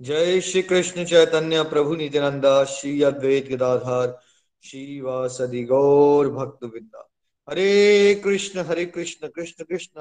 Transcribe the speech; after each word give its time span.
जय 0.00 0.40
श्री 0.40 0.60
कृष्ण 0.62 1.04
चैतन्य 1.04 1.62
प्रभु 1.62 1.94
नित्यानंदा, 1.94 2.64
श्री 2.64 3.02
अद्वैत 3.02 3.48
गदाधार 3.48 4.18
श्री 4.64 5.64
गौर 5.64 6.28
भक्त 6.28 6.64
विद्या 6.64 7.06
हरे 7.48 8.14
कृष्ण 8.24 8.60
हरे 8.60 8.84
कृष्ण 8.86 9.28
कृष्ण 9.28 9.64
कृष्ण, 9.64 10.00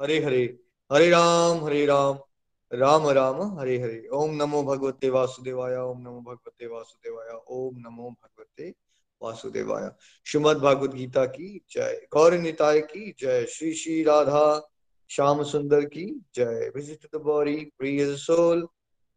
हरे 0.00 0.18
हरे 0.24 0.42
हरे 0.90 1.08
राम 1.10 1.64
हरे 1.64 1.84
राम 1.86 2.18
राम 2.72 3.08
राम, 3.08 3.40
हरे 3.58 3.78
हरे। 3.78 4.08
ओम 4.08 4.34
नमो 4.34 4.62
भगवते 4.62 5.10
वासुदेवाय, 5.10 5.76
ओम 5.76 6.00
नमो 6.00 6.20
भगवते 6.20 6.66
वासुदेवाय, 6.66 7.38
ओम 7.48 7.78
नमो 7.78 8.10
भगवते 8.10 8.68
वासुदेवाय। 9.20 9.90
श्रीमद 10.26 10.56
भागवत 10.56 10.94
गीता 10.94 11.24
की 11.26 11.60
जय। 11.70 12.06
गौर 12.12 12.34
निताय 12.34 12.80
की 12.82 13.14
जय। 13.20 13.46
श्री 13.46 13.72
श्री 13.74 14.02
राधा, 14.02 14.44
श्याम 15.10 15.42
सुंदर 15.44 15.84
की 15.86 16.06
जय। 16.34 16.70
विज़िट 16.76 17.08
द 17.14 17.20
बॉडी 17.22 17.56
प्रिय 17.78 18.14
सोल 18.18 18.66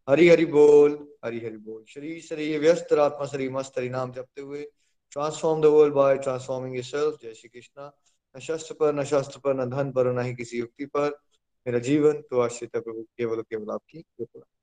हरि 0.10 0.30
हरि 0.30 0.46
बोल 0.46 1.16
हरि 1.26 1.40
हरि 1.40 1.58
बोल। 1.58 1.84
शरीर 1.90 2.22
शरीर 2.22 2.60
व्यस्त 2.60 2.94
आत्मा 2.94 3.26
शरीर 3.26 3.52
मस्त, 3.52 3.78
हरि 3.78 3.90
नाम 3.90 4.12
जपते 4.12 4.42
हुए। 4.42 4.64
Transform 5.12 5.62
the 5.62 5.66
world 5.66 5.94
by 5.94 6.18
transforming 6.18 6.76
yourself 6.76 7.18
जय 7.24 7.34
श्री 7.34 7.50
कृष्णा। 7.50 7.92
न 8.38 8.40
शस्त्र 8.40 8.74
पर, 8.74 8.94
न 8.94 9.04
शास्त्र 9.04 9.40
पर, 9.40 9.54
न 9.54 9.70
धन 9.70 9.92
पर 9.92 10.12
न 10.14 10.26
ही 10.26 10.36
किसी 10.36 10.60
युक्ति 10.60 10.86
पर। 10.86 11.18
मेरा 11.68 11.80
जीवन 11.80 12.22
तो 12.22 12.40
आश्रित 12.40 12.76
है 12.76 12.82
प्रभु, 12.82 13.02
केवल 13.02 13.42
केवल 13.42 13.72
आपकी 13.72 14.04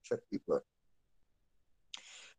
शक्ति 0.04 0.36
पर। 0.36 0.60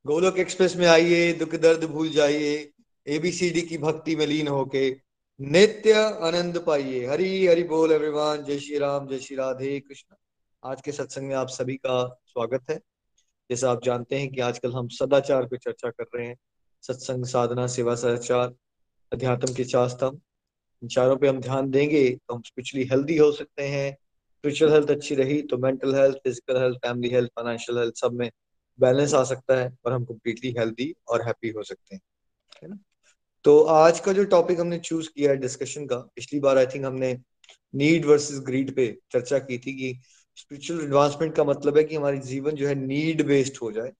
गोलोक 0.05 0.37
एक्सप्रेस 0.37 0.75
में 0.75 0.87
आइए, 0.87 1.33
दुख 1.33 1.55
दर्द 1.55 1.83
भूल 1.83 2.09
जाइए 2.09 2.71
एबीसीडी 3.07 3.61
की 3.61 3.77
भक्ति 3.77 4.15
में 4.15 4.25
लीन 4.27 4.47
होके 4.47 4.95
नित्य 5.41 5.93
आनंद 5.93 6.63
पाइए। 6.67 7.05
हरि 7.05 7.47
हरि 7.47 7.63
बोल 7.63 7.91
एवरीवन 7.91 8.43
जय 8.43 8.59
श्री 8.59 8.77
राम, 8.77 9.07
जय 9.07 9.19
श्री 9.19 9.37
राधे 9.37 9.79
कृष्ण। 9.79 10.15
आज 10.63 10.81
के 10.81 10.91
सत्संग 10.91 11.27
में 11.27 11.35
आप 11.35 11.47
सभी 11.47 11.75
का 11.75 12.21
स्वागत 12.25 12.69
है। 12.69 12.79
जैसा 13.53 13.71
आप 13.71 13.83
जानते 13.83 14.19
हैं 14.19 14.29
कि 14.29 14.41
आजकल 14.41 14.71
हम 14.73 14.87
सदाचार 14.89 15.45
पे 15.47 15.57
चर्चा 15.57 15.89
कर 15.89 16.05
रहे 16.15 16.27
हैं। 16.27 16.35
सत्संग, 16.83 17.25
साधना, 17.25 17.65
सेवा, 17.69 17.95
सदाचार, 17.95 18.53
अध्यात्म 19.11 19.53
के 19.53 19.63
स्तंभ 19.63 20.21
इन 20.81 20.87
चारों 20.87 21.17
पे 21.17 21.27
हम 21.27 21.39
ध्यान 21.39 21.69
देंगे 21.71 22.09
तो 22.09 22.35
हम 22.35 22.41
स्पिरिचुअली 22.41 22.85
हेल्दी 22.85 23.17
हो 23.17 23.31
सकते 23.31 23.63
हैं। 23.63 23.91
स्पिरिचुअल 23.93 24.71
हेल्थ 24.71 24.89
अच्छी 24.91 25.15
रही 25.15 25.41
तो 25.41 25.57
mental 25.57 25.95
health 25.95 26.17
physical 26.17 26.57
health 26.61 26.77
family 26.77 27.13
health 27.13 27.29
financial 27.29 27.77
health 27.79 27.95
सब 27.95 28.13
में 28.13 28.29
बैलेंस 28.79 29.13
आ 29.13 29.23
सकता 29.23 29.59
है 29.59 29.71
और 29.85 29.93
हम 29.93 30.05
कम्प्लीटली 30.05 30.53
हेल्दी 30.59 30.93
और 31.07 31.21
हैप्पी 31.21 31.49
हो 31.49 31.63
सकते 31.63 31.95
हैं। 31.95 32.01
है 32.63 32.69
ना? 32.69 32.77
तो 33.45 33.59
आज 33.61 33.99
का 33.99 34.13
जो 34.13 34.23
टॉपिक 34.25 34.59
हमने 34.59 34.79
चूज़ 34.79 35.09
किया 35.09 35.31
है 35.31 35.37
डिस्कशन 35.37 35.85
का, 35.85 35.97
पिछली 36.15 36.39
बार 36.39 36.57
आई 36.57 36.65
थिंक 36.65 36.85
हमने 36.85 37.17
नीड 37.75 38.05
वर्सेस 38.05 38.39
ग्रीड 38.39 38.75
पे 38.75 38.87
चर्चा 39.11 39.39
की 39.39 39.57
थी 39.57 39.73
कि 39.73 39.99
स्पिरिचुअल 40.37 40.83
एडवांसमेंट 40.83 41.35
का 41.35 41.43
मतलब 41.43 41.77
है 41.77 41.83
कि 41.83 41.95
हमारी 41.95 42.17
जीवन 42.21 42.55
जो 42.55 42.67
है 42.67 42.75
नीड 42.75 43.25
बेस्ड 43.25 43.57
हो 43.61 43.71
जाए 43.71 43.91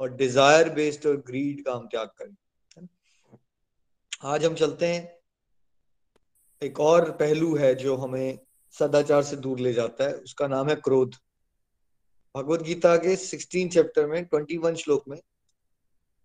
और 0.00 0.14
डिज़ायर 0.16 0.68
बेस्ड 0.70 1.06
और 1.06 1.16
ग्रीड 1.26 1.64
का 1.64 1.72
हम 1.72 1.86
त्याग 1.86 2.08
करें 2.18 2.34
आज 4.24 4.44
हम 4.44 4.54
चलते 4.54 4.86
हैं, 4.86 5.18
एक 6.62 6.80
और 6.80 7.10
पहलू 7.10 7.54
है 7.56 7.74
जो 7.74 7.96
हमें 7.96 8.38
सदाचार 8.74 9.22
से 9.22 9.36
दूर 9.36 9.58
ले 9.58 9.72
जाता 9.72 10.04
है, 10.04 10.14
उसका 10.14 10.46
नाम 10.46 10.68
है 10.68 10.74
क्रोध। 10.74 11.14
भगवत 12.34 12.62
गीता 12.62 12.96
के 12.96 13.16
सिक्सटीन 13.16 13.68
चैप्टर 13.68 14.06
में 14.06 14.24
ट्वेंटी 14.24 14.56
वन 14.58 14.74
श्लोक 14.74 15.04
में 15.08 15.18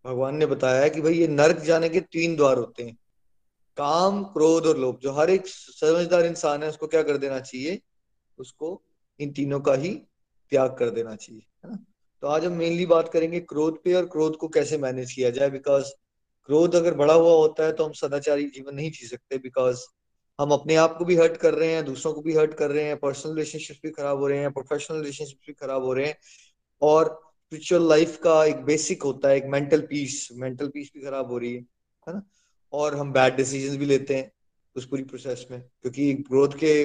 भगवान 0.05 0.35
ने 0.35 0.45
बताया 0.45 0.81
है 0.81 0.89
कि 0.89 1.01
भाई 1.01 1.13
ये 1.13 1.27
नर्क 1.27 1.59
जाने 1.59 1.89
के 1.89 1.99
तीन 2.01 2.35
द्वार 2.35 2.57
होते 2.57 2.83
हैं। 2.83 2.95
काम, 3.77 4.23
क्रोध 4.23 4.65
और 4.65 4.77
लोभ। 4.77 4.99
जो 4.99 5.11
हर 5.11 5.29
एक 5.29 5.47
समझदार 5.47 6.25
इंसान 6.25 6.63
है, 6.63 6.69
उसको 6.69 6.87
क्या 6.87 7.03
कर 7.03 7.17
देना 7.17 7.39
चाहिए? 7.39 7.79
उसको 8.37 8.81
इन 9.19 9.31
तीनों 9.31 9.59
का 9.59 9.73
ही 9.73 9.89
त्याग 10.51 10.75
कर 10.79 10.89
देना 10.89 11.15
चाहिए, 11.15 11.41
है 11.65 11.71
ना? 11.71 11.77
तो 12.23 12.27
आज 12.27 12.45
हम 12.45 12.53
मेनली 12.53 12.85
बात 12.85 13.09
करेंगे 13.09 13.39
क्रोध 13.39 13.81
पे 13.83 13.93
और 13.93 14.05
क्रोध 14.05 14.35
को 14.37 14.47
कैसे 14.47 14.77
मैनेज 14.77 15.11
किया 15.13 15.29
जाए 15.29 15.49
बिकॉज़ 15.49 15.91
क्रोध 16.49 16.75
अगर 16.75 16.93
बढ़ा 16.93 17.13
हुआ 17.13 17.31
होता 17.31 17.65
है 17.65 17.73
तो 17.73 17.85
हम 17.85 17.91
सदाचारी 17.93 18.43
जीवन 18.49 18.75
नहीं 18.75 18.91
जी 18.91 19.07
सकते 19.07 19.37
बिकॉज़ 19.37 19.83
हम 20.39 20.51
अपने 20.51 20.75
आप 20.75 20.95
को 20.97 21.05
भी 21.05 21.15
हर्ट 21.15 21.37
कर 21.37 21.53
रहे 21.53 21.71
हैं, 21.73 21.83
दूसरों 21.85 22.13
को 22.13 22.21
भी 22.21 22.33
हर्ट 22.35 22.53
कर 22.53 22.71
रहे 22.71 22.83
हैं 22.83 22.97
पर्सनल 22.97 23.33
रिलेशनशिप 23.33 23.77
भी 23.83 23.89
खराब 23.91 24.19
हो 24.19 24.27
रहे 24.27 24.39
हैं 24.39 24.51
प्रोफेशनल 24.53 24.97
रिलेशनशिप 24.97 25.39
भी 25.47 25.53
खराब 25.53 25.83
हो 25.83 25.93
रहे 25.93 26.07
हैं, 26.07 26.17
और 26.81 27.05
स्पिरिचुअल 27.25 27.87
लाइफ 27.89 28.17
का 28.17 28.43
एक 28.45 28.63
बेसिक 28.65 29.03
होता 29.03 29.29
है, 29.29 29.37
एक 29.37 29.45
मेंटल 29.47 29.81
पीस 29.81 30.27
मेंटल 30.33 30.67
पीस 30.67 30.91
भी 30.95 31.01
खराब 31.01 31.31
हो 31.31 31.37
रही 31.37 31.53
है 31.53 31.61
है 32.07 32.13
ना? 32.13 32.21
और 32.73 32.95
हम 32.95 33.11
बैड 33.13 33.35
डिसीज़न 33.35 33.77
भी 33.77 33.85
लेते 33.85 34.15
हैं 34.15 34.31
उस 34.75 34.85
पूरी 34.87 35.03
प्रोसेस 35.03 35.45
में, 35.51 35.61
क्योंकि 35.61 36.13
ग्रोथ 36.13 36.57
के 36.59 36.83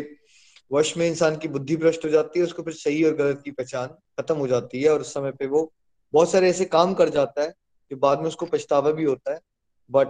वश 0.75 0.97
में 0.97 1.07
इंसान 1.07 1.37
की 1.37 1.49
बुद्धि 1.49 1.77
भ्रष्ट 1.77 2.05
हो 2.05 2.11
जाती 2.11 2.39
है, 2.39 2.45
उसको 2.45 2.62
फिर 2.62 2.73
सही 2.73 3.05
और 3.05 3.15
गलत 3.15 3.43
की 3.45 3.51
पहचान 3.51 3.87
खत्म 3.89 4.37
हो 4.37 4.47
जाती 4.47 4.83
है 4.83 4.91
और 4.91 5.01
उस 5.01 5.15
समय 5.15 5.33
पे 5.33 5.47
वो 5.47 5.73
बहुत 6.12 6.31
सारे 6.31 6.51
ऐसे 6.51 6.65
काम 6.65 6.95
कर 6.95 7.09
जाता 7.09 7.43
है 7.43 7.55
कि 7.89 7.95
बाद 7.95 8.19
में 8.19 8.27
उसको 8.27 8.47
पछतावा 8.47 8.91
भी 8.91 9.05
होता 9.05 9.33
है। 9.33 9.41
बट 9.91 10.09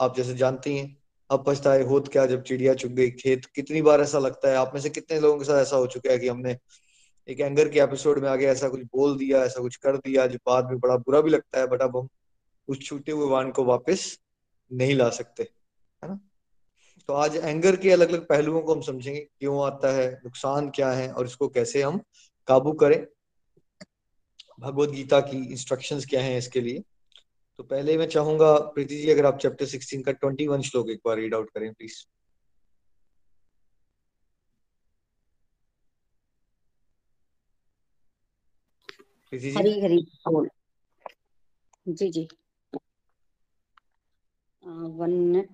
आप 0.00 0.16
जैसे 0.16 0.34
जानती 0.34 0.78
हैं, 0.78 0.96
अब 1.30 1.44
पछताए 1.46 1.82
होत 1.82 2.08
क्या 2.08 2.26
जब 2.26 2.42
चिड़िया 2.42 2.74
चुग 2.74 2.92
गई 2.92 3.10
खेत? 3.10 3.44
कितनी 3.44 3.82
बार 3.82 4.00
ऐसा 4.00 4.18
लगता 4.18 4.48
है? 4.48 4.56
आप 4.56 4.70
में 4.74 4.80
से 4.80 4.90
कितने 4.90 5.20
लोगों 5.20 5.38
के 5.38 5.44
साथ 5.44 5.62
ऐसा 5.62 5.76
हो 5.76 5.86
चुका 5.86 6.12
है 6.12 6.18
कि 6.18 6.28
हमने 6.28 6.58
एक 7.28 7.40
एंगर 7.40 7.68
के 7.68 7.80
एपिसोड 7.80 8.18
में 8.18 8.28
आगे 8.28 8.46
ऐसा 8.46 8.68
कुछ 8.68 8.80
बोल 8.80 9.18
दिया, 9.18 9.44
ऐसा 9.44 9.60
कुछ 9.60 9.76
कर 9.76 9.96
दिया, 9.96 10.26
जो 10.26 10.38
बाद 10.46 10.64
में 10.64 10.78
बड़ा 10.78 10.96
बुरा 10.96 11.20
भी 11.20 11.30
लगता 11.30 11.60
है, 11.60 11.66
बट 11.66 11.82
अब 11.82 11.96
हम 11.96 12.08
उस 12.68 12.80
छूटे 12.80 13.12
हुए 13.12 13.26
वाण 13.26 13.50
को 13.50 13.64
वापस 13.64 14.18
नहीं 14.72 14.94
ला 14.94 15.10
सकते, 15.10 15.42
है 16.04 16.08
ना? 16.08 16.29
तो 17.10 17.14
आज 17.14 17.36
एंगर 17.36 17.76
के 17.76 17.90
अलग 17.90 18.08
अलग 18.08 18.26
पहलुओं 18.26 18.60
को 18.62 18.74
हम 18.74 18.80
समझेंगे, 18.80 19.20
क्यों 19.20 19.66
आता 19.66 19.92
है, 19.92 20.10
नुकसान 20.24 20.70
क्या 20.70 20.90
है 20.92 21.12
और 21.12 21.26
इसको 21.26 21.48
कैसे 21.48 21.82
हम 21.82 21.98
काबू 22.46 22.72
करें। 22.72 23.06
भगवत 24.60 24.88
गीता 24.88 25.20
की 25.20 25.36
इंस्ट्रक्शंस 25.52 26.06
क्या 26.06 26.20
हैं 26.22 26.38
इसके 26.38 26.60
लिए? 26.60 26.82
तो 27.58 27.62
पहले 27.62 27.96
मैं 27.98 28.06
चाहूँगा, 28.06 28.58
प्रीति 28.58 28.96
जी, 28.96 29.10
अगर 29.10 29.26
आप 29.26 29.38
चैप्टर 29.38 29.66
16 29.66 30.02
का 30.02 30.12
21 30.12 30.62
श्लोक 30.62 30.90
एक 30.90 31.00
बार 31.06 31.16
रीड 31.16 31.34
आउट 31.34 31.50
करें 31.50 31.72
प्लीज़ 31.72 32.04
प्रीति 39.30 39.50
जी? 39.50 39.56
हरी 39.58 39.80
हरी 39.80 39.98
बोल। 40.28 40.48
जी 41.88 42.10
जी। 42.10 42.28
वन 44.64 45.10
मिनट 45.10 45.48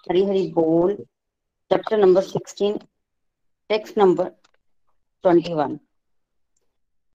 हरी 0.00 0.24
हरी 0.24 0.46
बोल 0.52 0.94
chapter 1.70 1.98
number 1.98 2.22
sixteen 2.22 2.76
text 3.70 3.98
number 3.98 4.28
twenty 5.24 5.54
one 5.54 5.78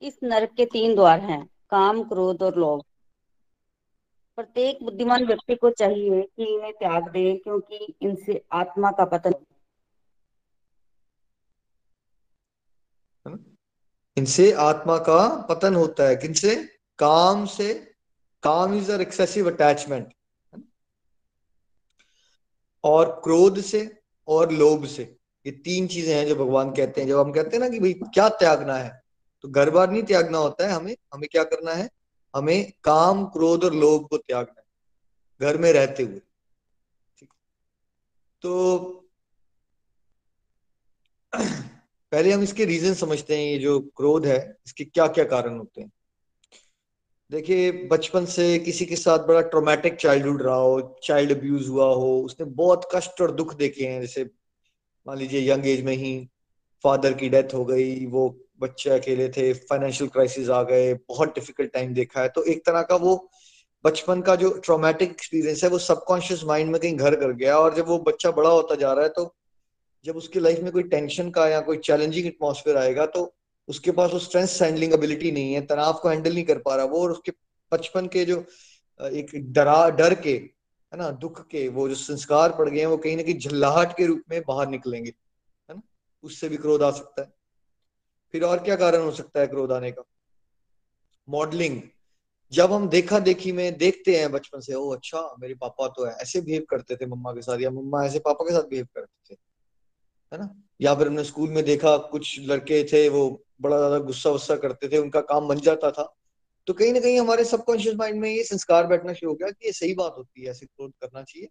इस 0.02 0.18
नरक 0.24 0.54
के 0.54 0.66
तीन 0.66 0.96
द्वार 0.96 1.20
हैं, 1.20 1.46
काम, 1.72 2.04
क्रोध 2.04 2.42
और 2.44 2.56
लोभ। 2.56 2.84
प्रत्येक 4.38 4.84
बुद्धिमान 4.84 5.26
व्यक्ति 5.26 5.56
को 5.56 5.70
चाहिए 5.70 6.22
कि 6.22 6.54
इन्हें 6.56 6.72
त्याग 6.74 7.10
दे, 7.10 7.36
क्योंकि 7.38 7.96
इनसे 8.02 8.42
आत्मा 8.52 8.92
का 8.92 9.06
पतन 9.06 9.34
इनसे 14.18 14.52
आत्मा 14.62 14.98
का 14.98 15.28
पतन 15.50 15.76
होता 15.76 16.08
है 16.08 16.16
किनसे 16.16 16.56
काम 17.00 17.46
से, 17.46 17.74
काम 18.44 18.74
इज़ 18.74 18.92
अर 18.92 19.02
एक्सेसिव 19.02 19.52
अटैचमेंट 19.52 20.14
और 22.84 23.10
क्रोध 23.24 23.60
से 23.62 23.90
और 24.28 24.52
लोभ 24.52 24.86
से। 24.86 25.04
ये 25.46 25.52
तीन 25.54 25.88
चीज़ें 25.88 26.16
हैं 26.16 26.26
जो 26.28 26.36
भगवान 26.36 26.72
कहते 26.72 27.02
हैं। 27.02 27.08
जब 27.08 27.20
हम 27.20 27.32
कहते 27.32 27.50
हैं 27.50 27.60
ना 27.60 27.70
कि 27.70 27.80
भाई, 27.80 27.94
क्या 27.94 28.28
त्यागना 28.30 28.76
है 28.76 29.02
तो 29.44 29.50
घर 29.50 29.70
बार 29.70 29.92
नहीं 29.92 30.04
त्यागना 30.04 30.38
होता 30.38 30.68
है 30.68 30.74
हमें। 30.74 30.96
हमें 31.14 31.28
क्या 31.32 31.44
करना 31.44 31.72
है? 31.72 31.90
हमें 32.34 32.72
काम, 32.84 33.26
क्रोध 33.26 33.64
और 33.64 33.74
लोभ 33.74 34.08
को 34.08 34.18
त्यागना 34.18 34.62
है, 34.62 34.66
घर 35.42 35.58
में 35.58 35.72
रहते 35.74 36.04
हुए। 36.04 36.22
तो 38.44 38.90
पहले 42.12 42.32
हम 42.32 42.42
इसके 42.44 42.66
रीजन 42.66 42.94
समझते 42.94 43.38
हैं, 43.38 43.46
ये 43.46 43.58
जो 43.60 43.80
क्रोध 43.98 44.26
है, 44.26 44.58
इसके 44.66 44.84
क्या 44.84 45.08
क्या 45.08 45.24
कारण 45.26 45.58
होते 45.58 45.82
हैं। 45.82 45.92
देखिए, 47.34 47.72
बचपन 47.72 48.26
से 48.26 48.60
किसी 48.60 48.86
के 48.86 48.96
साथ 48.96 49.20
बड़ा 49.20 49.42
ट्रोमेटिक 49.42 49.96
चाइल्डहुड 49.96 50.42
रहा 50.42 50.56
हो 50.56 51.00
चाइल्ड 51.04 51.32
अब्यूज 51.32 51.68
हुआ 51.68 51.86
हो, 51.86 52.22
उसने 52.22 52.46
बहुत 52.46 52.88
कष्ट 52.96 53.22
और 53.22 53.32
दुख 53.32 53.56
देखे 53.56 53.86
हैं। 53.86 54.02
जैसे 54.02 54.24
मान 55.08 55.18
लीजिए 55.18 55.52
यंग 55.52 55.68
एज 55.68 55.84
में 55.84 55.94
ही 55.94 56.30
फादर 56.84 57.14
की 57.14 57.30
डेथ 57.30 57.54
हो 57.54 57.66
गई, 57.66 58.06
वो 58.06 58.40
बच्चे 58.60 58.90
अकेले 58.90 59.30
थे 59.30 59.54
फाइनेंशियल 59.54 60.10
क्राइसिस 60.10 60.50
आ 60.50 60.64
गए, 60.64 60.94
बहुत 60.94 61.30
डिफ़िकल्ट 61.30 61.74
टाइम 61.74 61.94
देखा 61.94 62.22
है। 62.22 62.30
तो 62.30 62.44
एक 62.44 62.66
तरह 62.66 62.82
का 62.82 62.96
वो 62.96 63.30
बचपन 63.86 64.22
का 64.22 64.36
जो 64.36 64.50
ट्रोमेटिक 64.66 65.12
एक्सपीरियंस 65.12 65.64
है, 65.64 65.70
वो 65.70 65.78
सबकॉन्शियस 65.78 66.44
माइंड 66.44 66.72
में 66.72 66.82
कहीं 66.82 66.96
घर 66.96 67.16
कर 67.16 67.34
गया 67.34 67.58
और 67.60 67.76
जब 67.76 67.88
वो 67.88 67.98
बच्चा 68.00 68.32
बड़ा 68.32 68.50
होता 68.50 68.76
जा 68.76 68.94
रहा 68.94 69.04
है 69.04 69.10
तो 69.10 69.36
जब 70.06 70.18
उसकी 70.18 70.40
लाइफ 70.40 70.60
में 70.60 70.72
कोई 70.72 70.84
टेंशन 70.84 71.30
का 71.30 71.48
या 71.48 71.62
कोई 71.62 71.78
चैलेंजिंग 71.78 72.28
एटमोसफेयर 72.28 72.78
आएगा 72.78 73.06
तो 73.06 73.34
उसके 73.68 73.92
पास 73.92 74.12
वो 74.14 74.20
स्ट्रेस 74.20 74.58
हैंडलिंग 74.62 74.94
एबिलिटी 74.94 75.32
नहीं 75.32 75.54
है, 75.54 75.66
तनाव 75.66 75.94
को 75.94 76.10
हैंडल 76.10 76.34
नहीं 76.34 76.44
कर 76.44 76.58
पा 76.58 76.76
रहा, 76.76 76.86
वो 76.86 77.02
और 77.04 77.12
उसके 77.12 77.32
बचपन 77.72 78.08
के 78.08 78.26
जो 78.26 78.40
एक 79.00 79.32
डरा, 79.54 79.90
डर 79.92 80.14
के, 80.16 80.32
है 80.32 80.98
ना, 80.98 81.10
दुख 81.12 81.48
के, 81.48 81.68
वो 81.68 81.88
जो 81.90 81.96
संस्कार 81.96 82.52
पड़ 82.52 82.70
गए 82.70 82.80
हैं, 82.80 82.86
वो 82.86 82.98
कहीं 82.98 83.16
ना 83.18 83.24
कहीं 83.24 83.38
झल्लाहट 83.40 83.96
के 83.98 84.06
रूप 84.06 84.22
में 84.30 84.42
बाहर 84.48 84.68
निकलेंगे, 84.70 85.10
है 85.70 85.76
ना, 85.76 85.82
उससे 86.24 86.50
भी 86.50 86.58
क्रोध 86.58 86.84
आ 86.84 86.92
सकता 86.92 87.22
है। 87.22 87.32
फिर 88.34 88.44
और 88.44 88.64
क्या 88.64 88.76
कारण 88.76 89.02
हो 89.02 89.12
सकता 89.12 89.40
है 89.40 89.48
क्रोध 89.48 89.72
आने 89.72 89.92
का? 89.92 90.04
मॉडलिंग 91.28 91.82
जब 92.52 92.72
हम 92.74 92.88
देखा 92.90 93.20
देखी 93.20 93.52
में 93.52 93.78
देखते 93.78 94.16
हैं 94.16 94.32
बचपन 94.32 94.60
से 94.60 94.74
ओ 94.74 94.90
अच्छा 94.90 95.20
मेरे 95.40 95.54
पापा 95.54 95.88
तो 95.88 96.06
है 96.06 96.14
ऐसे 96.14 96.42
बिहेव 96.42 96.66
करते 96.70 96.96
थे 96.96 97.06
मम्मा 97.06 97.32
के 97.34 97.42
साथ, 97.42 97.62
या 97.62 97.70
मम्मा 97.72 98.04
ऐसे 98.06 98.20
पापा 98.20 98.46
के 98.46 98.54
साथ 98.54 98.68
बिहेव 98.70 98.88
करते 98.96 99.34
थे। 99.34 99.38
है 100.32 100.40
ना? 100.40 100.50
या 100.82 100.94
फिर 100.96 101.08
हमने 101.08 101.24
स्कूल 101.24 101.50
में 101.50 101.64
देखा, 101.66 101.96
कुछ 101.98 102.40
लड़के 102.42 102.84
थे 102.84 103.08
वो 103.10 103.44
बड़ा 103.64 103.78
ज़्यादा 103.78 103.98
गुस्सा 104.00 104.30
वुस्सा 104.30 104.56
करते 104.56 104.90
थे, 104.90 104.98
उनका 104.98 105.22
काम 105.22 105.48
बन 105.48 105.60
जाता 105.60 105.92
था। 105.92 106.14
तो 106.68 106.74
कहीं 106.74 106.94
ना 106.94 107.00
कहीं 107.00 107.20
हमारे 107.20 107.44
सबकॉन्शियस 107.44 107.96
माइंड 107.96 108.20
में 108.22 108.30
ये 108.30 108.44
संस्कार 108.44 108.88
बैठना 108.88 109.14
शुरू 109.14 109.32
हो 109.32 109.36
गया 109.36 109.50
कि 109.50 109.66
ये 109.66 109.72
सही 109.74 109.94
बात 109.94 110.16
होती 110.18 110.44
है, 110.44 110.52
ऐसे 110.52 110.66
क्रोध 110.66 110.92
करना 111.02 111.24
चाहिए। 111.24 111.50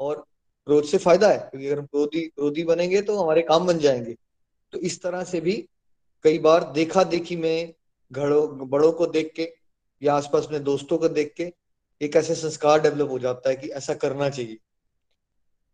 और 0.00 0.24
क्रोध 0.66 0.84
से 0.84 0.98
फ़ायदा 0.98 1.28
है, 1.28 1.38
क्योंकि 1.38 1.66
अगर 1.66 1.78
हम 1.78 1.86
क्रोधी 1.86 2.20
क्रोधी 2.20 2.64
बनेंगे 2.64 3.02
तो 3.02 3.16
हमारे 3.16 3.42
काम 3.42 3.66
बन 3.66 3.78
जाएँगे। 3.78 4.16
तो 4.72 4.78
इस 4.78 5.02
तरह 5.02 5.24
से 5.24 5.40
भी 5.40 5.54
कई 6.24 6.38
बार 6.38 6.72
देखा 6.72 7.04
देखी 7.04 7.36
में 7.36 7.74
घड़ों 8.10 8.68
बड़ों 8.68 8.92
को 8.92 9.06
देख 9.06 9.32
के 9.36 9.48
या 10.02 10.14
आसपास 10.14 10.48
में 10.52 10.62
दोस्तों 10.64 10.98
को 10.98 11.08
देख 11.08 11.34
के 11.36 11.52
एक 12.00 12.16
ऐसे 12.16 12.34
संस्कार 12.34 12.80
डेवलप 12.80 13.10
हो 13.10 13.18
जाता 13.18 13.50
है 13.50 13.56
कि 13.56 13.68
ऐसा 13.68 13.94
करना 13.94 14.28
चाहिए। 14.30 14.58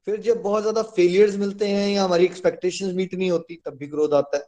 फिर 0.07 0.21
जब 0.21 0.43
बहुत 0.43 0.63
ज़्यादा 0.63 0.83
फेलियर्स 0.83 1.37
मिलते 1.37 1.69
हैं 1.69 1.89
या 1.89 2.05
हमारी 2.05 2.25
एक्सपेक्टेशंस 2.25 2.95
मीट 2.95 3.15
नहीं 3.15 3.31
होती, 3.31 3.57
तब 3.57 3.77
भी 3.77 3.87
ग्रोथ 3.87 4.15
आता 4.15 4.37
है। 4.37 4.45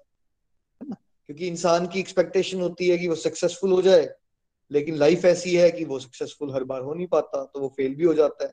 क्योंकि 1.28 1.46
इंसान 1.48 1.86
की 1.86 2.00
एक्सपेक्टेशन 2.00 2.60
होती 2.60 2.88
है 2.88 2.98
कि 2.98 3.08
वो 3.08 3.14
सक्सेसफुल 3.14 3.72
हो 3.72 3.82
जाए, 3.82 4.08
लेकिन 4.70 4.94
लाइफ 4.94 5.24
ऐसी 5.24 5.54
है 5.56 5.70
कि 5.70 5.84
वो 5.84 5.98
सक्सेसफुल 5.98 6.52
हर 6.54 6.64
बार 6.64 6.80
हो 6.80 6.94
नहीं 6.94 7.06
पाता 7.06 7.44
तो 7.44 7.60
वो 7.60 7.68
फेल 7.68 7.94
भी 7.94 8.04
हो 8.04 8.14
जाता 8.14 8.44
है। 8.44 8.52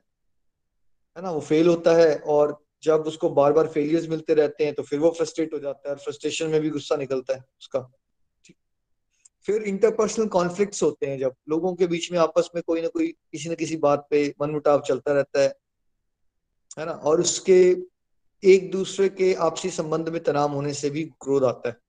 है 1.16 1.22
ना? 1.22 1.30
वो 1.30 1.40
फेल 1.40 1.68
होता 1.68 1.94
है 1.96 2.16
और 2.16 2.64
जब 2.82 3.00
उसको 3.00 3.30
बार 3.30 3.52
बार 3.52 3.66
फेलियर्स 3.66 4.08
मिलते 4.08 4.34
रहते 4.34 4.64
हैं 4.64 4.74
तो 4.74 4.82
फिर 4.82 4.98
वो 4.98 5.10
फ्रस्ट्रेट 5.10 5.54
हो 5.54 5.58
जाता 5.58 5.88
है 5.88 5.94
और 5.94 6.00
फ्रस्ट्रेशन 6.00 6.48
में 6.48 6.60
भी 6.60 6.70
गुस्सा 6.70 6.96
निकलता 6.96 7.34
है 7.34 7.40
उसका। 7.60 7.92
फिर 9.46 9.62
इंटरपर्सनल 9.62 10.26
कॉन्फ्लिक्ट्स 10.26 10.82
होते 10.82 11.06
हैं 11.06 11.18
जब। 11.18 11.34
लोगों 11.48 11.74
के 11.74 11.86
बीच 11.86 12.12
में 12.12 12.18
आपस 12.18 12.50
में 12.54 12.62
कोई 12.66 12.82
ना 12.82 12.88
कोई, 12.88 13.08
किसी 13.08 13.48
न 13.48 13.54
किसी 13.54 13.76
बात 13.76 14.06
पे 14.10 14.34
मन 14.40 14.50
मुटाव 14.50 14.80
चलता 14.80 15.12
रहता 15.12 15.40
है। 15.40 15.54
है 16.78 16.86
ना? 16.86 16.92
और 16.92 17.20
उसके 17.20 17.76
एक 18.44 18.70
दूसरे 18.70 19.08
के 19.08 19.34
आपसी 19.34 19.70
संबंध 19.70 20.08
में 20.08 20.22
तनाव 20.22 20.52
होने 20.52 20.74
से 20.74 20.90
भी 20.90 21.04
क्रोध 21.04 21.44
आता 21.44 21.68
है। 21.68 21.85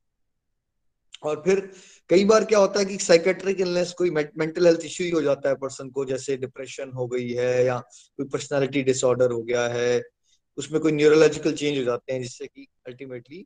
और 1.23 1.41
फिर 1.45 1.59
कई 2.09 2.25
बार 2.25 2.45
क्या 2.45 2.59
होता 2.59 2.79
है 2.79 2.85
कि 2.85 2.97
साइकेट्रिक 2.99 3.59
इलनेस 3.61 3.93
कोई 3.97 4.09
मेंटल 4.11 4.65
हेल्थ 4.67 4.85
इश्यू 4.85 5.05
ही 5.05 5.11
हो 5.11 5.21
जाता 5.21 5.49
है 5.49 5.55
पर्सन 5.55 5.89
को, 5.89 6.05
जैसे 6.05 6.37
डिप्रेशन 6.37 6.91
हो 6.91 7.07
गई 7.07 7.29
है 7.31 7.65
या 7.65 7.77
कोई 7.79 8.25
पर्सनालिटी 8.27 8.83
डिसऑर्डर 8.83 9.31
हो 9.31 9.41
गया 9.43 9.67
है, 9.69 10.01
उसमें 10.57 10.81
कोई 10.81 10.91
न्यूरोलॉजिकल 10.91 11.53
चेंज 11.53 11.77
हो 11.77 11.83
जाते 11.83 12.13
हैं, 12.13 12.21
जिससे 12.21 12.47
कि 12.47 12.67
अल्टीमेटली 12.87 13.45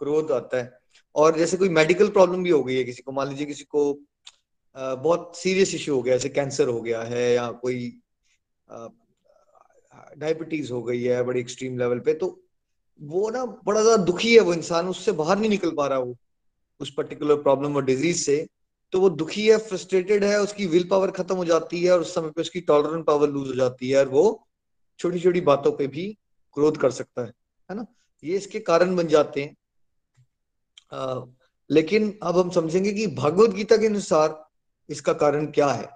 क्रोध 0.00 0.30
आता 0.32 0.56
है। 0.56 0.78
और 1.14 1.38
जैसे 1.38 1.56
कोई 1.56 1.68
मेडिकल 1.70 2.08
प्रॉब्लम 2.10 2.42
भी 2.44 2.50
हो 2.50 2.62
गई 2.64 2.76
है 2.76 2.84
किसी 2.84 3.02
को, 3.02 3.12
मान 3.12 3.28
लीजिए 3.28 3.46
किसी 3.46 3.64
को 3.64 3.92
बहुत 4.76 5.36
सीरियस 5.36 5.74
इश्यू 5.74 5.94
हो 5.94 6.02
गया, 6.02 6.14
जैसे 6.16 6.28
कैंसर 6.28 6.68
हो 6.68 6.80
गया 6.80 7.02
है 7.04 7.32
या 7.34 7.50
कोई 7.62 7.92
डायबिटीज़ 10.18 10.72
हो 10.72 10.82
गई 10.82 11.02
है 11.02 11.22
बड़ी 11.24 11.40
एक्सट्रीम 11.40 11.78
लेवल 11.78 11.98
पे 12.00 12.14
तो 12.14 12.26
वो 13.00 13.28
ना 13.30 13.44
बड़ा 13.44 13.82
ज़्यादा 13.82 14.04
दुखी 14.04 14.34
है 14.34 14.40
वो 14.40 14.54
इंसान, 14.54 14.88
उससे 14.88 15.12
बाहर 15.12 15.38
नहीं 15.38 15.50
निकल 15.50 15.70
पा 15.70 15.86
रहा 15.86 15.98
वो। 15.98 16.16
उस 16.80 16.94
पर्टिकुलर 16.94 17.36
प्रॉब्लम 17.36 17.76
और 17.76 17.84
डिज़ीज़ 17.84 18.24
से 18.24 18.46
तो 18.92 19.00
वो 19.00 19.10
दुखी 19.10 19.48
है 19.48 19.56
फ्रस्ट्रेटेड 19.58 20.24
है 20.24 20.40
उसकी 20.40 20.66
विल 20.66 20.88
पावर 20.88 21.10
खत्म 21.10 21.36
हो 21.36 21.44
जाती 21.44 21.84
है 21.84 21.92
और 21.92 22.00
उस 22.00 22.14
समय 22.14 22.30
पे 22.30 22.40
उसकी 22.40 22.60
टॉलरेंट 22.60 23.06
पावर 23.06 23.28
लूज 23.28 23.48
हो 23.48 23.54
जाती 23.54 23.90
है 23.90 23.98
और 23.98 24.08
वो 24.08 24.48
छोटी 24.98 25.20
छोटी 25.20 25.40
बातों 25.40 25.72
पे 25.72 25.86
भी 25.86 26.18
क्रोध 26.54 26.76
कर 26.76 26.90
सकता 26.90 27.22
है 27.22 27.32
है 27.70 27.76
ना? 27.76 27.86
ये 28.24 28.36
इसके 28.36 28.60
कारण 28.60 28.96
बन 28.96 29.06
जाते 29.06 29.42
हैं। 29.42 29.56
आ, 30.92 31.24
लेकिन 31.70 32.18
अब 32.22 32.38
हम 32.38 32.50
समझेंगे 32.50 32.92
कि 32.92 33.06
भगवत 33.06 33.50
गीता 33.50 33.76
के 33.76 33.86
अनुसार 33.86 34.48
इसका 34.90 35.12
कारण 35.12 35.46
क्या 35.46 35.68
है? 35.68 35.88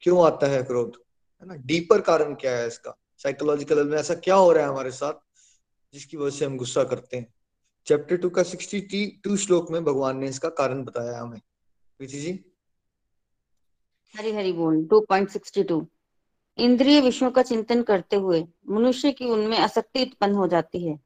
क्यों 0.00 0.26
आता 0.26 0.46
है 0.46 0.62
क्रोध 0.62 0.92
है 1.42 1.48
ना? 1.48 1.54
डीपर 1.54 2.00
कारण 2.00 2.34
क्या 2.34 2.56
है 2.56 2.66
इसका? 2.66 2.96
साइकोलॉजिकल 3.18 3.88
में 3.88 3.98
ऐसा 3.98 4.14
क्या 4.14 4.34
हो 4.34 4.52
रहा 4.52 4.62
है 4.62 4.68
हमारे 4.68 4.90
साथ 4.90 5.12
जिसकी 5.94 6.16
वजह 6.16 6.36
से 6.36 6.44
हम 6.44 6.56
गुस्सा 6.56 6.84
करते 6.84 7.16
हैं? 7.16 7.33
चैप्टर 7.86 8.16
टू 8.16 8.30
का 8.30 8.42
सिक्सटी 8.42 9.20
टू 9.24 9.36
श्लोक 9.36 9.70
में 9.70 9.84
भगवान 9.84 10.18
ने 10.18 10.28
इसका 10.28 10.48
कारण 10.48 10.84
बताया 10.84 11.20
हमें। 11.20 11.40
प्रीति 11.98 12.20
जी? 12.20 12.44
हरी 14.14 14.32
हरी 14.32 14.52
बोल 14.52 14.84
टू 14.86 15.00
पॉइंट 15.00 15.28
सिक्सटी 15.28 15.62
टू 15.64 15.86
इंद्रिय 16.58 17.00
विषयों 17.00 17.30
का 17.30 17.42
चिंतन 17.42 17.82
करते 17.82 18.16
हुए 18.16 18.46
मनुष्य 18.68 19.12
की 19.12 19.24
उनमें 19.24 19.58
आसक्ति 19.58 20.02
उत्पन्न 20.02 20.34
हो 20.34 20.48
जाती 20.48 20.86
है 20.86 21.00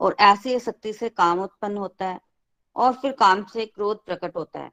और 0.00 0.16
ऐसी 0.20 0.54
आसक्ति 0.54 0.92
से 0.92 1.08
काम 1.08 1.40
उत्पन्न 1.40 1.76
होता 1.76 2.06
है 2.06 2.20
और 2.76 2.92
फिर 2.92 3.12
काम 3.12 3.44
से 3.44 3.66
क्रोध 3.66 4.04
प्रकट 4.04 4.36
होता 4.36 4.60
है। 4.60 4.70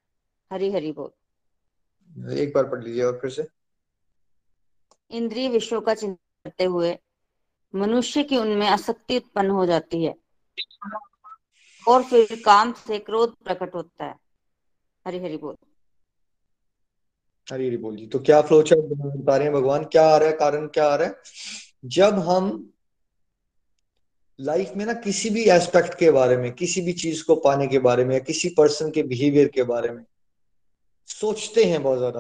हरी 0.52 0.72
हरी 0.72 0.92
बोल। 0.92 2.32
एक 2.38 2.54
बार 2.54 2.64
पढ़ 2.64 2.84
लीजिए 2.84 3.04
और 3.04 3.20
फिर 3.22 3.32
से। 3.32 3.48
इंद्रिय 5.12 5.50
विषयों 5.50 5.82
का 5.82 5.94
चिंतन 5.94 6.16
करते 6.16 6.64
हुए 6.64 6.98
मनुष्य 7.76 8.24
की 8.24 8.38
उनमें 8.38 8.68
आसक्ति 8.68 9.18
उत्पन्न 9.18 9.50
हो 9.50 9.66
जाती 9.66 10.04
है। 10.04 10.16
और 11.88 12.04
फिर 12.04 12.42
काम 12.46 12.72
से 12.88 13.00
क्रोध 13.00 13.36
प्रकट 13.36 13.76
होता 13.76 14.06
है। 14.06 14.16
हरी 15.06 15.20
हरी 15.20 15.38
बोल। 15.38 15.56
हरी 17.48 17.68
हरी 17.68 17.78
बोल 17.78 17.96
जी। 17.96 18.08
तो 18.08 18.20
क्या 18.20 18.42
फ्लो 18.42 18.62
चार्ट 18.62 18.82
बता 18.82 19.36
रहे 19.38 19.48
हैं 19.48 19.54
भगवान? 19.54 19.84
क्या 19.84 20.08
आ 20.10 20.18
रहा 20.18 20.30
है? 20.30 20.36
कारण 20.36 20.68
क्या 20.68 20.88
आ 20.88 20.96
रहा 20.96 21.08
है? 21.08 21.16
जब 21.86 22.20
हम 22.20 22.72
लाइफ 24.40 24.72
में 24.76 24.86
ना 24.86 24.94
किसी 24.94 25.30
भी 25.30 25.44
एस्पेक्ट 25.44 25.94
के 25.94 26.12
बारे 26.12 26.38
में, 26.38 26.52
किसी 26.52 26.82
भी 26.82 26.94
चीज़ 26.94 27.24
को 27.24 27.36
पाने 27.36 27.68
के 27.68 27.80
बारे 27.80 28.06
में 28.06 28.14
या 28.14 28.20
किसी 28.20 28.50
पर्सन 28.50 28.92
के 28.92 29.04
बिहेवियर 29.04 29.48
के 29.48 29.64
बारे 29.64 29.92
में 29.92 30.04
सोचते 31.08 31.64
हैं 31.64 31.84
बहुत 31.84 31.98
ज़्यादा, 31.98 32.20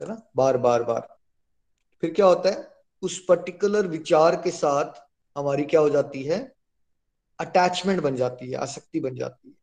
है 0.00 0.08
ना? 0.08 0.30
बार 0.36 0.56
बार 0.56 0.82
बार। 0.82 1.16
फिर 2.00 2.10
क्या 2.10 2.26
होता 2.26 2.50
है? 2.50 2.68
उस 3.02 3.24
पर्टिकुलर 3.24 3.86
विचार 3.86 4.36
के 4.36 4.50
साथ 4.50 5.00
हमारी 5.38 5.64
क्या 5.64 5.80
हो 5.80 5.90
जाती 5.90 6.22
है? 6.22 6.59
अटैचमेंट 7.40 8.00
बन 8.00 8.16
जाती 8.16 8.50
है, 8.50 8.56
आसक्ति 8.56 9.00
बन 9.00 9.14
जाती 9.14 9.48
है। 9.48 9.54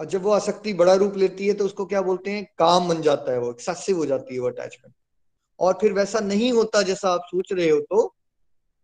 और 0.00 0.06
जब 0.06 0.22
वो 0.22 0.30
आसक्ति 0.30 0.72
बड़ा 0.72 0.94
रूप 0.94 1.16
लेती 1.16 1.46
है 1.46 1.54
तो 1.54 1.64
उसको 1.64 1.86
क्या 1.86 2.02
बोलते 2.02 2.30
हैं? 2.30 2.44
काम 2.58 2.88
बन 2.88 3.02
जाता 3.02 3.32
है 3.32 3.38
वो 3.38 3.50
एक्सेसिव 3.50 3.96
हो 3.96 4.06
जाती 4.06 4.34
है 4.34 4.40
वो 4.40 4.48
अटैचमेंट 4.48 4.94
और 5.60 5.78
फिर 5.80 5.92
वैसा 5.92 6.20
नहीं 6.20 6.52
होता 6.52 6.82
जैसा 6.82 7.10
आप 7.10 7.22
सोच 7.26 7.52
रहे 7.52 7.70
हो 7.70 7.80
तो 7.80 8.14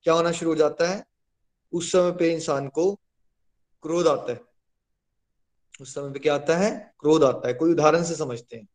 क्या 0.03 0.15
होना 0.15 0.33
शुरू 0.33 0.51
हो 0.51 0.57
जाता 0.57 0.89
है? 0.89 1.05
उस 1.73 1.93
समय 1.93 2.13
पे 2.13 2.33
इंसान 2.33 2.69
को 2.69 2.95
क्रोध 3.83 4.07
आता 4.07 4.33
है। 4.33 4.41
उस 5.81 5.95
समय 5.95 6.13
पे 6.13 6.19
क्या 6.19 6.35
आता 6.35 6.57
है? 6.57 6.95
क्रोध 7.01 7.25
आता 7.25 7.49
है। 7.49 7.55
कोई 7.55 7.71
उदाहरण 7.71 8.03
से 8.03 8.15
समझते 8.15 8.57
हैं। 8.57 8.69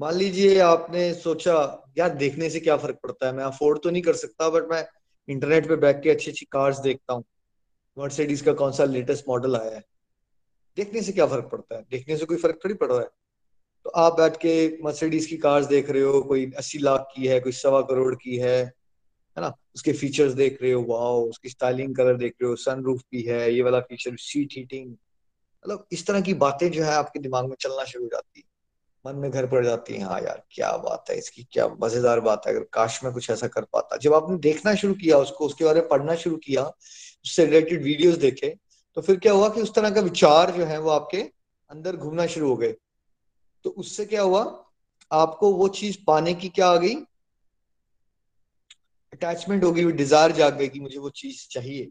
मान 0.00 0.14
लीजिए 0.14 0.58
आपने 0.58 1.14
सोचा, 1.14 1.84
यार, 1.98 2.08
देखने 2.08 2.50
से 2.50 2.60
क्या 2.60 2.76
फ़र्क 2.76 2.98
पड़ता 3.02 3.26
है? 3.26 3.32
मैं 3.32 3.44
अफोर्ड 3.44 3.82
तो 3.82 3.90
नहीं 3.90 4.02
कर 4.02 4.14
सकता 4.14 4.48
बट 4.48 4.62
मैं 4.70 4.86
इंटरनेट 5.28 5.68
पे 5.68 5.76
बैठ 5.76 6.02
के 6.02 6.10
अच्छी 6.10 6.30
अच्छी 6.30 6.46
कार्स 6.46 6.78
देखता 6.78 7.14
हूँ। 7.14 7.24
मर्सिडीज 7.98 8.40
का 8.40 8.52
कौन 8.52 8.72
सा 8.72 8.84
लेटेस्ट 8.84 9.24
मॉडल 9.28 9.56
आया 9.56 9.74
है? 9.74 9.84
देखने 10.76 11.02
से 11.02 11.12
क्या 11.12 11.26
फ़र्क 11.26 11.48
पड़ता 11.52 11.76
है? 11.76 11.86
देखने 11.90 12.16
से 12.16 12.24
कोई 12.24 12.36
फ़र्क 12.36 12.58
थोड़ी 12.64 12.74
पड़ 12.74 12.92
रहा 12.92 13.00
है? 13.00 13.08
तो 13.84 13.90
आप 13.90 14.16
बैठ 14.16 14.36
के 14.36 14.82
मर्सिडीज 14.82 15.26
की 15.26 15.36
कार्स 15.36 15.66
देख 15.66 15.90
रहे 15.90 16.02
हो, 16.02 16.22
कोई 16.22 16.52
अस्सी 16.52 16.78
लाख 16.78 17.08
की 17.16 17.26
है, 17.26 17.40
कोई 17.40 17.52
सवा 17.52 17.80
करोड़ 17.82 18.14
की 18.14 18.36
है 18.36 18.58
है 19.36 19.40
ना? 19.40 19.54
उसके 19.74 19.92
फीचर्स 19.92 20.32
देख 20.32 20.62
रहे 20.62 20.72
हो 20.72 20.82
वाओ 20.82 21.24
उसकी 21.24 21.48
स्टाइलिंग 21.48 21.96
कलर 21.96 22.16
देख 22.16 22.34
रहे 22.42 22.50
हो 22.50 22.56
सनरूफ 22.56 23.02
भी 23.12 23.22
है, 23.22 23.54
ये 23.54 23.62
वाला 23.62 23.80
फीचर 23.80 24.16
सीट 24.16 24.48
हीटिंग 24.52 24.90
मतलब 24.90 25.86
इस 25.92 26.06
तरह 26.06 26.20
की 26.20 26.34
बातें 26.34 26.70
जो 26.70 26.82
है 26.84 26.92
आपके 26.92 27.18
दिमाग 27.18 27.46
में 27.46 27.56
चलना 27.60 27.84
शुरू 27.84 28.04
हो 28.04 28.08
जाती 28.08 28.40
है। 28.40 28.47
मन 29.08 29.16
में 29.16 29.30
घर 29.30 29.46
पड़ 29.46 29.64
जाती 29.64 29.94
है 29.94 30.04
हाँ 30.04 30.20
यार, 30.20 30.42
क्या 30.50 30.76
बात 30.78 31.10
है, 31.10 31.16
इसकी 31.18 31.46
क्या 31.52 31.66
मज़ेदार 31.82 32.20
बात 32.20 32.46
है, 32.46 32.54
अगर 32.54 32.64
काश 32.72 33.02
में 33.04 33.12
कुछ 33.12 33.30
ऐसा 33.30 33.46
कर 33.48 33.64
पाता। 33.72 33.96
जब 33.96 34.14
आपने 34.14 34.36
देखना 34.38 34.74
शुरू 34.74 34.94
किया 34.94 35.18
उसको, 35.18 35.46
उसके 35.46 35.64
बारे 35.64 35.80
में 35.80 35.88
पढ़ना 35.88 36.14
शुरू 36.14 36.36
किया, 36.36 36.62
उससे 37.24 37.44
रिलेटेड 37.44 37.82
वीडियोस 37.82 38.16
देखे 38.16 38.56
तो 38.96 39.02
फिर 39.02 39.16
क्या 39.16 39.32
हुआ 39.32 39.48
कि 39.48 39.60
उस 39.62 39.74
तरह 39.74 39.90
का 39.90 40.00
विचार 40.00 40.50
जो 40.50 40.64
है 40.64 40.78
वो 40.80 40.90
आपके 40.90 41.18
अंदर 41.70 41.96
घूमना 41.96 42.26
शुरू 42.26 42.48
हो 42.48 42.56
गए। 42.56 42.72
तो 43.64 43.70
उससे 43.70 44.04
क्या 44.04 44.22
हुआ, 44.22 44.40
आपको 45.10 45.52
वो 45.54 45.68
चीज़ 45.68 45.96
पाने 46.06 46.34
की 46.34 46.48
क्या 46.48 46.68
आ 46.68 46.76
गई? 46.76 46.94
अटैचमेंट 49.12 49.64
हो 49.64 49.72
गई 49.72 49.92
डिज़ायर 49.92 50.32
जाग 50.32 50.56
गई 50.56 50.68
कि 50.68 50.80
मुझे 50.80 50.98
वो 50.98 51.10
चीज़ 51.10 51.46
चाहिए। 51.50 51.84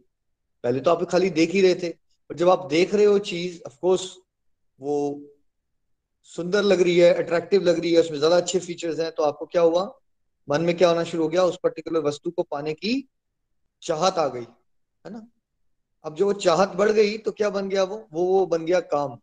पहले 0.64 0.80
तो 0.80 0.92
आप 0.92 1.04
खाली 1.04 1.30
देख 1.30 1.52
ही 1.52 1.62
रहे 1.62 1.76
थे 1.76 1.90
और 1.90 2.36
जब 2.36 2.50
आप 2.50 2.68
देख 2.70 2.94
रहे 2.94 3.06
हो 3.06 3.18
चीज़ 3.20 3.62
ऑफकोर्स 3.66 4.12
वो 4.80 4.98
सुंदर 6.34 6.64
लग 6.64 6.82
रही 6.82 6.98
है 6.98 7.14
अट्रैक्टिव 7.14 7.62
लग 7.64 7.80
रही 7.80 7.94
है, 7.94 8.00
उसमें 8.02 8.18
ज़्यादा 8.18 8.38
अच्छे 8.38 8.60
फीचर्स 8.60 9.00
हैं 9.00 9.12
तो 9.12 9.24
आपको 9.24 9.46
क्या 9.46 9.62
हुआ? 9.62 9.84
मन 10.48 10.62
में 10.62 10.76
क्या 10.78 10.90
होना 10.90 11.04
शुरू 11.04 11.24
हो 11.24 11.30
गया? 11.30 11.44
उस 11.44 11.58
पर्टिकुलर 11.64 12.02
वस्तु 12.02 12.32
को 12.32 12.44
पाने 12.44 12.74
की 12.74 13.08
चाहत 13.84 14.18
आ 14.18 14.28
गई, 14.28 14.42
है 14.42 15.12
ना? 15.14 15.28
अब 16.06 16.16
जो 16.16 16.26
वो 16.26 16.34
चाहत 16.36 16.70
बढ़ 16.78 16.92
गई 16.92 17.18
तो 17.18 17.32
क्या 17.32 17.50
बन 17.50 17.70
गया 17.70 17.84
वो? 17.84 17.98
वो 18.14 18.26
वो 18.26 18.46
बन 18.46 18.66
गया 18.66 18.80
काम, 18.86 19.16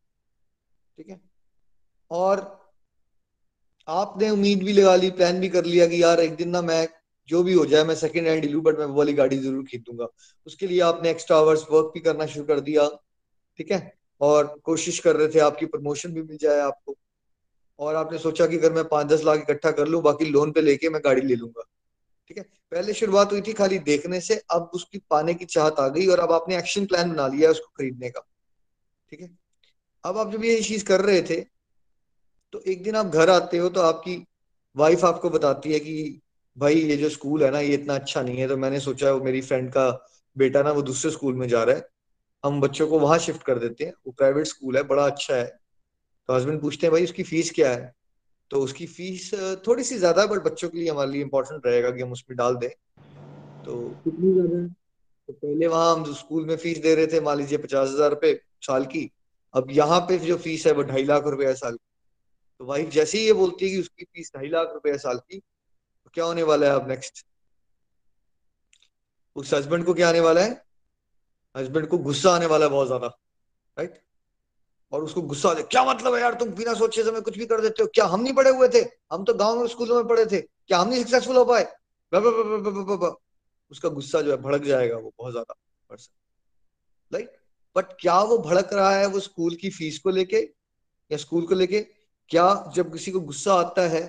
ठीक 0.98 1.08
है? 1.08 1.20
और 2.10 2.42
आपने 3.88 4.28
उम्मीद 4.30 4.62
भी 4.64 4.72
लगा 4.72 4.94
ली 4.96 5.10
प्लान 5.12 5.40
भी 5.40 5.48
कर 5.48 5.64
लिया 5.64 5.86
कि 5.86 6.02
यार 6.02 6.20
एक 6.20 6.36
दिन 6.36 6.48
ना 6.48 6.62
मैं, 6.62 6.88
जो 7.28 7.42
भी 7.42 7.52
हो 7.54 7.64
जाए, 7.66 7.84
मैं 7.84 7.94
सेकंड 7.94 8.26
हैंड 8.28 8.44
लू 8.44 8.60
बट 8.60 8.78
मैं 8.78 8.86
वो 8.86 8.94
वाली 8.94 9.12
गाड़ी 9.14 9.38
ज़रूर 9.38 9.64
खरीदूँगा। 9.64 10.06
उसके 10.46 10.66
लिए 10.66 10.80
आपने 10.82 11.10
एक्स्ट्रा 11.10 11.36
आवर्स 11.38 11.66
वर्क 11.70 11.90
भी 11.94 12.00
करना 12.00 12.26
शुरू 12.26 12.44
कर 12.46 12.60
दिया, 12.60 12.88
ठीक 13.58 13.70
है? 13.72 13.78
और 14.24 14.60
कोशिश 14.64 14.98
कर 14.98 15.16
रहे 15.16 15.28
थे 15.28 15.38
आपकी 15.38 15.66
प्रमोशन 15.66 16.12
भी 16.12 16.22
मिल 16.22 16.36
जाए 16.40 16.60
आपको। 16.60 16.96
और 17.78 17.94
आपने 17.94 18.18
सोचा 18.18 18.46
कि 18.46 18.58
अगर 18.58 18.72
मैं 18.72 18.84
पाँच 18.84 19.06
दस 19.06 19.24
लाख 19.24 19.38
इकट्ठा 19.38 19.70
कर 19.70 19.88
लूँ, 19.88 20.02
बाकी 20.02 20.24
लोन 20.24 20.52
पे 20.52 20.60
लेके 20.60 20.88
मैं 20.88 21.00
गाड़ी 21.04 21.22
ले 21.22 21.34
लूँगा। 21.34 21.62
ठीक 22.28 22.38
है? 22.38 22.44
पहले 22.72 22.92
शुरुआत 22.94 23.32
हुई 23.32 23.40
थी 23.40 23.52
खाली 23.52 23.78
देखने 23.78 24.20
से, 24.20 24.42
अब 24.50 24.70
उसकी 24.74 24.98
पाने 25.10 25.34
की 25.34 25.44
चाहत 25.44 25.74
आ 25.78 25.88
गई 25.88 26.06
और 26.06 26.18
अब 26.18 26.32
आपने 26.32 26.58
एक्शन 26.58 26.86
प्लान 26.86 27.12
बना 27.12 27.26
लिया 27.28 27.50
उसको 27.50 27.66
खरीदने 27.66 28.10
का। 28.10 28.20
ठीक 29.10 29.20
है? 29.20 29.38
अब 30.04 30.18
आप 30.18 30.32
जब 30.32 30.44
ये 30.44 30.60
चीज़ 30.62 30.84
कर 30.84 31.00
रहे 31.00 31.22
थे 31.22 31.40
तो 32.52 32.60
एक 32.60 32.82
दिन 32.82 32.96
आप 32.96 33.06
घर 33.06 33.30
आते 33.30 33.58
हो 33.58 33.68
तो 33.68 33.80
आपकी 33.80 34.26
वाइफ 34.76 35.04
आपको 35.04 35.30
बताती 35.30 35.72
है 35.72 35.80
कि, 35.80 36.20
भाई, 36.58 36.74
ये 36.74 36.96
जो 36.96 37.08
स्कूल 37.08 37.44
है 37.44 37.50
ना, 37.50 37.60
ये 37.60 37.74
इतना 37.74 37.94
अच्छा 37.94 38.22
नहीं 38.22 38.36
है। 38.36 38.48
तो 38.48 38.56
मैंने 38.56 38.80
सोचा, 38.80 39.12
वो 39.12 39.24
मेरी 39.24 39.40
फ्रेंड 39.40 39.70
का 39.70 40.06
बेटा 40.36 40.62
ना, 40.62 40.72
वो 40.72 40.82
दूसरे 40.82 41.10
स्कूल 41.10 41.34
में 41.34 41.48
जा 41.48 41.62
रहा 41.64 41.76
है। 41.76 41.88
हम 42.44 42.60
बच्चों 42.60 42.86
को 42.88 42.98
वहाँ 42.98 43.18
शिफ्ट 43.18 43.42
कर 43.42 43.58
देते 43.58 43.84
हैं। 43.84 43.92
वो 44.06 44.12
प्राइवेट 44.12 44.46
स्कूल 44.46 44.76
है, 44.76 44.82
बड़ा 44.82 45.06
अच्छा 45.06 45.34
है। 45.34 45.46
तो 46.28 46.34
हस्बैंड 46.34 46.60
पूछते 46.60 46.86
हैं, 46.86 46.92
भाई, 46.92 47.04
उसकी 47.04 47.22
फ़ीस 47.22 47.50
क्या 47.50 47.70
है? 47.70 47.92
तो 48.50 48.60
उसकी 48.60 48.86
फ़ीस 48.86 49.30
थोड़ी 49.66 49.84
सी 49.84 49.98
ज़्यादा 49.98 50.26
बट 50.26 50.42
बच्चों 50.42 50.68
के 50.68 50.78
लिए 50.78 50.90
हमारे 50.90 51.10
लिए 51.10 51.22
इम्पोर्टेंट 51.22 51.66
रहेगा 51.66 51.90
कि 51.90 52.02
हम 52.02 52.12
उसमें 52.12 52.36
डाल 52.36 52.56
दें। 52.56 52.68
तो 53.64 53.76
कितनी 54.04 54.32
ज़्यादा 54.32 54.58
है? 54.58 54.68
तो 54.68 55.32
पहले 55.32 55.66
वहाँ 55.66 55.94
हम 55.94 56.12
स्कूल 56.14 56.46
में 56.46 56.56
फ़ीस 56.56 56.78
दे 56.78 56.94
रहे 56.94 57.06
थे, 57.06 57.20
मान 57.20 57.38
लीजिए 57.38 57.58
पचास 57.58 57.88
हज़ार 57.88 58.10
रुपए 58.10 58.38
साल 58.62 58.84
की। 58.86 59.10
अब 59.54 59.70
यहाँ 59.70 60.00
पे 60.00 60.18
जो 60.18 60.36
फ़ीस 60.36 60.66
है, 60.66 60.72
वो 60.72 60.82
ढाई 60.82 61.04
लाख 61.04 61.26
रुपए 61.26 61.46
है 61.46 61.54
साल 61.54 61.72
की। 61.72 61.84
तो 62.60 62.64
वाइफ 62.64 62.88
जैसे 62.90 63.18
ही 63.18 63.24
ये 63.24 63.32
बोलती 63.32 63.64
है 63.64 63.70
कि 63.70 63.80
उसकी 63.80 64.04
फ़ीस 64.04 64.30
ढाई 64.36 64.48
लाख 64.48 64.70
रुपए 64.74 64.90
है 64.90 64.98
साल 64.98 65.18
की 65.18 65.38
तो 65.38 66.10
क्या 66.14 66.24
होने 66.24 66.42
वाला 66.42 66.66
है 66.66 66.74
अब 66.74 66.88
नेक्स्ट 66.88 67.24
उस 69.36 69.54
हस्बैंड 69.54 69.84
को 69.84 69.94
क्या 69.94 70.08
आने 70.08 70.20
वाला 70.20 70.40
है? 70.40 70.62
हस्बैंड 71.54 71.86
को 71.88 71.98
गुस्सा 72.00 72.30
आने 72.30 72.46
वाला 72.46 72.64
है 72.66 72.70
बहुत 72.70 72.86
ज़्यादा 72.86 73.06
राइट 73.76 74.00
और 74.92 75.04
उसको 75.04 75.22
गुस्सा 75.22 75.48
आ 75.48 75.54
क्या 75.54 75.84
मतलब 75.84 76.14
है 76.14 76.20
यार 76.20 76.34
तुम 76.34 76.48
बिना 76.54 76.74
सोचे 76.74 77.02
समय 77.04 77.20
कुछ 77.20 77.38
भी 77.38 77.46
कर 77.46 77.60
देते 77.60 77.82
हो? 77.82 77.88
क्या 77.94 78.04
हम 78.06 78.20
नहीं 78.20 78.32
पढ़े 78.34 78.50
हुए 78.50 78.68
थे? 78.68 78.78
हम 79.12 79.24
तो 79.24 79.34
गाँव 79.34 79.60
में 79.60 79.66
स्कूलों 79.68 79.96
में 79.96 80.06
पढ़े 80.08 80.26
थे। 80.26 80.40
क्या 80.40 80.78
हम 80.78 80.88
नहीं 80.88 81.02
सक्सेसफुल 81.04 81.36
हो 81.36 81.44
पाए? 81.44 81.64
उसका 83.70 83.88
गुस्सा 83.88 84.20
जो 84.20 84.30
है 84.30 84.36
भड़क 84.42 84.62
जाएगा 84.64 84.96
वो 84.96 85.12
बहुत 85.18 85.32
ज़्यादा 85.32 85.54
पर्सन 85.90 86.12
राइट 87.12 87.32
बट 87.76 87.92
क्या 88.00 88.20
वो 88.22 88.38
भड़क 88.38 88.72
रहा 88.72 88.90
है 88.90 89.06
वो 89.06 89.20
स्कूल 89.20 89.54
की 89.54 89.70
फ़ीस 89.70 89.98
को 89.98 90.10
लेके 90.10 90.40
या 91.10 91.16
स्कूल 91.18 91.46
को 91.46 91.54
लेके? 91.54 91.80
क्या 92.30 92.72
जब 92.74 92.92
किसी 92.92 93.10
को 93.12 93.20
गुस्सा 93.20 93.54
आता 93.54 93.82
है, 93.88 94.02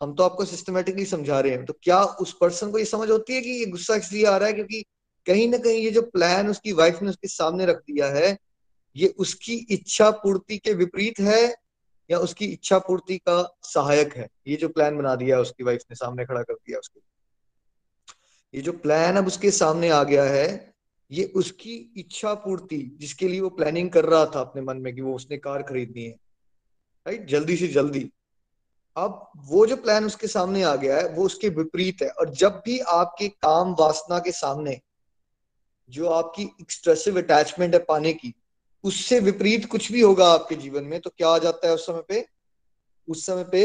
हम 0.00 0.14
तो 0.14 0.22
आपको 0.22 0.44
सिस्टमेटिकली 0.44 1.04
समझा 1.06 1.40
रहे 1.40 1.52
हैं 1.52 1.64
तो 1.64 1.74
क्या 1.82 2.02
उस 2.22 2.32
पर्सन 2.40 2.70
को 2.72 2.78
ये 2.78 2.84
समझ 2.84 3.10
होती 3.10 3.34
है 3.34 3.40
कि 3.40 3.50
ये 3.50 3.66
गुस्सा 3.66 3.94
इसलिए 3.96 4.24
आ 4.26 4.36
रहा 4.36 4.48
है 4.48 4.54
क्योंकि 4.54 4.84
कहीं 5.30 5.48
ना 5.48 5.58
कहीं 5.58 5.80
ये 5.80 5.90
जो 5.90 6.02
प्लान 6.02 6.48
उसकी 6.48 6.72
वाइफ 6.72 7.02
ने 7.02 7.10
उसके 7.10 7.28
सामने 7.28 7.66
रख 7.66 7.76
दिया 7.76 8.06
है, 8.06 8.38
ये 8.96 9.08
उसकी 9.18 9.54
इच्छा 9.70 10.10
पूर्ति 10.10 10.58
के 10.58 10.72
विपरीत 10.74 11.20
है 11.20 11.54
या 12.10 12.18
उसकी 12.18 12.44
इच्छा 12.44 12.78
पूर्ति 12.78 13.18
का 13.18 13.58
सहायक 13.62 14.14
है? 14.14 14.28
ये 14.46 14.56
जो 14.56 14.68
प्लान 14.68 14.96
बना 14.96 15.14
दिया 15.14 15.38
उसकी 15.40 15.64
वाइफ 15.64 15.82
ने, 15.90 15.96
सामने 15.96 16.24
खड़ा 16.26 16.42
कर 16.42 16.54
दिया 16.54 16.78
उसके। 16.78 17.00
ये 18.54 18.62
जो 18.62 18.72
प्लान 18.72 19.16
अब 19.16 19.26
उसके 19.26 19.50
सामने 19.50 19.88
आ 19.88 20.02
गया 20.02 20.24
है, 20.24 20.74
ये 21.10 21.24
उसकी 21.24 21.94
इच्छा 21.96 22.34
पूर्ति 22.34 22.96
जिसके 23.00 23.28
लिए 23.28 23.40
वो 23.40 23.50
प्लानिंग 23.50 23.90
कर 23.90 24.04
रहा 24.04 24.26
था 24.26 24.40
अपने 24.40 24.62
मन 24.62 24.76
में 24.76 24.94
कि 24.94 25.00
वो 25.00 25.14
उसने 25.14 25.36
कार 25.38 25.62
खरीदनी 25.62 26.04
है 26.04 26.16
राइट 27.06 27.26
जल्दी 27.26 27.56
से 27.56 27.68
जल्दी। 27.68 28.10
अब 28.96 29.30
वो 29.36 29.66
जो 29.66 29.76
प्लान 29.76 30.04
उसके 30.04 30.26
सामने 30.26 30.62
आ 30.62 30.76
गया 30.76 30.96
है, 30.96 31.08
वो 31.08 31.24
उसके 31.24 31.48
विपरीत 31.48 32.02
है। 32.02 32.08
और 32.08 32.30
जब 32.34 32.62
भी 32.64 32.78
आपके 32.78 33.28
काम 33.28 33.74
वासना 33.80 34.18
के 34.18 34.32
सामने 34.32 34.80
जो 35.90 36.08
आपकी 36.08 36.42
एक्सप्रेसिव 36.60 37.18
अटैचमेंट 37.18 37.74
है 37.74 37.84
पाने 37.84 38.12
की, 38.12 38.32
उससे 38.84 39.20
विपरीत 39.20 39.64
कुछ 39.66 39.90
भी 39.92 40.00
होगा 40.00 40.26
आपके 40.26 40.54
जीवन 40.56 40.84
में 40.84 41.00
तो 41.00 41.10
क्या 41.10 41.28
आ 41.28 41.38
जाता 41.38 41.68
है 41.68 41.74
उस 41.74 41.86
समय 41.86 42.02
पे? 42.08 42.26
उस 43.08 43.24
समय 43.26 43.44
पे 43.44 43.62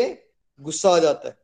गुस्सा 0.60 0.90
आ 0.90 1.00
जाता 1.00 1.28
है। 1.28 1.38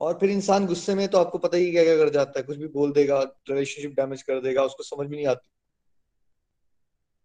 और 0.00 0.18
फिर 0.20 0.30
इंसान 0.30 0.66
गुस्से 0.66 0.94
में 0.94 1.06
तो 1.08 1.18
आपको 1.18 1.38
पता 1.38 1.56
ही 1.56 1.70
क्या 1.70 1.84
क्या 1.84 1.96
कर 1.96 2.08
जाता 2.08 2.38
है, 2.38 2.42
कुछ 2.42 2.56
भी 2.56 2.66
बोल 2.68 2.92
देगा 2.92 3.20
रिलेशनशिप 3.50 3.94
डैमेज 3.94 4.22
कर 4.22 4.40
देगा, 4.40 4.62
उसको 4.62 4.82
समझ 4.82 5.08
में 5.08 5.16
नहीं 5.16 5.26
आती। 5.26 5.48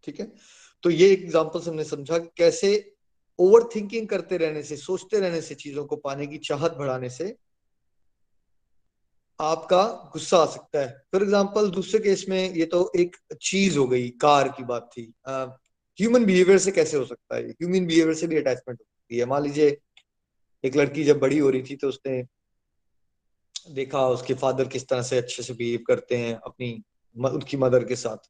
ठीक 0.04 0.20
है? 0.20 0.32
तो 0.84 0.90
ये 0.90 1.12
एग्ज़ाम्पल 1.14 1.62
हमने 1.62 1.84
समझा 1.84 2.18
कि 2.18 2.30
कैसे 2.38 2.96
ओवर 3.40 3.70
थिंकिंग 3.76 4.08
करते 4.08 4.38
रहने 4.38 4.64
से, 4.64 4.78
सोचते 4.78 5.20
रहने 5.20 5.42
से 5.42 5.56
चीज़ों 5.56 5.86
को 5.86 5.96
पाने 5.96 6.28
की 6.28 6.38
चाहत 6.38 6.74
बढ़ाने 6.74 7.10
से 7.10 7.36
आपका 9.40 9.84
गुस्सा 10.14 10.38
आ 10.38 10.46
सकता 10.46 10.80
है। 10.80 10.88
फॉर 11.12 11.24
एग्ज़ाम्पल 11.24 11.70
दूसरे 11.72 12.00
केस 12.00 12.26
में 12.30 12.54
ये 12.54 12.66
तो 12.66 12.92
एक 12.96 13.16
चीज़ 13.42 13.78
हो 13.78 13.88
गई, 13.88 14.10
कार 14.12 14.50
की 14.50 14.64
बात 14.64 14.90
थी। 14.94 15.14
ह्यूमन 15.28 16.26
बिहेवियर 16.26 16.58
से 16.60 16.72
कैसे 16.72 16.98
हो 16.98 17.06
सकता 17.06 17.36
है? 17.36 17.44
ह्यूमन 17.44 17.86
बिहेवियर 17.88 18.16
से 18.16 18.28
भी 18.28 18.38
अटैचमेंट 18.38 18.80
होती 18.80 19.18
है। 19.18 19.26
मान 19.26 19.44
लीजिए, 19.44 19.78
एक 20.64 20.76
लड़की 20.76 21.04
जब 21.04 21.20
बड़ी 21.20 21.38
हो 21.38 21.50
रही 21.50 21.62
थी 21.62 21.76
तो 21.76 21.88
उसने 21.88 22.24
देखा 23.72 24.08
उसके 24.10 24.34
फादर 24.34 24.68
किस 24.68 24.88
तरह 24.88 25.02
से 25.02 25.18
अच्छे 25.18 25.44
से 25.44 25.54
बिहेव 25.54 25.84
करते 25.88 26.18
हैं 26.18 26.34
अपनी 26.46 26.72
उनकी 27.16 27.58
मदर 27.58 27.84
के 27.84 27.96
साथ। 27.96 28.30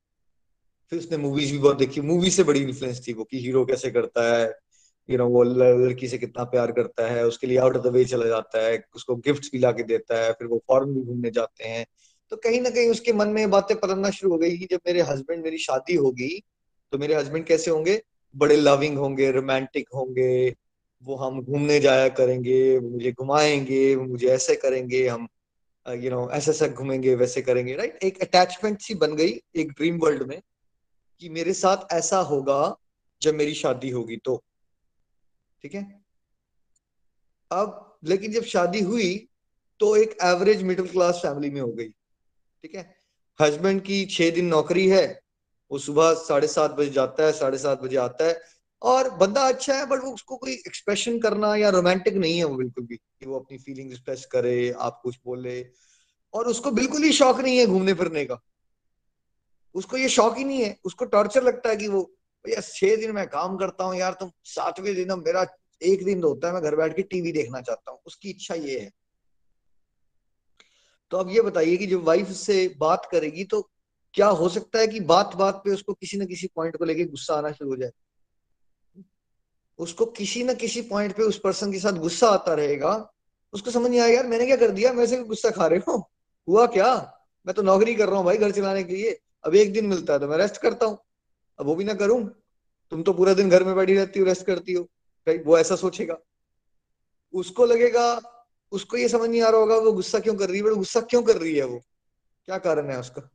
फिर 0.92 1.00
उसने 1.00 1.18
मूवीज़ 1.18 1.52
भी 1.52 1.58
बहुत 1.58 1.78
देखी। 1.78 2.02
मूवी 2.02 2.30
से 2.32 2.44
बड़ी 2.44 2.62
इन्फ्लुएंस 2.62 3.08
थी 3.08 3.14
वो 3.14 3.24
कि 3.24 3.40
हीरो 3.40 3.66
कैसे 3.66 3.92
करता 3.92 4.24
है 4.30 4.48
यू 5.10 5.18
नो 5.18 5.28
वो 5.30 5.44
लड़की 5.44 6.08
से 6.08 6.18
कितना 6.18 6.44
प्यार 6.46 6.72
करता 6.72 7.08
है, 7.08 7.26
उसके 7.26 7.48
लिए 7.48 7.58
आउट 7.58 7.78
ऑफ़ 7.78 7.84
द 7.84 7.92
वे 7.94 8.04
चला 8.06 8.26
जाता 8.26 8.66
है, 8.66 8.84
उसको 8.96 9.16
गिफ्ट 9.18 9.52
भी 9.52 9.60
ला 9.60 9.72
के 9.72 9.84
देता 9.84 10.24
है, 10.24 10.32
फिर 10.34 10.48
वो 10.48 10.62
फॉरन 10.68 10.94
भी 10.94 11.02
घूमने 11.02 11.32
जाते 11.32 11.68
हैं। 11.68 11.86
तो 12.32 12.38
कहीं 12.38 12.62
ना 12.62 12.70
कहीं 12.70 12.90
उसके 12.90 13.14
मन 13.14 13.28
में 13.28 13.50
बातें 13.50 13.76
पलटना 13.80 14.10
शुरू 14.10 14.32
हो 14.32 14.38
गई 14.38 14.58
कि 14.58 14.68
जब 14.72 14.80
मेरे 14.88 15.02
हस्बैंड 15.02 15.44
मेरी 15.44 15.58
शादी 15.58 15.96
होगी 15.96 16.30
तो 16.94 16.98
मेरे 16.98 17.16
हस्बैंड 17.16 17.46
कैसे 17.46 17.72
होंगे? 17.72 18.02
बड़े 18.36 18.56
लविंग 18.56 18.98
होंगे 18.98 19.32
रोमांटिक 19.32 19.88
होंगे, 19.96 20.56
वो 21.04 21.16
हम 21.16 21.42
घूमने 21.42 21.80
जाया 21.80 22.08
करेंगे 22.10 22.80
मुझे 22.80 23.12
घुमाएँगे 23.12 23.96
मुझे 23.96 24.28
ऐसे 24.28 24.56
करेंगे, 24.56 25.08
हम 25.08 25.28
यू 25.86 26.10
नो 26.10 26.30
ऐसे 26.32 26.52
ऐसा 26.52 26.68
घूमेंगे, 26.68 27.16
वैसे 27.16 27.42
करेंगे 27.42 27.76
राइट 27.76 28.04
एक 28.04 28.22
अटैचमेंट 28.22 28.82
सी 28.82 28.96
बन 28.96 29.16
गई 29.16 29.34
एक 29.56 29.72
ड्रीम 29.72 29.98
वर्ल्ड 29.98 30.24
में 30.24 30.40
कि 31.22 31.30
मेरे 31.30 31.54
साथ 31.54 31.94
ऐसा 31.94 32.20
होगा 32.24 32.76
जब 33.22 33.36
मेरी 33.36 33.54
शादी 33.54 33.90
होगी 33.90 34.18
तो 34.18 34.42
ठीक 35.64 35.76
है? 35.76 35.84
अब, 37.52 38.00
लेकिन 38.04 38.32
जब 38.32 38.44
शादी 38.44 38.80
हुई 38.82 39.30
तो 39.80 39.96
एक 39.96 40.18
एवरेज 40.24 40.62
मिडिल 40.64 40.88
क्लास 40.88 41.16
फैमिली 41.16 41.50
में 41.50 41.62
हो 41.62 41.72
गई, 41.72 41.88
ठीक 41.88 42.76
है? 42.76 42.96
हस्बैंड 43.40 43.82
की 43.82 44.06
छह 44.06 44.30
दिन 44.30 44.46
नौकरी 44.46 44.88
है, 44.88 45.22
वो 45.72 45.78
सुबह 45.80 46.14
साढ़े 46.14 46.48
सात 46.48 46.72
बजे 46.72 46.90
जाता 46.90 47.26
है, 47.26 47.32
साढ़े 47.32 47.58
सात 47.58 47.82
बजे 47.82 47.98
आता 47.98 48.28
है, 48.28 48.42
और 48.82 49.10
बंदा 49.10 49.42
अच्छा 49.42 49.74
है 49.74 49.86
बट 49.86 50.00
वो 50.00 50.12
उसको 50.12 50.38
कोई 50.38 50.54
एक्सप्रेशन 50.54 51.20
करना 51.20 51.56
या 51.56 51.70
रोमांटिक 51.70 52.14
नहीं 52.14 52.38
है 52.38 52.44
वो 52.44 52.56
बिल्कुल 52.56 52.86
भी, 52.86 52.96
कि 52.96 53.26
वो 53.26 53.40
अपनी 53.40 53.58
फीलिंग 53.58 53.92
एक्सप्रेस 53.92 54.26
करे, 54.26 54.72
आप 54.72 55.00
कुछ 55.04 55.18
बोले, 55.26 55.62
और 56.34 56.48
उसको 56.48 56.72
बिल्कुल 56.72 57.04
ही 57.04 57.12
शौक 57.14 57.40
नहीं 57.40 57.58
है 57.58 57.66
घूमने 57.66 57.94
फिरने 57.94 58.26
का। 58.26 58.40
उसको 59.76 59.98
ये 59.98 60.10
शौक 60.10 60.38
ही 60.38 60.44
नहीं 60.44 60.62
है, 60.64 60.78
उसको 60.84 61.06
टॉर्चर 61.06 61.44
लगता 61.44 61.70
है 61.70 61.76
कि 61.76 61.88
वो 61.88 62.12
भैया, 62.46 62.62
छह 62.62 62.96
दिन 62.96 63.12
मैं 63.12 63.28
काम 63.28 63.58
करता 63.58 63.84
हूँ 63.84 63.96
यार, 63.96 64.14
तुम 64.14 64.32
सातवें 64.46 64.94
दिन 64.96 65.12
मेरा 65.18 65.46
एक 65.82 66.04
दिन 66.06 66.24
होता 66.24 66.48
है, 66.48 66.54
मैं 66.54 66.62
घर 66.64 66.76
बैठ 66.76 66.96
के 66.96 67.02
टीवी 67.04 67.32
देखना 67.32 67.62
चाहता 67.62 67.92
हूँ, 67.92 68.00
उसकी 68.06 68.30
इच्छा 68.30 68.56
ये 68.56 68.80
है। 68.80 68.90
तो 71.12 71.18
अब 71.18 71.30
ये 71.30 71.42
बताइए 71.42 71.78
कि 71.78 71.86
जब 71.88 72.04
वाइफ 72.04 72.30
से 72.30 72.76
बात 72.80 73.08
करेगी 73.12 73.44
तो 73.44 73.62
क्या 74.14 74.28
हो 74.28 74.50
सकता 74.50 74.80
है 74.80 74.88
कि 74.88 75.00
बात 75.00 75.36
बात 75.36 75.62
पे 75.66 75.72
उसको 75.72 75.94
किसी 75.94 76.18
न 76.18 76.26
किसी 76.26 76.48
पॉइंट 76.56 76.78
को 76.78 76.86
लेके 76.86 77.06
गुस्सा 77.06 77.36
आना 77.36 77.52
शुरू 77.52 77.70
हो 77.70 77.76
जाए? 77.76 77.92
उसको 79.80 80.06
किसी 80.06 80.44
न 80.44 80.54
किसी 80.56 80.82
पॉइंट 80.82 81.16
पे 81.18 81.24
उस 81.24 81.40
पर्सन 81.40 81.72
के 81.72 81.80
साथ 81.80 82.00
गुस्सा 82.00 82.30
आता 82.30 82.54
रहेगा, 82.54 82.94
उसको 83.54 83.72
समझ 83.72 83.90
नहीं 83.90 84.00
आया, 84.00 84.14
यार, 84.14 84.28
मैंने 84.28 84.46
क्या 84.46 84.56
कर 84.58 84.72
दिया? 84.72 84.94
मैं 84.94 85.06
से 85.08 85.24
गुस्सा 85.24 85.50
खा 85.50 85.68
रहे 85.68 85.80
हो? 85.88 85.98
हुआ 86.48 86.66
क्या? 86.68 86.96
मैं 87.46 87.56
तो 87.56 87.62
नौकरी 87.62 87.96
कर 87.96 88.08
रहा 88.08 88.18
हूँ 88.18 88.26
भाई 88.26 88.38
घर 88.38 88.52
चलाने 88.52 88.84
के 88.84 88.94
लिए। 88.94 89.20
अब 89.44 89.56
एक 89.56 89.72
दिन 89.74 89.86
मिलता 89.86 90.14
है 90.14 90.20
तो 90.20 90.28
मैं 90.28 90.38
रेस्ट 90.38 90.58
करता 90.58 90.86
हूँ। 90.86 90.98
अब 91.60 91.66
वो 91.66 91.76
भी 91.76 91.84
ना 91.84 91.94
करूँ। 91.94 92.44
तुम 92.92 93.04
तो 93.04 93.14
पूरा 93.14 93.34
दिन 93.34 93.50
घर 93.50 93.64
में 93.64 93.76
बैठी 93.76 93.94
रहती 93.94 94.20
हो 94.20 94.26
रेस्ट 94.26 94.46
करती 94.46 94.74
हो। 94.74 94.84
राइट 95.28 95.44
वो 95.46 95.58
ऐसा 95.58 95.76
सोचेगा। 95.76 96.18
उसको 97.34 97.66
लगेगा, 97.66 98.36
उसको 98.72 98.98
ये 98.98 99.10
समझ 99.10 99.30
नहीं 99.30 99.42
आ 99.42 99.50
रहा 99.50 99.62
होगा, 99.62 99.76
वो 99.76 99.92
गुस्सा 99.92 100.20
क्यों 100.20 100.36
कर 100.36 100.50
रही 100.50 100.58
है? 100.58 100.64
गुस्सा 100.64 101.02
क्यों 101.02 101.24
कर 101.24 101.38
रही 101.38 101.56
है 101.56 101.66
वो? 101.66 101.80
क्या 102.46 102.58
कारण 102.58 102.90
है 102.90 103.00
उसका? 103.00 103.32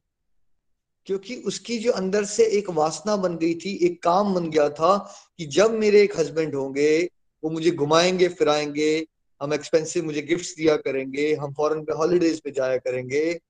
क्योंकि 1.07 1.37
उसकी 1.37 1.79
जो 1.79 1.93
अंदर 1.93 2.25
से 2.25 2.45
एक 2.45 2.71
वासना 2.71 3.17
बन 3.17 3.37
गई 3.37 3.55
थी, 3.55 3.87
एक 3.87 4.03
काम 4.03 4.35
बन 4.35 4.51
गया 4.51 4.71
था 4.71 5.15
कि 5.39 5.47
जब 5.47 5.71
मेरे 5.71 6.03
एक 6.03 6.19
हस्बैंड 6.19 6.55
होंगे, 6.55 7.11
वो 7.45 7.51
मुझे 7.51 7.71
घुमाएँगे, 7.71 8.29
फिराएँगे, 8.29 9.07
हम 9.43 9.55
एक्सपेंसिव 9.55 10.05
मुझे 10.05 10.23
गिफ्ट्स 10.23 10.57
दिया 10.57 10.77
करेंगे, 10.77 11.35
हम 11.35 11.53
फॉरेन 11.53 11.85
पे 11.85 11.93
हॉलीडेज 11.93 12.41
पे 12.41 12.51
जाया 12.51 12.77
करेंगे 12.77 13.41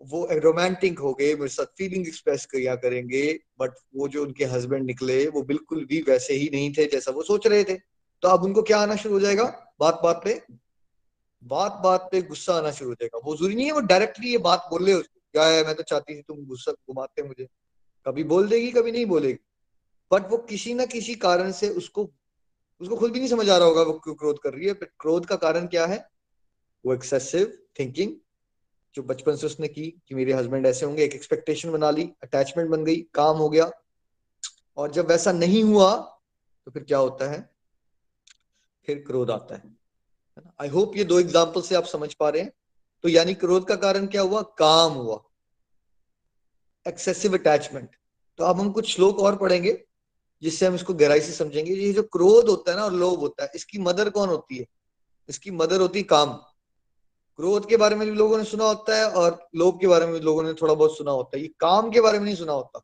वो 0.00 0.26
रोमांटिक 0.32 0.98
हो 0.98 1.12
गए 1.14 1.34
मेरे 1.34 1.48
साथ 1.48 1.66
फीलिंग 1.78 2.06
एक्सप्रेस 2.08 2.44
किया 2.46 2.74
करेंगे 2.76 3.22
बट 3.60 3.70
वो 3.94 4.08
जो 4.08 4.22
उनके 4.24 4.44
हस्बैंड 4.44 4.84
निकले, 4.86 5.26
वो 5.28 5.42
बिल्कुल 5.42 5.84
भी 5.84 6.00
वैसे 6.08 6.34
ही 6.34 6.48
नहीं 6.52 6.72
थे 6.72 6.86
जैसा 6.86 7.10
वो 7.10 7.22
सोच 7.22 7.46
रहे 7.46 7.64
थे। 7.64 7.74
तो 8.22 8.28
अब 8.28 8.44
उनको 8.44 8.62
क्या 8.62 8.78
आना 8.78 8.96
शुरू 8.96 9.14
हो 9.14 9.20
जाएगा? 9.20 9.44
बात 9.80 10.00
बात 10.04 10.20
पे, 10.24 10.40
बात 11.44 11.80
बात 11.84 12.08
पे 12.12 12.22
गुस्सा 12.22 12.54
आना 12.54 12.70
शुरू 12.70 12.90
हो 12.90 12.94
जाएगा। 12.94 13.20
वो 13.24 13.36
ज़रूरी 13.36 13.54
नहीं 13.54 13.66
है 13.66 13.72
वो 13.72 13.80
डायरेक्टली 13.80 14.30
ये 14.32 14.38
बात 14.38 14.66
बोल 14.70 14.84
रहे 14.84 14.94
हो, 14.94 15.00
क्या 15.00 15.44
है, 15.44 15.64
मैं 15.66 15.74
तो 15.74 15.82
चाहती 15.82 16.16
थी 16.16 16.22
तुम 16.22 16.44
गुस्सा 16.46 16.72
घुमाते 16.72 17.22
मुझे। 17.22 17.48
कभी 18.06 18.24
बोल 18.24 18.48
देगी, 18.48 18.70
कभी 18.72 18.92
नहीं 18.92 19.06
बोलेगी। 19.06 19.38
बट 20.10 20.30
वो 20.30 20.36
किसी 20.38 20.74
ना 20.74 20.84
किसी 20.86 21.14
कारण 21.14 21.52
से 21.52 21.68
उसको 21.68 22.10
उसको 22.80 22.96
खुद 22.96 23.12
भी 23.12 23.18
नहीं 23.18 23.28
समझ 23.28 23.48
आ 23.48 23.56
रहा 23.56 23.66
होगा, 23.66 23.82
वो 23.82 23.92
क्यों 23.92 24.14
क्रोध 24.14 24.38
कर 24.42 24.54
रही 24.54 24.66
है। 24.66 24.74
क्रोध 24.74 25.26
का 25.26 25.36
कारण 25.36 25.66
क्या 25.66 25.86
है? 25.86 26.08
वो 26.84 26.94
एक्सेसिव 26.94 27.58
थिंकिंग 27.78 28.12
जो 28.96 29.02
बचपन 29.02 29.36
से 29.36 29.46
उसने 29.46 29.68
की 29.68 29.88
कि 30.08 30.14
मेरे 30.14 30.32
हस्बैंड 30.32 30.66
ऐसे 30.66 30.86
होंगे, 30.86 31.04
एक 31.04 31.14
एक्सपेक्टेशन 31.14 31.72
बना 31.72 31.90
ली 31.90 32.10
अटैचमेंट 32.22 32.70
बन 32.70 32.84
गई, 32.84 32.96
काम 33.14 33.36
हो 33.36 33.48
गया। 33.48 33.70
और 34.76 34.90
जब 34.92 35.08
वैसा 35.08 35.32
नहीं 35.32 35.62
हुआ 35.64 35.94
तो 36.66 36.70
फिर 36.70 36.82
क्या 36.82 36.98
होता 36.98 37.30
है? 37.30 37.38
फिर 38.88 39.02
क्रोध 39.06 39.30
आता 39.30 39.54
है। 39.54 39.74
आई 40.60 40.68
होप 40.68 40.96
ये 40.96 41.04
दो 41.04 41.18
एग्ज़ाम्पल 41.20 41.62
से 41.62 41.74
आप 41.74 41.84
समझ 41.86 42.12
पा 42.14 42.28
रहे 42.28 42.42
हैं। 42.42 42.52
तो 43.04 43.08
यानी 43.08 43.34
क्रोध 43.34 43.66
का 43.68 43.76
कारण 43.76 44.06
क्या 44.06 44.22
हुआ? 44.22 44.42
काम 44.42 44.92
हुआ। 44.92 45.22
एक्सेसिव 46.86 47.34
अटैचमेंट 47.34 47.96
तो 48.38 48.44
अब 48.44 48.60
हम 48.60 48.70
कुछ 48.72 48.94
श्लोक 48.94 49.20
और 49.20 49.36
पढ़ेंगे, 49.36 49.72
जिससे 50.42 50.66
हम 50.66 50.74
इसको 50.74 50.94
गहराई 50.94 51.20
से 51.20 51.32
समझेंगे। 51.32 51.72
ये 51.72 51.92
जो 51.92 52.02
क्रोध 52.02 52.48
होता 52.48 52.70
है 52.70 52.76
ना 52.76 52.84
और 52.84 52.92
लोभ 52.94 53.18
होता 53.20 53.44
है, 53.44 53.50
इसकी 53.54 53.78
मदर 53.80 54.10
कौन 54.10 54.28
होती 54.28 54.58
है? 54.58 54.66
इसकी 55.28 55.50
मदर 55.52 55.80
होती 55.80 55.98
है 55.98 56.04
काम। 56.06 56.38
क्रोध 57.36 57.68
के 57.68 57.76
बारे 57.76 57.96
में 57.96 58.08
भी 58.10 58.14
लोगों 58.14 58.38
ने 58.38 58.44
सुना 58.44 58.64
होता 58.64 58.96
है 58.96 59.10
और 59.10 59.48
लोभ 59.54 59.80
के 59.80 59.86
बारे 59.86 60.06
में 60.06 60.14
भी 60.14 60.20
लोगों 60.20 60.42
ने 60.42 60.52
थोड़ा 60.52 60.74
बहुत 60.74 60.96
सुना 60.98 61.10
होता 61.10 61.36
है। 61.36 61.42
ये 61.42 61.48
काम 61.60 61.90
के 61.90 62.00
बारे 62.00 62.18
में 62.18 62.24
नहीं 62.24 62.36
सुना 62.36 62.52
होता। 62.52 62.80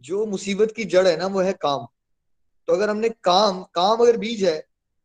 जो 0.00 0.26
मुसीबत 0.26 0.72
की 0.76 0.84
जड़ 0.84 1.06
है 1.06 1.16
ना, 1.16 1.26
वो 1.26 1.40
है 1.40 1.52
काम। 1.52 1.86
तो 2.66 2.72
अगर 2.72 2.90
हमने 2.90 3.08
काम 3.08 3.62
काम 3.62 3.98
अगर 3.98 4.16
बीज 4.16 4.44
है, 4.44 4.58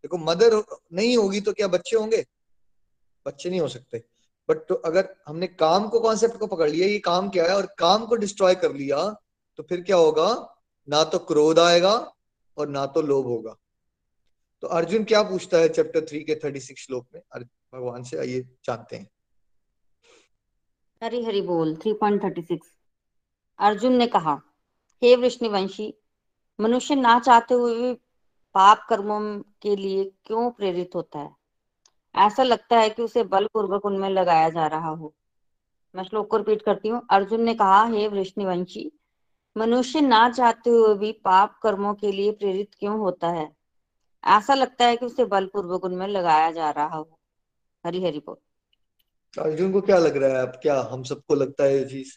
देखो, 0.04 0.18
मदर 0.18 0.64
नहीं 0.94 1.18
होगी 1.18 1.42
तो 1.42 1.54
क्या 1.54 1.68
बच्चे 1.68 1.96
होंगे? 1.96 2.26
बच्चे 3.28 3.50
नहीं 3.50 3.60
हो 3.60 3.68
सकते। 3.68 4.04
बट 4.50 4.58
तो 4.58 4.76
अगर 4.76 5.16
हमने 5.28 5.48
काम 5.48 5.88
को 5.88 6.00
कॉन्सेप्ट 6.00 6.38
को 6.38 6.48
पकड़ 6.48 6.70
लिया, 6.70 6.88
ये 6.88 7.00
काम 7.00 7.30
क्या 7.30 7.44
है? 7.44 7.56
और 7.56 7.68
काम 7.78 8.06
को 8.06 8.16
डिस्ट्रॉय 8.16 8.56
कर 8.56 8.74
लिया 8.74 9.10
तो 9.58 9.64
फिर 9.64 9.82
क्या 9.82 9.96
होगा? 9.96 10.58
ना 10.90 11.04
तो 11.04 11.20
क्रोध 11.20 11.60
आएगा 11.60 12.12
और 12.58 12.68
ना 12.68 12.86
तो 12.86 13.02
लोभ 13.02 13.26
होगा। 13.26 13.56
तो 14.62 14.68
अर्जुन 14.68 15.04
क्या 15.04 15.22
पूछता 15.24 15.58
है 15.58 15.70
चैप्टर 15.70 16.06
थ्री 16.06 16.24
के 16.24 16.36
थर्टी 16.36 16.60
सिक्स 16.60 16.86
श्लोक 16.86 17.08
में? 17.14 17.22
भगवान 17.74 18.04
से 18.04 18.18
आइए, 18.18 18.42
जानते 18.66 18.96
हैं। 18.96 19.10
हरी 21.04 21.26
हरी 21.26 21.42
बोल 21.42 21.76
three 21.76 21.94
point 21.94 22.24
thirty 22.24 22.42
six 22.42 22.68
Arjun 23.60 23.94
ने 23.94 24.08
कहा, 24.08 24.42
हे 25.04 25.16
वृष्णिवंशी, 25.16 25.94
मनुष्य 26.62 26.96
ना 26.96 27.20
चाहते 27.20 27.54
हुए 27.54 27.76
भी 27.76 27.94
पाप 28.54 28.86
कर्मों 28.90 29.42
के 29.62 29.76
लिए 29.76 30.12
क्यों 30.26 30.52
प्रेरित 30.52 30.92
होता 30.96 31.20
है? 31.20 31.36
ऐसा 32.16 32.44
लगता 32.44 32.80
है 32.80 32.90
कि 32.90 33.02
उसे 33.02 33.24
बलपूर्वक 33.24 33.86
उनमें 33.86 34.10
लगाया 34.10 34.50
जा 34.50 34.68
रहा 34.68 34.90
हो। 34.90 35.16
मैं 35.96 36.04
श्लोक 36.04 36.32
को 36.32 36.38
रिपीट 36.38 36.62
करती 36.62 36.88
हूँ। 36.88 37.08
अर्जुन 37.12 37.42
ने 37.42 37.54
कहा, 37.54 37.86
हे 37.86 38.08
वृष्णिवंशी, 38.08 38.92
मनुष्य 39.58 40.02
ना 40.02 40.30
चाहते 40.30 40.70
हुए 40.70 40.96
भी 40.96 41.12
पाप 41.12 41.60
कर्मों 41.64 41.94
के 41.94 42.12
लिए 42.12 42.32
प्रेरित 42.32 42.72
क्यों 42.80 43.00
होता 43.00 43.28
है? 43.28 43.56
ऐसा 44.26 44.54
लगता 44.54 44.86
है 44.86 44.98
कि 44.98 45.06
उसे 45.06 45.26
बलपूर्वक 45.26 45.86
उनमें 45.86 46.08
लगाया 46.08 46.52
जा 46.52 46.72
रहा 46.72 46.96
हो। 46.96 47.21
हरी 47.86 48.04
हरी 48.06 48.20
बोल। 48.20 48.36
अर्जुन 49.36 49.72
को 49.72 49.82
क्या 49.82 49.98
लग 49.98 50.18
रहा 50.18 50.30
है 50.30 50.42
अब? 50.42 50.60
क्या 50.62 50.80
हम 50.82 51.04
सबको 51.04 51.36
लगता 51.36 51.64
है 51.64 51.78
ये 51.78 51.86
चीज़? 51.86 52.12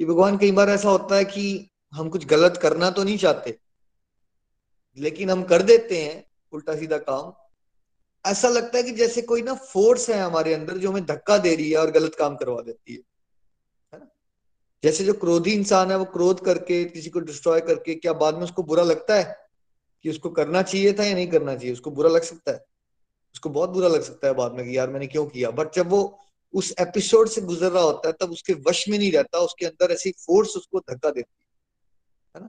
कि 0.00 0.04
भगवान, 0.04 0.36
कई 0.38 0.50
बार 0.52 0.70
ऐसा 0.70 0.88
होता 0.88 1.16
है 1.16 1.24
कि 1.24 1.70
हम 1.92 2.08
कुछ 2.08 2.26
गलत 2.26 2.56
करना 2.56 2.90
तो 2.90 3.04
नहीं 3.04 3.16
चाहते, 3.18 3.58
लेकिन 4.98 5.30
हम 5.30 5.42
कर 5.42 5.62
देते 5.62 6.02
हैं 6.02 6.24
उल्टा 6.52 6.76
सीधा 6.76 6.98
काम। 6.98 7.32
ऐसा 8.24 8.48
लगता 8.48 8.78
है 8.78 8.82
कि 8.82 8.90
जैसे 8.90 9.22
कोई 9.22 9.42
ना 9.42 9.54
फोर्स 9.54 10.08
है 10.10 10.20
हमारे 10.20 10.54
अंदर 10.54 10.78
जो 10.78 10.90
हमें 10.90 11.04
धक्का 11.06 11.38
दे 11.38 11.54
रही 11.56 11.70
है 11.70 11.78
और 11.78 11.90
गलत 11.90 12.14
काम 12.14 12.36
करवा 12.36 12.60
देती 12.62 12.94
है। 12.94 14.00
जैसे 14.82 15.04
जो 15.04 15.12
क्रोधी 15.14 15.52
इंसान 15.52 15.90
है, 15.90 15.96
वो 15.96 16.04
क्रोध 16.04 16.44
करके, 16.44 16.84
किसी 16.84 17.10
को 17.10 17.20
डिस्ट्रॉय 17.20 17.60
करके, 17.60 17.94
क्या 17.94 18.12
बाद 18.12 18.34
में 18.34 18.42
उसको 18.42 18.62
बुरा 18.62 18.82
लगता 18.82 19.14
है 19.14 19.36
कि 20.04 20.10
उसको 20.10 20.30
करना 20.30 20.62
चाहिए 20.62 20.92
था 20.92 21.04
या 21.04 21.14
नहीं 21.14 21.28
करना 21.28 21.54
चाहिए? 21.56 21.72
उसको 21.72 21.90
बुरा 21.90 22.10
लग 22.10 22.22
सकता 22.22 22.52
है। 22.52 22.64
उसको 23.34 23.50
बहुत 23.50 23.70
बुरा 23.70 23.88
लग 23.88 24.02
सकता 24.02 24.28
है 24.28 24.34
बाद 24.34 24.52
में 24.52 24.70
कि 24.70 24.78
यार 24.78 24.90
मैंने 24.90 25.06
क्यों 25.06 25.26
किया? 25.26 25.50
बट 25.50 25.74
जब 25.74 25.88
वो 25.88 26.18
उस 26.52 26.74
एपिसोड 26.80 27.28
से 27.28 27.40
गुजर 27.40 27.70
रहा 27.70 27.82
होता 27.82 28.08
है, 28.08 28.14
तब 28.20 28.30
उसके 28.30 28.52
वश 28.52 28.88
में 28.88 28.98
नहीं 28.98 29.12
रहता, 29.12 29.38
उसके 29.38 29.66
अंदर 29.66 29.92
ऐसी 29.92 30.10
फोर्स 30.10 30.56
उसको 30.56 30.78
धक्का 30.78 31.10
देती 31.10 31.46
है। 32.36 32.42
ना? 32.42 32.48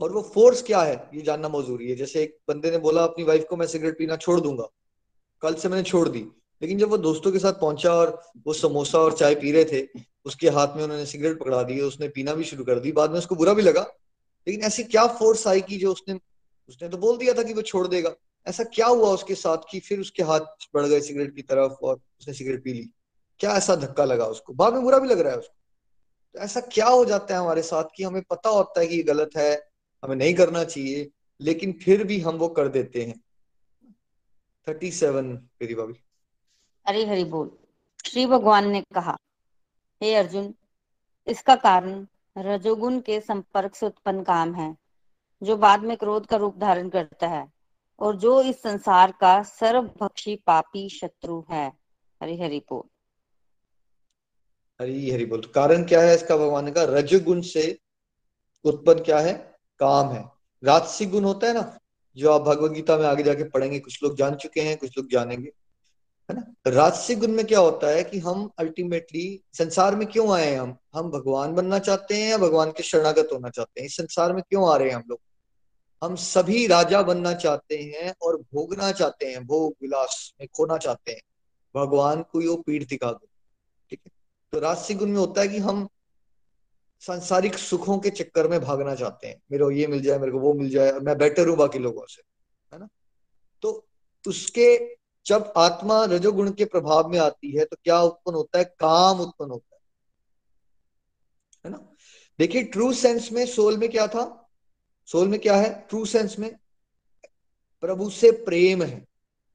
और 0.00 0.12
वो 0.12 0.22
फोर्स 0.22 0.62
क्या 0.62 0.82
है? 0.82 1.10
ये 1.14 1.22
जानना 1.22 1.48
मजूरी 1.48 1.90
है। 1.90 1.96
जैसे 1.96 2.22
एक 2.22 2.38
बंदे 2.48 2.70
ने 2.70 2.78
बोला, 2.78 3.04
अपनी 3.04 3.24
वाइफ 3.24 3.46
को 3.50 3.56
मैं 3.56 3.66
सिगरेट 3.66 3.98
पीना 3.98 4.16
छोड़ 4.16 4.40
दूँगा। 4.40 4.68
कल 5.42 5.54
से 5.54 5.68
मैंने 5.68 5.82
छोड़ 5.82 6.08
दी। 6.08 6.26
लेकिन 6.62 6.78
जब 6.78 6.88
वो 6.88 6.96
दोस्तों 6.96 7.32
के 7.32 7.38
साथ 7.38 7.52
पहुँचा 7.52 7.92
और 7.92 8.22
वो 8.46 8.52
समोसा 8.52 8.98
और 8.98 9.16
चाय 9.16 9.34
पी 9.34 9.52
रहे 9.52 9.64
थे, 9.64 9.88
उसके 10.24 10.48
हाथ 10.48 10.68
में 10.76 10.84
उन्होंने 10.84 11.06
सिगरेट 11.06 11.40
पकड़ा 11.40 11.62
दी, 11.62 11.80
उसने 11.80 12.08
पीना 12.08 12.34
भी 12.34 12.44
शुरू 12.44 12.64
कर 12.64 12.78
दी। 12.78 12.92
बाद 12.92 13.10
में 13.10 13.18
उसको 13.18 13.34
बुरा 13.34 13.54
भी 13.54 13.62
लगा। 13.62 13.82
लेकिन 14.48 14.62
ऐसी 14.62 14.84
क्या 14.84 15.06
फोर्स 15.06 15.46
आई 15.46 15.60
कि 15.60 15.78
जो 15.78 15.92
उसने 15.92 16.20
उसने 16.68 16.88
तो 16.88 16.96
बोल 16.98 17.18
दिया 17.18 17.34
था 17.34 17.42
कि 17.42 17.52
वो 17.52 17.62
छोड़ 17.62 17.88
देगा। 17.88 18.14
ऐसा 18.46 18.64
क्या 18.64 18.86
हुआ 18.86 19.08
उसके 19.08 19.34
साथ 19.34 19.58
कि 19.70 19.80
फिर 19.80 20.00
उसके 20.00 20.22
हाथ 20.22 20.40
बढ़ 20.74 20.86
गए 20.86 21.00
सिगरेट 21.00 21.36
की 21.36 21.42
तरफ़ 21.42 21.72
और 21.72 22.00
उसने 22.20 22.34
सिगरेट 22.34 22.64
पी 22.64 22.72
ली? 22.72 22.90
क्या 23.38 23.56
ऐसा 23.56 23.76
धक्का 23.76 24.04
लगा 24.04 24.24
उसको? 24.24 24.52
बाद 24.52 24.72
में 24.72 24.82
बुरा 24.82 24.98
भी 24.98 25.08
लग 25.08 25.20
रहा 25.20 25.32
है 25.32 25.38
उसको। 25.38 25.56
तो 26.34 26.40
ऐसा 26.40 26.60
क्या 26.60 26.86
हो 26.86 27.04
जाता 27.04 27.34
है 27.34 27.40
हमारे 27.40 27.62
साथ 27.62 27.84
कि 27.96 28.04
हमें 28.04 28.22
पता 28.22 28.48
होता 28.48 28.80
है 28.80 28.86
कि 28.86 28.96
ये 28.96 29.02
गलत 29.02 29.30
है, 29.36 29.70
हमें 30.04 30.16
नहीं 30.16 30.34
करना 30.34 30.64
चाहिए, 30.64 31.10
लेकिन 31.40 31.72
फिर 31.72 32.04
भी 32.04 32.20
हम 32.20 32.36
वो 32.36 32.48
कर 32.48 32.68
देते 32.68 33.02
हैं। 33.02 33.24
थर्टी 34.68 34.90
सेवन, 34.90 35.26
मेरी 35.62 35.74
भाभी। 35.74 35.94
हरी 36.88 37.04
हरी 37.04 37.24
बोल। 37.24 37.58
श्री 38.06 38.26
भगवान 38.26 38.68
ने 38.68 38.80
कहा, 38.80 39.16
हे 40.02 40.14
अर्जुन, 40.14 40.54
इसका 41.26 41.56
कारण 41.56 42.06
रजोगुण 42.38 43.00
के 43.00 43.20
संपर्क 43.20 43.74
से 43.74 43.86
उत्पन्न 43.86 44.22
काम 44.22 44.54
है, 44.54 44.76
जो 45.42 45.56
बाद 45.56 45.80
में 45.80 45.96
क्रोध 45.96 46.26
का 46.26 46.36
रूप 46.36 46.58
धारण 46.58 46.88
करता 46.88 47.28
है। 47.28 47.53
और 47.98 48.16
जो 48.16 48.42
इस 48.42 48.62
संसार 48.62 49.14
का 49.20 49.42
सर्वभक्षी 49.42 50.36
पापी 50.36 50.88
शत्रु 50.88 51.44
है। 51.50 51.72
हरी 52.22 52.40
हरि 52.40 52.58
बोल। 52.70 52.88
हरी 54.82 55.10
हरी 55.10 55.24
बोल। 55.24 55.40
कारण 55.54 55.84
क्या 55.84 56.00
है 56.00 56.14
इसका 56.14 56.36
भगवान 56.36 56.72
का? 56.72 56.84
रजगुण 56.84 57.40
से 57.40 57.78
उत्पन्न 58.64 59.04
क्या 59.04 59.18
है? 59.18 59.58
काम 59.78 60.08
है। 60.08 60.24
राजसिक 60.64 61.10
गुण 61.10 61.24
होता 61.24 61.46
है 61.46 61.54
ना, 61.54 61.78
जो 62.16 62.32
आप 62.32 62.40
भगवत 62.40 62.70
गीता 62.70 62.96
में 62.96 63.06
आगे 63.06 63.22
जाके 63.22 63.44
पढ़ेंगे, 63.44 63.78
कुछ 63.78 64.02
लोग 64.02 64.16
जान 64.16 64.34
चुके 64.34 64.60
हैं, 64.60 64.76
कुछ 64.76 64.98
लोग 64.98 65.10
जानेंगे, 65.10 65.52
है 66.30 66.36
ना? 66.36 66.54
राजसिक 66.66 67.18
गुण 67.18 67.28
में 67.28 67.46
क्या 67.46 67.58
होता 67.58 67.90
है 67.90 68.04
कि 68.04 68.18
हम 68.18 68.50
अल्टीमेटली 68.58 69.42
संसार 69.52 69.96
में 69.96 70.06
क्यों 70.06 70.32
आए 70.32 70.50
हैं 70.50 70.60
हम? 70.60 70.76
हम 70.94 71.10
भगवान 71.10 71.54
बनना 71.54 71.78
चाहते 71.78 72.14
हैं 72.14 72.30
या 72.30 72.38
भगवान 72.38 72.70
के 72.70 72.82
शरणागत 72.82 73.28
होना 73.32 73.50
चाहते 73.50 73.80
हैं? 73.80 73.86
इस 73.86 73.96
संसार 73.96 74.32
में 74.32 74.42
क्यों 74.42 74.72
आ 74.72 74.76
रहे 74.76 74.88
हैं 74.88 74.96
हम 74.96 75.02
लोग? 75.08 75.20
हम 76.02 76.16
सभी 76.16 76.66
राजा 76.66 77.02
बनना 77.02 77.34
चाहते 77.34 77.76
हैं 77.76 78.14
और 78.22 78.36
भोगना 78.36 78.92
चाहते 78.92 79.26
हैं, 79.26 79.46
भोग 79.46 79.74
विलास 79.82 80.34
में 80.40 80.48
खोना 80.48 80.76
चाहते 80.78 81.12
हैं। 81.12 81.20
भगवान 81.74 82.22
को 82.22 82.40
यो 82.40 82.56
पीठ 82.56 82.88
दिखा 82.88 83.12
दो, 83.12 83.28
ठीक 83.90 84.00
है? 84.06 84.12
तो 84.52 84.58
राजसिक 84.58 84.98
गुण 84.98 85.08
में 85.08 85.18
होता 85.18 85.40
है 85.40 85.48
कि 85.48 85.58
हम 85.58 85.88
सांसारिक 87.00 87.54
सुखों 87.54 87.98
के 87.98 88.10
चक्कर 88.10 88.48
में 88.48 88.60
भागना 88.60 88.94
चाहते 88.94 89.26
हैं। 89.26 89.42
मेरे 89.52 89.64
को 89.64 89.70
ये 89.70 89.86
मिल 89.86 90.02
जाए, 90.02 90.18
मेरे 90.18 90.32
को 90.32 90.38
वो 90.38 90.54
मिल 90.54 90.70
जाए, 90.70 90.92
मैं 90.92 91.18
बेटर 91.18 91.48
हूँ 91.48 91.56
बाकी 91.56 91.78
लोगों 91.78 92.06
से, 92.06 92.22
है 92.72 92.78
ना? 92.80 92.88
तो 93.62 93.86
उसके 94.28 94.96
जब 95.26 95.52
आत्मा 95.56 96.04
रजोगुण 96.04 96.50
के 96.52 96.64
प्रभाव 96.64 97.08
में 97.08 97.18
आती 97.18 97.50
है 97.50 97.64
तो 97.64 97.76
क्या 97.84 98.00
उत्पन्न 98.00 98.36
होता 98.36 98.58
है? 98.58 98.64
काम 98.64 99.20
उत्पन्न 99.20 99.50
होता 99.50 99.76
है। 99.76 99.80
है 101.64 101.70
ना? 101.72 101.92
देखिए 102.38 102.62
ट्रू 102.62 102.92
सेंस 102.92 103.32
में 103.32 103.46
सोल 103.46 103.76
में 103.76 103.88
क्या 103.90 104.06
था? 104.06 104.43
सोल 105.06 105.28
में 105.28 105.40
क्या 105.40 105.56
है? 105.56 105.86
ट्रू 105.88 106.04
सेंस 106.04 106.38
में 106.38 106.54
प्रभु 107.82 108.10
से 108.10 108.30
प्रेम 108.30 108.82
है। 108.82 109.04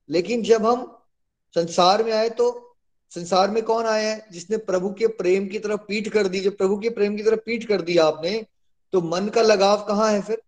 लेकिन 0.09 0.43
जब 0.43 0.65
हम 0.65 0.97
संसार 1.55 2.03
में 2.03 2.11
आए 2.11 2.29
तो 2.29 2.77
संसार 3.11 3.51
में 3.51 3.63
कौन 3.63 3.85
आया 3.85 4.09
है? 4.09 4.27
जिसने 4.31 4.57
प्रभु 4.57 4.93
के 4.93 5.07
प्रेम 5.07 5.47
की 5.47 5.59
तरफ़ 5.59 5.81
पीठ 5.81 6.09
कर 6.09 6.27
दी। 6.27 6.39
जब 6.39 6.57
प्रभु 6.57 6.77
के 6.79 6.89
प्रेम 6.89 7.15
की 7.15 7.23
तरफ़ 7.23 7.39
पीठ 7.39 7.67
कर 7.67 7.81
दिया 7.81 8.05
आपने 8.05 8.45
तो 8.93 9.01
मन 9.01 9.27
का 9.27 9.41
लगाव 9.41 9.85
कहाँ 9.85 10.11
है 10.11 10.21
फिर? 10.21 10.41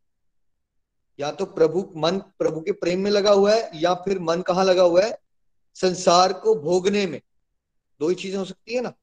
या 1.19 1.31
तो 1.31 1.45
प्रभु, 1.45 1.93
मन 1.95 2.17
प्रभु 2.17 2.61
के 2.61 2.71
प्रेम 2.71 2.99
में 2.99 3.11
लगा 3.11 3.31
हुआ 3.31 3.53
है, 3.53 3.71
या 3.75 3.93
फिर 3.95 4.19
मन 4.19 4.41
कहाँ 4.41 4.65
लगा 4.65 4.83
हुआ 4.83 5.03
है? 5.03 5.17
संसार 5.75 6.33
को 6.33 6.55
भोगने 6.55 7.05
में। 7.07 7.21
दो 7.99 8.09
ही 8.09 8.15
चीज़ें 8.15 8.37
हो 8.37 8.45
सकती 8.45 8.73
है 8.73 8.81
ना। 8.81 8.93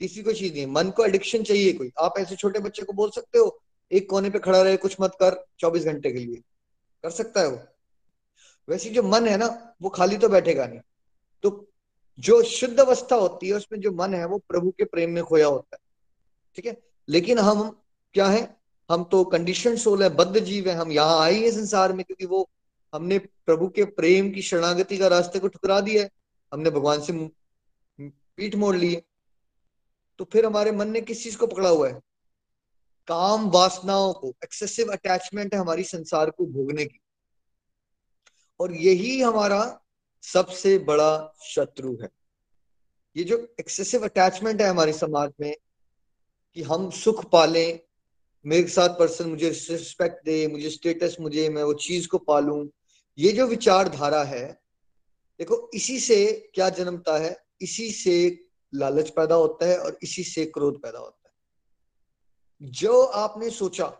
तीसरी 0.00 0.22
कोई 0.22 0.34
चीज़ 0.34 0.54
नहीं 0.54 0.66
मन 0.66 0.90
को 0.90 1.04
एडिक्शन 1.04 1.42
चाहिए 1.42 1.72
कोई। 1.72 1.90
आप 2.00 2.14
ऐसे 2.18 2.36
छोटे 2.36 2.58
बच्चे 2.58 2.82
को 2.82 2.92
बोल 2.92 3.10
सकते 3.10 3.38
हो 3.38 3.62
एक 3.92 4.10
कोने 4.10 4.30
पे 4.30 4.38
खड़ा 4.38 4.62
रहे, 4.62 4.76
कुछ 4.76 4.96
मत 5.00 5.12
कर 5.14 5.44
24 5.58 5.84
घंटे 5.84 6.12
के 6.12 6.18
लिए। 6.18 6.36
कर 7.02 7.10
सकता 7.10 7.40
है 7.40 7.48
वो। 7.48 7.62
वैसे 8.68 8.90
जो 8.90 9.02
मन 9.02 9.26
है 9.26 9.36
ना, 9.36 9.74
वो 9.82 9.88
खाली 9.88 10.16
तो 10.16 10.28
बैठेगा 10.28 10.66
नहीं। 10.66 10.80
तो 11.42 11.72
जो 12.18 12.42
शुद्ध 12.42 12.80
अवस्था 12.80 13.16
होती 13.16 13.48
है, 13.48 13.54
उसमें 13.54 13.80
जो 13.80 13.92
मन 13.92 14.14
है, 14.14 14.24
वो 14.24 14.38
प्रभु 14.38 14.70
के 14.70 14.84
प्रेम 14.84 15.10
में 15.10 15.24
खोया 15.24 15.46
होता 15.46 15.76
है। 15.76 15.78
ठीक 16.56 16.66
है? 16.66 16.82
लेकिन 17.08 17.38
हम 17.38 17.82
क्या 18.14 18.26
है? 18.26 18.56
हम 18.90 19.04
तो 19.04 19.24
कंडीशन 19.24 19.76
सोल 19.76 20.02
है, 20.02 20.08
बद्ध 20.08 20.40
जीव 20.40 20.68
है। 20.68 20.74
हम 20.74 20.92
यहाँ 20.92 21.20
आए 21.20 21.34
हैं 21.34 21.50
संसार 21.50 21.92
में, 21.92 22.04
क्योंकि 22.04 22.26
वो 22.26 22.50
हमने 22.94 23.18
प्रभु 23.18 23.68
के 23.68 23.84
प्रेम 23.84 24.30
की 24.30 24.42
शरणागति 24.42 24.98
का 24.98 25.06
रास्ते 25.06 25.38
को 25.38 25.48
ठुकरा 25.48 25.80
दिया 25.80 26.02
है। 26.02 26.10
हमने 26.52 26.70
भगवान 26.70 27.00
से 27.00 27.30
पीठ 28.36 28.54
मोड़ 28.54 28.76
ली 28.76 28.94
है। 28.94 29.02
तो 30.18 30.24
फिर 30.24 30.46
हमारे 30.46 30.72
मन 30.72 30.88
ने 30.88 31.00
किस 31.00 31.22
चीज़ 31.22 31.38
को 31.38 31.46
पकड़ा 31.46 31.68
हुआ 31.68 31.88
है? 31.88 32.00
काम 33.06 33.50
वासनाओं 33.50 34.12
को 34.12 34.34
एक्सेसिव 34.44 34.92
अटैचमेंट 34.92 35.54
है 35.54 35.60
हमारी 35.60 35.84
संसार 35.84 36.30
को 36.30 36.46
भोगने 36.46 36.84
की। 36.84 37.00
और 38.60 38.74
यही 38.74 39.20
हमारा 39.20 39.80
सबसे 40.22 40.78
बड़ा 40.78 41.34
शत्रु 41.44 41.98
है। 42.02 42.08
ये 43.16 43.24
जो 43.24 43.54
एक्सेसिव 43.60 44.04
अटैचमेंट 44.04 44.62
है 44.62 44.68
हमारे 44.68 44.92
समाज 44.92 45.32
में, 45.40 45.56
कि 46.54 46.62
हम 46.62 46.90
सुख 46.90 47.30
पालें, 47.30 47.80
मेरे 48.46 48.68
साथ 48.68 48.88
पर्सन 48.88 49.28
मुझे 49.28 49.50
रिस्पेक्ट 49.50 50.24
दे, 50.24 50.46
मुझे 50.46 50.70
स्टेटस 50.70 51.16
मुझे, 51.20 51.48
मैं 51.48 51.62
वो 51.62 51.74
चीज़ 51.74 52.08
को 52.08 52.18
पालूं, 52.18 52.68
ये 53.18 53.32
जो 53.32 53.46
विचारधारा 53.46 54.24
है, 54.24 54.60
देखो, 55.38 55.70
इसी 55.74 56.00
से 56.00 56.50
क्या 56.54 56.68
जन्मता 56.68 57.18
है? 57.18 57.44
इसी 57.60 57.90
से 57.90 58.44
लालच 58.74 59.10
पैदा 59.10 59.34
होता 59.34 59.66
है 59.66 59.78
और 59.78 59.98
इसी 60.02 60.24
से 60.24 60.46
क्रोध 60.46 60.82
पैदा 60.82 60.98
होता 60.98 61.14
है। 61.14 61.19
जो 62.62 63.02
आपने 63.02 63.50
सोचा, 63.50 63.92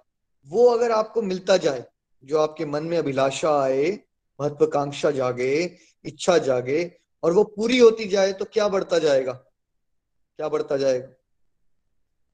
वो 0.47 0.67
अगर 0.67 0.91
आपको 0.91 1.23
मिलता 1.23 1.57
जाए, 1.57 1.85
जो 2.25 2.39
आपके 2.39 2.65
मन 2.65 2.85
में 2.85 2.99
अभिलाषा 2.99 3.63
आए, 3.63 4.01
महत्वाकांक्षा 4.41 5.11
जागे, 5.11 5.79
इच्छा 6.05 6.39
जागे, 6.39 6.97
और 7.23 7.33
वो 7.33 7.45
पूरी 7.45 7.79
होती 7.79 8.05
जाए 8.05 8.33
तो 8.33 8.45
क्या 8.45 8.69
बढ़ता 8.69 8.99
जाएगा? 8.99 9.33
क्या 9.33 10.49
बढ़ता 10.49 10.77
जाएगा? 10.77 11.09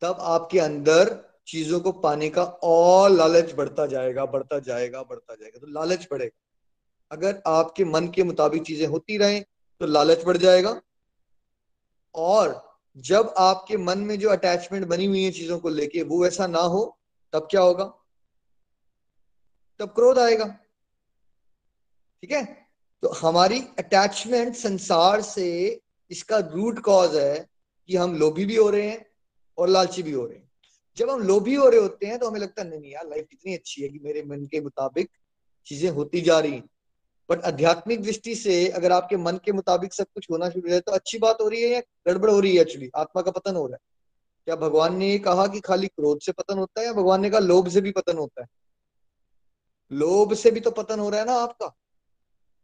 तब 0.02 0.16
आपके 0.20 0.58
अंदर 0.58 1.24
चीज़ों 1.46 1.80
को 1.80 1.92
पाने 1.92 2.30
का 2.30 2.44
और 2.44 3.10
लालच 3.10 3.54
बढ़ता 3.54 3.86
जाएगा 3.86 4.26
बढ़ता 4.26 4.58
जाएगा 4.58 5.02
बढ़ता 5.02 5.34
जाएगा। 5.34 5.58
तो 5.58 5.66
लालच 5.66 6.08
बढ़ेगा। 6.10 6.42
अगर 7.10 7.42
आपके 7.46 7.84
मन 7.84 8.08
के 8.08 8.22
मुताबिक 8.22 8.62
चीज़ें 8.62 8.86
होती 8.86 9.18
रहें 9.18 9.44
तो 9.80 9.86
लालच 9.86 10.24
बढ़ 10.24 10.36
जाएगा। 10.36 10.80
और 12.14 12.65
जब 12.96 13.34
आपके 13.38 13.76
मन 13.76 13.98
में 13.98 14.18
जो 14.18 14.30
अटैचमेंट 14.30 14.86
बनी 14.86 15.06
हुई 15.06 15.24
है 15.24 15.30
चीज़ों 15.30 15.58
को 15.58 15.68
लेके, 15.68 16.02
वो 16.02 16.26
ऐसा 16.26 16.46
ना 16.46 16.58
हो, 16.58 16.98
तब 17.32 17.48
क्या 17.50 17.60
होगा? 17.60 17.84
तब 19.78 19.88
क्रोध 19.88 20.18
आएगा। 20.18 20.44
ठीक 22.22 22.32
है? 22.32 22.44
तो 23.02 23.08
हमारी 23.08 23.60
अटैचमेंट 23.60 24.54
संसार 24.54 25.22
से 25.22 25.80
इसका 26.10 26.38
रूट 26.38 26.78
कॉज 26.78 27.16
है 27.16 27.48
कि 27.88 27.96
हम 27.96 28.14
लोभी 28.14 28.44
भी 28.44 28.56
हो 28.56 28.70
रहे 28.70 28.88
हैं 28.88 29.06
और 29.58 29.68
लालची 29.68 30.02
भी 30.02 30.12
हो 30.12 30.26
रहे 30.26 30.38
हैं। 30.38 30.50
जब 30.96 31.10
हम 31.10 31.20
लोभी 31.20 31.54
हो 31.54 31.68
रहे 31.68 31.80
होते 31.80 32.06
हैं 32.06 32.18
तो 32.18 32.30
हमें 32.30 32.40
लगता 32.40 32.62
है, 32.62 32.80
नहीं 32.80 32.92
यार 32.92 33.08
लाइफ 33.08 33.26
कितनी 33.30 33.54
अच्छी 33.54 33.82
है 33.82 33.88
कि 33.88 33.98
मेरे 33.98 34.22
मन 34.22 34.46
के 34.46 34.60
मुताबिक 34.60 35.10
चीज़ें 35.66 35.90
होती 35.90 36.20
जा 36.20 36.40
रही 36.40 36.52
हैं। 36.52 36.68
बट 37.30 37.42
आध्यात्मिक 37.42 38.02
दृष्टि 38.02 38.34
से 38.34 38.68
अगर 38.68 38.92
आपके 38.92 39.16
मन 39.16 39.38
के 39.44 39.52
मुताबिक 39.52 39.94
सब 39.94 40.06
कुछ 40.14 40.26
होना 40.30 40.48
शुरू 40.50 40.62
हो 40.62 40.68
जाए 40.68 40.80
तो 40.80 40.92
अच्छी 40.92 41.18
बात 41.18 41.38
हो 41.40 41.48
रही 41.48 41.62
है 41.62 41.68
या 41.68 41.80
गड़बड़ 42.08 42.30
हो 42.30 42.40
रही 42.40 42.54
है 42.56 42.62
एक्चुअली 42.62 42.90
आत्मा 42.96 43.22
का 43.22 43.30
पतन 43.30 43.56
हो 43.56 43.66
रहा 43.66 43.74
है। 43.74 43.80
क्या 44.46 44.56
भगवान 44.56 44.96
ने 44.96 45.10
ये 45.10 45.18
कहा 45.18 45.46
कि 45.46 45.60
खाली 45.60 45.86
क्रोध 45.86 46.20
से 46.20 46.32
पतन 46.32 46.58
होता 46.58 46.80
है 46.80 46.86
या 46.86 46.92
भगवान 46.92 47.20
ने 47.20 47.30
कहा 47.30 47.40
लोभ 47.40 47.68
से 47.68 47.80
भी 47.80 47.90
पतन 47.90 48.18
होता 48.18 48.42
है? 48.42 48.48
लोभ 49.92 50.34
से 50.34 50.50
भी 50.50 50.60
तो 50.60 50.70
पतन 50.70 51.00
हो 51.00 51.08
रहा 51.10 51.20
है 51.20 51.26
ना 51.26 51.34
आपका। 51.34 51.74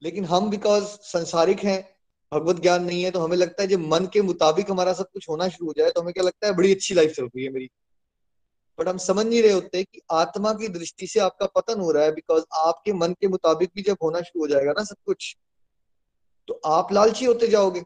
लेकिन 0.02 0.24
हम 0.24 0.50
बिकॉज़ 0.50 0.84
संसारिक 0.84 1.60
हैं, 1.60 1.96
भगवत 2.32 2.60
ज्ञान 2.60 2.84
नहीं 2.84 3.02
है 3.04 3.10
तो 3.10 3.20
हमें 3.20 3.36
लगता 3.36 3.62
है 3.62 3.68
जब 3.68 3.80
मन 3.80 4.06
के 4.12 4.22
मुताबिक 4.22 4.70
हमारा 4.70 4.92
सब 4.92 5.10
कुछ 5.12 5.28
होना 5.28 5.48
शुरू 5.48 5.66
हो 5.66 5.74
जाए 5.78 5.90
तो 5.90 6.00
हमें 6.00 6.12
क्या 6.14 6.24
लगता 6.24 6.46
है, 6.46 6.54
बड़ी 6.54 6.74
अच्छी 6.74 6.94
लाइफ 6.94 7.12
चल 7.12 7.24
रही 7.24 7.44
है 7.44 7.50
मेरी। 7.50 7.70
बट 8.82 8.88
हम 8.88 8.98
समझ 8.98 9.26
नहीं 9.26 9.42
रहे 9.42 9.52
होते 9.52 9.84
कि 9.84 10.00
आत्मा 10.10 10.52
की 10.52 10.68
दृष्टि 10.68 11.06
से 11.06 11.20
आपका 11.20 11.46
पतन 11.46 11.80
हो 11.80 11.90
रहा 11.90 12.04
है 12.04 12.12
बिकॉज़ 12.12 12.44
आपके 12.54 12.92
मन 12.92 13.12
के 13.12 13.28
मुताबिक 13.28 13.70
भी 13.74 13.82
जब 13.82 13.96
होना 14.02 14.20
शुरू 14.20 14.40
हो 14.40 14.48
जाएगा 14.48 14.72
ना 14.72 14.84
सब 14.84 14.96
कुछ 15.06 15.36
तो 16.48 16.60
आप 16.64 16.92
लालची 16.92 17.24
होते 17.24 17.48
जाओगे। 17.48 17.82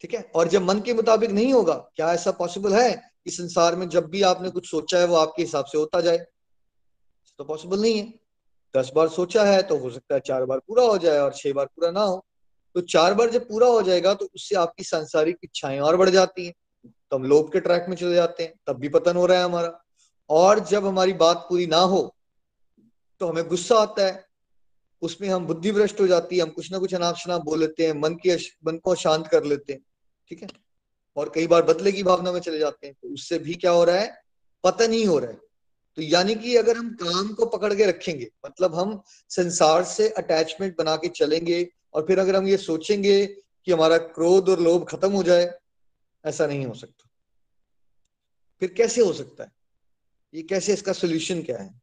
ठीक 0.00 0.14
है? 0.14 0.32
और 0.34 0.48
जब 0.48 0.62
मन 0.62 0.80
के 0.80 0.94
मुताबिक 0.94 1.30
नहीं 1.30 1.52
होगा, 1.52 1.74
क्या 1.74 2.12
ऐसा 2.12 2.30
पॉसिबल 2.30 2.74
है 2.74 3.12
कि 3.24 3.30
संसार 3.30 3.76
में 3.76 3.88
जब 3.88 4.06
भी 4.06 4.22
आपने 4.22 4.50
कुछ 4.50 4.70
सोचा 4.70 4.98
है 4.98 5.06
वो 5.06 5.16
आपके 5.16 5.42
हिसाब 5.42 5.64
से 5.64 5.78
होता 5.78 6.00
जाए? 6.00 6.18
तो 7.38 7.44
पॉसिबल 7.44 7.80
नहीं 7.80 7.98
है। 7.98 8.14
दस 8.76 8.90
बार 8.94 9.08
सोचा 9.08 9.44
है 9.44 9.62
तो 9.62 9.78
हो 9.78 9.90
सकता 9.90 10.14
है 10.14 10.20
चार 10.20 10.44
बार 10.44 10.58
पूरा 10.58 10.84
हो 10.84 10.98
जाए 10.98 11.18
और 11.18 11.32
छह 11.32 11.52
बार 11.52 11.66
पूरा 11.66 11.90
ना 11.90 12.00
हो। 12.00 12.24
तो 12.74 12.80
चार 12.80 13.14
बार 13.14 13.30
जब 13.30 13.48
पूरा 13.48 13.66
हो 13.66 13.82
जाएगा 13.82 14.14
तो 14.14 14.28
उससे 14.34 14.56
आपकी 14.56 14.84
सांसारिक 14.84 15.36
इच्छाएँ 15.44 15.78
और 15.80 15.96
बढ़ 15.96 16.10
जाती 16.10 16.46
हैं। 16.46 16.52
तो 17.12 17.16
हम 17.16 17.24
लोभ 17.24 17.50
के 17.52 17.60
ट्रैक 17.60 17.86
में 17.88 17.96
चले 17.96 18.14
जाते 18.14 18.42
हैं, 18.42 18.52
तब 18.66 18.78
भी 18.78 18.88
पतन 18.88 19.16
हो 19.16 19.26
रहा 19.26 19.38
है 19.38 19.44
हमारा। 19.44 19.78
और 20.30 20.60
जब 20.66 20.86
हमारी 20.86 21.12
बात 21.14 21.46
पूरी 21.48 21.66
ना 21.66 21.78
हो 21.78 22.14
तो 23.20 23.26
हमें 23.26 23.46
गुस्सा 23.48 23.76
आता 23.76 24.06
है। 24.06 24.24
उसमें 25.02 25.28
हम 25.28 25.46
बुद्धि 25.46 25.72
भ्रष्ट 25.72 26.00
हो 26.00 26.06
जाती 26.06 26.36
है, 26.36 26.42
हम 26.42 26.50
कुछ 26.50 26.70
ना 26.72 26.78
कुछ 26.78 26.94
अनाप 26.94 27.16
शनाप 27.16 27.44
बोल 27.44 27.60
लेते 27.60 27.86
हैं, 27.86 27.92
मन 27.94 28.14
की 28.16 28.34
मन 28.66 28.78
को 28.78 28.94
शांत 28.96 29.26
कर 29.26 29.44
लेते 29.44 29.72
हैं, 29.72 29.80
ठीक 30.30 30.42
है? 30.42 30.48
और 31.16 31.30
कई 31.34 31.46
बार 31.46 31.62
बदले 31.64 31.92
की 31.92 32.02
भावना 32.02 32.32
में 32.32 32.40
चले 32.40 32.58
जाते 32.58 32.86
हैं 32.86 32.94
तो 32.94 33.12
उससे 33.14 33.38
भी 33.38 33.54
क्या 33.54 33.70
हो 33.70 33.84
रहा 33.84 33.96
है? 33.96 34.16
पतन 34.64 34.92
ही 34.92 35.02
हो 35.04 35.18
रहा 35.18 35.30
है। 35.30 35.38
तो 35.98 36.02
यानी 36.02 36.34
कि 36.34 36.56
अगर 36.56 36.76
हम 36.76 36.90
काम 36.94 37.32
को 37.34 37.46
पकड़ 37.48 37.72
के 37.74 37.86
रखेंगे 37.86 38.28
मतलब 38.46 38.74
हम 38.74 39.00
संसार 39.30 39.84
से 39.86 40.08
अटैचमेंट 40.10 40.76
बना 40.78 40.96
के 40.96 41.08
चलेंगे, 41.10 41.66
और 41.94 42.06
फिर 42.06 42.18
अगर 42.18 42.36
हम 42.36 42.48
ये 42.48 42.56
सोचेंगे 42.58 43.26
कि 43.26 43.72
हमारा 43.72 43.98
क्रोध 43.98 44.48
और 44.48 44.60
लोभ 44.60 44.86
खत्म 44.88 45.10
हो 45.12 45.22
जाए 45.22 45.46
ऐसा 46.24 46.46
नहीं 46.46 46.66
हो 46.66 46.74
सकता। 46.74 47.10
फिर 48.60 48.72
कैसे 48.72 49.00
हो 49.00 49.12
सकता 49.12 49.44
है? 49.44 49.52
ये 50.34 50.42
कैसे 50.42 50.72
इसका 50.72 50.92
सोल्यूशन 50.92 51.42
क्या 51.42 51.58
है? 51.58 51.80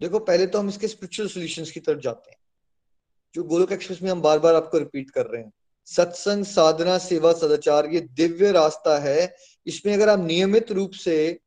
देखो, 0.00 0.18
पहले 0.18 0.46
तो 0.46 0.58
हम 0.58 0.68
इसके 0.68 0.88
स्पिरिचुअल 0.88 1.28
सोल्यूशन 1.28 1.64
की 1.64 1.80
तरफ़ 1.80 1.98
जाते 1.98 2.30
हैं। 2.30 2.38
जो 3.34 3.42
गोलोक 3.42 3.72
एक्सप्रेस 3.72 4.02
में 4.02 4.10
हम 4.10 4.22
बार 4.22 4.38
बार 4.38 4.54
आपको 4.54 4.78
रिपीट 4.78 5.10
कर 5.10 5.26
रहे 5.26 5.42
हैं। 5.42 5.52
सत्संग, 5.84 6.44
साधना, 6.44 6.98
सेवा, 6.98 7.32
सदाचार, 7.32 7.86
ये 7.86 8.00
दिव्य 8.00 8.52
रास्ता 8.52 8.98
है। 8.98 9.36
इसमें 9.66 9.94
अगर 9.94 10.08
आप 10.08 10.18
नियमित 10.18 10.72
रूप 10.72 10.90
से 10.90 11.40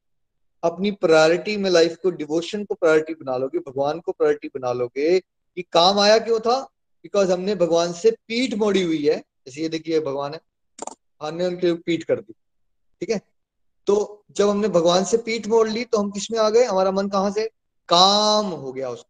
अपनी 0.64 0.92
प्रायोरिटी 0.92 1.58
में 1.58 1.70
लाइफ 1.70 1.98
को 2.04 2.10
डिवोशन 2.10 2.66
को 2.66 2.74
प्रायोरिटी 2.74 3.14
बना 3.14 3.38
लोगे, 3.38 3.60
भगवान 3.60 4.00
को 4.00 4.12
प्रायोरिटी 4.12 4.48
बना 4.48 4.74
लोगे 4.74 5.20
कि 5.20 5.62
काम 5.62 6.00
आया 6.00 6.18
क्यों 6.18 6.40
था? 6.40 6.62
बिकॉज़ 7.04 7.32
हमने 7.32 7.56
भगवान 7.56 7.94
से 7.94 8.12
पीठ 8.12 8.54
मोड़ी 8.54 8.84
हुई 8.84 9.08
है। 9.08 9.20
जैसे 9.20 9.62
ये 9.62 9.70
देखिए, 9.70 10.00
भगवान 10.00 10.34
है। 10.34 10.40
हमने 11.22 11.46
उनके 11.48 11.74
पीठ 11.74 12.04
कर 12.04 12.20
दी, 12.20 12.34
ठीक 13.02 13.10
है? 13.10 13.22
तो 13.88 14.26
जब 14.32 14.50
हमने 14.50 14.68
भगवान 14.68 15.04
से 15.04 15.18
पीठ 15.18 15.48
मोड़ 15.48 15.68
ली 15.70 15.84
तो 15.86 15.98
हम 15.98 16.12
किसमें 16.12 16.40
आ 16.40 16.50
गए? 16.50 16.64
हमारा 16.64 16.92
मन 16.92 17.10
कहाँ 17.10 17.32
से? 17.32 17.48
काम 17.90 18.46
हो 18.46 18.74
गया 18.74 18.90
उसको। 18.90 19.10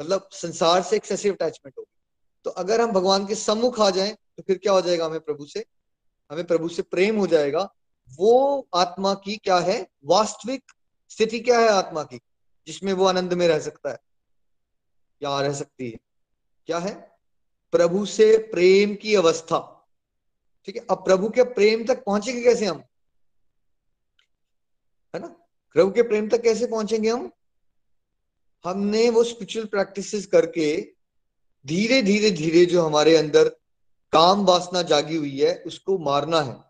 मतलब 0.00 0.28
संसार 0.32 0.82
से 0.82 0.96
एक्सेसिव 0.96 1.32
अटैचमेंट 1.32 1.74
हो 1.78 1.84
तो 2.44 2.50
अगर 2.50 2.80
हम 2.80 2.92
भगवान 2.92 3.26
के 3.26 3.34
सम्मुख 3.34 3.80
आ 3.80 3.90
जाएँ 3.90 4.12
तो 4.36 4.42
फिर 4.42 4.58
क्या 4.58 4.72
हो 4.72 4.80
जाएगा 4.80 5.06
हमें 5.06 5.20
प्रभु 5.20 5.46
से? 5.46 5.64
हमें 6.30 6.46
प्रभु 6.46 6.68
से 6.68 6.82
प्रेम 6.82 7.16
हो 7.16 7.26
जाएगा। 7.26 7.68
वो 8.16 8.68
आत्मा 8.74 9.14
की 9.14 9.36
क्या 9.36 9.58
है? 9.58 9.86
वास्तविक 10.04 10.62
स्थिति 11.10 11.40
क्या 11.40 11.58
है 11.58 11.68
आत्मा 11.68 12.02
की? 12.02 12.20
जिसमें 12.66 12.92
वो 12.92 13.04
आनंद 13.04 13.32
में 13.32 13.48
रह 13.48 13.60
सकता 13.60 13.90
है। 13.90 13.98
या 15.22 15.40
रह 15.40 15.52
सकती 15.52 15.90
है। 15.90 15.98
क्या 16.66 16.78
है? 16.78 16.94
प्रभु 17.72 18.06
से 18.06 18.36
प्रेम 18.52 18.94
की 18.94 19.14
अवस्था। 19.14 19.71
ठीक 20.64 20.76
है? 20.76 20.86
अब 20.90 20.98
प्रभु 20.98 21.28
के 21.28 21.42
प्रेम 21.42 21.86
तक 21.86 22.04
पहुँचेंगे 22.04 22.42
कैसे 22.42 22.66
हम? 22.66 22.82
है 25.14 25.20
ना? 25.20 25.26
प्रभु 25.72 25.90
के 25.90 26.02
प्रेम 26.02 26.28
तक 26.28 26.42
कैसे 26.42 26.66
पहुँचेंगे 26.66 27.10
हम? 27.10 27.30
हमने 28.64 29.10
वो 29.10 29.24
स्पिरिचुअल 29.24 29.66
प्रैक्टिसेस 29.66 30.26
करके 30.26 30.94
धीरे 31.66 32.02
धीरे 32.02 32.30
धीरे 32.30 32.66
जो 32.66 32.86
हमारे 32.86 33.16
अंदर 33.16 33.48
काम 34.12 34.44
वासना 34.44 34.82
जागी 34.82 35.16
हुई 35.16 35.40
है, 35.40 35.62
उसको 35.66 35.98
मारना 35.98 36.40
है। 36.40 36.64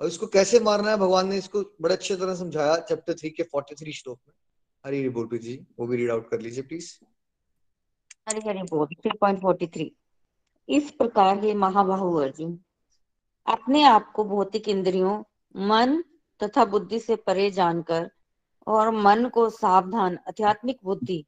और 0.00 0.06
इसको 0.06 0.26
कैसे 0.26 0.60
मारना 0.60 0.90
है? 0.90 0.96
भगवान 0.96 1.28
ने 1.28 1.38
इसको 1.38 1.62
बड़े 1.80 1.94
अच्छे 1.94 2.16
तरह 2.16 2.34
समझाया 2.34 2.76
चैप्टर 2.76 3.14
थ्री 3.14 3.30
के 3.30 3.42
फोर्टी 3.42 3.74
थ्री 3.74 3.92
श्लोक 3.92 4.20
में। 4.28 4.34
हरी 4.86 4.98
हरी 4.98 5.08
बोल 5.08 5.38
जी, 5.38 5.66
वो 5.78 5.86
भी 5.86 5.96
रीड 5.96 6.10
आउट 6.10 6.30
कर 6.30 6.40
लीजिए 6.40 6.62
प्लीज़ 6.62 6.98
हरी 8.28 8.48
हरी 8.48 8.62
बोल 8.62 8.86
थ्री 8.86 9.10
पॉइंट 9.20 9.40
फोर्टी 9.40 9.66
थ्री 9.66 9.96
इस 10.68 10.90
प्रकार 10.90 11.38
हे 11.38 11.54
महाबाहु 11.54 12.16
अर्जुन 12.16 12.60
अपने 13.46 13.82
आप 13.82 14.12
को 14.12 14.24
भौतिक 14.24 14.68
इंद्रियों 14.68 15.24
मन 15.56 16.04
तथा 16.42 16.64
बुद्धि 16.64 16.98
से 17.00 17.16
परे 17.16 17.50
जानकर 17.50 18.10
और 18.66 18.90
मन 18.90 19.28
को 19.28 19.50
सावधान 19.50 20.18
आध्यात्मिक 20.28 20.78
बुद्धि 20.84 21.24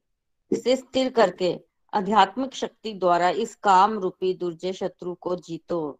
से 0.53 0.75
स्थिर 0.75 1.11
करके 1.11 1.59
आध्यात्मिक 1.93 2.55
शक्ति 2.55 2.93
द्वारा 2.93 3.29
इस 3.29 3.55
काम 3.55 3.99
रूपी 3.99 4.33
दुर्जय 4.33 4.73
शत्रु 4.73 5.15
को 5.15 5.35
जीतो। 5.35 5.99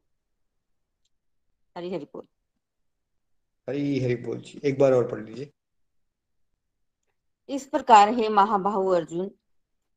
हरि 1.77 1.93
हरि 1.93 2.05
बोल। 2.05 2.27
हरी 3.69 4.03
हरी 4.03 4.15
बोल 4.15 4.37
जी। 4.37 4.61
एक 4.63 4.79
बार 4.79 4.93
और 4.93 5.11
पढ़ 5.11 5.23
लीजिए। 5.25 5.51
इस 7.49 7.65
प्रकार 7.67 8.09
है 8.09 8.29
महाबाहु 8.29 8.89
अर्जुन 8.89 9.31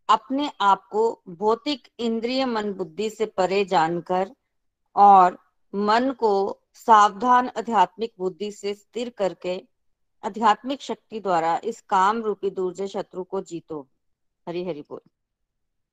अपने 0.08 0.50
आप 0.60 0.88
को 0.90 1.22
भौतिक 1.28 1.88
इंद्रिय 1.98 2.46
मन 2.46 2.72
बुद्धि 2.72 3.10
से 3.10 3.26
परे 3.26 3.64
जानकर 3.64 4.30
और 4.96 5.45
मन 5.76 6.12
को 6.12 6.60
सावधान 6.74 7.48
आध्यात्मिक 7.48 8.12
बुद्धि 8.18 8.52
से 8.52 8.74
स्थिर 8.74 9.10
करके 9.10 9.62
आध्यात्मिक 10.24 10.82
शक्ति 10.82 11.20
द्वारा 11.20 11.60
इस 11.64 11.80
काम 11.80 12.22
रूपी 12.22 12.50
दुर्जय 12.50 12.88
शत्रु 12.88 13.24
को 13.24 13.40
जीतो। 13.40 13.88
हरि 14.48 14.64
हरि 14.64 14.80
बोल। 14.80 15.00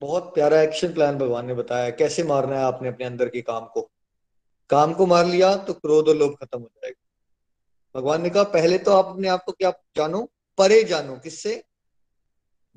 बहुत 0.02 0.24
प्यारा 0.24 0.62
एक्शन 0.62 0.94
प्लान 0.94 1.18
भगवान 1.18 1.46
ने 1.46 1.54
बताया। 1.54 1.90
कैसे 1.90 2.24
मारना 2.24 2.58
है 2.58 2.64
आपने 2.64 2.88
अपने 2.88 3.06
अंदर 3.06 3.30
के 3.30 3.42
काम 3.42 3.66
को? 3.66 3.92
काम 4.70 4.94
को 4.94 5.06
मार 5.06 5.26
लिया 5.26 5.56
तो 5.56 5.74
क्रोध 5.74 6.10
और 6.10 6.16
लोभ 6.16 6.36
खत्म 6.44 6.60
हो 6.60 6.70
जाएगा। 6.76 7.04
भगवान 8.00 8.22
ने 8.22 8.30
कहा, 8.30 8.44
पहले 8.44 8.78
तो 8.78 8.92
आप 8.92 9.06
अपने 9.06 9.28
आप 9.28 9.44
को 9.44 9.52
क्या 9.52 9.72
जानो? 9.72 10.32
परे 10.58 10.84
जानो। 10.84 11.16
किससे? 11.16 11.64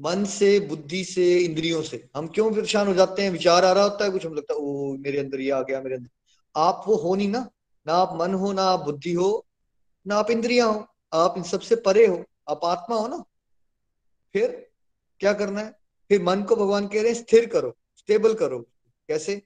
मन 0.01 0.25
से, 0.25 0.61
बुद्धि 0.61 1.05
से, 1.05 1.39
इंद्रियों 1.39 1.83
से। 1.83 2.09
हम 2.17 2.29
क्यों 2.29 2.53
परेशान 2.53 2.87
हो 2.87 2.95
जाते 2.95 3.23
हैं? 3.23 3.31
विचार 3.31 3.65
आ 3.65 3.73
रहा 3.73 3.83
होता 3.83 4.05
है, 4.05 4.11
कुछ 4.11 4.27
हम 4.27 4.35
लगता 4.35 4.55
है 4.55 4.61
ओ 4.61 4.97
मेरे 4.97 5.19
अंदर 5.19 5.41
ये 5.41 5.51
आ 5.51 5.63
गया, 5.63 5.81
मेरे 5.81 5.97
अंदर 5.97 6.09
आप 6.57 6.85
वो 6.87 6.97
हो 6.97 7.15
नहीं 7.15 7.29
ना 7.29 7.51
ना 7.87 7.93
आप 7.93 8.17
मन 8.17 8.35
हो, 8.35 8.53
ना 8.53 8.63
आप 8.63 8.81
बुद्धि 8.81 9.13
हो, 9.13 9.47
ना 10.07 10.17
आप 10.17 10.31
इंद्रिया 10.31 10.65
हो, 10.65 10.87
आप 11.13 11.35
इन 11.37 11.43
सबसे 11.43 11.77
परे 11.77 12.07
हो, 12.07 12.25
आप 12.49 12.65
आत्मा 12.65 12.97
हो 12.97 13.09
ना। 13.09 13.25
फिर 14.33 14.71
क्या 15.21 15.33
करना 15.33 15.61
है? 15.61 15.79
फिर 16.09 16.23
मन 16.23 16.43
को 16.43 16.57
भगवान 16.57 16.89
कह 16.89 17.03
रहे 17.03 17.13
हैं, 17.13 17.15
स्थिर 17.15 17.47
करो 17.47 17.77
स्टेबल 17.97 18.35
करो। 18.35 18.59
कैसे? 19.09 19.43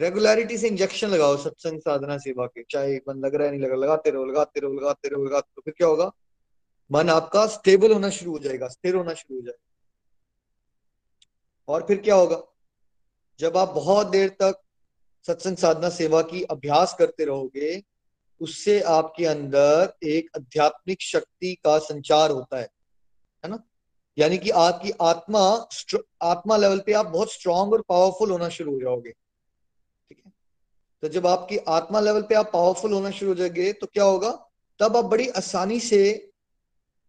रेगुलरिटी 0.00 0.58
से 0.58 0.68
इंजेक्शन 0.68 1.08
लगाओ, 1.08 1.36
सत्संग 1.36 1.80
साधना 1.80 2.18
सेवा 2.18 2.46
के। 2.46 2.62
चाहे 2.70 2.96
मन 2.96 3.18
लग 3.18 3.34
रहा 3.34 3.44
है, 3.44 3.50
नहीं 3.50 3.60
लगा 3.60 3.74
लगाते 3.74 4.10
रहो 4.10 4.24
लगाते 4.24 4.60
रहो 4.60 4.72
लगाते 4.72 5.08
रहो 5.08 5.24
लगाते 5.24 5.48
रहो। 5.50 5.62
फिर 5.64 5.74
क्या 5.76 5.88
होगा? 5.88 6.12
मन 6.92 7.10
आपका 7.10 7.46
स्टेबल 7.46 7.92
होना 7.92 8.10
शुरू 8.10 8.32
हो 8.32 8.38
जाएगा, 8.38 8.68
स्थिर 8.68 8.94
होना 8.94 9.14
शुरू 9.14 9.36
हो 9.36 9.42
जाएगा। 9.42 9.64
और 11.72 11.82
फिर 11.86 12.00
क्या 12.00 12.14
होगा? 12.14 12.42
जब 13.38 13.56
आप 13.56 13.68
बहुत 13.68 14.06
देर 14.06 14.28
तक 14.28 14.60
सत्संग 15.26 15.56
साधना 15.56 15.88
सेवा 15.88 16.22
की 16.22 16.42
अभ्यास 16.42 16.96
करते 16.98 17.24
रहोगे, 17.24 17.82
उससे 18.40 18.80
आपके 18.80 19.26
अंदर 19.26 19.92
एक 20.02 20.30
आध्यात्मिक 20.36 21.00
शक्ति 21.00 21.54
का 21.54 21.78
संचार 21.78 22.30
होता 22.30 22.56
है। 22.56 22.68
है 23.44 23.48
ना? 23.48 23.62
यानी 24.18 24.38
कि 24.38 24.50
आपकी 24.50 24.90
आत्मा 25.00 25.68
आत्मा 26.22 26.56
लेवल 26.56 26.78
पे 26.78 26.92
आप 26.92 27.06
बहुत 27.06 27.32
स्ट्रांग 27.32 27.72
और 27.72 27.82
पावरफुल 27.88 28.30
होना 28.30 28.48
शुरू 28.48 28.72
हो 28.72 28.80
जाओगे। 28.80 29.10
ठीक 29.10 30.22
है? 30.26 30.32
तो 31.02 31.08
जब 31.08 31.26
आपकी 31.26 31.56
आत्मा 31.56 32.00
लेवल 32.00 32.22
पे 32.22 32.34
आप 32.34 32.50
पावरफुल 32.52 32.92
होना 32.92 33.10
शुरू 33.10 33.30
हो 33.30 33.34
जाएँगे 33.34 33.72
तो 33.72 33.86
क्या 33.86 34.04
होगा? 34.04 34.30
तब 34.78 34.96
आप 34.96 35.04
बड़ी 35.04 35.28
आसानी 35.28 35.80
से 35.80 36.30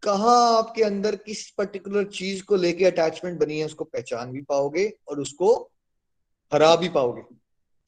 कहा 0.02 0.58
आपके 0.58 0.82
अंदर 0.82 1.16
किस 1.16 1.50
पर्टिकुलर 1.50 2.04
चीज़ 2.04 2.44
को 2.44 2.56
लेके 2.56 2.84
अटैचमेंट 2.84 3.40
बनी 3.40 3.58
है, 3.58 3.66
उसको 3.66 3.84
पहचान 3.84 4.32
भी 4.32 4.42
पाओगे 4.42 4.92
और 5.08 5.20
उसको 5.20 5.70
हरा 6.52 6.76
भी 6.76 6.88
पाओगे। 6.88 7.39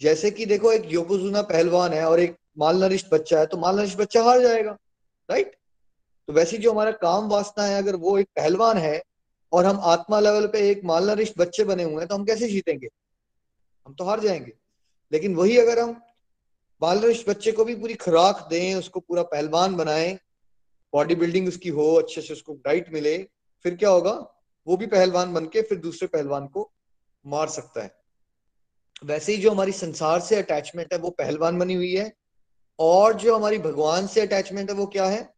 जैसे 0.03 0.31
कि 0.31 0.47
देखो 0.47 0.73
एक 0.73 0.83
योकोजुना 0.87 1.43
पहलवान 1.43 1.93
है 1.93 2.05
और 2.09 2.21
एक 2.21 2.37
मालनरिष्ट 2.59 3.07
बच्चा 3.13 3.39
है 3.39 3.47
तो 3.47 3.57
मालनरिष्ट 3.57 3.99
बच्चा 3.99 4.23
हार 4.23 4.41
जाएगा 4.41 4.77
राइट 5.31 5.57
तो 6.29 6.33
वैसे 6.33 6.59
जो 6.59 6.73
हमारा 6.73 6.91
काम 6.91 7.29
वासना 7.29 7.65
है, 7.65 7.79
अगर 7.79 7.97
वो 7.97 8.19
एक 8.19 8.27
पहलवान 8.27 8.79
है 8.79 9.03
और 9.53 9.65
हम 9.65 9.81
आत्मा 9.81 10.21
लेवल 10.21 10.47
पे 10.47 10.71
एक 10.71 10.85
मालनरिष्ट 10.85 11.35
बच्चे 11.39 11.65
बने 11.65 11.83
हुए 11.83 11.99
हैं 11.99 12.09
तो 12.09 12.15
हम 12.15 12.25
कैसे 12.25 12.49
जीतेंगे? 12.49 12.89
हम 13.87 13.95
तो 13.95 14.05
हार 14.05 14.21
जाएँगे। 14.21 14.53
लेकिन 15.13 15.35
वही 15.35 15.59
अगर 15.59 15.79
हम 15.79 16.01
मालनरिष्ट 16.83 17.29
बच्चे 17.29 17.53
को 17.53 17.65
भी 17.65 17.75
पूरी 17.75 17.95
खुराक 17.95 18.47
दें, 18.51 18.75
उसको 18.75 19.01
पूरा 19.01 19.23
पहलवान 19.23 19.77
बनाएँ 19.77 20.19
बॉडी 20.93 21.15
बिल्डिंग 21.15 21.49
उसकी 21.49 21.69
हो, 21.69 21.95
अच्छे 21.95 22.21
से 22.21 22.33
उसको 22.33 22.55
डाइट 22.55 22.93
मिले, 22.93 23.19
फिर 23.63 23.75
क्या 23.75 23.91
होगा? 23.91 24.13
वो 24.67 24.77
भी 24.77 24.87
पहलवान 24.87 25.35
बन 25.35 25.47
के 25.47 25.63
फिर 25.63 25.79
दूसरे 25.79 26.09
पहलवान 26.09 26.47
को 26.47 26.71
मार 27.27 27.49
सकता 27.49 27.83
है। 27.83 28.02
वैसे 29.05 29.33
ही 29.33 29.43
जो 29.43 29.51
हमारी 29.51 29.73
संसार 29.73 30.21
से 30.21 30.37
अटैचमेंट 30.37 30.93
है, 30.93 30.99
वो 30.99 31.11
पहलवान 31.11 31.59
बनी 31.59 31.75
हुई 31.75 31.95
है 31.95 32.13
और 32.79 33.15
जो 33.15 33.37
हमारी 33.37 33.59
भगवान 33.59 34.07
से 34.07 34.21
अटैचमेंट 34.21 34.71
है, 34.71 34.77
वो 34.77 34.87
क्या 34.87 35.07
है? 35.07 35.35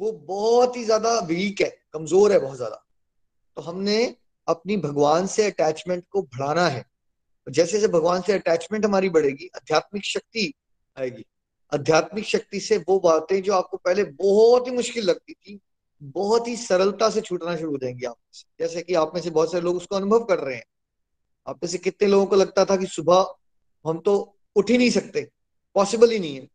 वो 0.00 0.12
बहुत 0.12 0.76
ही 0.76 0.84
ज़्यादा 0.84 1.18
वीक 1.20 1.60
है, 1.60 1.78
कमज़ोर 1.92 2.32
है 2.32 2.38
बहुत 2.38 2.56
ज़्यादा। 2.56 2.86
तो 3.56 3.62
हमने 3.62 4.16
अपनी 4.48 4.76
भगवान 4.76 5.26
से 5.26 5.46
अटैचमेंट 5.46 6.04
को 6.10 6.22
बढ़ाना 6.22 6.68
है। 6.68 6.84
जैसे 7.48 7.72
जैसे 7.72 7.88
भगवान 7.88 8.22
से 8.22 8.32
अटैचमेंट 8.32 8.84
हमारी 8.84 9.08
बढ़ेगी, 9.08 9.50
आध्यात्मिक 9.56 10.04
शक्ति 10.04 10.54
आएगी। 10.98 11.24
आध्यात्मिक 11.74 12.24
शक्ति 12.24 12.60
से 12.60 12.76
वो 12.78 12.98
बातें 13.00 13.42
जो 13.42 13.54
आपको 13.54 13.76
पहले 13.76 14.04
बहुत 14.04 14.66
ही 14.66 14.72
मुश्किल 14.72 15.04
लगती 15.04 15.32
थी, 15.32 15.60
बहुत 16.02 16.48
ही 16.48 16.56
सरलता 16.56 17.10
से 17.10 17.20
छूटना 17.20 17.56
शुरू 17.56 17.70
हो 17.70 17.78
जाएँगी 17.78 18.06
आप 18.06 18.16
जैसे 18.60 18.82
कि 18.82 18.94
आप 18.94 19.12
में 19.14 19.20
से 19.22 19.30
बहुत 19.30 19.52
सारे 19.52 19.64
लोग 19.64 19.76
उसको 19.76 19.96
अनुभव 19.96 20.24
कर 20.24 20.38
रहे 20.38 20.56
हैं। 20.56 20.64
आप 21.46 21.56
में 21.56 21.68
से 21.70 21.78
कितने 21.78 22.08
लोगों 22.08 22.26
को 22.26 22.36
लगता 22.36 22.64
था 22.64 22.76
कि 22.76 22.86
सुबह 22.86 23.26
हम 23.84 23.98
तो 23.98 24.14
उठ 24.56 24.70
ही 24.70 24.78
नहीं 24.78 24.90
सकते? 24.90 25.28
पॉसिबल 25.76 26.10
ही 26.10 26.18
नहीं 26.18 26.34
है। 26.36 26.48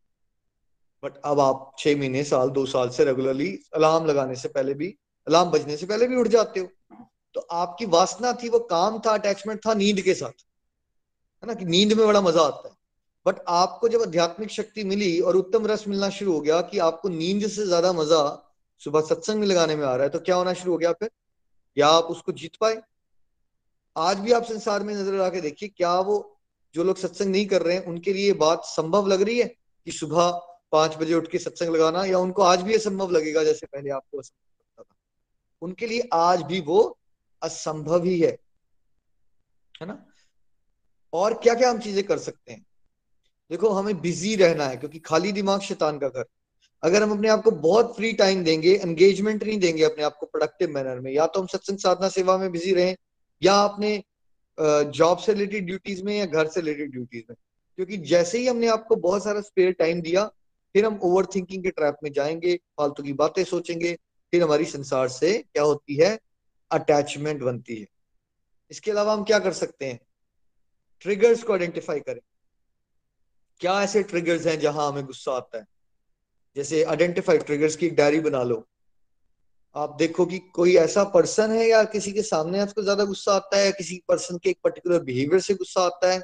बट 1.03 1.17
अब 1.25 1.39
आप 1.39 1.71
छह 1.79 1.97
महीने, 1.97 2.23
साल, 2.23 2.49
दो 2.49 2.65
साल 2.65 2.89
से 2.89 3.05
रेगुलरली 3.05 3.49
अलार्म 3.75 4.05
लगाने 4.05 4.35
से 4.35 4.47
पहले 4.47 4.73
भी 4.73 4.87
अलार्म 5.27 5.49
बजने 5.49 5.77
से 5.77 5.85
पहले 5.85 6.07
भी 6.07 6.15
उठ 6.15 6.27
जाते 6.27 6.59
हो। 6.59 6.67
तो 7.35 7.41
आपकी 7.41 7.85
वासना 7.85 8.31
थी, 8.33 8.49
वो 8.49 8.59
काम 8.59 8.99
था 8.99 9.13
अटैचमेंट 9.13 9.59
था 9.65 9.73
नींद 9.73 10.01
के 10.01 10.13
साथ। 10.13 10.45
है 11.43 11.47
ना 11.47 11.53
कि 11.53 11.65
नींद 11.65 11.93
में 11.93 12.05
बड़ा 12.07 12.21
मज़ा 12.21 12.41
आता 12.41 12.67
है। 12.69 12.73
बट 13.25 13.35
आपको 13.47 13.87
जब 13.89 14.01
आध्यात्मिक 14.01 14.49
शक्ति 14.49 14.83
मिली 14.83 15.19
और 15.19 15.35
उत्तम 15.35 15.65
रस 15.67 15.87
मिलना 15.87 16.09
शुरू 16.09 16.33
हो 16.33 16.39
गया 16.41 16.61
कि 16.61 16.77
आपको 16.79 17.09
नींद 17.09 17.47
से 17.47 17.65
ज़्यादा 17.65 17.93
मज़ा 17.93 18.21
सुबह 18.81 19.01
सत्संग 19.01 19.39
में 19.39 19.47
लगाने 19.47 19.75
में 19.75 19.85
आ 19.85 19.95
रहा 19.95 20.03
है 20.03 20.09
तो 20.09 20.19
क्या 20.19 20.35
होना 20.35 20.53
शुरू 20.53 20.71
हो 20.71 20.77
गया 20.77 20.91
फिर? 20.93 21.09
या 21.77 21.87
आप 21.87 22.03
उसको 22.03 22.31
जीत 22.31 22.55
पाए? 22.55 22.81
आज 23.97 24.19
भी 24.19 24.31
आप 24.31 24.43
संसार 24.43 24.83
में 24.83 24.93
नज़र 24.93 25.21
आके 25.21 25.41
देखिए, 25.41 25.69
क्या 25.69 25.99
वो 25.99 26.37
जो 26.75 26.83
लोग 26.83 26.97
सत्संग 26.97 27.31
नहीं 27.31 27.45
कर 27.45 27.61
रहे 27.61 27.75
हैं, 27.75 27.85
उनके 27.85 28.13
लिए 28.13 28.33
बात 28.33 28.61
संभव 28.65 29.07
लग 29.07 29.21
रही 29.21 29.39
है 29.39 29.45
कि 29.85 29.91
सुबह 29.91 30.31
पाँच 30.71 30.95
बजे 30.95 31.13
उठ 31.13 31.27
के 31.31 31.37
सत्संग 31.37 31.69
लगाना, 31.69 32.05
या 32.05 32.19
उनको 32.19 32.41
आज 32.41 32.61
भी 32.61 32.75
असंभव 32.75 33.11
लगेगा 33.11 33.43
जैसे 33.43 33.65
पहले 33.65 33.89
आपको 33.89 34.17
असंभव 34.17 34.61
लगता 34.61 34.83
था? 34.83 34.95
उनके 35.61 35.87
लिए 35.87 36.09
आज 36.13 36.41
भी 36.41 36.59
वो 36.59 36.97
असंभव 37.41 38.03
ही 38.03 38.19
है। 38.19 38.37
है 39.81 39.87
ना? 39.87 40.05
और 41.13 41.33
क्या 41.33 41.53
क्या 41.53 41.69
हम 41.69 41.79
चीज़ें 41.79 42.03
कर 42.03 42.17
सकते 42.17 42.51
हैं? 42.51 42.65
देखो, 43.49 43.69
हमें 43.69 44.01
बिज़ी 44.01 44.35
रहना 44.35 44.65
है, 44.65 44.77
क्योंकि 44.77 44.99
खाली 44.99 45.31
दिमाग 45.31 45.61
शैतान 45.61 45.99
का 45.99 46.07
घर। 46.07 46.25
अगर 46.83 47.03
हम 47.03 47.11
अपने 47.11 47.29
आप 47.29 47.43
को 47.43 47.51
बहुत 47.51 47.95
फ्री 47.95 48.13
टाइम 48.13 48.43
देंगे, 48.43 48.75
एंगेजमेंट 48.75 49.43
नहीं 49.43 49.59
देंगे 49.59 49.83
अपने 49.83 50.03
आप 50.03 50.17
को 50.19 50.25
प्रोडक्टिव 50.25 50.69
मैनर 50.69 50.99
में, 50.99 51.11
या 51.11 51.27
तो 51.27 51.41
हम 51.41 51.47
सत्संग, 51.47 51.77
साधना, 51.77 52.09
सेवा 52.09 52.37
में 52.37 52.51
बिज़ी 52.51 52.73
रहें 52.73 52.95
या 53.43 53.53
अपने 53.53 54.03
जॉब 54.59 55.17
से 55.17 55.33
रिलेटेड 55.33 55.65
ड्यूटीज़ 55.65 56.03
में 56.03 56.17
या 56.17 56.25
घर 56.25 56.47
से 56.47 56.61
रिलेटेड 56.61 56.91
ड्यूटीज़ 56.91 57.23
में? 57.29 57.35
क्योंकि 57.75 57.97
जैसे 57.97 58.37
ही 58.37 58.47
हमने 58.47 58.67
आपको 58.67 58.95
बहुत 58.95 59.23
सारा 59.23 59.41
स्पेयर 59.41 59.71
टाइम 59.71 60.01
दिया, 60.01 60.25
फिर 60.75 60.85
हम 60.85 60.99
ओवर 61.03 61.25
थिंकिंग 61.25 61.63
के 61.63 61.69
ट्रैप 61.69 61.97
में 62.03 62.11
जाएँगे, 62.11 62.55
फालतू 62.55 63.03
की 63.03 63.13
बातें 63.13 63.43
सोचेंगे, 63.43 63.93
फिर 64.31 64.43
हमारी 64.43 64.65
संसार 64.65 65.07
से 65.07 65.37
क्या 65.37 65.63
होती 65.63 65.95
है? 65.95 66.19
अटैचमेंट 66.71 67.41
बनती 67.43 67.75
है। 67.75 67.87
इसके 68.71 68.91
अलावा 68.91 69.13
हम 69.13 69.23
क्या 69.23 69.39
कर 69.39 69.53
सकते 69.53 69.85
हैं? 69.85 69.99
ट्रिगर्स 71.01 71.43
को 71.43 71.53
आइडेंटिफाई 71.53 71.99
करें। 71.99 72.19
क्या 73.61 73.81
ऐसे 73.83 74.03
ट्रिगर्स 74.03 74.45
हैं 74.47 74.59
जहाँ 74.59 74.91
हमें 74.91 75.05
गुस्सा 75.05 75.31
आता 75.31 75.57
है? 75.57 75.65
जैसे 76.55 76.83
आइडेंटिफाई 76.83 77.37
ट्रिगर्स 77.37 77.75
की 77.75 77.89
डायरी 77.89 78.19
बना 78.19 78.43
लो। 78.43 78.67
आप 79.75 79.95
देखो 79.99 80.25
कि 80.25 80.37
कोई 80.53 80.75
ऐसा 80.77 81.03
पर्सन 81.03 81.51
है 81.51 81.67
या 81.69 81.83
किसी 81.83 82.11
के 82.11 82.21
सामने 82.21 82.59
आपको 82.59 82.81
ज़्यादा 82.83 83.03
गुस्सा 83.05 83.33
आता 83.33 83.57
है 83.57 83.65
या 83.65 83.71
किसी 83.71 84.01
पर्सन 84.07 84.37
के 84.37 84.49
एक 84.49 84.57
पर्टिकुलर 84.63 85.03
बिहेवियर 85.03 85.41
से 85.41 85.53
गुस्सा 85.53 85.81
आता 85.81 86.11
है? 86.11 86.21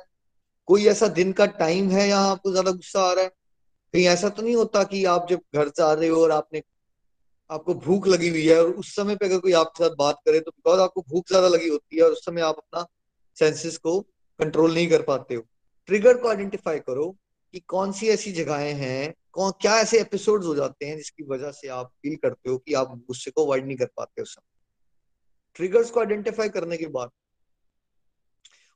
कोई 0.67 0.85
ऐसा 0.87 1.07
दिन 1.09 1.31
का 1.33 1.45
टाइम 1.45 1.89
है 1.89 2.07
यहाँ 2.07 2.29
आपको 2.31 2.51
ज़्यादा 2.51 2.71
गुस्सा 2.71 3.01
आ 3.01 3.11
रहा 3.13 3.23
है? 3.23 3.29
कहीं 3.93 4.05
ऐसा 4.07 4.29
तो 4.29 4.43
नहीं 4.43 4.55
होता 4.55 4.83
कि 4.83 5.03
आप 5.05 5.27
जब 5.29 5.39
घर 5.55 5.69
से 5.69 5.83
आ 5.83 5.91
रहे 5.93 6.07
हो 6.09 6.21
और 6.23 6.31
आपने, 6.31 6.61
आपको 7.49 7.73
भूख 7.75 8.07
लगी 8.07 8.29
हुई 8.29 8.45
है 8.47 8.59
और 8.63 8.69
उस 8.71 8.95
समय 8.95 9.15
पे 9.15 9.25
अगर 9.25 9.39
कोई 9.39 9.53
आपके 9.53 9.83
साथ 9.83 9.95
बात 9.97 10.19
करे 10.25 10.39
तो 10.39 10.51
बिकॉज़ 10.51 10.79
आपको 10.79 11.01
भूख 11.09 11.27
ज़्यादा 11.27 11.47
लगी 11.47 11.69
होती 11.69 11.97
है 11.97 12.03
और 12.03 12.11
उस 12.11 12.25
समय 12.25 12.41
आप 12.41 12.57
अपना 12.57 12.85
सेंसेस 13.37 13.77
को 13.77 13.99
कंट्रोल 14.39 14.73
नहीं 14.73 14.89
कर 14.89 15.01
पाते 15.01 15.35
हो। 15.35 15.43
ट्रिगर 15.89 16.17
को 16.17 16.29
आइडेंटिफाई 16.29 16.79
करो 16.79 17.09
कि 17.53 17.59
कौन 17.67 17.91
सी 17.91 18.09
ऐसी 18.09 18.31
जगहें 18.31 18.73
हैं 18.73 19.13
कौन, 19.35 19.51
क्या 19.61 19.77
ऐसे 19.79 19.99
एपिसोड्स 20.01 20.45
हो 20.45 20.55
जाते 20.55 20.85
हैं 20.85 20.97
जिसकी 20.97 21.23
वजह 21.23 21.51
से 21.51 21.67
आप 21.69 21.91
फील 22.01 22.15
करते 22.15 22.49
हो 22.49 22.57
कि 22.57 22.73
आप 22.73 22.95
गुस्से 22.97 23.31
को 23.31 23.45
अवॉइड 23.45 23.65
नहीं 23.65 23.77
कर 23.77 23.89
पाते 23.97 24.21
उस 24.21 24.33
समय? 24.35 24.43
ट्रिगर्स 25.55 25.89
को 25.91 25.99
आइडेंटिफाई 25.99 26.49
करने 26.49 26.77
के 26.77 26.87
बाद 26.89 27.09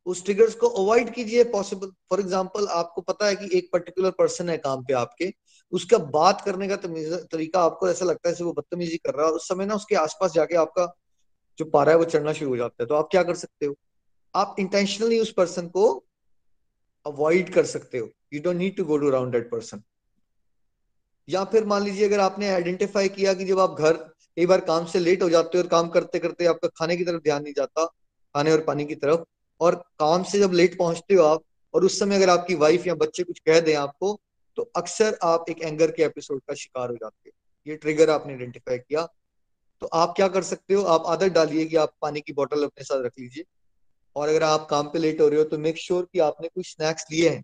उस 0.06 0.24
ट्रिगर्स 0.26 0.56
को 0.56 0.68
अवॉइड 0.70 1.14
कीजिए 1.14 1.44
पॉसिबल 1.44 1.92
फॉर 2.10 2.20
एग्ज़ाम्पल 2.20 2.68
आपको 2.72 3.02
पता 3.02 3.28
है 3.28 3.36
कि 3.36 3.50
एक 3.58 3.70
पर्टिकुलर 3.74 4.12
पर्सन 4.12 4.50
है 4.50 4.58
काम 4.58 4.84
पे 4.86 4.94
आपके। 4.94 5.32
उसका 5.74 5.98
बात 5.98 6.42
करने 6.42 6.68
का 6.68 6.76
तरीका 6.76 7.62
आपको 7.62 7.90
ऐसा 7.90 8.06
लगता 8.06 8.30
है 8.30 8.36
वो 8.42 8.54
बदतमीजी 8.54 8.98
कर 8.98 9.14
रहा 9.14 9.26
है। 9.26 9.32
और 9.32 9.38
उस 9.38 9.48
समय 9.48 9.66
ना 9.66 9.76
उसके 9.76 9.96
आसपास 9.96 10.34
जाके 10.34 10.56
आपका 10.56 10.86
जो 11.58 11.66
पारा 11.66 11.92
है 11.92 11.98
वो 11.98 12.06
चढ़ना 12.06 12.34
शुरू 12.34 12.52
हो 12.52 12.58
जाता 12.58 12.84
है। 12.84 12.88
तो 12.88 12.96
आप 12.96 13.08
क्या 13.12 13.24
कर 13.24 13.36
सकते 13.36 13.66
हो? 13.66 13.76
आप 14.34 14.56
इंटेंशनली 14.60 15.20
उस 15.20 15.34
पर्सन 15.34 15.68
को 15.70 15.88
अवॉइड 17.06 17.54
कर 17.54 17.66
सकते 17.66 17.98
हो। 17.98 18.10
You 18.34 18.42
don't 18.42 18.58
need 18.58 18.78
to 18.78 18.86
go 18.86 18.98
to 18.98 19.08
around 19.08 19.32
that 19.32 19.50
person 19.52 19.84
या 21.28 21.44
फिर 21.44 21.66
मान 21.66 21.84
लीजिए 21.84 22.08
अगर 22.08 22.20
आपने 22.20 22.50
आइडेंटिफाई 22.50 23.10
किया 23.10 23.34
कि 23.34 23.46
जब 23.46 23.60
आप 23.60 23.76
घर 23.80 23.94
कई 23.94 24.46
बार 24.46 24.62
काम 24.62 24.86
से 24.86 25.00
लेट 25.00 25.24
हो 25.24 25.30
जाते 25.30 25.58
हो 25.58 25.64
और 25.64 25.70
काम 25.70 25.90
करते 25.90 26.20
करते 26.20 26.46
आपका 26.46 26.68
खाने 26.68 26.98
की 26.98 27.04
तरफ़ 27.04 27.22
ध्यान 27.22 27.44
नहीं 27.44 27.54
जाता, 27.54 27.86
खाने 27.86 28.52
और 28.52 28.62
पानी 28.62 28.86
की 28.86 28.96
तरफ़, 28.96 29.24
और 29.62 29.76
काम 30.00 30.24
से 30.24 30.40
जब 30.40 30.52
लेट 30.54 30.78
पहुँचते 30.78 31.14
हो 31.16 31.24
आप, 31.24 31.42
और 31.74 31.86
उस 31.86 32.00
समय 32.00 32.16
अगर 32.16 32.30
आपकी 32.30 32.56
वाइफ 32.56 32.88
या 32.88 32.96
बच्चे 32.96 33.24
कुछ 33.24 33.40
कह 33.40 33.60
दें 33.60 33.76
आपको 33.76 34.20
तो 34.58 34.72
अक्सर 34.76 35.18
आप 35.24 35.46
एक 35.50 35.62
एंगर 35.62 35.92
के 35.92 36.04
एपिसोड 36.04 36.42
का 36.48 36.54
शिकार 36.54 36.90
हो 36.90 36.96
जाते 36.96 37.30
हो। 37.30 37.72
ये 37.72 37.76
ट्रिगर 37.76 38.10
आपने 38.10 38.34
आइडेंटिफाई 38.34 38.78
किया। 38.78 39.02
तो 39.82 39.88
आप 39.88 40.14
क्या 40.16 40.28
कर 40.28 40.44
सकते 40.44 40.74
हो? 40.74 40.84
आप 40.84 41.04
आदत 41.06 41.32
डालिए 41.32 41.66
कि 41.66 41.76
आप 41.76 41.94
पानी 42.02 42.22
की 42.22 42.34
बोतल 42.34 42.64
अपने 42.64 42.84
साथ 42.84 43.04
रख 43.04 43.12
लीजिए। 43.20 43.44
और 44.16 44.30
अगर 44.30 44.44
आप 44.44 44.68
काम 44.70 44.88
पे 44.88 45.00
लेट 45.00 45.22
हो 45.22 45.28
रहे 45.28 45.40
हो 45.40 45.46
तो 45.46 45.58
मेक 45.58 45.78
श्योर 45.78 46.00
sure 46.00 46.14
कि 46.14 46.20
आपने 46.20 46.48
कुछ 46.48 46.72
स्नैक्स 46.72 47.06
लिए 47.12 47.30
हैं। 47.30 47.44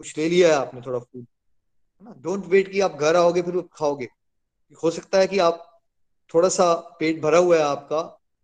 कुछ 0.00 0.18
ले 0.18 0.28
लिया 0.28 0.48
है 0.48 0.54
आपने 0.54 0.80
थोड़ा 0.80 0.98
फ़ूड 0.98 1.26
ना? 2.02 2.14
डोंट 2.18 2.44
वेट 2.46 2.70
कि 2.72 2.80
आप 2.80 2.96
घर 2.96 3.16
आओगे, 3.16 3.42
फिर 3.42 3.60
खाओगे। 3.72 4.08
हो 4.82 4.90
सकता 4.90 5.18
है 5.18 5.26
कि 5.26 5.38
आप 5.40 5.64
थोड़ा 6.34 6.48
सा 6.48 6.72
पेट 7.00 7.20
भरा 7.22 7.38
हुआ 7.38 7.56
है 7.56 7.62
आपका, 7.62 7.98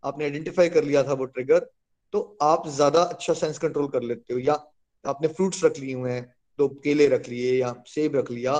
आपने 0.05 0.25
आइडेंटिफाई 0.25 0.69
कर 0.69 0.85
लिया 0.85 1.03
था 1.05 1.13
वो 1.15 1.25
ट्रिगर 1.27 1.71
तो 2.15 2.21
आप 2.43 2.67
ज़्यादा 2.69 3.03
अच्छा 3.03 3.33
सेंस 3.35 3.59
कंट्रोल 3.59 3.87
कर 3.89 4.03
लेते 4.03 4.35
हो, 4.35 4.39
या 4.41 4.55
आपने 5.05 5.29
फ्रूट्स 5.29 5.65
रख 5.65 5.79
लिए 5.79 5.95
हुए 5.95 6.13
हैं 6.13 6.35
तो 6.59 6.69
केले 6.85 7.07
रख 7.09 7.29
लिए, 7.29 7.53
या 7.55 7.75
सेब 7.87 8.17
रख 8.17 8.31
लिया। 8.31 8.53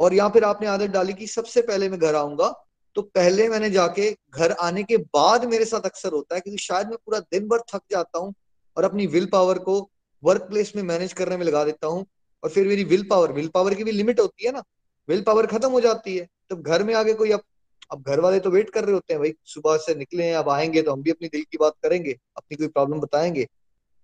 और 0.00 0.14
या 0.14 0.28
फिर 0.28 0.44
आपने 0.44 0.66
आदत 0.68 0.90
डाली 0.90 1.12
कि 1.14 1.26
सबसे 1.26 1.62
पहले 1.62 1.88
मैं 1.88 1.98
घर 2.00 2.14
आऊँगा 2.14 2.48
तो 2.96 3.02
पहले 3.04 3.48
मैंने 3.48 3.70
जाके 3.70 4.10
घर 4.32 4.52
आने 4.62 4.82
के 4.82 4.96
बाद 4.96 5.44
मेरे 5.44 5.64
साथ 5.64 5.86
अक्सर 5.86 6.12
होता 6.12 6.34
है, 6.34 6.40
क्योंकि 6.40 6.58
शायद 6.58 6.88
मैं 6.88 6.96
पूरा 6.96 7.18
दिन 7.22 7.48
भर 7.48 7.60
थक 7.74 7.82
जाता 7.90 8.18
हूँ 8.18 8.32
और 8.76 8.84
अपनी 8.84 9.06
विल 9.08 9.26
पावर 9.32 9.58
को 9.60 9.80
वर्क 10.22 10.42
प्लेस 10.42 10.72
में 10.76 10.82
मैनेज 10.82 11.12
करने 11.12 11.36
में 11.36 11.44
लगा 11.46 11.64
देता 11.64 11.86
हूँ। 11.86 12.04
और 12.42 12.50
फिर 12.50 12.68
मेरी 12.68 12.84
विल 12.84 13.06
पावर 13.10 13.32
विल 13.32 13.48
पावर 13.48 13.74
की 13.74 13.84
भी 13.84 13.92
लिमिट 13.92 14.20
होती 14.20 14.46
है 14.46 14.52
ना। 14.52 14.62
विल 15.08 15.22
पावर 15.22 15.46
खत्म 15.46 15.70
हो 15.70 15.80
जाती 15.80 16.16
है। 16.16 16.28
तो 16.50 16.56
घर 16.56 16.82
में 16.82 16.94
आगे 16.94 17.14
कोई 17.14 17.30
अब 17.30 17.40
अब 17.92 18.02
घर 18.02 18.20
वाले 18.20 18.40
तो 18.40 18.50
वेट 18.50 18.70
कर 18.70 18.84
रहे 18.84 18.92
होते 18.92 19.14
हैं, 19.14 19.22
भाई, 19.22 19.34
सुबह 19.44 19.76
से 19.76 19.94
निकले 19.94 20.24
हैं, 20.24 20.34
अब 20.34 20.48
आएँगे 20.48 20.82
तो 20.82 20.92
हम 20.92 21.02
भी 21.02 21.10
अपनी 21.10 21.28
दिल 21.28 21.44
की 21.44 21.58
बात 21.58 21.72
करेंगे, 21.82 22.18
अपनी 22.36 22.56
कोई 22.56 22.68
प्रॉब्लम 22.68 23.00
बताएँगे। 23.00 23.48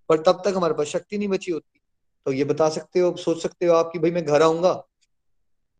पर 0.09 0.17
तब 0.17 0.41
तक 0.45 0.53
हमारे 0.55 0.73
पास 0.73 0.87
शक्ति 0.87 1.17
नहीं 1.17 1.27
बची 1.27 1.51
होती। 1.51 1.81
तो 2.25 2.31
ये 2.31 2.43
बता 2.43 2.69
सकते 2.69 2.99
हो, 2.99 3.15
सोच 3.15 3.43
सकते 3.43 3.65
हो 3.65 3.73
आप 3.73 3.89
कि, 3.93 3.99
भाई, 3.99 4.11
मैं 4.11 4.25
घर 4.25 4.41
आऊँगा। 4.41 4.71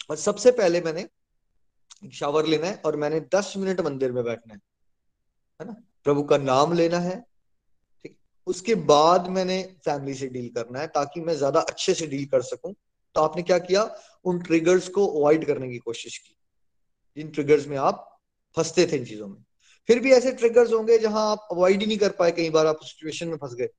और 0.09 0.15
सबसे 0.15 0.51
पहले 0.51 0.81
मैंने 0.81 1.09
शावर 2.13 2.45
लेना 2.45 2.67
है 2.67 2.81
और 2.85 2.95
मैंने 2.95 3.19
दस 3.19 3.53
मिनट 3.57 3.81
मंदिर 3.81 4.11
में 4.11 4.23
बैठना 4.23 4.53
है। 4.53 4.59
है 5.61 5.67
ना? 5.67 5.75
प्रभु 6.03 6.23
का 6.23 6.37
नाम 6.37 6.73
लेना 6.73 6.99
है। 6.99 7.25
उसके 8.47 8.75
बाद 8.87 9.27
मैंने 9.27 9.61
फैमिली 9.85 10.13
से 10.13 10.27
डील 10.27 10.49
करना 10.55 10.79
है 10.79 10.87
ताकि 10.87 11.21
मैं 11.21 11.35
ज़्यादा 11.35 11.59
अच्छे 11.61 11.93
से 11.93 12.07
डील 12.07 12.25
कर 12.25 12.41
सकूँ। 12.43 12.73
तो 13.15 13.21
आपने 13.21 13.43
क्या 13.43 13.57
किया? 13.59 13.89
उन 14.25 14.39
ट्रिगर्स 14.39 14.87
को 14.89 15.05
अवॉइड 15.09 15.45
करने 15.47 15.69
की 15.69 15.77
कोशिश 15.77 16.17
की। 16.17 16.35
जिन 17.17 17.29
ट्रिगर्स 17.31 17.67
में 17.67 17.77
आप 17.77 18.07
फंसते 18.57 18.85
थे 18.87 18.97
इन 18.97 19.05
चीज़ों 19.05 19.27
में। 19.27 19.37
फिर 19.89 19.99
भी 19.99 20.11
ऐसे 20.13 20.31
ट्रिगर्स 20.33 20.73
होंगे 20.73 20.97
जहाँ 20.99 21.29
आप 21.31 21.47
अवॉइड 21.51 21.81
ही 21.81 21.87
नहीं 21.87 21.97
कर 21.97 22.09
पाए, 22.09 22.31
कई 22.31 22.49
बार 22.49 22.67
आप 22.67 22.79
सिचुएशन 22.83 23.27
में 23.27 23.37
फंस 23.37 23.53
गए। 23.53 23.69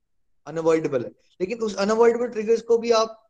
अनअवॉइडेबल 0.46 1.04
है। 1.04 1.10
लेकिन 1.40 1.58
उस 1.58 1.76
अनअवॉइडेबल 1.76 2.28
ट्रिगर्स 2.28 2.62
को 2.62 2.78
भी 2.78 2.90
आप 2.92 3.22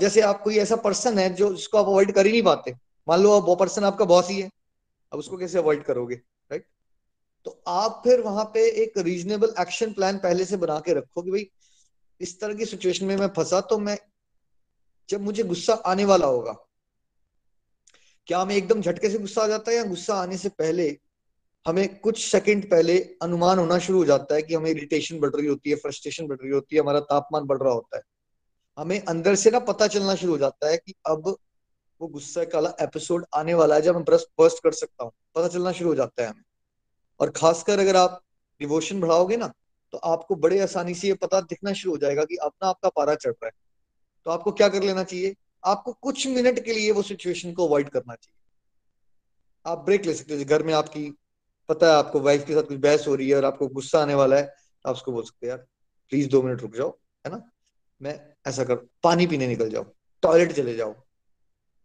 जैसे 0.00 0.20
आप 0.20 0.42
कोई 0.42 0.58
ऐसा 0.58 0.76
पर्सन 0.78 1.18
है 1.18 1.28
जो 1.34 1.54
जिसको 1.54 1.78
आप 1.78 1.86
अवॉइड 1.86 2.12
कर 2.12 2.26
ही 2.26 2.32
नहीं 2.32 2.42
पाते। 2.42 2.72
मान 3.06 3.20
लो 3.20 3.40
वो 3.40 3.54
पर्सन 3.56 3.84
आपका 3.84 4.04
बॉस 4.04 4.28
ही 4.30 4.40
है। 4.40 4.50
अब 5.12 5.18
उसको 5.18 5.36
कैसे 5.36 5.58
अवॉइड 5.58 5.82
करोगे? 5.84 6.14
राइट 6.50 6.66
तो 7.46 7.62
आप 7.66 8.00
फिर 8.04 8.20
वहाँ 8.20 8.44
पे 8.44 8.68
एक 8.82 8.98
रीजनेबल 8.98 9.54
एक्शन 9.60 9.92
प्लान 9.92 10.18
पहले 10.18 10.44
से 10.44 10.56
बना 10.56 10.78
के 10.80 10.94
रखो 10.94 11.22
कि 11.22 11.30
भाई, 11.30 11.50
इस 12.20 12.40
तरह 12.40 12.54
की 12.54 12.66
सिचुएशन 12.66 13.06
में 13.06 13.16
मैं 13.16 13.28
फंसा 13.28 13.60
तो 13.60 13.78
मैं, 13.78 13.98
जब 15.08 15.20
मुझे 15.20 15.42
गुस्सा 15.42 15.72
आने 15.72 16.04
वाला 16.04 16.26
होगा, 16.26 16.52
क्या 18.26 18.38
हमें 18.38 18.54
एकदम 18.56 18.80
झटके 18.80 19.10
से 19.10 19.18
गुस्सा 19.18 19.42
आ 19.42 19.46
जाता 19.46 19.70
है 19.70 19.76
या 19.76 19.84
गुस्सा 19.84 20.14
आने 20.14 20.36
से 20.36 20.48
पहले 20.48 20.98
हमें 21.66 21.98
कुछ 21.98 22.24
सेकंड 22.30 22.70
पहले 22.70 22.98
अनुमान 23.22 23.58
होना 23.58 23.78
शुरू 23.78 23.98
हो 23.98 24.04
जाता 24.04 24.34
है 24.34 24.42
कि 24.42 24.54
हमें 24.54 24.70
इरिटेशन 24.70 25.20
बढ़ 25.20 25.34
रही 25.34 25.46
होती 25.46 25.70
है 25.70 25.76
फ्रस्ट्रेशन 25.76 26.26
बढ़ 26.26 26.36
रही 26.36 26.50
होती 26.50 26.76
है, 26.76 26.82
हमारा 26.82 27.00
तापमान 27.00 27.44
बढ़ 27.44 27.58
रहा 27.58 27.72
होता 27.72 27.96
है। 27.96 28.02
हमें 28.78 29.04
अंदर 29.04 29.34
से 29.34 29.50
ना 29.50 29.58
पता 29.58 29.86
चलना 29.86 30.14
शुरू 30.14 30.32
हो 30.32 30.38
जाता 30.38 30.70
है 30.70 30.76
कि 30.76 30.94
अब 31.06 31.36
वो 32.00 32.08
गुस्सा 32.08 32.44
का 32.44 32.76
एपिसोड 32.80 33.26
आने 33.34 33.54
वाला 33.54 33.74
है 33.74 33.82
जब 33.82 33.94
मैं 33.94 34.04
बर्स्ट 34.04 34.62
कर 34.62 34.72
सकता 34.72 35.04
हूँ। 35.04 35.12
पता 35.34 35.48
चलना 35.48 35.72
शुरू 35.72 35.90
हो 35.90 35.94
जाता 35.94 36.22
है 36.22 36.28
हमें। 36.28 36.42
और 37.20 37.30
खासकर 37.30 37.78
अगर 37.78 37.96
आप 37.96 38.20
डिवोशन 38.60 39.00
बढ़ाओगे 39.00 39.36
ना 39.36 39.52
तो 39.92 39.98
आपको 40.04 40.34
बड़े 40.36 40.60
आसानी 40.60 40.94
से 40.94 41.08
ये 41.08 41.14
पता 41.14 41.40
दिखना 41.42 41.72
शुरू 41.72 41.92
हो 41.92 41.98
जाएगा 41.98 42.24
कि 42.24 42.36
अपना 42.36 42.68
आपका 42.68 42.88
पारा 42.88 43.14
चढ़ 43.14 43.30
रहा 43.32 43.46
है। 43.46 43.52
तो 44.26 44.30
आपको 44.30 44.52
क्या 44.52 44.68
कर 44.68 44.82
लेना 44.82 45.02
चाहिए? 45.04 45.34
आपको 45.64 45.92
कुछ 45.92 46.26
मिनट 46.26 46.64
के 46.64 46.72
लिए 46.72 46.90
वो 46.92 47.02
सिचुएशन 47.02 47.52
को 47.52 47.66
अवॉइड 47.66 47.88
करना 47.88 48.14
चाहिए। 48.14 48.34
आप 49.66 49.84
ब्रेक 49.84 50.06
ले 50.06 50.14
सकते 50.14 50.36
हो। 50.36 50.44
घर 50.44 50.62
में 50.62 50.72
आपकी, 50.74 51.10
पता 51.68 51.86
है 51.86 51.94
आपको 51.94 52.20
वाइफ 52.20 52.44
के 52.46 52.54
साथ 52.54 52.62
कुछ 52.62 52.78
बहस 52.78 53.06
हो 53.08 53.14
रही 53.14 53.28
है 53.28 53.36
और 53.36 53.44
आपको 53.44 53.68
गुस्सा 53.68 54.02
आने 54.02 54.14
वाला 54.14 54.36
है, 54.36 54.54
आप 54.84 54.94
उसको 54.94 55.12
बोल 55.12 55.24
सकते 55.24 55.46
हैं, 55.46 55.50
यार 55.50 55.66
प्लीज़ 56.12 56.28
दो 56.30 56.42
मिनट 56.42 56.62
रुक 56.62 56.76
जाओ, 56.76 56.90
है 57.24 57.32
ना? 57.32 57.42
मैं 58.00 58.20
ऐसा 58.46 58.64
कर, 58.64 58.74
पानी 59.02 59.26
पीने 59.26 59.46
निकल 59.46 59.70
जाओ 59.70 59.84
टॉयलेट 60.22 60.52
चले 60.52 60.74
जाओ, 60.76 60.92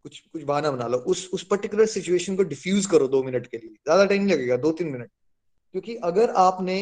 कुछ 0.04 0.18
कुछ 0.22 0.42
बहाना 0.44 0.70
बना 0.70 0.86
लो। 0.86 0.98
उस 0.98 1.28
उस 1.34 1.46
पर्टिकुलर 1.46 1.86
सिचुएशन 1.88 2.36
को 2.36 2.42
डिफ्यूज 2.44 2.86
करो 2.86 3.08
दो 3.08 3.22
मिनट 3.22 3.46
के 3.46 3.56
लिए। 3.56 3.68
ज़्यादा 3.68 4.04
टाइम 4.06 4.26
लगेगा, 4.28 4.56
दो 4.58 4.72
तीन 4.72 4.88
मिनट। 4.88 5.10
क्योंकि 5.74 5.94
अगर 6.04 6.30
आपने 6.38 6.80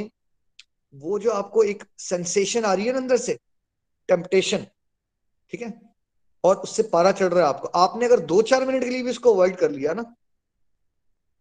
वो 0.94 1.18
जो 1.18 1.30
आपको 1.32 1.62
एक 1.64 1.84
सेंसेशन 2.00 2.64
आ 2.64 2.72
रही 2.74 2.86
है 2.86 2.92
ना 2.92 2.98
अंदर 2.98 3.16
से 3.18 3.38
टेम्पटेशन 4.08 4.66
ठीक 5.52 5.60
है? 5.62 5.72
और 6.44 6.56
उससे 6.56 6.82
पारा 6.84 7.12
चढ़ 7.12 7.32
रहा 7.32 7.42
है 7.42 7.48
आपको। 7.48 7.68
आपने 7.68 8.06
अगर 8.06 8.20
दो 8.26 8.40
चार 8.42 8.66
मिनट 8.66 8.84
के 8.84 8.90
लिए 8.90 9.02
भी 9.02 9.10
उसको 9.10 9.32
अवॉइड 9.34 9.56
कर 9.56 9.70
लिया 9.70 9.92
ना 9.94 10.02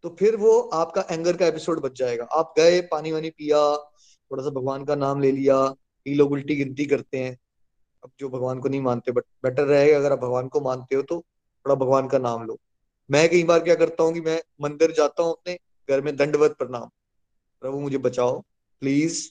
तो 0.04 0.10
फिर 0.20 0.36
वो 0.36 0.60
आपका 0.74 1.06
एंगर 1.12 1.38
का 1.38 1.46
एपिसोड 1.48 1.80
बच 1.82 1.98
जाएगा। 2.00 2.24
आप 2.26 2.54
गए, 2.58 2.80
पानी 2.84 3.12
वानी 3.12 3.30
पिया 3.30 3.58
थोड़ा 4.32 4.44
सा 4.44 4.50
भगवान 4.50 4.86
का 4.86 4.96
नाम 4.96 5.22
ले 5.22 5.32
लिया 5.32 5.56
ये 6.06 6.16
लोग 6.16 6.32
उल्टी 6.32 6.56
गिनती 6.56 6.86
करते 6.86 7.18
हैं। 7.18 7.38
अब 8.04 8.12
जो 8.20 8.30
भगवान 8.30 8.60
को 8.60 8.70
नहीं 8.70 8.82
मानते 8.82 9.12
बट 9.12 9.24
बेटर 9.44 9.64
रहेगा 9.64 9.98
अगर 9.98 10.12
आप 10.12 10.20
भगवान 10.20 10.48
को 10.48 10.62
मानते 10.62 10.96
हो 10.96 11.02
तो 11.02 11.20
थोड़ा 11.20 11.76
भगवान 11.76 12.08
का 12.08 12.18
नाम 12.20 12.44
लो। 12.44 12.58
मैं 13.10 13.28
कई 13.30 13.44
बार 13.44 13.60
क्या 13.60 13.76
करता 13.76 14.04
हूँ 14.04 14.14
कि 14.14 14.22
मैं 14.22 14.42
मंदिर 14.62 14.92
जाता 14.92 15.24
हूँ 15.24 15.32
अपने, 15.32 15.58
घर 15.90 16.02
में 16.02 16.16
दंडवत 16.16 16.56
प्रणाम। 16.60 16.90
प्रभु, 17.62 17.80
मुझे 17.80 17.98
बचाओ। 17.98 18.40
प्लीज़ 18.82 19.30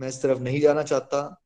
मैं 0.00 0.08
इस 0.08 0.22
तरफ़ 0.22 0.38
नहीं 0.38 0.60
जाना 0.60 0.82
चाहता। 0.82 1.40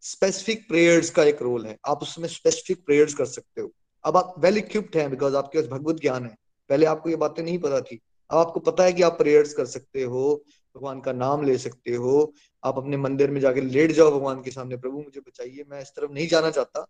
स्पेसिफिक 0.00 0.68
प्रेयर्स 0.68 1.10
का 1.10 1.24
एक 1.24 1.42
रोल 1.42 1.66
है। 1.66 1.78
आप 1.86 2.02
उसमें 2.02 2.28
स्पेसिफिक 2.28 2.84
प्रेयर्स 2.84 3.14
कर 3.14 3.26
सकते 3.26 3.60
हो। 3.60 3.70
अब 4.04 4.16
आप 4.16 4.34
वेल 4.38 4.58
इक्विप्ड 4.58 4.96
हैं 4.96 5.10
बिकॉज़ 5.10 5.36
आपके 5.36 5.58
पास 5.58 5.70
भगवत 5.70 5.96
ज्ञान 5.96 6.26
है। 6.26 6.36
पहले 6.68 6.86
आपको 6.86 7.10
ये 7.10 7.16
बातें 7.16 7.42
नहीं 7.42 7.58
पता 7.58 7.80
थी। 7.80 8.00
अब 8.30 8.38
आपको 8.38 8.60
पता 8.60 8.84
है 8.84 8.92
कि 8.92 9.02
आप 9.02 9.18
प्रेयर्स 9.18 9.54
कर 9.54 9.66
सकते 9.66 10.02
हो, 10.02 10.44
भगवान 10.76 11.00
का 11.00 11.12
नाम 11.12 11.42
ले 11.42 11.58
सकते 11.58 11.94
हो। 11.94 12.32
आप 12.64 12.78
अपने 12.78 12.96
मंदिर 12.96 13.30
में 13.30 13.40
जाके 13.40 13.60
लेट 13.60 13.92
जाओ 13.92 14.10
भगवान 14.10 14.42
के 14.42 14.50
सामने, 14.50 14.76
प्रभु, 14.76 15.02
मुझे 15.02 15.20
बचाइए, 15.20 15.64
मैं 15.68 15.82
इस 15.82 15.88
तरफ़ 15.88 16.10
नहीं 16.10 16.28
जाना 16.28 16.50
चाहता। 16.50 16.86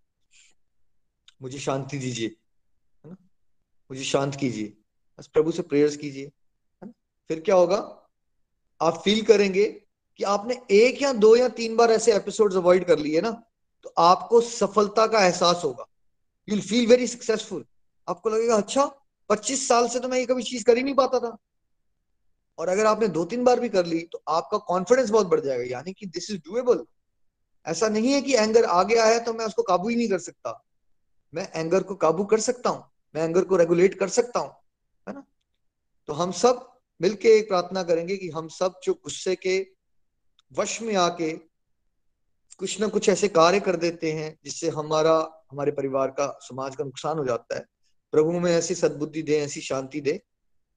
मुझे 1.42 1.58
शांति 1.58 1.98
दीजिए, 1.98 2.28
है 3.04 3.10
ना? 3.10 3.16
मुझे 3.90 4.04
शांत 4.04 4.34
कीजिए। 4.34 4.76
बस 5.18 5.26
प्रभु 5.26 5.52
से 5.52 5.62
प्रेयर्स 5.62 5.96
कीजिए 5.96 6.30
फिर 7.28 7.40
क्या 7.40 7.54
होगा? 7.54 8.05
आप 8.80 9.00
फील 9.04 9.22
करेंगे 9.24 9.64
कि 10.20 10.24
आपने 10.24 10.60
एक 10.70 11.02
या 11.02 11.12
दो 11.14 11.34
या 11.36 11.48
तीन 11.48 11.76
बार 11.76 11.90
ऐसे 11.90 12.14
एपिसोड्स 12.14 12.56
अवॉइड 12.56 12.86
कर 12.86 12.98
लिए 12.98 13.20
ना 13.20 13.30
तो 13.84 13.92
आपको 13.98 14.40
सफलता 14.40 15.06
का 15.06 15.24
एहसास 15.26 15.62
होगा। 15.64 15.86
यू 16.48 16.60
फील 16.60 16.86
वेरी 16.86 17.06
सक्सेसफुल 17.06 17.64
आपको 18.08 18.30
लगेगा 18.30 18.56
अच्छा 18.56 18.84
पच्चीस 19.30 19.66
साल 19.68 19.88
से 19.88 20.00
तो 20.00 20.08
मैं 20.08 20.18
ये 20.18 20.26
कभी 20.26 20.42
चीज़ 20.42 20.64
कर 20.64 20.76
ही 20.76 20.82
नहीं 20.82 20.94
पाता 20.94 21.20
था। 21.20 21.36
और 22.58 22.68
अगर 22.68 22.86
आपने 22.86 23.08
दो 23.08 23.24
तीन 23.24 23.44
बार 23.44 23.60
भी 23.60 23.68
कर 23.68 23.86
ली 23.86 24.00
तो 24.02 24.22
आपका 24.28 24.58
कॉन्फिडेंस 24.58 25.10
बहुत 25.10 25.26
बढ़ 25.26 25.40
जाएगा। 25.40 25.64
यानी 25.64 25.92
कि 25.92 26.06
दिस 26.06 26.30
इज़ 26.30 26.38
डुएबल 26.40 26.84
ऐसा 27.66 27.88
नहीं 27.88 28.12
है 28.12 28.20
कि 28.22 28.34
एंगर 28.34 28.64
आ 28.64 28.82
गया 28.82 29.04
है 29.04 29.18
तो 29.24 29.32
मैं 29.32 29.44
उसको 29.44 29.62
काबू 29.62 29.88
ही 29.88 29.96
नहीं 29.96 30.08
कर 30.08 30.18
सकता। 30.18 30.62
मैं 31.34 31.48
एंगर 31.54 31.82
को 31.82 31.94
काबू 31.94 32.24
कर 32.24 32.40
सकता 32.40 32.70
हूँ। 32.70 32.84
मैं 33.14 33.24
एंगर 33.24 33.44
को 33.44 33.56
रेगुलेट 33.56 33.98
कर 33.98 34.08
सकता 34.08 34.40
हूँ। 34.40 34.50
है 35.06 35.14
ना? 35.14 35.24
तो 36.08 36.12
हम 36.12 36.32
सब 36.32 36.75
मिलके 37.02 37.28
एक 37.28 37.48
प्रार्थना 37.48 37.82
करेंगे 37.82 38.16
कि 38.16 38.30
हम 38.30 38.48
सब 38.48 38.80
जो 38.84 38.94
गुस्से 38.94 39.36
के 39.36 39.66
वश 40.58 40.82
में 40.82 40.94
आके 40.94 41.32
कुछ 42.58 42.80
ना 42.80 42.86
कुछ 42.86 43.08
ऐसे 43.08 43.28
कार्य 43.28 43.60
कर 43.60 43.76
देते 43.76 44.12
हैं, 44.12 44.38
जिससे 44.44 44.68
हमारा, 44.68 45.44
हमारे 45.50 45.72
परिवार 45.72 46.08
का, 46.08 46.38
समाज 46.42 46.76
का 46.76 46.84
नुकसान 46.84 47.18
हो 47.18 47.24
जाता 47.24 47.56
है। 47.56 47.66
प्रभु 48.12 48.32
में 48.32 48.52
ऐसी 48.52 48.74
सद्बुद्धि 48.74 49.22
दे, 49.22 49.38
ऐसी 49.38 49.60
शांति 49.60 50.00
दे 50.00 50.22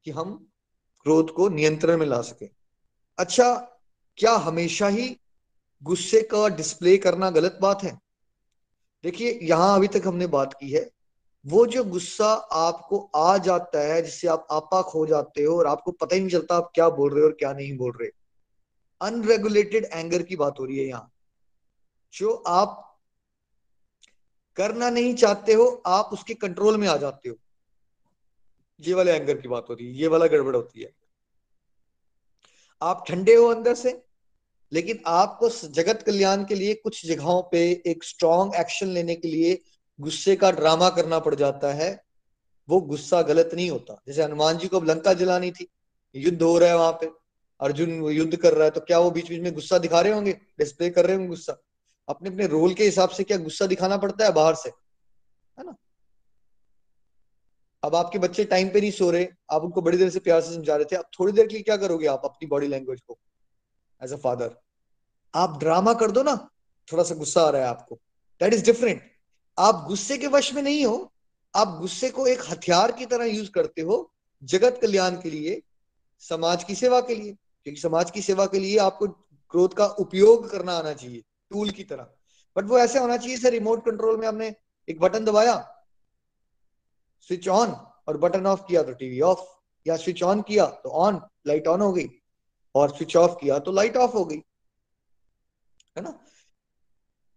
कि 0.04 0.12
हम 0.12 0.52
क्रोध 1.04 1.34
को 1.34 1.50
नियंत्रण 1.50 1.98
में 1.98 2.06
ला 2.06 2.22
सके। 2.22 2.50
अच्छा 3.18 3.54
क्या 4.18 4.34
हमेशा 4.34 4.88
ही 4.88 5.20
गुस्से 5.84 6.22
का 6.22 6.48
डिस्प्ले 6.48 6.98
करना 6.98 7.30
गलत 7.30 7.60
बात 7.62 7.84
है? 7.84 8.00
देखिए, 9.04 9.40
यहाँ 9.44 9.76
अभी 9.76 9.88
तक 9.88 10.02
हमने 10.06 10.28
बात 10.28 10.54
की 10.54 10.72
है 10.72 10.90
वो 11.50 11.66
जो 11.66 11.84
गुस्सा 11.84 12.34
आपको 12.34 13.10
आ 13.16 13.38
जाता 13.38 13.80
है, 13.80 14.02
जिससे 14.02 14.28
आप 14.28 14.48
आपा 14.52 14.82
खो 14.82 15.06
जाते 15.06 15.44
हो 15.44 15.58
और 15.58 15.68
आपको 15.68 15.92
पता 15.92 16.16
ही 16.16 16.22
नहीं 16.22 16.30
चलता 16.30 16.56
आप 16.56 16.72
क्या 16.76 16.90
बोल 16.90 17.12
रहे 17.12 17.22
हो 17.22 17.28
और 17.28 17.34
क्या 17.34 17.54
नहीं 17.54 17.78
बोल 17.78 17.92
रहे। 18.02 18.10
अनरेगुलेटेड 19.02 19.86
एंगर 19.86 20.24
की 20.24 20.36
बात 20.36 20.60
हो 20.60 20.66
रही 20.66 20.78
है 20.78 20.86
यहाँ। 20.86 21.12
जो 22.14 22.34
आप 22.34 23.00
करना 24.56 24.90
नहीं 24.90 25.16
चाहते 25.16 25.54
हो, 25.54 25.84
आप 25.86 26.10
उसके 26.14 26.34
कंट्रोल 26.34 26.78
में 26.78 26.88
आ 26.88 26.98
जाते 26.98 27.30
हो। 27.30 27.36
ये 28.82 28.94
वाले 28.94 29.12
एंगर 29.12 29.38
की 29.38 29.48
बात 29.48 29.66
हो 29.70 29.74
रही 29.74 29.88
है, 29.88 29.94
ये 29.94 30.08
वाला 30.08 30.28
गड़बड़ 30.28 30.56
होती 30.56 30.82
है। 30.82 30.92
आप 32.82 33.06
ठंडे 33.08 33.36
हो 33.36 33.48
अंदर 33.48 33.76
से, 33.76 34.04
लेकिन 34.74 35.00
आपको 35.06 35.50
जगत 35.50 36.04
कल्याण 36.06 36.46
के 36.46 36.56
लिए 36.56 36.74
कुछ 36.74 37.06
जगहों 37.06 37.42
पे 37.42 37.84
एक 37.86 38.04
स्ट्रॉन्ग 38.04 38.56
एक्शन 38.56 38.88
लेने 38.88 39.16
के 39.16 39.28
लिए 39.28 39.62
गुस्से 40.00 40.36
का 40.36 40.52
ड्रामा 40.52 40.90
करना 40.90 41.20
पड़ 41.20 41.34
जाता 41.36 41.74
है, 41.74 41.90
वो 42.70 42.80
गुस्सा 42.82 43.22
गलत 43.22 43.50
नहीं 43.54 43.70
होता। 43.72 44.02
जैसे 44.08 44.24
हनुमान 44.24 44.58
जी 44.58 44.68
को 44.68 44.78
अब 44.78 44.86
लंका 44.86 45.14
जलानी 45.14 45.52
थी, 45.52 45.68
युद्ध 46.16 46.42
हो 46.42 46.58
रहा 46.58 46.70
है 46.70 46.78
वहाँ 46.78 46.92
पे, 46.92 47.10
अर्जुन 47.60 47.90
युद्ध 48.04 48.36
कर 48.36 48.54
रहा 48.54 48.64
है 48.64 48.72
तो 48.72 48.82
क्या 48.82 49.00
वो 49.00 49.12
बीच 49.12 49.30
बीच 49.30 49.42
में 49.42 49.54
गुस्सा 49.54 49.78
दिखा 49.78 50.02
रहे 50.02 50.14
होंगे? 50.14 50.34
डिस्प्ले 50.60 50.90
कर 50.90 51.06
रहे 51.06 51.16
होंगे 51.16 51.30
गुस्सा। 51.30 51.58
अपने 52.08 52.30
अपने 52.30 52.48
रोल 52.48 52.74
के 52.74 52.84
हिसाब 52.84 53.10
से 53.10 53.24
क्या 53.24 53.38
गुस्सा 53.38 53.66
दिखाना 53.68 53.98
पड़ता 53.98 54.26
है 54.26 54.32
बाहर 54.34 54.56
से? 54.56 54.70
है 54.70 55.66
ना? 55.66 55.76
अब 57.84 57.96
आपके 57.96 58.20
बच्चे 58.20 58.44
टाइम 58.46 58.70
पे 58.70 58.82
नहीं 58.82 58.92
सो 58.92 59.10
रहे, 59.12 59.28
आप 59.52 59.64
उनको 59.64 59.82
बड़ी 59.82 59.98
देर 59.98 60.10
से 60.10 60.20
प्यार 60.20 60.42
से 60.42 60.54
समझा 60.56 60.76
रहे 60.76 60.86
थे, 60.86 60.96
अब 60.96 61.06
थोड़ी 61.20 61.34
देर 61.34 61.48
के 61.48 61.54
लिए 61.54 61.64
क्या 61.64 61.78
करोगे 61.78 62.08
आप 62.08 62.22
अपनी 62.26 62.48
बॉडी 62.48 62.68
लैंग्वेज 62.68 63.02
को 63.02 63.18
एज 64.02 64.14
अ 64.14 64.18
फादर 64.18 64.56
आप 65.34 65.60
ड्रामा 65.60 65.94
कर 65.94 66.12
दो 66.12 66.24
ना, 66.24 66.36
थोड़ा 66.88 67.04
सा 67.04 67.16
गुस्सा 67.16 67.42
आ 67.42 67.50
रहा 67.50 67.62
है 67.62 67.68
आपको। 67.68 68.00
दैट 68.42 68.54
इज़ 68.54 68.66
डिफरेंट 68.66 69.09
आप 69.60 69.84
गुस्से 69.88 70.18
के 70.18 70.28
वश 70.28 70.54
में 70.54 70.62
नहीं 70.62 70.86
हो, 70.86 71.12
आप 71.54 71.78
गुस्से 71.80 72.10
को 72.10 72.26
एक 72.28 72.42
हथियार 72.50 72.92
की 72.92 73.06
तरह 73.06 73.26
यूज़ 73.26 73.50
करते 73.52 73.82
हो 73.82 74.12
जगत 74.44 74.80
कल्याण 74.82 75.16
के 75.22 75.30
लिए, 75.30 75.62
समाज 76.24 76.64
की 76.64 76.76
सेवा 76.76 77.00
के 77.02 77.16
लिए, 77.16 77.32
क्योंकि 77.66 77.82
समाज 77.82 78.12
की 78.12 78.22
सेवा 78.22 78.46
के 78.46 78.60
लिए 78.60 78.78
आपको 78.80 79.08
क्रोध 79.08 79.74
का 79.74 79.86
उपयोग 80.00 80.50
करना 80.52 80.74
आना 80.74 80.94
चाहिए 80.94 81.22
टूल 81.52 81.70
की 81.70 81.84
तरह। 81.84 82.08
बट 82.56 82.66
वो 82.66 82.78
ऐसे 82.80 83.00
होना 83.00 83.18
चाहिए 83.18 83.38
सर 83.38 83.52
रिमोट 83.52 83.84
कंट्रोल 83.86 84.18
में 84.18 84.28
हमने 84.28 84.54
एक 84.88 85.00
बटन 85.00 85.26
दबाया 85.26 85.56
स्विच 87.30 87.48
ऑन 87.50 87.72
और 88.08 88.18
बटन 88.18 88.46
ऑफ़ 88.48 88.62
किया 88.68 88.84
तो 88.84 88.94
टीवी 88.94 89.20
ऑफ़ 89.22 89.42
या 89.86 89.96
स्विच 89.98 90.24
ऑन 90.24 90.42
किया 90.42 90.66
तो 90.84 90.90
ऑन 90.90 91.22
लाइट 91.48 91.68
ऑन 91.68 91.82
हो 91.82 91.92
गई, 91.94 92.10
और 92.76 92.96
स्विच 92.96 93.16
ऑफ़ 93.18 93.36
किया 93.42 93.60
तो 93.60 93.72
लाइट 93.72 93.98
ऑफ़ 93.98 94.12
हो 94.14 94.26
गई। 94.26 94.42
है 95.96 96.04
ना? 96.04 96.20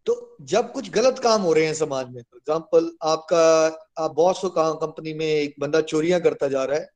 तो 0.07 0.37
जब 0.43 0.73
कुछ 0.73 0.91
गलत 0.91 1.19
काम 1.19 1.43
हो 1.43 1.53
रहे 1.53 1.67
हैं 1.67 1.75
समाज 1.75 2.07
में 2.07 2.23
फॉर 2.23 2.37
एग्ज़ाम्पल 2.37 2.91
आपका, 3.03 3.67
आप 3.99 4.15
बॉस 4.15 4.43
हो 4.45 4.49
कहा 4.51 4.73
कंपनी 4.79 5.13
में 5.15 5.27
एक 5.27 5.55
बंदा 5.61 5.81
चोरियाँ 5.83 6.21
करता 6.21 6.49
जा 6.49 6.65
रहा 6.65 6.79
है 6.79 6.91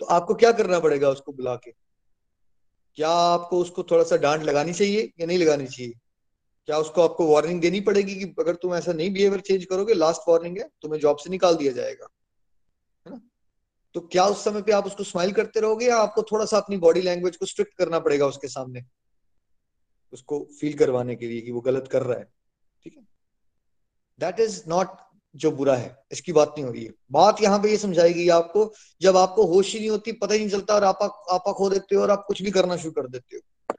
तो 0.00 0.06
आपको 0.06 0.34
क्या 0.34 0.52
करना 0.52 0.78
पड़ेगा 0.80 1.08
उसको 1.10 1.32
बुला 1.32 1.54
के? 1.56 1.70
क्या 2.98 3.08
आपको 3.08 3.58
उसको 3.58 3.82
थोड़ा 3.82 4.04
सा 4.04 4.16
डांट 4.16 4.42
लगानी 4.42 4.72
चाहिए 4.72 5.02
या 5.20 5.26
नहीं 5.26 5.38
लगानी 5.38 5.66
चाहिए? 5.66 5.92
क्या 6.68 6.78
उसको 6.78 7.02
आपको 7.02 7.26
वार्निंग 7.26 7.60
देनी 7.60 7.80
पड़ेगी 7.80 8.14
कि 8.14 8.24
अगर 8.38 8.54
तुम 8.54 8.74
ऐसा 8.74 8.92
नहीं 8.92 9.12
बिहेवियर 9.12 9.40
चेंज 9.40 9.64
करोगे 9.64 9.94
लास्ट 9.94 10.28
वार्निंग 10.28 10.58
है, 10.58 10.68
तुम्हें 10.82 11.00
जॉब 11.00 11.16
से 11.16 11.30
निकाल 11.30 11.56
दिया 11.56 11.72
जाएगा। 11.72 12.08
है 13.06 13.12
ना? 13.12 13.20
तो 13.94 14.00
क्या 14.02 14.24
उस 14.26 14.44
समय 14.44 14.62
पे 14.62 14.72
आप 14.72 14.86
उसको 14.86 15.04
स्माइल 15.04 15.32
करते 15.32 15.60
रहोगे 15.60 15.86
या 15.86 15.96
आपको 15.96 16.22
थोड़ा 16.22 16.44
सा 16.44 16.56
अपनी 16.56 16.76
बॉडी 16.78 17.00
लैंग्वेज 17.00 17.36
को 17.36 17.46
स्ट्रिक्ट 17.46 17.74
करना 17.78 17.98
पड़ेगा 17.98 18.26
उसके 18.26 18.48
सामने? 18.48 18.84
उसको 20.12 20.46
फील 20.60 20.76
करवाने 20.78 21.16
के 21.16 21.26
लिए 21.26 21.40
कि 21.40 21.52
वो 21.52 21.60
गलत 21.60 21.88
कर 21.92 22.02
रहा 22.02 22.18
है। 22.18 22.28
दैट 24.20 24.40
इज़ 24.40 24.62
नॉट 24.68 24.96
जो 25.34 25.50
बुरा 25.50 25.74
है, 25.76 25.96
इसकी 26.12 26.32
बात 26.32 26.48
नहीं 26.48 26.64
हो 26.64 26.72
रही 26.72 26.84
है। 26.84 26.92
बात 27.12 27.42
यहाँ 27.42 27.58
पे 27.58 27.70
ये 27.70 27.76
समझाएगी 27.76 28.28
आपको, 28.28 28.72
जब 29.02 29.16
आपको 29.16 29.44
होश 29.46 29.72
ही 29.72 29.78
नहीं 29.80 29.90
होती, 29.90 30.12
पता 30.12 30.34
ही 30.34 30.40
नहीं 30.40 30.50
चलता 30.50 30.74
और 30.74 30.84
आपा 30.84 31.06
आपा 31.30 31.52
खो 31.52 31.68
देते 31.70 31.96
हो 31.96 32.02
और 32.02 32.10
आप 32.10 32.24
कुछ 32.28 32.42
भी 32.42 32.50
करना 32.50 32.76
शुरू 32.76 32.92
कर 32.92 33.08
देते 33.08 33.36
हो। 33.36 33.74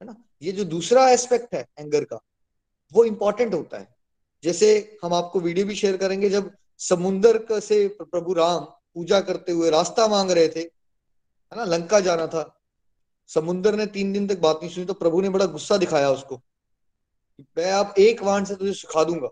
है 0.00 0.06
ना? 0.06 0.16
ये 0.42 0.52
जो 0.52 0.64
दूसरा 0.64 1.08
एस्पेक्ट 1.10 1.54
है 1.54 1.66
एंगर 1.78 2.04
का, 2.04 2.18
वो 2.92 3.04
इंपॉर्टेंट 3.04 3.54
होता 3.54 3.78
है। 3.78 3.94
जैसे 4.42 4.98
हम 5.04 5.14
आपको 5.14 5.40
वीडियो 5.40 5.66
भी 5.66 5.74
शेयर 5.74 5.96
करेंगे, 5.96 6.30
जब 6.30 6.50
समुन्दर 6.80 7.60
से 7.60 7.86
प्रभु 7.88 8.32
राम 8.32 8.64
पूजा 8.94 9.20
करते 9.20 9.52
हुए 9.52 9.70
रास्ता 9.70 10.06
मांग 10.08 10.30
रहे 10.30 10.48
थे, 10.48 10.60
है 10.60 11.56
ना? 11.56 11.64
लंका 11.64 12.00
जाना 12.00 12.26
था। 12.26 12.52
समुन्दर 13.30 13.74
ने 13.74 13.86
तीन 13.86 14.12
दिन 14.12 14.26
तक 14.28 14.38
बात 14.38 14.60
नहीं 14.62 14.72
सुनी 14.72 14.86
तो 14.86 14.94
प्रभु 14.94 15.20
ने 15.20 15.28
बड़ा 15.28 15.46
गुस्सा 15.46 15.76
दिखाया 15.76 16.10
उसको 16.10 16.40
मैं 17.56 17.70
आप 17.72 17.94
एक 17.98 18.22
वाण 18.22 18.44
से 18.44 18.54
तुझे 18.54 18.72
सिखा 18.72 19.02
दूँगा। 19.04 19.28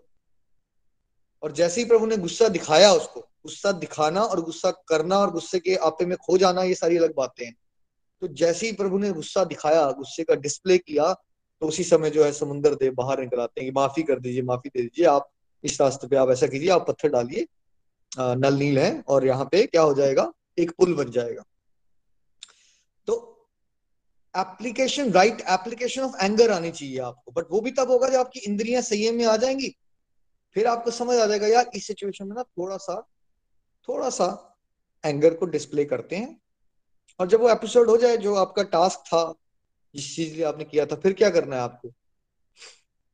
और 1.45 1.51
जैसे 1.51 1.81
ही 1.81 1.87
प्रभु 1.87 2.05
ने 2.05 2.17
गुस्सा 2.17 2.47
दिखाया 2.47 2.91
उसको, 2.93 3.19
गुस्सा 3.19 3.71
दिखाना 3.71 4.21
और 4.21 4.41
गुस्सा 4.41 4.71
करना 4.87 5.17
और 5.17 5.31
गुस्से 5.31 5.59
के 5.59 5.75
आपे 5.85 6.05
में 6.05 6.17
खो 6.17 6.37
जाना, 6.37 6.63
ये 6.63 6.75
सारी 6.75 6.97
अलग 6.97 7.13
बातें 7.17 7.45
हैं। 7.45 7.55
तो 8.21 8.27
जैसे 8.33 8.65
ही 8.65 8.73
प्रभु 8.73 8.97
ने 8.97 9.11
गुस्सा 9.11 9.43
दिखाया, 9.43 9.91
गुस्से 9.91 10.23
का 10.23 10.35
डिस्प्ले 10.35 10.77
किया 10.77 11.13
तो 11.61 11.67
उसी 11.67 11.83
समय 11.83 12.09
जो 12.09 12.23
है 12.23 12.31
समुन्द्र 12.31 12.75
देव 12.75 12.93
बाहर 12.93 13.19
निकल 13.19 13.39
आते 13.39 13.61
हैं 13.61 13.69
कि 13.69 13.75
माफ़ी 13.75 14.03
कर 14.03 14.19
दीजिए, 14.19 14.41
माफ़ी 14.41 14.69
दे 14.69 14.81
दीजिए, 14.81 15.05
आप 15.05 15.29
इस 15.63 15.79
रास्ते 15.81 16.07
पे 16.07 16.15
आप 16.15 16.29
ऐसा 16.29 16.47
कीजिए, 16.47 16.69
आप 16.69 16.87
पत्थर 16.87 17.09
डालिए 17.09 17.45
नल 18.11 18.53
नील 18.53 18.79
है 18.79 19.03
और 19.07 19.25
यहाँ 19.25 19.45
पे 19.45 19.65
क्या 19.65 19.81
हो 19.81 19.93
जाएगा? 19.93 20.31
एक 20.59 20.71
पुल 20.71 20.93
बन 20.95 21.11
जाएगा। 21.11 21.43
तो 23.07 23.15
application 24.35 25.11
right 25.11 25.41
application 25.49 26.01
of 26.01 26.23
anger 26.23 26.51
आनी 26.51 26.71
चाहिए 26.71 26.99
आपको। 26.99 27.31
बट 27.31 27.51
वो 27.51 27.61
भी 27.61 27.71
तब 27.71 27.91
होगा 27.91 28.09
जब 28.09 28.19
आपकी 28.19 28.39
इंद्रियाँ 28.39 28.81
संयम 28.81 29.15
में 29.15 29.25
आ 29.25 29.37
जाएँगी 29.37 29.75
फिर 30.55 30.67
आपको 30.67 30.91
समझ 30.91 31.17
आ 31.17 31.25
जाएगा, 31.25 31.47
यार, 31.47 31.71
इस 31.75 31.87
सिचुएशन 31.87 32.27
में 32.27 32.35
ना 32.35 32.43
थोड़ा 32.43 32.77
सा 32.77 33.07
थोड़ा 33.89 34.09
सा 34.09 34.57
एंगर 35.05 35.33
को 35.33 35.45
डिस्प्ले 35.45 35.85
करते 35.85 36.15
हैं। 36.15 36.41
और 37.19 37.27
जब 37.27 37.41
वो 37.41 37.49
एपिसोड 37.49 37.89
हो 37.89 37.97
जाए, 37.97 38.17
जो 38.17 38.35
आपका 38.35 38.63
टास्क 38.63 38.99
था, 38.99 39.33
जिस 39.95 40.15
चीज़ 40.15 40.33
लिए 40.33 40.43
आपने 40.43 40.63
किया 40.63 40.85
था, 40.85 40.95
फिर 40.95 41.13
क्या 41.13 41.29
करना 41.29 41.55
है 41.55 41.61
आपको? 41.61 41.89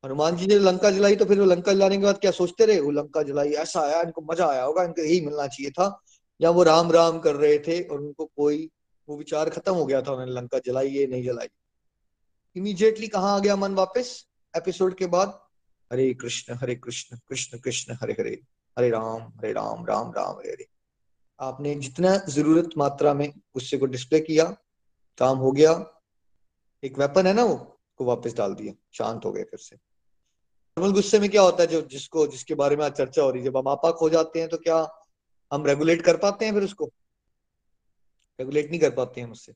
हनुमान 0.04 0.36
जी 0.36 0.46
ने 0.46 0.54
लंका 0.54 0.90
जलाई 0.90 1.16
तो 1.16 1.24
फिर 1.24 1.40
वो 1.40 1.46
लंका 1.46 1.72
जलाने 1.72 1.96
के 1.96 2.02
बाद 2.02 2.18
क्या 2.18 2.30
सोचते 2.30 2.66
रहे? 2.66 2.80
वो 2.80 2.90
लंका 2.90 3.22
जलाई, 3.22 3.50
ऐसा 3.50 3.80
आया, 3.80 4.02
इनको 4.02 4.20
मज़ा 4.20 4.46
आया 4.46 4.62
होगा, 4.62 4.84
इनको 4.84 5.02
यही 5.02 5.20
मिलना 5.20 5.46
चाहिए 5.46 5.70
था। 5.70 6.02
या 6.40 6.50
वो 6.50 6.62
राम 6.62 6.92
राम 6.92 7.18
कर 7.18 7.36
रहे 7.36 7.58
थे, 7.58 7.82
और 7.82 8.00
उनको 8.00 8.24
कोई, 8.24 8.70
वो 9.08 9.16
विचार 9.16 9.50
खत्म 9.50 9.72
हो 9.72 9.86
गया 9.86 10.02
था, 10.02 10.12
उन्होंने 10.12 10.32
लंका 10.32 10.58
जलाई, 10.58 10.88
ये 10.88 11.06
नहीं 11.06 11.24
जलाई। 11.24 11.48
इमीजिएटली 12.56 13.08
कहा 13.08 13.36
आ 13.36 13.38
गया 13.38 13.56
मन 13.56 13.74
वापस? 13.74 14.26
एपिसोड 14.56 14.94
के 14.94 15.06
बाद 15.06 15.41
हरे 15.92 16.14
कृष्ण 16.14 16.54
हरे 16.54 16.74
कृष्ण 16.74 17.16
कृष्ण 17.28 17.58
कृष्ण, 17.58 17.96
हरे 18.02 18.12
हरे। 18.12 18.40
हरे 18.78 18.90
राम 18.90 19.22
हरे 19.22 19.52
राम 19.52 19.86
राम 19.86 20.12
राम, 20.12 20.36
हरे 20.38 20.50
हरे। 20.50 20.68
आपने 21.40 21.74
जितना 21.74 22.16
ज़रूरत 22.16 22.70
मात्रा 22.76 23.14
में 23.14 23.30
गुस्से 23.30 23.78
को 23.78 23.86
डिस्प्ले 23.86 24.20
किया, 24.20 24.44
काम 25.18 25.38
हो 25.38 25.52
गया, 25.52 26.00
एक 26.84 26.98
वेपन 26.98 27.26
है 27.26 27.34
ना 27.34 27.44
वो 27.44 27.80
को 27.96 28.04
वापस 28.04 28.34
डाल 28.34 28.54
दिया, 28.54 28.74
शांत 28.92 29.24
हो 29.24 29.32
गए 29.32 29.44
फिर 29.44 29.58
से। 29.58 29.76
नॉर्मल 29.76 30.94
गुस्से 30.94 31.18
में 31.18 31.30
क्या 31.30 31.42
होता 31.42 31.62
है 31.62 31.66
जो, 31.66 31.82
जिसको, 31.82 32.26
जिसके 32.26 32.54
बारे 32.54 32.76
में 32.76 32.84
आज 32.84 32.92
चर्चा 32.92 33.22
हो 33.22 33.30
रही 33.30 33.42
है? 33.42 33.44
जब 33.44 33.56
हम 33.56 33.68
आपा 33.68 33.90
खो 33.90 34.10
जाते 34.10 34.40
हैं 34.40 34.48
तो 34.48 34.56
क्या 34.56 35.04
हम 35.52 35.66
रेगुलेट 35.66 36.02
कर 36.02 36.16
पाते 36.16 36.44
हैं 36.44 36.52
फिर 36.52 36.62
उसको? 36.62 36.92
रेगुलेट 38.40 38.70
नहीं 38.70 38.80
कर 38.80 38.90
पाते 38.90 39.20
हैं 39.20 39.30
उससे। 39.30 39.52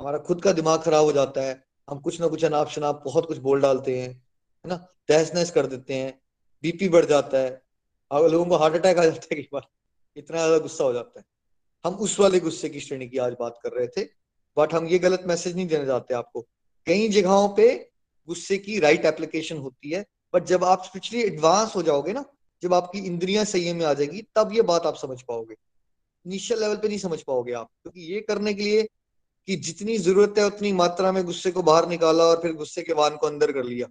हमारा 0.00 0.18
खुद 0.18 0.42
का 0.42 0.52
दिमाग 0.52 0.82
खराब 0.82 1.04
हो 1.04 1.12
जाता 1.12 1.40
है, 1.40 1.64
हम 1.90 1.98
कुछ 1.98 2.20
ना 2.20 2.28
कुछ 2.28 2.44
अनाप 2.44 2.68
शनाप 2.68 3.02
बहुत 3.04 3.26
कुछ 3.26 3.38
बोल 3.38 3.60
डालते 3.60 4.00
हैं 4.00 4.08
है 4.08 4.29
ना 4.64 4.76
तहस 5.08 5.34
नहस 5.34 5.50
कर 5.50 5.66
देते 5.66 5.94
हैं 5.94 6.18
बीपी 6.64 6.88
बढ़ 6.88 7.04
जाता 7.06 7.38
है, 7.38 7.62
और 8.10 8.30
लोगों 8.30 8.46
को 8.46 8.56
हार्ट 8.56 8.74
अटैक 8.74 8.98
आ 8.98 9.04
जाता 9.04 9.26
है 9.30 9.36
कई 9.36 9.48
बार 9.52 9.68
इतना 10.16 10.36
ज़्यादा 10.36 10.58
गुस्सा 10.58 10.84
हो 10.84 10.92
जाता 10.92 11.20
है। 11.20 11.24
हम 11.84 11.94
उस 11.96 12.18
वाले 12.20 12.40
गुस्से 12.40 12.68
की 12.68 12.80
श्रेणी 12.80 13.08
की 13.08 13.18
आज 13.18 13.36
बात 13.40 13.58
कर 13.62 13.72
रहे 13.72 13.86
थे 13.88 14.08
बट 14.56 14.72
हम 14.74 14.86
ये 14.86 14.98
गलत 14.98 15.22
मैसेज 15.26 15.56
नहीं 15.56 15.66
देना 15.68 15.84
चाहते 15.86 16.14
आपको। 16.14 16.40
कई 16.86 17.08
जगहों 17.10 17.48
पे 17.56 17.68
गुस्से 18.28 18.58
की 18.58 18.78
राइट 18.80 19.04
एप्लीकेशन 19.06 19.58
होती 19.58 19.90
है 19.90 20.04
बट 20.34 20.44
जब 20.46 20.64
आप 20.64 20.84
स्पिरिचुअली 20.84 21.24
एडवांस 21.24 21.74
हो 21.76 21.82
जाओगे 21.82 22.12
ना, 22.12 22.24
जब 22.62 22.74
आपकी 22.74 22.98
इंद्रियाँ 23.00 23.44
संयम 23.46 23.76
में 23.76 23.84
आ 23.86 23.92
जाएगी, 23.94 24.22
तब 24.36 24.52
ये 24.54 24.62
बात 24.64 24.86
आप 24.86 24.96
समझ 24.96 25.20
पाओगे। 25.22 25.54
इनिशियल 26.26 26.60
लेवल 26.60 26.76
पे 26.76 26.88
नहीं 26.88 26.98
समझ 26.98 27.20
पाओगे 27.22 27.52
आप, 27.52 27.68
क्योंकि 27.82 28.12
ये 28.12 28.20
करने 28.20 28.54
के 28.54 28.62
लिए 28.62 28.82
कि 29.48 29.56
जितनी 29.58 29.96
ज़रूरत 29.98 30.34
है, 30.38 30.44
उतनी 30.46 30.72
मात्रा 30.74 31.12
में 31.12 31.24
गुस्से 31.24 31.50
को 31.50 31.62
बाहर 31.62 31.88
निकाला 31.88 32.24
और 32.24 32.40
फिर 32.42 32.52
गुस्से 32.54 32.82
के 32.82 32.92
वान 32.92 33.16
को 33.16 33.26
अंदर 33.26 33.52
कर 33.52 33.64
लिया। 33.64 33.86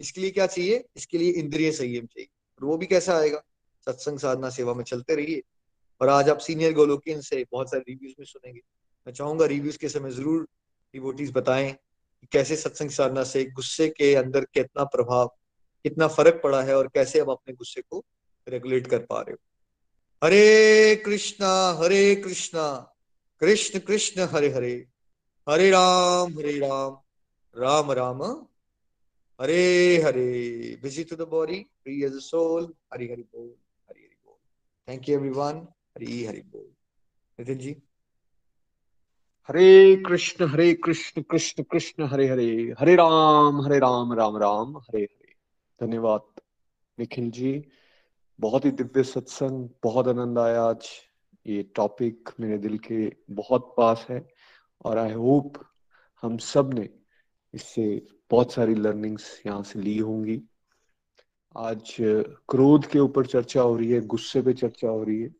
इसके 0.00 0.20
लिए 0.20 0.30
क्या 0.30 0.46
चाहिए? 0.46 0.84
इसके 0.96 1.18
लिए 1.18 1.30
इंद्रिय 1.30 1.72
संयम 1.72 2.06
चाहिए। 2.06 2.28
और 2.58 2.64
वो 2.64 2.76
भी 2.76 2.86
कैसा 2.86 3.18
आएगा? 3.18 3.42
सत्संग 3.84 4.18
साधना 4.18 4.50
सेवा 4.50 4.74
में 4.74 4.84
चलते 4.84 5.14
रहिए। 5.14 5.42
और 6.00 6.08
आज 6.08 6.28
आप 6.28 6.38
सीनियर 6.38 6.72
गोलोकिन 6.72 7.20
से 7.20 7.46
बहुत 7.52 7.70
सारे 7.70 7.84
रिव्यूज़ 7.88 8.14
में 8.18 8.26
सुनेंगे। 8.26 8.60
मैं 9.06 9.14
चाहूँगा 9.14 9.46
रिव्यूज़ 9.46 9.78
के 9.78 9.88
समय 9.88 10.10
ज़रूर 10.10 10.42
डिवोटीज 10.94 11.32
बताएँ 11.32 11.72
कि 12.20 12.28
कैसे 12.32 12.56
सत्संग 12.56 12.90
साधना 12.90 13.24
से 13.24 13.44
गुस्से 13.44 13.88
के 13.88 14.14
अंदर 14.14 14.44
कितना 14.44 14.84
प्रभाव, 14.84 15.26
कितना 15.82 16.08
फ़र्क 16.08 16.40
पड़ा 16.44 16.62
है 16.62 16.76
और 16.76 16.88
कैसे 16.88 17.20
आप 17.20 17.30
अपने 17.30 17.54
गुस्से 17.54 17.82
को 17.82 18.04
रेगुलेट 18.48 18.86
कर 18.86 18.98
पा 18.98 19.20
रहे 19.20 19.32
हो। 19.32 19.38
Hare 20.24 20.96
Krishna 20.96 21.72
Hare 21.72 22.14
Krishna, 22.14 22.94
Krishna 23.40 23.78
Krishna, 23.78 24.20
Hare 24.22 24.48
Hare. 24.48 24.86
Hare 25.48 25.70
Ram 25.70 26.38
Hare 26.38 26.58
Ram. 26.58 26.98
Ram 27.58 27.92
Ram. 27.92 28.46
Hare 29.40 30.02
Hare 30.02 30.78
busy 30.82 31.04
to 31.04 31.16
the 31.16 31.22
body 31.22 31.60
free 31.62 32.04
as 32.04 32.14
a 32.14 32.18
soul 32.18 32.74
Hari 32.94 33.08
Hari 33.08 33.22
बोल, 33.22 33.48
हरि 33.88 34.00
हरि 34.00 34.16
बोल। 34.26 34.36
Thank 34.88 35.08
you 35.08 35.16
everyone 35.16 35.56
Hari 35.96 36.24
Hari 36.24 36.40
बोल। 36.40 36.70
नितिन 37.38 37.58
जी? 37.58 37.82
हरे 39.48 39.96
कृष्ण 39.96 40.46
हरे 40.46 40.74
कृष्ण 40.74 41.22
कृष्ण 41.22 41.62
कृष्ण, 41.62 42.04
हरे 42.04 42.28
हरे। 42.28 42.74
हरे 42.78 42.94
राम 42.94 43.60
हरे 43.60 43.78
राम 43.78 44.12
राम 44.12 44.36
राम, 44.36 44.76
हरे 44.76 45.02
हरे। 45.02 45.34
धन्यवाद, 45.80 46.40
निखिल 46.98 47.30
जी। 47.30 47.68
बहुत 48.40 48.64
ही 48.64 48.70
दिव्य 48.70 49.02
सत्संग, 49.02 49.68
बहुत 49.82 50.08
आनंद 50.08 50.38
आया 50.38 50.62
आज। 50.62 50.88
ये 51.46 51.62
टॉपिक 51.62 52.30
मेरे 52.40 52.58
दिल 52.58 52.78
के 52.78 53.12
बहुत 53.30 53.74
पास 53.76 54.06
है 54.10 54.28
और 54.84 54.98
आई 54.98 55.12
होप 55.12 55.52
हम 56.22 56.36
सबने 56.38 56.88
इससे 57.54 58.06
बहुत 58.30 58.52
सारी 58.52 58.74
लर्निंग्स 58.74 59.42
यहाँ 59.46 59.62
से 59.62 59.80
ली 59.80 59.98
होंगी। 59.98 60.42
आज, 61.56 61.96
क्रोध 62.48 62.86
के 62.86 62.98
ऊपर 62.98 63.26
चर्चा 63.26 63.60
हो 63.60 63.76
रही 63.76 63.90
है, 63.90 64.00
गुस्से 64.00 64.42
पे 64.42 64.52
चर्चा 64.52 64.88
हो 64.88 65.04
रही 65.04 65.20
है 65.20 65.34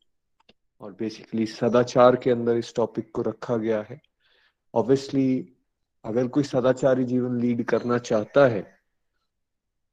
और 0.80 0.92
बेसिकली 0.92 1.46
सदाचार 1.46 2.16
के 2.16 2.30
अंदर 2.30 2.56
इस 2.56 2.74
टॉपिक 2.76 3.10
को 3.12 3.22
रखा 3.22 3.56
गया 3.56 3.86
है। 3.90 4.00
ऑब्वियसली 4.74 5.52
अगर 6.04 6.28
कोई 6.28 6.42
सदाचारी 6.42 7.04
जीवन 7.04 7.40
लीड 7.40 7.64
करना 7.64 7.98
चाहता 7.98 8.46
है, 8.46 8.78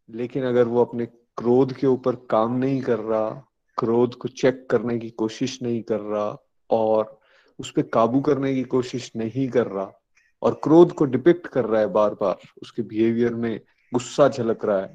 लेकिन 0.09 0.43
अगर 0.43 0.67
वो 0.67 0.85
अपने 0.85 1.05
क्रोध 1.05 1.73
के 1.73 1.87
ऊपर 1.87 2.15
काम 2.15 2.57
नहीं 2.57 2.81
कर 2.81 2.99
रहा, 2.99 3.29
क्रोध 3.77 4.15
को 4.15 4.27
चेक 4.27 4.67
करने 4.69 4.99
की 4.99 5.09
कोशिश 5.09 5.61
नहीं 5.61 5.81
कर 5.83 5.99
रहा 5.99 6.37
और 6.69 7.19
उस 7.59 7.71
पर 7.71 7.81
काबू 7.81 8.21
करने 8.21 8.53
की 8.53 8.63
कोशिश 8.63 9.11
नहीं 9.15 9.49
कर 9.49 9.67
रहा 9.67 10.02
और 10.43 10.59
क्रोध 10.63 10.91
को 10.91 11.05
डिपिक्ट 11.05 11.47
कर 11.47 11.65
रहा 11.65 11.81
है 11.81 11.87
बार 11.87 12.13
बार 12.13 12.47
उसके 12.61 12.81
बिहेवियर 12.81 13.33
में 13.33 13.59
गुस्सा 13.91 14.27
झलक 14.27 14.65
रहा 14.65 14.79
है। 14.79 14.87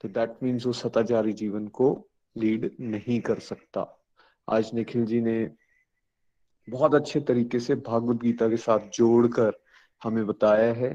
तो 0.00 0.08
दैट 0.08 0.36
मीन्स 0.42 0.66
वो 0.66 0.72
सताचारी 0.72 1.32
जीवन 1.32 1.66
को 1.68 1.90
लीड 2.36 2.70
नहीं 2.80 3.20
कर 3.20 3.38
सकता। 3.38 3.86
आज 4.48 4.70
निखिल 4.74 5.04
जी 5.04 5.20
ने 5.20 5.50
बहुत 6.68 6.94
अच्छे 6.94 7.20
तरीके 7.20 7.60
से 7.60 7.74
भागवत 7.74 8.16
गीता 8.16 8.48
के 8.48 8.56
साथ 8.56 8.88
जोड़कर 8.94 9.52
हमें 10.02 10.26
बताया 10.26 10.72
है, 10.72 10.90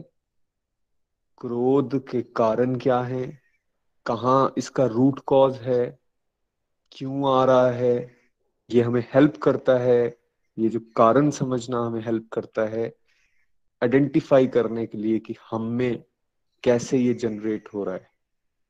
क्रोध 1.42 1.98
के 2.08 2.22
कारण 2.36 2.76
क्या 2.76 3.00
है, 3.02 3.26
कहाँ 4.06 4.54
इसका 4.58 4.86
रूट 4.86 5.20
कॉज 5.20 5.58
है, 5.58 6.00
क्यों 6.92 7.34
आ 7.34 7.44
रहा 7.46 7.70
है, 7.72 7.96
ये 8.70 8.82
हमें 8.82 9.04
हेल्प 9.14 9.38
करता 9.38 9.78
है, 9.78 10.18
ये 10.58 10.70
जो 10.70 10.80
कारण 10.96 11.30
समझना 11.30 11.80
हमें 11.80 12.02
हेल्प 12.02 12.28
करता 12.34 12.66
है 12.68 12.92
आइडेंटिफाई 13.82 14.48
करने 14.48 14.86
के 14.86 14.98
लिए 14.98 15.20
कि 15.20 15.36
हम 15.52 15.66
में 15.72 16.04
कैसे 16.64 16.98
ये 16.98 17.14
जनरेट 17.14 17.70
हो 17.74 17.84
रहा 17.84 17.96
है। 17.96 18.10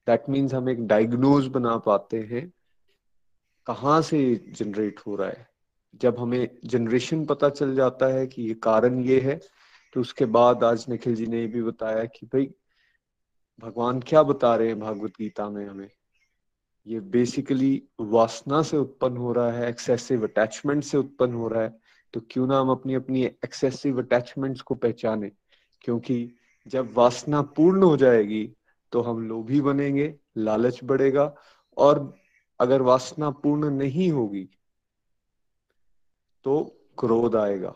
दैट 0.08 0.30
मीन्स 0.30 0.54
हम 0.54 0.70
एक 0.70 0.86
डायग्नोज 0.88 1.48
बना 1.48 1.78
पाते 1.78 2.20
हैं, 2.22 2.52
कहाँ 3.68 4.02
से 4.02 4.20
ये 4.20 4.36
जनरेट 4.50 5.00
हो 5.08 5.16
रहा 5.16 5.30
है। 5.30 5.48
जब 6.02 6.20
हमें 6.20 6.58
जनरेशन 6.66 7.26
पता 7.26 7.50
चल 7.50 7.76
जाता 7.76 8.14
है 8.14 8.26
कि 8.28 8.44
ये 8.44 8.54
कारण 8.54 9.00
ये 9.00 9.20
है 9.22 9.40
तो 9.96 10.02
उसके 10.02 10.26
बाद 10.28 10.64
आज 10.64 10.86
निखिल 10.90 11.16
जी 11.16 11.26
ने 11.28 11.46
भी 11.48 11.62
बताया 11.64 12.04
कि 12.06 12.26
भाई, 12.26 12.50
भगवान 13.60 14.00
क्या 14.00 14.24
बता 14.24 14.56
रहे 14.56 14.68
हैं 14.68 14.80
भागवत 14.80 15.14
गीता 15.20 15.50
में 15.50 15.66
हमें? 15.68 15.90
ये 16.88 17.00
बेसिकली 17.00 17.82
वासना 18.00 18.62
से 18.62 18.78
उत्पन्न 18.78 19.18
हो 19.18 19.32
रहा 19.34 19.52
है 19.52 19.70
एक्सेसिव 19.70 20.24
अटैचमेंट 20.24 20.84
से 20.84 20.98
उत्पन्न 20.98 21.34
हो 21.34 21.48
रहा 21.48 21.64
है। 21.64 21.78
तो 22.14 22.22
क्यों 22.32 22.48
ना 22.48 22.60
हम 22.60 22.70
अपनी 22.70 22.94
अपनी 22.94 23.24
एक्सेसिव 23.24 24.02
अटैचमेंट्स 24.02 24.62
को 24.62 24.76
पहचाने? 24.76 25.32
क्योंकि 25.82 26.32
जब 26.68 26.94
वासना 26.94 27.42
पूर्ण 27.42 27.84
हो 27.84 27.98
जाएगी 27.98 28.56
तो 28.92 29.02
हम 29.02 29.28
लोभी 29.28 29.62
बनेंगे, 29.62 30.16
लालच 30.38 30.80
बढ़ेगा 30.84 31.34
और 31.78 32.14
अगर 32.60 32.82
वासना 32.82 33.30
पूर्ण 33.30 33.70
नहीं 33.70 34.12
होगी 34.12 34.50
तो 36.44 36.64
क्रोध 37.00 37.36
आएगा। 37.36 37.74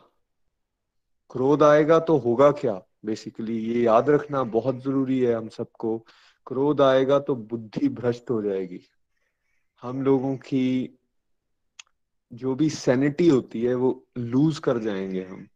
क्रोध 1.32 1.64
आएगा 1.64 2.00
तो 2.00 2.18
होगा 2.18 2.52
क्या? 2.52 2.82
बेसिकली 3.06 3.58
ये 3.58 3.84
याद 3.84 4.10
रखना 4.10 4.44
बहुत 4.44 4.84
ज़रूरी 4.84 5.20
है 5.20 5.34
हम 5.36 5.48
सबको। 5.50 5.98
क्रोध 6.48 6.82
आएगा 6.82 7.20
तो 7.20 7.36
बुद्धि 7.36 7.90
भ्रष्ट 7.90 8.30
हो 8.30 8.42
जाएगी। 8.42 8.80
हम 9.82 10.02
लोगों 10.02 10.36
की 10.38 11.00
जो 12.34 12.56
भी 12.56 12.70
सैनिटी 12.70 13.30
होती 13.30 13.64
है, 13.64 13.76
वो 13.76 14.06
लूज 14.18 14.60
कर 14.60 14.80
जाएँगे 14.80 15.24
हम। 15.24 15.48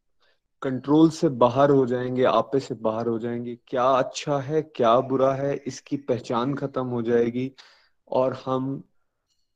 कंट्रोल 0.62 1.10
से 1.10 1.30
बाहर 1.30 1.70
हो 1.70 1.86
जाएँगे, 1.86 2.24
आपे 2.24 2.60
से 2.60 2.76
बाहर 2.76 3.08
हो 3.08 3.20
जाएँगे। 3.20 3.58
क्या 3.68 3.84
अच्छा 3.84 4.40
है, 4.40 4.62
क्या 4.62 5.00
बुरा 5.00 5.34
है, 5.34 5.64
इसकी 5.68 5.98
पहचान 5.98 6.54
खत्म 6.54 6.86
हो 6.86 7.02
जाएगी 7.02 7.52
और 8.08 8.34
हम 8.46 8.84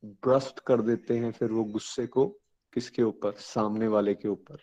ब्रस्ट 0.05 0.59
कर 0.59 0.82
देते 0.82 1.17
हैं 1.17 1.32
फिर 1.32 1.51
वो 1.51 1.63
गुस्से 1.63 2.07
को 2.07 2.28
किसके 2.74 3.03
ऊपर? 3.03 3.32
सामने 3.32 3.88
वाले 3.88 4.13
के 4.13 4.28
ऊपर। 4.28 4.57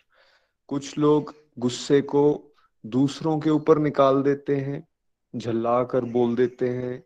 कुछ 0.67 0.97
लोग 0.97 1.35
गुस्से 1.59 2.01
को 2.01 2.53
दूसरों 2.85 3.39
के 3.39 3.49
ऊपर 3.49 3.79
निकाल 3.79 4.23
देते 4.23 4.55
हैं 4.55 4.87
झल्ला 5.35 5.83
कर 5.83 6.05
बोल 6.05 6.35
देते 6.35 6.69
हैं, 6.69 7.03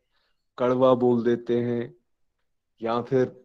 कड़वा 0.58 0.94
बोल 0.94 1.24
देते 1.24 1.60
हैं 1.60 1.96
या 2.82 3.02
फिर 3.02 3.43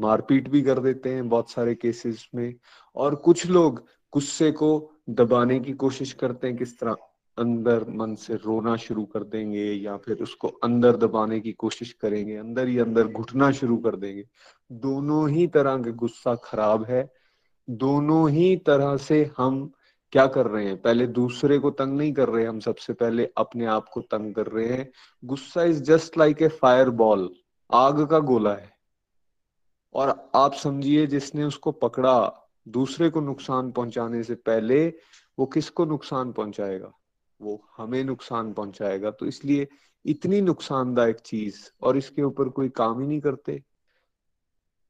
मारपीट 0.00 0.48
भी 0.48 0.62
कर 0.62 0.78
देते 0.78 1.14
हैं 1.14 1.28
बहुत 1.28 1.50
सारे 1.50 1.74
केसेस 1.74 2.28
में। 2.34 2.54
और 2.96 3.14
कुछ 3.14 3.46
लोग 3.46 3.84
गुस्से 4.12 4.52
को 4.52 4.90
दबाने 5.10 5.60
की 5.60 5.72
कोशिश 5.72 6.12
करते 6.12 6.46
हैं, 6.46 6.56
किस 6.56 6.78
तरह 6.78 6.96
अंदर 7.38 7.84
मन 7.88 8.14
से 8.14 8.34
रोना 8.34 8.76
शुरू 8.76 9.04
कर 9.04 9.24
देंगे 9.24 9.72
या 9.72 9.96
फिर 9.96 10.22
उसको 10.22 10.48
अंदर 10.48 10.96
दबाने 10.96 11.40
की 11.40 11.52
कोशिश 11.52 11.92
करेंगे, 11.92 12.36
अंदर 12.36 12.68
ही 12.68 12.78
अंदर 12.78 13.06
घुटना 13.06 13.50
शुरू 13.50 13.76
कर 13.76 13.96
देंगे। 13.96 14.24
दोनों 14.72 15.28
ही 15.30 15.46
तरह 15.46 15.76
का 15.76 15.90
गुस्सा 15.90 16.34
खराब 16.34 16.84
है। 16.84 17.12
दोनों 17.70 18.30
ही 18.30 18.56
तरह 18.56 18.96
से 18.96 19.30
हम 19.36 19.72
क्या 20.12 20.26
कर 20.26 20.46
रहे 20.46 20.64
हैं? 20.64 20.82
पहले 20.82 21.06
दूसरे 21.06 21.58
को 21.58 21.70
तंग 21.70 21.98
नहीं 21.98 22.12
कर 22.12 22.28
रहे, 22.28 22.44
हम 22.44 22.60
सबसे 22.60 22.92
पहले 22.92 23.28
अपने 23.36 23.66
आप 23.66 23.88
को 23.92 24.00
तंग 24.00 24.34
कर 24.34 24.46
रहे 24.46 24.68
हैं। 24.68 24.92
गुस्सा 25.24 25.62
is 25.62 25.82
just 25.82 26.18
like 26.18 26.42
a 26.42 26.48
fire 26.48 26.90
ball 26.90 27.34
आग 27.72 28.06
का 28.06 28.18
गोला 28.18 28.54
है। 28.54 28.69
और 29.94 30.30
आप 30.34 30.54
समझिए 30.54 31.06
जिसने 31.06 31.44
उसको 31.44 31.72
पकड़ा 31.72 32.46
दूसरे 32.68 33.10
को 33.10 33.20
नुकसान 33.20 33.70
पहुँचाने 33.72 34.22
से 34.22 34.34
पहले, 34.34 34.88
वो 35.38 35.46
किसको 35.46 35.84
नुकसान 35.84 36.32
पहुंचाएगा? 36.32 36.92
वो 37.40 37.68
हमें 37.76 38.04
नुकसान 38.04 38.52
पहुंचाएगा। 38.52 39.10
तो 39.10 39.26
इसलिए 39.26 39.68
इतनी 40.04 40.40
नुकसानदायक 40.40 41.16
चीज़ 41.16 41.70
और 41.82 41.96
इसके 41.96 42.22
ऊपर 42.22 42.48
कोई 42.48 42.68
काम 42.68 43.00
ही 43.00 43.06
नहीं 43.06 43.20
करते। 43.20 43.62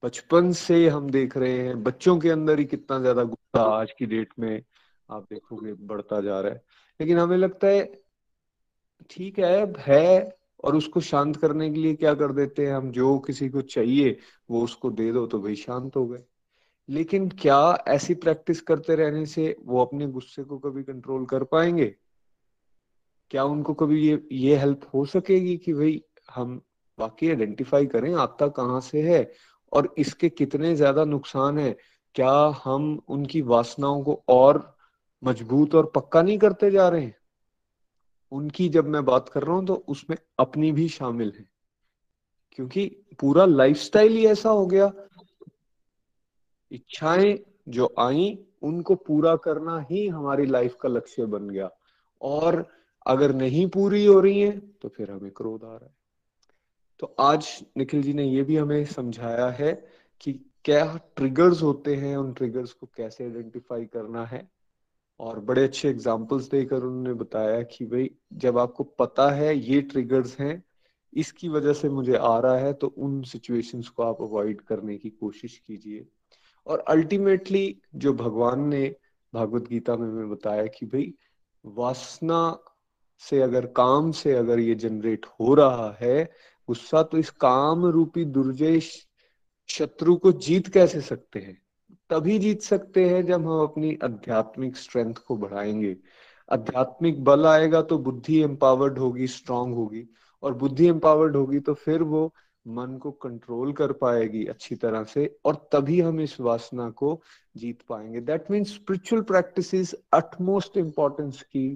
बचपन 0.03 0.53
से 0.53 0.88
हम 0.88 1.11
देख 1.11 1.36
रहे 1.36 1.59
हैं, 1.59 1.82
बच्चों 1.82 2.18
के 2.18 2.30
अंदर 2.30 2.59
ही 2.59 2.64
कितना 2.64 2.98
ज़्यादा 2.98 3.22
गुस्सा 3.24 3.62
आज 3.62 3.92
की 3.98 4.07
डेट 4.07 4.28
में 4.38 4.62
आप 5.11 5.22
देखोगे, 5.22 5.72
बढ़ता 5.72 6.20
जा 6.20 6.40
रहा 6.40 6.53
है। 6.53 6.62
लेकिन 7.01 7.18
हमें 7.18 7.36
लगता 7.36 7.66
है, 7.66 8.03
ठीक 9.11 9.38
है, 9.38 9.62
अब 9.62 9.76
है 9.78 10.39
और 10.64 10.76
उसको 10.76 11.00
शांत 11.00 11.36
करने 11.36 11.70
के 11.70 11.80
लिए 11.80 11.94
क्या 11.94 12.14
कर 12.14 12.32
देते 12.32 12.66
हैं? 12.66 12.74
हम 12.74 12.90
जो 12.92 13.18
किसी 13.18 13.48
को 13.48 13.61
चाहिए, 13.62 14.16
वो 14.50 14.62
उसको 14.64 14.90
दे 14.90 15.12
दो 15.12 15.26
तो 15.26 15.40
भाई 15.40 15.54
शांत 15.56 15.96
हो 15.96 16.06
गए। 16.06 16.24
लेकिन 16.88 17.28
क्या 17.28 17.61
ऐसी 17.88 18.14
प्रैक्टिस 18.14 18.61
करते 18.62 18.94
रहने 18.96 19.26
से 19.26 19.56
वो 19.61 19.84
अपने 19.84 20.06
गुस्से 20.08 20.44
को 20.44 20.58
कभी 20.58 20.82
कंट्रोल 20.82 21.26
कर 21.26 21.44
पाएँगे? 21.44 21.94
क्या 23.30 23.44
उनको 23.44 23.74
कभी 23.74 24.00
ये 24.08 24.28
ये 24.32 24.56
हेल्प 24.56 24.80
हो 24.94 25.04
सकेगी 25.04 25.56
कि 25.56 25.72
भाई 25.74 26.02
हम 26.34 26.61
वाकई 26.98 27.28
आइडेंटिफाई 27.28 27.86
करें 27.86 28.14
आता 28.14 28.48
कहाँ 28.48 28.80
से 28.80 29.02
है 29.02 29.32
और 29.72 29.94
इसके 29.98 30.28
कितने 30.28 30.74
ज़्यादा 30.76 31.04
नुकसान 31.04 31.58
है? 31.58 31.76
क्या 32.14 32.32
हम 32.64 33.00
उनकी 33.08 33.40
वासनाओं 33.42 34.02
को 34.04 34.22
और 34.28 34.76
मज़बूत 35.22 35.74
और 35.74 35.92
पक्का 35.94 36.22
नहीं 36.22 36.38
करते 36.38 36.70
जा 36.70 36.88
रहे 36.88 37.02
हैं? 37.02 37.16
उनकी 38.33 38.68
जब 38.68 38.87
मैं 38.87 39.05
बात 39.05 39.28
कर 39.28 39.43
रहा 39.43 39.57
हूँ 39.57 39.66
तो 39.66 39.74
उसमें 39.74 40.16
अपनी 40.39 40.72
भी 40.72 40.89
शामिल 40.89 41.33
है। 41.39 41.49
क्योंकि 42.53 42.87
पूरा 43.20 43.45
लाइफस्टाइल 43.45 44.12
ही 44.12 44.26
ऐसा 44.26 44.51
हो 44.51 44.66
गया। 44.66 44.93
इच्छाएँ 46.70 47.39
जो 47.68 47.95
आई, 47.99 48.39
उनको 48.62 48.95
पूरा 48.95 49.37
करना 49.37 49.87
ही 49.91 50.09
हमारी 50.09 50.47
लाइफ 50.47 50.76
का 50.83 50.89
लक्ष्य 50.89 51.26
बन 51.26 51.49
गया। 51.49 51.70
और 52.22 52.66
अगर 53.07 53.35
नहीं 53.35 53.68
पूरी 53.68 54.05
हो 54.07 54.20
रही 54.20 54.41
है 54.41 54.59
तो 54.59 54.89
फिर 54.89 55.11
हमें 55.11 55.31
क्रोध 55.31 55.64
आ 55.64 55.66
रहा 55.66 55.85
है। 55.85 55.95
तो 56.99 57.14
आज 57.20 57.64
निखिल 57.76 58.03
जी 58.03 58.12
ने 58.12 58.24
ये 58.24 58.43
भी 58.43 58.57
हमें 58.57 58.85
समझाया 58.85 59.49
है 59.51 59.89
कि 60.20 60.33
क्या 60.64 61.01
ट्रिगर्स 61.16 61.62
होते 61.62 61.95
हैं, 61.97 62.16
उन 62.16 62.33
ट्रिगर्स 62.33 62.72
को 62.72 62.89
कैसे 62.97 63.24
आइडेंटिफाई 63.24 63.85
करना 63.85 64.24
है। 64.24 64.59
और 65.20 65.40
बड़े 65.40 65.64
अच्छे 65.64 65.88
एग्जाम्पल्स 65.88 66.48
देकर 66.48 66.76
उन्होंने 66.76 67.14
बताया 67.14 67.62
कि 67.62 67.84
भाई, 67.84 68.10
जब 68.32 68.58
आपको 68.58 68.84
पता 68.84 69.30
है 69.30 69.56
ये 69.56 69.80
ट्रिगर्स 69.82 70.38
हैं, 70.40 70.62
इसकी 71.12 71.48
वजह 71.48 71.72
से 71.72 71.88
मुझे 71.88 72.16
आ 72.16 72.38
रहा 72.38 72.56
है 72.56 72.72
तो 72.72 72.86
उन 72.86 73.22
सिचुएशंस 73.22 73.88
को 73.88 74.02
आप 74.02 74.22
अवॉइड 74.22 74.60
करने 74.60 74.96
की 74.98 75.10
कोशिश 75.10 75.58
कीजिए। 75.58 76.06
और 76.66 76.78
अल्टीमेटली 76.78 77.82
जो 77.94 78.12
भगवान 78.12 78.60
ने 78.60 78.96
भागवत 79.34 79.68
गीता 79.68 79.96
में 79.96 80.08
हमें 80.08 80.30
बताया 80.30 80.66
कि 80.66 80.86
भाई, 80.86 81.14
वासना 81.64 82.58
से 83.18 83.40
अगर, 83.42 83.66
काम 83.66 84.12
से 84.12 84.34
अगर 84.34 84.58
ये 84.58 84.74
जनरेट 84.74 85.26
हो 85.26 85.54
रहा 85.54 85.96
है, 86.00 86.24
गुस्सा 86.68 87.02
तो 87.02 87.18
इस 87.18 87.30
काम 87.30 87.86
रूपी 87.86 88.24
दुर्जय 88.24 88.80
शत्रु 89.68 90.16
को 90.16 90.32
जीत 90.32 90.68
कैसे 90.68 91.00
सकते 91.00 91.38
हैं? 91.38 91.62
तभी 92.11 92.38
जीत 92.38 92.62
सकते 92.62 93.08
हैं 93.08 93.26
जब 93.26 93.46
हम 93.46 93.62
अपनी 93.62 93.98
आध्यात्मिक 94.04 94.76
स्ट्रेंथ 94.76 95.14
को 95.14 95.36
बढ़ाएँगे। 95.36 95.96
आध्यात्मिक 96.52 97.24
बल 97.24 97.46
आएगा 97.46 97.82
तो 97.82 97.98
बुद्धि 97.98 98.42
एम्पावर्ड 98.42 98.98
होगी 98.98 99.26
स्ट्रांग 99.26 99.74
होगी 99.74 100.06
और 100.42 100.54
बुद्धि 100.54 100.86
एम्पावर्ड 100.88 101.36
होगी 101.36 101.61
तो 101.61 101.74
फिर 101.74 102.02
वो 102.02 102.34
मन 102.66 102.96
को 102.98 103.11
कंट्रोल 103.11 103.72
कर 103.72 103.92
पाएगी 103.92 104.44
अच्छी 104.46 104.74
तरह 104.74 105.04
से 105.04 105.36
और 105.44 105.68
तभी 105.72 106.00
हम 106.00 106.20
इस 106.20 106.40
वासना 106.40 106.90
को 106.90 107.20
जीत 107.56 107.82
पाएँगे। 107.88 108.20
That 108.20 108.50
means 108.50 108.74
spiritual 108.74 109.22
practice 109.22 109.94
utmost 110.12 110.76
importance 110.76 111.42
की 111.42 111.68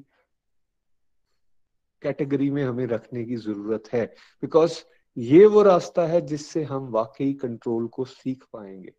कैटेगरी 2.02 2.50
में 2.50 2.64
हमें 2.64 2.86
रखने 2.86 3.24
की 3.24 3.36
ज़रूरत 3.36 3.82
है। 3.92 4.04
बिकॉज़ 4.42 4.80
ये 5.16 5.46
वो 5.46 5.62
रास्ता 5.62 6.06
है 6.06 6.20
जिससे 6.20 6.62
हम 6.62 6.88
वाकई 6.88 7.32
कंट्रोल 7.32 7.86
को 7.86 8.04
सीख 8.04 8.44
पाएँगे। 8.52 8.92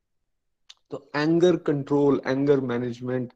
तो 0.92 1.10
एंगर 1.16 1.56
कंट्रोल 1.68 2.22
एंगर 2.28 2.60
मैनेजमेंट 2.62 3.34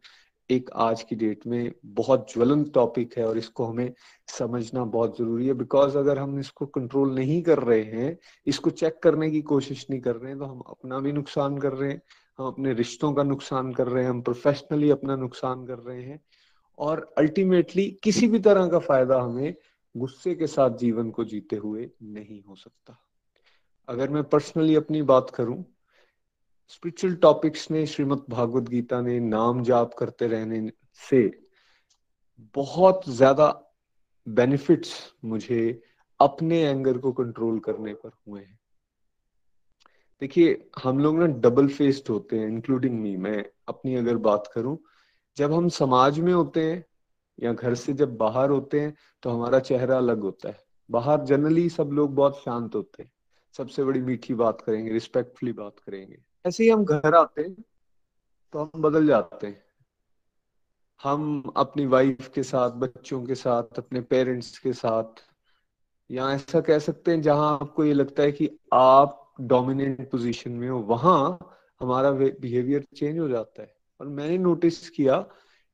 एक 0.49 0.69
आज 0.75 1.01
की 1.03 1.15
डेट 1.15 1.45
में 1.47 1.71
बहुत 1.85 2.31
ज्वलंत 2.33 2.73
टॉपिक 2.73 3.17
है 3.17 3.25
और 3.27 3.37
इसको 3.37 3.65
हमें 3.65 3.93
समझना 4.27 4.83
बहुत 4.85 5.17
ज़रूरी 5.17 5.47
है। 5.47 5.53
बिकॉज़ 5.53 5.97
अगर 5.97 6.19
हम 6.19 6.39
इसको 6.39 6.65
कंट्रोल 6.65 7.13
नहीं 7.15 7.41
कर 7.43 7.59
रहे 7.59 7.81
हैं, 7.81 8.17
इसको 8.47 8.69
चेक 8.69 8.99
करने 9.03 9.29
की 9.31 9.41
कोशिश 9.41 9.85
नहीं 9.89 10.01
कर 10.01 10.15
रहे 10.15 10.31
हैं 10.31 10.39
तो 10.39 10.45
हम 10.45 10.59
अपना 10.59 10.99
भी 10.99 11.11
नुकसान 11.11 11.57
कर 11.57 11.73
रहे 11.73 11.89
हैं, 11.91 12.01
हम 12.39 12.47
अपने 12.47 12.73
रिश्तों 12.73 13.13
का 13.13 13.23
नुकसान 13.23 13.71
कर 13.73 13.87
रहे 13.87 14.03
हैं, 14.03 14.09
हम 14.09 14.21
प्रोफेशनली 14.21 14.89
अपना 14.89 15.15
नुकसान 15.15 15.65
कर 15.67 15.79
रहे 15.79 16.01
हैं 16.01 16.19
और 16.77 17.13
अल्टीमेटली 17.17 17.89
किसी 18.03 18.27
भी 18.27 18.39
तरह 18.39 18.67
का 18.67 18.79
फ़ायदा 18.79 19.19
हमें 19.21 19.53
गुस्से 19.95 20.35
के 20.35 20.47
साथ 20.47 20.77
जीवन 20.77 21.09
को 21.11 21.23
जीते 21.23 21.55
हुए 21.55 21.89
नहीं 22.03 22.41
हो 22.43 22.55
सकता। 22.55 22.97
अगर 23.87 24.09
मैं 24.09 24.23
पर्सनली 24.23 24.75
अपनी 24.75 25.01
बात 25.01 25.29
करूँ 25.29 25.63
स्पिरिचुअल 26.69 27.15
टॉपिक्स 27.15 27.69
ने, 27.71 27.85
श्रीमद 27.85 28.23
भागवत 28.29 28.69
गीता 28.69 29.01
ने 29.01 29.19
नाम 29.19 29.63
जाप 29.63 29.93
करते 29.93 30.27
रहने 30.27 30.71
से 31.01 31.21
बहुत 32.55 33.09
ज़्यादा 33.09 33.47
बेनिफिट्स 34.27 34.91
मुझे 35.25 35.81
अपने 36.19 36.61
एंगर 36.61 36.97
को 36.97 37.11
कंट्रोल 37.11 37.59
करने 37.59 37.93
पर 37.93 38.11
हुए 38.27 38.41
हैं। 38.41 38.59
देखिए, 40.21 40.69
हम 40.83 40.99
लोग 40.99 41.19
ना 41.19 41.25
डबल 41.41 41.67
फेस्ड 41.67 42.09
होते 42.09 42.39
हैं 42.39 42.47
इंक्लूडिंग 42.47 42.99
मी 42.99 43.15
मैं 43.17 43.43
अपनी 43.67 43.95
अगर 43.95 44.17
बात 44.19 44.49
करूँ, 44.53 44.77
जब 45.37 45.53
हम 45.53 45.69
समाज 45.69 46.19
में 46.19 46.33
होते 46.33 46.63
हैं 46.63 46.83
या 47.39 47.53
घर 47.53 47.75
से 47.75 47.93
जब 47.93 48.17
बाहर 48.17 48.49
होते 48.49 48.79
हैं 48.79 48.95
तो 49.23 49.29
हमारा 49.29 49.59
चेहरा 49.59 49.97
अलग 49.97 50.21
होता 50.21 50.49
है। 50.49 50.57
बाहर 50.89 51.23
जनरली 51.25 51.69
सब 51.69 51.89
लोग 51.93 52.15
बहुत 52.15 52.41
शांत 52.43 52.75
होते 52.75 53.03
हैं। 53.03 53.11
सबसे 53.55 53.83
बड़ी 53.83 54.01
मीठी 54.01 54.33
बात 54.33 54.61
करेंगे 54.61 54.91
रिस्पेक्टफुली 54.91 55.51
बात 55.53 55.79
करेंगे। 55.79 56.17
ऐसे 56.45 56.63
ही 56.63 56.69
हम 56.69 56.83
घर 56.85 57.15
आते 57.15 57.41
हैं 57.41 57.53
तो 58.53 58.59
हम 58.59 58.81
बदल 58.81 59.07
जाते 59.07 59.47
हैं। 59.47 59.63
हम 61.03 61.53
अपनी 61.57 61.85
वाइफ 61.85 62.29
के 62.35 62.43
साथ 62.43 62.71
बच्चों 62.77 63.23
के 63.25 63.35
साथ 63.35 63.77
अपने 63.77 64.01
पेरेंट्स 64.01 64.57
के 64.59 64.73
साथ 64.73 65.21
या 66.09 66.31
ऐसा 66.31 66.61
कह 66.61 66.79
सकते 66.79 67.11
हैं 67.11 67.21
जहाँ 67.21 67.51
आपको 67.53 67.85
ये 67.85 67.93
लगता 67.93 68.23
है 68.23 68.31
कि 68.31 68.49
आप 68.73 69.35
डोमिनेंट 69.41 70.09
पोजीशन 70.11 70.51
में 70.51 70.69
हो 70.69 70.79
वहाँ 70.79 71.19
हमारा 71.81 72.11
बिहेवियर 72.11 72.85
चेंज 72.95 73.19
हो 73.19 73.27
जाता 73.29 73.61
है। 73.61 73.73
और 73.99 74.07
मैंने 74.07 74.37
नोटिस 74.37 74.89
किया 74.89 75.17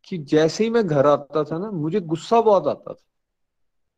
कि 0.08 0.18
जैसे 0.26 0.64
ही 0.64 0.70
मैं 0.70 0.86
घर 0.88 1.06
आता 1.08 1.44
था 1.44 1.58
ना 1.58 1.72
मुझे 1.72 2.00
गुस्सा 2.02 2.42
बहुत 2.42 2.68
आता 2.68 2.94
था। 2.94 3.02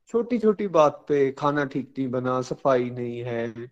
छोटी 0.10 0.38
छोटी 0.40 0.68
बात 0.68 1.06
पे 1.08 1.32
खाना 1.32 1.66
ठीक 1.66 1.94
नहीं 1.98 2.08
बना 2.08 2.42
सफ़ाई 2.42 2.90
नहीं 2.90 3.20
है 3.24 3.70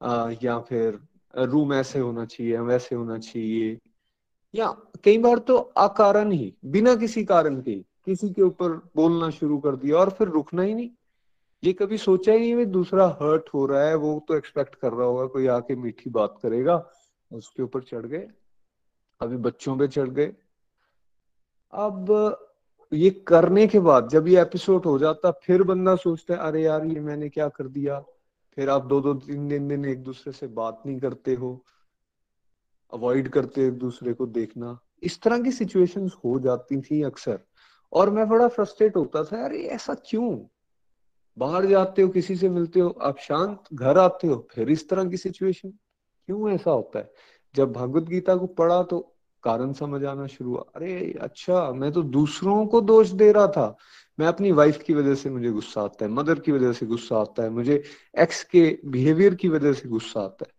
आ, 0.00 0.30
या 0.42 0.58
फिर 0.60 0.98
रूम 1.44 1.72
ऐसे 1.72 1.98
होना 1.98 2.24
चाहिए 2.24 2.58
वैसे 2.58 2.94
होना 2.94 3.18
चाहिए। 3.18 3.78
या 4.54 4.70
कई 5.04 5.18
बार 5.18 5.38
तो 5.38 5.56
अकारण 5.56 6.32
ही, 6.32 6.54
बिना 6.64 6.94
किसी 6.96 7.24
कारण 7.24 7.60
के 7.62 7.74
किसी 8.04 8.30
के 8.30 8.42
ऊपर 8.42 8.68
बोलना 8.96 9.30
शुरू 9.30 9.58
कर 9.58 9.76
दिया 9.76 9.96
और 9.96 10.10
फिर 10.10 10.28
रुकना 10.28 10.62
ही 10.62 10.74
नहीं। 10.74 10.90
ये 11.64 11.72
कभी 11.72 11.98
सोचा 11.98 12.32
ही 12.32 12.54
नहीं 12.54 12.66
दूसरा 12.66 13.06
हर्ट 13.22 13.48
हो 13.54 13.66
रहा 13.66 13.82
है, 13.82 13.94
वो 13.94 14.24
तो 14.28 14.36
एक्सपेक्ट 14.36 14.74
कर 14.74 14.92
रहा 14.92 15.06
होगा, 15.06 15.26
कोई 15.26 15.46
आके 15.46 15.76
मीठी 15.76 16.10
बात 16.10 16.38
करेगा, 16.42 16.90
उसके 17.32 17.62
ऊपर 17.62 17.82
चढ़ 17.82 18.06
गए। 18.06 18.28
अभी 19.20 19.36
बच्चों 19.36 19.78
पे 19.78 19.88
चढ़ 19.88 20.08
गए। 20.08 20.32
अब 21.72 22.36
ये 22.92 23.10
करने 23.10 23.66
के 23.66 23.80
बाद 23.80 24.08
जब 24.08 24.28
ये 24.28 24.40
एपिसोड 24.42 24.84
हो 24.84 24.98
जाता, 24.98 25.30
फिर 25.30 25.62
बंदा 25.62 25.96
सोचता 25.96 26.34
है, 26.34 26.40
अरे 26.40 26.62
यार, 26.62 26.84
ये 26.84 27.00
मैंने 27.00 27.28
क्या 27.28 27.48
कर 27.48 27.68
दिया? 27.68 28.04
फिर 28.58 28.70
आप 28.70 28.84
दो 28.84 29.00
दो 29.00 29.14
तीन 29.14 29.48
दिन 29.48 29.68
दिन 29.68 29.84
एक 29.84 30.02
दूसरे 30.02 30.32
से 30.32 30.46
बात 30.46 30.82
नहीं 30.86 30.98
करते 30.98 31.34
हो। 31.34 31.64
अवॉइड 32.92 33.28
करते 33.28 33.66
एक 33.66 33.72
दूसरे 33.72 34.12
को 34.12 34.26
देखना। 34.26 34.80
इस 35.02 35.22
तरह 35.22 35.42
की 35.42 35.52
सिचुएशंस 35.52 36.14
हो 36.24 36.40
जाती 36.40 36.80
थी 36.80 37.02
अक्सर। 37.02 37.40
और 37.92 38.10
मैं 38.10 38.28
बड़ा 38.28 38.48
फ्रस्ट्रेट 38.48 38.96
होता 38.96 39.24
था, 39.24 39.44
अरे, 39.44 39.62
ऐसा 39.62 39.94
क्यों? 39.94 40.46
बाहर 41.38 41.66
जाते 41.66 42.02
हो, 42.02 42.08
किसी 42.08 42.36
से 42.36 42.48
मिलते 42.48 42.80
हो, 42.80 42.88
आप 42.90 43.18
शांत, 43.18 43.62
घर 43.74 43.98
आते 43.98 44.26
हो, 44.26 44.48
फिर 44.54 44.70
इस 44.70 44.88
तरह 44.88 45.04
की 45.04 45.16
सिचुएशन 45.16 45.70
क्यों 46.26 46.50
ऐसा 46.50 46.70
होता 46.70 46.98
है? 46.98 47.12
जब 47.54 47.72
भगवत 47.72 48.02
गीता 48.02 48.36
को 48.36 48.46
पढ़ा 48.46 48.82
तो 48.82 49.16
कारण 49.42 49.72
समझ 49.72 50.04
आना 50.04 50.26
शुरू 50.26 50.50
हुआ। 50.50 50.64
अरे 50.74 51.18
अच्छा 51.20 51.72
मैं 51.72 51.92
तो 51.92 52.02
दूसरों 52.02 52.66
को 52.66 52.80
दोष 52.80 53.08
दे 53.08 53.32
रहा 53.32 53.48
था। 53.48 53.76
मैं 54.20 54.26
अपनी 54.26 54.52
वाइफ 54.52 54.82
की 54.82 54.94
वजह 54.94 55.14
से 55.14 55.30
मुझे 55.30 55.50
गुस्सा 55.50 55.82
आता 55.82 56.04
है 56.04 56.10
मदर 56.10 56.38
की 56.38 56.52
वजह 56.52 56.72
से 56.72 56.86
गुस्सा 56.86 57.16
आता 57.18 57.42
है, 57.42 57.50
मुझे 57.50 57.82
एक्स 58.18 58.44
के 58.44 58.78
बिहेवियर 58.84 59.34
की 59.34 59.48
वजह 59.48 59.72
से 59.72 59.88
गुस्सा 59.88 60.20
आता 60.20 60.46
है। 60.48 60.52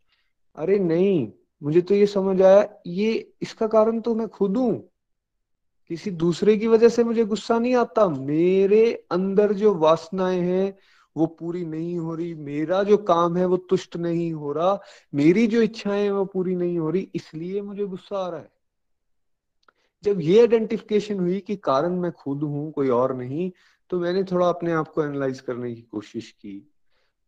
अरे 0.55 0.79
नहीं, 0.79 1.31
मुझे 1.63 1.81
तो 1.81 1.95
ये 1.95 2.05
समझ 2.05 2.41
आया, 2.41 2.69
ये 2.87 3.33
इसका 3.41 3.67
कारण 3.67 4.01
तो 4.01 4.15
मैं 4.15 4.27
खुद 4.27 4.57
हूँ। 4.57 4.89
किसी 5.89 6.11
दूसरे 6.11 6.57
की 6.57 6.67
वजह 6.67 6.89
से 6.89 7.03
मुझे 7.03 7.25
गुस्सा 7.25 7.59
नहीं 7.59 7.75
आता। 7.75 8.09
मेरे 8.09 9.07
अंदर 9.11 9.53
जो 9.53 9.73
वासनाएँ 9.73 10.41
हैं, 10.41 10.77
वो 11.17 11.25
पूरी 11.25 11.65
नहीं 11.65 11.97
हो 11.97 12.15
रही। 12.15 12.33
मेरा 12.33 12.83
जो 12.83 12.97
काम 12.97 13.37
है, 13.37 13.45
वो 13.45 13.57
तुष्ट 13.57 13.97
नहीं 13.97 14.33
हो 14.33 14.51
रहा। 14.51 14.79
मेरी 15.13 15.47
जो 15.47 15.61
इच्छाएँ 15.61 16.03
हैं, 16.03 16.11
वो 16.11 16.25
पूरी 16.25 16.55
नहीं 16.55 16.79
हो 16.79 16.89
रही। 16.89 17.11
इसलिए 17.15 17.61
मुझे 17.61 17.85
गुस्सा 17.85 18.17
आ 18.17 18.29
रहा 18.29 18.39
है। 18.39 18.58
जब 20.03 20.21
ये 20.21 20.39
आइडेंटिफिकेशन 20.39 21.19
हुई 21.19 21.39
कि 21.39 21.55
कारण 21.55 21.95
मैं 21.99 22.11
खुद 22.11 22.43
हूँ, 22.43 22.71
कोई 22.71 22.89
और 22.89 23.15
नहीं 23.15 23.51
तो 23.89 23.99
मैंने 23.99 24.23
थोड़ा 24.23 24.47
अपने 24.49 24.71
आप 24.71 24.87
को 24.87 25.03
एनालाइज 25.03 25.39
करने 25.39 25.73
की 25.75 25.81
कोशिश 25.81 26.29
की। 26.31 26.71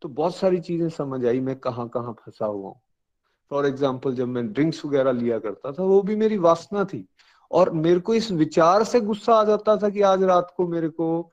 तो 0.02 0.08
बहुत 0.08 0.36
सारी 0.36 0.60
चीज़ें 0.60 0.88
समझ 0.88 1.24
आई, 1.26 1.40
मैं 1.40 1.56
कहाँ 1.56 1.88
कहाँ 1.88 2.12
फंसा 2.20 2.46
हुआ 2.46 2.68
हूँ। 2.68 2.80
फॉर 3.50 3.66
एग्ज़ाम्पल 3.66 4.14
जब 4.14 4.28
मैं 4.28 4.46
ड्रिंक्स 4.52 4.84
वगैरह 4.84 5.12
लिया 5.12 5.38
करता 5.38 5.72
था, 5.72 5.82
वो 5.82 6.02
भी 6.02 6.16
मेरी 6.16 6.38
वासना 6.38 6.84
थी। 6.84 7.04
और 7.50 7.70
मेरे 7.70 8.00
को 8.00 8.14
इस 8.14 8.30
विचार 8.32 8.84
से 8.84 9.00
गुस्सा 9.00 9.34
आ 9.34 9.44
जाता 9.44 9.76
था 9.76 9.88
कि 9.88 10.02
आज 10.02 10.22
रात 10.22 10.54
को 10.56 10.66
मेरे 10.68 10.88
को 10.88 11.32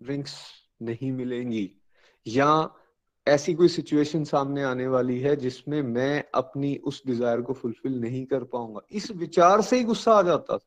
ड्रिंक्स 0.00 0.34
नहीं 0.82 1.12
मिलेंगी। 1.12 1.70
या 2.26 2.70
ऐसी 3.26 3.54
कोई 3.54 3.68
सिचुएशन 3.68 4.24
सामने 4.24 4.62
आने 4.62 4.86
वाली 4.86 5.18
है 5.20 5.36
जिसमें 5.36 5.80
मैं 5.82 6.24
अपनी 6.34 6.76
उस 6.76 7.02
डिज़ायर 7.06 7.40
को 7.40 7.52
फुलफिल 7.52 8.00
नहीं 8.00 8.24
कर 8.26 8.44
पाऊँगा। 8.44 8.80
इस 8.90 9.10
विचार 9.10 9.60
से 9.60 9.76
ही 9.76 9.84
गुस्सा 9.84 10.12
आ 10.12 10.22
जाता 10.22 10.56
था। 10.58 10.66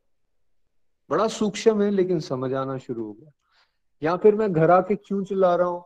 बड़ा 1.09 1.27
सूक्ष्म 1.27 1.81
है, 1.81 1.91
लेकिन 1.91 2.19
समझ 2.19 2.53
आना 2.53 2.77
शुरू 2.77 3.05
हो 3.05 3.13
गया। 3.13 3.31
या 4.03 4.15
फिर 4.17 4.35
मैं 4.35 4.53
घर 4.53 4.71
आके 4.71 4.95
क्यों 4.95 5.23
चिल्ला 5.23 5.55
रहा 5.55 5.67
हूँ? 5.67 5.85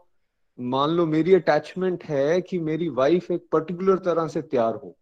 मान 0.60 0.90
लो 0.90 1.06
मेरी 1.06 1.34
अटैचमेंट 1.34 2.04
है 2.04 2.42
कि 2.42 2.60
मेरी 2.60 2.90
वाइफ 2.90 3.32
एक 3.32 3.48
पर्टिकुलर 3.52 3.98
तरह 3.98 4.28
से 4.28 4.42
तैयार 4.42 4.76
हो। 4.76 4.98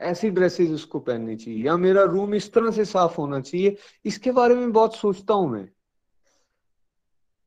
ऐसी 0.00 0.30
ड्रेसेस 0.30 0.70
उसको 0.70 0.98
पहननी 0.98 1.36
चाहिए, 1.36 1.64
या 1.64 1.76
मेरा 1.76 2.02
रूम 2.02 2.34
इस 2.34 2.52
तरह 2.52 2.70
से 2.70 2.84
साफ़ 2.84 3.16
होना 3.16 3.40
चाहिए। 3.40 3.76
इसके 4.04 4.30
बारे 4.30 4.54
में 4.54 4.72
बहुत 4.72 4.96
सोचता 4.96 5.34
हूँ 5.34 5.50
मैं। 5.50 5.68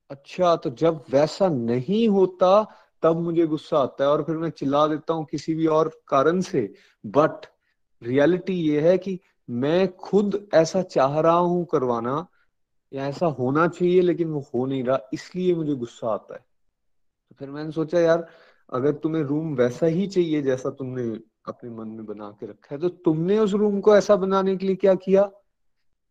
अच्छा 0.10 0.56
तो 0.56 0.70
जब 0.70 1.04
वैसा 1.10 1.50
नहीं 1.50 2.10
होता, 2.10 2.78
तब 3.04 3.20
मुझे 3.20 3.46
गुस्सा 3.48 3.78
आता 3.80 4.04
है 4.04 4.10
और 4.10 4.24
फिर 4.24 4.36
मैं 4.36 4.50
चिल्ला 4.50 4.88
देता 4.88 5.14
हूँ 5.14 5.26
किसी 5.26 5.54
भी 5.54 5.66
और 5.66 6.02
कारण 6.08 6.42
से। 6.42 6.74
बट 7.06 7.46
रियलिटी 8.04 8.54
ये 8.54 8.82
है 8.82 8.98
कि 8.98 9.20
मैं 9.50 9.96
खुद 9.96 10.50
ऐसा 10.54 10.82
चाह 10.82 11.20
रहा 11.20 11.38
हूँ 11.38 11.66
करवाना, 11.66 12.28
या 12.94 13.08
ऐसा 13.08 13.26
होना 13.26 13.68
चाहिए, 13.68 14.02
लेकिन 14.02 14.28
वो 14.28 14.40
हो 14.56 14.66
नहीं 14.66 14.84
रहा, 14.84 15.00
इसलिए 15.14 15.56
मुझे 15.56 15.76
गुस्सा 15.76 16.08
आता 16.08 16.34
है। 16.34 16.40
तो 17.30 17.36
फिर 17.40 17.50
मैंने 17.50 17.72
सोचा, 17.72 18.00
यार, 18.00 18.28
अगर 18.72 18.92
तुम्हें 18.92 19.24
रूम 19.24 19.56
वैसा 19.56 19.86
ही 19.86 20.08
चाहिए 20.08 20.42
जैसा 20.42 20.70
तुमने 20.70 21.20
अपने 21.48 21.70
मन 21.70 21.88
में 21.88 22.06
बना 22.06 22.30
के 22.30 22.46
रखा 22.46 22.76
है 22.76 22.82
तो 22.82 22.90
तुमने 22.90 23.40
उस 23.40 23.54
रूम 23.54 23.80
को 23.82 23.98
ऐसा 23.98 24.16
बनाने 24.16 24.58
के 24.58 24.66
लिए 24.66 24.76
क्या 24.76 24.96
किया? 24.96 25.32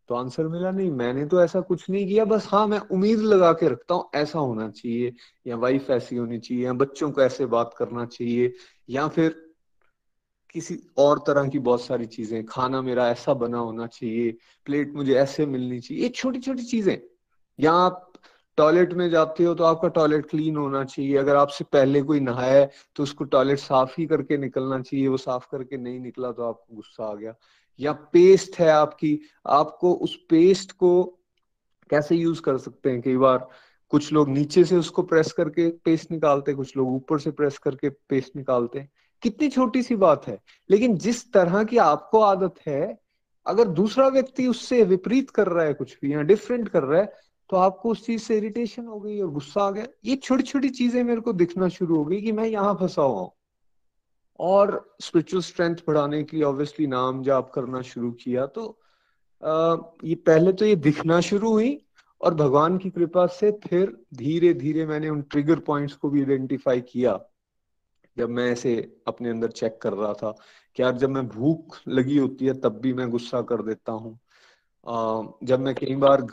तो 0.09 0.15
आंसर 0.15 0.47
मिला, 0.47 0.71
नहीं, 0.71 0.91
मैंने 0.91 1.25
तो 1.25 1.43
ऐसा 1.43 1.61
कुछ 1.61 1.89
नहीं 1.89 2.07
किया, 2.07 2.25
बस 2.25 2.47
हाँ 2.51 2.67
मैं 2.67 2.79
उम्मीद 2.79 3.19
लगा 3.19 3.53
के 3.53 3.69
रखता 3.69 3.95
हूँ, 3.95 4.09
ऐसा 4.15 4.39
होना 4.39 4.69
चाहिए, 4.69 5.13
या 5.47 5.55
वाइफ 5.55 5.89
ऐसी 5.89 6.15
होनी 6.15 6.39
चाहिए, 6.39 6.65
या 6.65 6.73
बच्चों 6.73 7.11
को 7.11 7.21
ऐसे 7.21 7.45
बात 7.45 7.75
करना 7.77 8.05
चाहिए, 8.05 8.53
या 8.89 9.07
फिर 9.07 9.50
किसी 10.55 10.77
और 10.97 11.19
तरह 11.27 11.47
की 11.49 11.59
बहुत 11.59 11.81
सारी 11.81 12.05
चीज़ें, 12.07 12.43
खाना 12.45 12.81
मेरा 12.81 13.07
ऐसा 13.09 13.33
बना 13.35 13.57
होना 13.57 13.87
चाहिए 13.87 14.31
प्लेट 14.67 14.93
मुझे 14.95 15.13
ऐसे 15.15 15.45
मिलनी 15.45 15.79
चाहिए, 15.79 16.03
ये 16.03 16.09
छोटी 16.09 16.39
छोटी 16.39 16.63
चीज़ें। 16.63 16.97
या 17.59 17.71
आप 17.73 18.11
टॉयलेट 18.57 18.93
में 18.93 19.09
जाते 19.09 19.43
हो 19.43 19.53
तो 19.55 19.63
आपका 19.63 19.87
टॉयलेट 19.89 20.25
क्लीन 20.29 20.55
होना 20.57 20.83
चाहिए, 20.85 21.15
अगर 21.17 21.35
आपसे 21.35 21.63
पहले 21.63 22.01
कोई 22.01 22.19
नहाया 22.19 22.53
है 22.53 22.69
तो 22.95 23.03
उसको 23.03 23.23
टॉयलेट 23.25 23.59
साफ़ 23.59 23.93
ही 23.97 24.05
करके 24.07 24.37
निकलना 24.37 24.79
चाहिए, 24.81 25.07
वो 25.07 25.17
साफ़ 25.17 25.47
करके 25.51 25.77
नहीं 25.77 25.99
निकला 25.99 26.31
तो 26.31 26.43
आपको 26.43 26.75
गुस्सा 26.75 27.05
आ 27.05 27.13
गया। 27.15 27.33
या 27.79 27.91
पेस्ट 28.13 28.59
है 28.59 28.69
आपकी, 28.71 29.19
आपको 29.47 29.93
उस 29.93 30.15
पेस्ट 30.29 30.71
को 30.73 31.03
कैसे 31.89 32.15
यूज़ 32.15 32.41
कर 32.41 32.57
सकते 32.57 32.89
हैं? 32.91 33.01
कई 33.01 33.17
बार 33.17 33.47
कुछ 33.91 34.11
लोग 34.13 34.29
नीचे 34.29 34.63
से 34.65 34.75
उसको 34.77 35.01
प्रेस 35.03 35.31
करके 35.31 35.69
पेस्ट 35.85 36.11
निकालते 36.11 36.53
कुछ 36.53 36.75
लोग 36.77 36.93
ऊपर 36.95 37.19
से 37.19 37.31
प्रेस 37.31 37.57
करके 37.57 37.89
पेस्ट 38.09 38.35
निकालते 38.35 38.79
हैं। 38.79 38.89
कितनी 39.23 39.49
छोटी 39.49 39.81
सी 39.83 39.95
बात 39.95 40.27
है। 40.27 40.37
लेकिन 40.69 40.97
जिस 40.97 41.31
तरह 41.33 41.63
की 41.63 41.77
आपको 41.79 42.19
आदत 42.21 42.55
है 42.67 42.97
अगर 43.45 43.67
दूसरा 43.69 44.07
व्यक्ति 44.07 44.47
उससे 44.47 44.83
विपरीत 44.83 45.29
कर 45.29 45.47
रहा 45.47 45.65
है 45.65 45.73
कुछ 45.73 45.97
भी 46.01 46.13
या 46.13 46.21
डिफरेंट 46.23 46.67
कर 46.69 46.83
रहा 46.83 47.01
है 47.01 47.13
तो 47.49 47.57
आपको 47.57 47.89
उस 47.89 48.05
चीज़ 48.05 48.21
से 48.21 48.37
इरिटेशन 48.37 48.85
हो 48.85 48.99
गई 48.99 49.19
और 49.21 49.29
गुस्सा 49.29 49.61
आ 49.61 49.71
गया। 49.71 49.85
ये 50.05 50.15
छोटी 50.15 50.43
छोटी 50.43 50.69
चीज़ें 50.69 51.03
मेरे 51.03 51.21
को 51.21 51.33
दिखना 51.33 51.67
शुरू 51.69 51.95
हो 51.95 52.05
गई 52.05 52.21
कि 52.21 52.31
मैं 52.31 52.45
यहाँ 52.45 52.73
फंसा 52.73 53.01
हुआ 53.01 53.29
और 54.39 54.95
स्पिरिचुअल 55.01 55.41
स्ट्रेंथ 55.43 55.75
बढ़ाने 55.87 56.23
के 56.23 56.41
ऑब्वियसली 56.43 56.87
नाम 56.87 57.23
जाप 57.23 57.51
करना 57.51 57.81
शुरू 57.81 58.11
किया। 58.11 58.45
तो 58.45 58.67
आ, 59.43 59.75
ये 60.03 60.15
पहले 60.15 60.53
तो 60.53 60.65
ये 60.65 60.75
दिखना 60.77 61.19
शुरू 61.21 61.51
हुई 61.51 61.77
और 62.21 62.33
भगवान 62.35 62.77
की 62.77 62.89
कृपा 62.89 63.25
से 63.27 63.51
फिर 63.63 63.95
धीरे 64.13 64.53
धीरे 64.53 64.85
मैंने 64.85 65.09
उन 65.09 65.21
ट्रिगर 65.21 65.59
पॉइंट्स 65.59 65.95
को 65.95 66.09
भी 66.09 66.19
आइडेंटिफाई 66.19 66.81
किया। 66.81 67.13
जब 68.17 68.29
मैं 68.29 68.49
ऐसे 68.51 68.75
अपने 69.07 69.29
अंदर 69.29 69.51
चेक 69.51 69.77
कर 69.81 69.93
रहा 69.93 70.13
था 70.13 70.31
कि 70.77 70.83
यार 70.83 70.97
जब 70.97 71.09
मैं 71.09 71.27
भूख 71.27 71.79
लगी 71.87 72.17
होती 72.17 72.45
है 72.45 72.53
तब 72.61 72.79
भी 72.81 72.93
मैं 72.93 73.09
गुस्सा 73.09 73.41
कर 73.41 73.61
देता 73.63 73.91
हूँ। 73.91 74.17
जब 75.43 75.59
मैं 75.59 75.73
कई 75.75 75.95
बार 75.95 76.25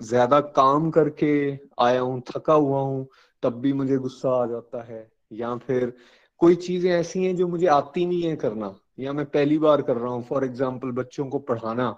ज़्यादा 0.00 0.40
काम 0.40 0.90
करके 0.90 1.32
आया 1.80 2.00
हूँ, 2.00 2.22
थका 2.30 2.54
हुआ 2.54 2.80
हूँ, 2.80 3.06
तब 3.42 3.60
भी 3.60 3.72
मुझे 3.72 3.96
गुस्सा 3.98 4.30
आ 4.42 4.46
जाता 4.46 4.82
है। 4.84 5.08
या 5.32 5.56
फिर 5.58 5.92
कोई 6.40 6.54
चीज़ें 6.56 6.90
ऐसी 6.92 7.24
हैं 7.24 7.34
जो 7.36 7.46
मुझे 7.48 7.66
आती 7.68 8.06
नहीं 8.06 8.22
है 8.22 8.36
करना, 8.36 8.74
या 8.98 9.12
मैं 9.12 9.26
पहली 9.26 9.58
बार 9.58 9.82
कर 9.82 9.96
रहा 9.96 10.12
हूँ 10.12 10.22
फॉर 10.24 10.44
एग्ज़ाम्पल 10.44 10.90
बच्चों 10.92 11.28
को 11.28 11.38
पढ़ाना। 11.40 11.94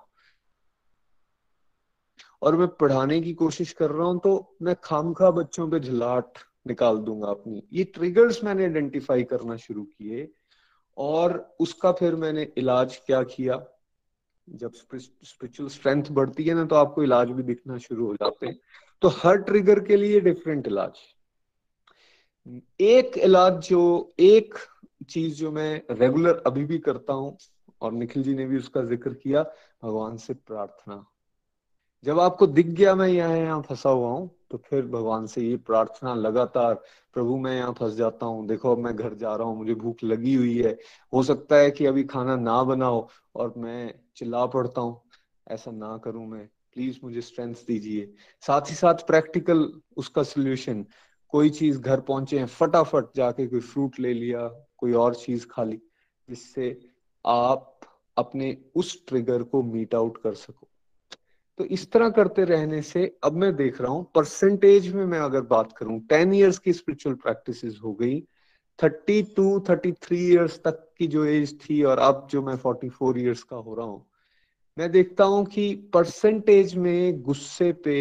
और 2.43 2.57
मैं 2.57 2.68
पढ़ाने 2.80 3.20
की 3.20 3.32
कोशिश 3.35 3.72
कर 3.72 3.91
रहा 3.91 4.07
हूँ 4.07 4.18
तो 4.20 4.57
मैं 4.62 4.74
खामखा 4.85 5.30
बच्चों 5.30 5.68
पे 5.70 5.80
झलाट 5.80 6.39
निकाल 6.67 6.99
दूँगा 6.99 7.29
अपनी। 7.29 7.62
ये 7.73 7.85
ट्रिगर्स 7.95 8.43
मैंने 8.45 8.65
आइडेंटिफाई 8.65 9.23
करना 9.25 9.57
शुरू 9.59 9.83
किए 9.85 10.29
और 10.97 11.39
उसका 11.61 11.93
फिर 11.93 12.15
मैंने 12.17 12.49
इलाज 12.59 12.97
क्या 13.07 13.23
किया? 13.25 13.65
जब 14.49 14.73
स्पिरिचुअल 14.75 15.69
स्ट्रेंथ 15.71 16.11
बढ़ती 16.11 16.45
है 16.45 16.55
ना 16.55 16.65
तो 16.65 16.77
आपको 16.77 17.03
इलाज 17.03 17.31
भी 17.31 17.43
दिखना 17.43 17.79
शुरू 17.79 18.07
हो 18.07 18.15
जाते 18.15 18.47
हैं। 18.47 18.59
तो 19.03 19.09
हर 19.15 19.37
ट्रिगर 19.43 19.81
के 19.81 19.97
लिए 19.97 20.21
डिफरेंट 20.21 20.67
इलाज। 20.67 20.99
एक 22.81 23.19
इलाज 23.19 23.61
जो, 23.61 24.15
एक 24.21 24.55
चीज़ 25.09 25.35
जो 25.35 25.51
मैं 25.53 25.83
रेगुलर 25.91 26.43
अभी 26.47 26.65
भी 26.65 26.79
करता 26.79 27.12
हूँ, 27.12 27.37
और 27.81 27.93
निखिल 27.93 28.23
जी 28.23 28.35
ने 28.35 28.47
भी 28.47 28.59
उसका 28.59 28.83
ज़िक्र 28.83 29.12
किया, 29.15 29.43
भगवान 29.83 30.17
से 30.17 30.35
प्रार्थना। 30.35 31.05
जब 32.07 32.21
आपको 32.21 32.47
दिख 32.47 32.67
गया 32.69 32.95
मैं 32.95 33.09
यहाँ 33.09 33.37
यहाँ 33.37 33.61
फंसा 33.62 33.91
हुआ 33.91 34.11
हूँ 34.11 34.31
तो 34.55 34.59
फिर 34.59 34.86
भगवान 34.86 35.26
से 35.26 35.40
ये 35.42 35.57
प्रार्थना 35.57 36.14
लगातार, 36.14 36.74
प्रभु, 37.14 37.36
मैं 37.38 37.57
यहाँ 37.57 37.72
फंस 37.72 37.94
जाता 37.94 38.26
हूँ। 38.26 38.46
देखो, 38.46 38.72
अब 38.72 38.78
मैं 38.78 38.96
घर 38.96 39.14
जा 39.14 39.36
रहा 39.36 39.48
हूँ। 39.48 39.59
मुझे 39.59 39.74
भूख 39.74 39.96
लगी 40.05 40.34
हुई 40.34 40.62
है। 40.62 40.78
हो 41.12 41.22
सकता 41.22 41.57
है 41.57 41.70
कि 41.70 41.86
अभी 41.86 42.05
खाना 42.05 42.36
ना 42.36 42.62
बनाओ 42.62 43.09
और 43.34 43.55
मैं 43.57 44.00
चिल्ला 44.16 44.46
पड़ता 44.46 44.80
हूँ। 44.80 45.02
ऐसा 45.48 45.70
ना 45.70 45.98
करूँ 45.98 46.26
मैं। 46.26 46.46
प्लीज़ 46.46 46.98
मुझे 47.05 47.20
स्ट्रेंथ 47.20 47.55
दीजिए। 47.55 48.14
साथ 48.40 48.61
ही 48.61 48.74
साथ 48.74 48.94
प्रैक्टिकल 48.94 49.80
उसका 49.96 50.22
सोल्यूशन, 50.22 50.86
कोई 51.28 51.50
चीज़ 51.50 51.80
घर 51.80 52.00
पहुँचे 52.00 52.38
हैं 52.38 52.46
फटाफट 52.46 53.05
जाके 53.16 53.46
कोई 53.46 53.61
फ्रूट 53.61 54.00
ले 54.00 54.14
लिया, 54.14 54.48
कोई 54.78 54.92
और 54.92 55.14
चीज़ 55.14 55.46
खा 55.50 55.64
ली, 55.64 55.80
जिससे 56.28 56.80
आप 57.26 57.80
अपने 58.16 58.64
उस 58.74 59.07
ट्रिगर 59.07 59.42
को 59.42 59.62
मीट 59.62 59.94
आउट 59.94 60.16
कर 60.16 60.34
सको। 60.34 60.68
तो 61.59 61.64
इस 61.64 61.90
तरह 61.92 62.09
करते 62.11 62.44
रहने 62.44 62.80
से, 62.82 63.05
अब 63.24 63.32
मैं 63.32 63.55
देख 63.57 63.80
रहा 63.80 63.90
हूँ 63.90 64.07
परसेंटेज 64.14 64.92
में 64.94 65.05
मैं 65.07 65.18
अगर 65.20 65.40
बात 65.50 65.72
करूँ 65.72 66.00
टेन 66.09 66.32
इयर्स 66.34 66.59
की 66.59 66.72
स्पिरिचुअल 66.72 67.14
प्रैक्टिस 67.16 67.78
हो 67.82 67.92
गई 67.94 68.20
thirty 68.78 69.22
two 69.36 69.61
thirty 69.68 69.92
three 70.02 70.18
years 70.30 70.59
तक 70.64 70.88
की 70.98 71.07
जो 71.07 71.24
एज 71.24 71.59
थी 71.61 71.82
और 71.82 71.98
अब 71.98 72.26
जो 72.30 72.42
मैं 72.42 72.57
फोर्टी 72.57 72.88
फोर 72.88 73.18
ईयर्स 73.20 73.42
का 73.42 73.57
हो 73.57 73.74
रहा 73.74 73.86
हूँ, 73.86 74.05
मैं 74.76 74.90
देखता 74.90 75.24
हूँ 75.24 75.44
कि 75.46 75.74
परसेंटेज 75.94 76.74
में 76.76 77.22
गुस्से 77.22 77.72
पे 77.84 77.98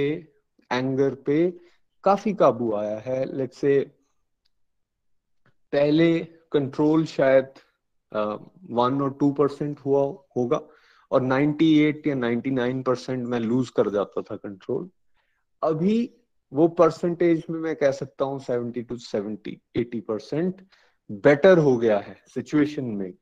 एंगर 0.71 1.15
पे 1.25 1.49
काफ़ी 2.03 2.33
काबू 2.33 2.71
आया 2.75 2.97
है। 2.99 3.23
लेट्स 3.35 3.57
से 3.57 3.79
पहले 5.73 6.19
कंट्रोल 6.51 7.05
शायद 7.05 7.53
वन 8.71 9.01
और 9.01 9.13
टू 9.19 9.31
परसेंट 9.31 9.79
हुआ 9.79 10.01
होगा। 10.37 10.59
और 11.14 11.22
98 11.22 12.07
या 12.07 12.16
99 12.16 12.84
परसेंट 12.84 13.28
मैं 13.28 13.39
लूज 13.39 13.70
कर 13.70 13.89
जाता 13.89 14.22
था 14.22 14.36
कंट्रोल 14.36 14.89
अभी 15.64 16.14
वो 16.53 16.68
परसेंटेज 16.68 17.45
में 17.49 17.59
मैं 17.59 17.76
कह 17.76 17.91
सकता 17.91 18.26
हूँ 18.26 18.39
70 18.39 18.84
टू 18.84 18.97
70 18.97 19.59
80 19.78 19.99
परसेंट 19.99 20.68
बेटर 21.11 21.57
हो 21.57 21.78
गया 21.78 21.99
है 21.99 22.24
सिचुएशन 22.34 22.86
में। 22.86 23.14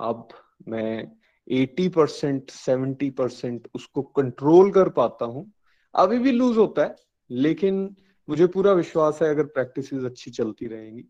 अब 0.00 0.28
मैं 0.68 1.12
80 1.52 1.88
परसेंट 1.88 2.50
सेवेंटी 2.50 3.10
परसेंट 3.10 3.68
उसको 3.74 4.02
कंट्रोल 4.02 4.70
कर 4.70 4.88
पाता 4.88 5.24
हूँ। 5.24 5.52
अभी 5.94 6.18
भी 6.18 6.32
लूज 6.32 6.56
होता 6.56 6.82
है, 6.82 6.96
लेकिन 7.30 7.96
मुझे 8.28 8.46
पूरा 8.46 8.72
विश्वास 8.72 9.18
है 9.22 9.28
अगर 9.28 9.44
प्रैक्टिस 9.44 9.94
अच्छी 9.94 10.30
चलती 10.30 10.66
रहेंगी। 10.66 11.02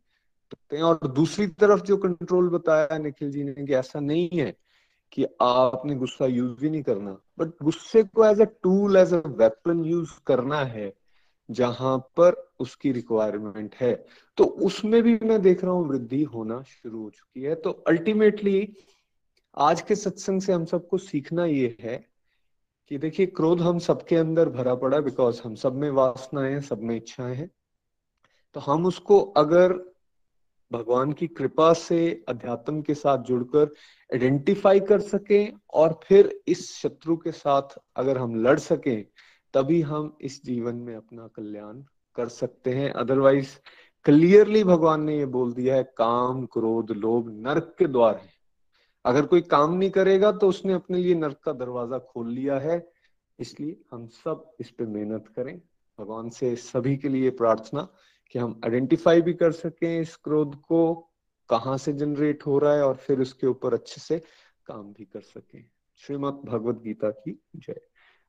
तो 0.51 0.85
और 0.85 1.13
दूसरी 1.13 1.47
तरफ़ 1.47 1.81
जो 1.81 1.97
कंट्रोल 1.97 2.49
बताया 2.49 2.99
निखिल 2.99 3.31
जी 3.31 3.45
ने 3.45 3.67
कि 3.67 3.75
ऐसा 3.75 4.01
नहीं 4.01 4.29
है 4.33 4.66
कि 5.13 5.25
आपने 5.43 5.95
गुस्सा 5.95 6.27
यूज़ 6.27 6.65
ही 6.65 6.71
नहीं 6.71 6.83
करना। 6.83 7.19
बट 7.39 7.49
गुस्से 7.63 8.03
को 8.03 8.25
as 8.25 8.41
a 8.41 8.45
tool 8.63 8.97
as 8.97 9.15
a 9.15 9.23
weapon 9.27 9.85
use 9.85 10.11
करना 10.27 10.65
है, 10.65 10.93
जहाँ 11.51 11.99
पर 11.99 12.51
उसकी 12.61 12.93
रिक्वायरमेंट 12.93 13.75
है। 13.75 14.07
तो 14.37 14.45
उसमें 14.45 15.03
भी 15.03 15.19
मैं 15.23 15.43
देख 15.43 15.65
रहा 15.65 15.73
हूँ 15.73 15.89
वृद्धि 15.89 16.23
होना 16.23 16.63
शुरू 16.63 17.03
हो 17.03 17.11
चुकी 17.11 17.43
है। 17.43 17.55
तो 17.55 17.71
अल्टीमेटली 17.71 18.77
आज 19.57 19.83
के 19.83 19.95
सत्संग 19.95 20.41
से 20.41 20.53
हम 20.53 20.65
सबको 20.65 20.99
सीखना 20.99 21.45
ये 21.45 21.77
है 21.81 21.97
कि 22.91 22.99
देखिए, 22.99 23.27
क्रोध 23.27 23.61
हम 23.61 23.79
सबके 23.79 24.17
अंदर 24.17 24.49
भरा 24.49 24.75
पड़ा 24.75 25.01
बिकॉज़ 25.01 25.41
हम 25.45 25.55
सब 25.55 25.75
में 25.75 25.91
वासनाएँ 25.91 26.61
सब 26.61 26.83
में 26.83 26.97
इच्छाएँ 26.97 27.35
हैं। 27.35 27.51
तो 28.55 28.61
हम 28.61 28.87
उसको 28.87 29.21
अगर 29.21 29.96
भगवान 30.73 31.13
की 31.13 31.27
कृपा 31.27 31.73
से 31.73 32.25
अध्यात्म 32.29 32.83
के 32.83 32.95
साथ 32.95 33.19
जुड़कर 33.19 33.65
आइडेंटिफाई 34.13 34.81
कर 34.81 35.01
सकें 35.01 35.53
और 35.75 36.01
फिर 36.05 36.41
इस 36.49 36.71
शत्रु 36.77 37.17
के 37.17 37.33
साथ 37.33 37.79
अगर 37.97 38.19
हम 38.19 38.35
लड़ 38.35 38.59
सकें, 38.59 39.05
तभी 39.55 39.81
हम 39.81 40.17
इस 40.21 40.45
जीवन 40.45 40.75
में 40.75 40.97
अपना 40.97 41.27
कल्याण 41.27 41.83
कर 42.17 42.29
सकते 42.29 42.71
हैं। 42.71 42.91
अदरवाइज़ 42.91 43.57
क्लियरली 44.05 44.65
भगवान 44.65 45.03
ने 45.03 45.19
ये 45.19 45.27
बोल 45.27 45.53
दिया 45.53 45.75
है, 45.75 45.83
काम, 45.97 46.47
क्रोध, 46.47 46.91
लोभ 46.91 47.29
नरक 47.31 47.75
के 47.79 47.87
द्वार 47.87 48.17
है। 48.17 48.31
अगर 49.05 49.27
कोई 49.27 49.41
काम 49.41 49.75
नहीं 49.75 49.91
करेगा 49.91 50.33
तो 50.33 50.49
उसने 50.49 50.73
अपने 50.73 50.99
लिए 50.99 51.15
नरक 51.15 51.39
का 51.45 51.53
दरवाज़ा 51.53 51.99
खोल 51.99 52.31
लिया 52.31 52.59
है। 52.59 52.91
इसलिए 53.39 53.77
हम 53.93 54.07
सब 54.07 54.51
इस 54.61 54.71
पे 54.71 54.85
मेहनत 54.85 55.25
करें। 55.37 55.61
भगवान 55.99 56.29
से 56.29 56.57
सभी 56.57 56.97
के 56.97 57.09
लिए 57.09 57.31
प्रार्थना 57.31 57.89
कि 58.31 58.39
हम 58.39 58.61
आइडेंटिफाई 58.65 59.21
भी 59.23 59.35
कर 59.35 59.53
सकें 59.53 60.01
इस 60.01 60.17
क्रोध 60.17 60.61
को, 60.61 60.95
कहाँ 61.49 61.79
से 61.79 61.93
जनरेट 61.93 62.47
हो 62.47 62.59
रहा 62.59 62.75
है 62.75 62.83
और 62.83 62.97
फिर 62.97 63.21
उसके 63.21 63.47
ऊपर 63.47 63.75
अच्छे 63.75 64.01
से 64.01 64.19
काम 64.67 64.93
भी 64.93 65.05
कर 65.05 65.21
सकें। 65.21 65.71
श्रीमद 65.97 66.35
भगवत 66.35 66.77
गीता 66.77 67.11
की 67.11 67.41
जय। 67.57 67.81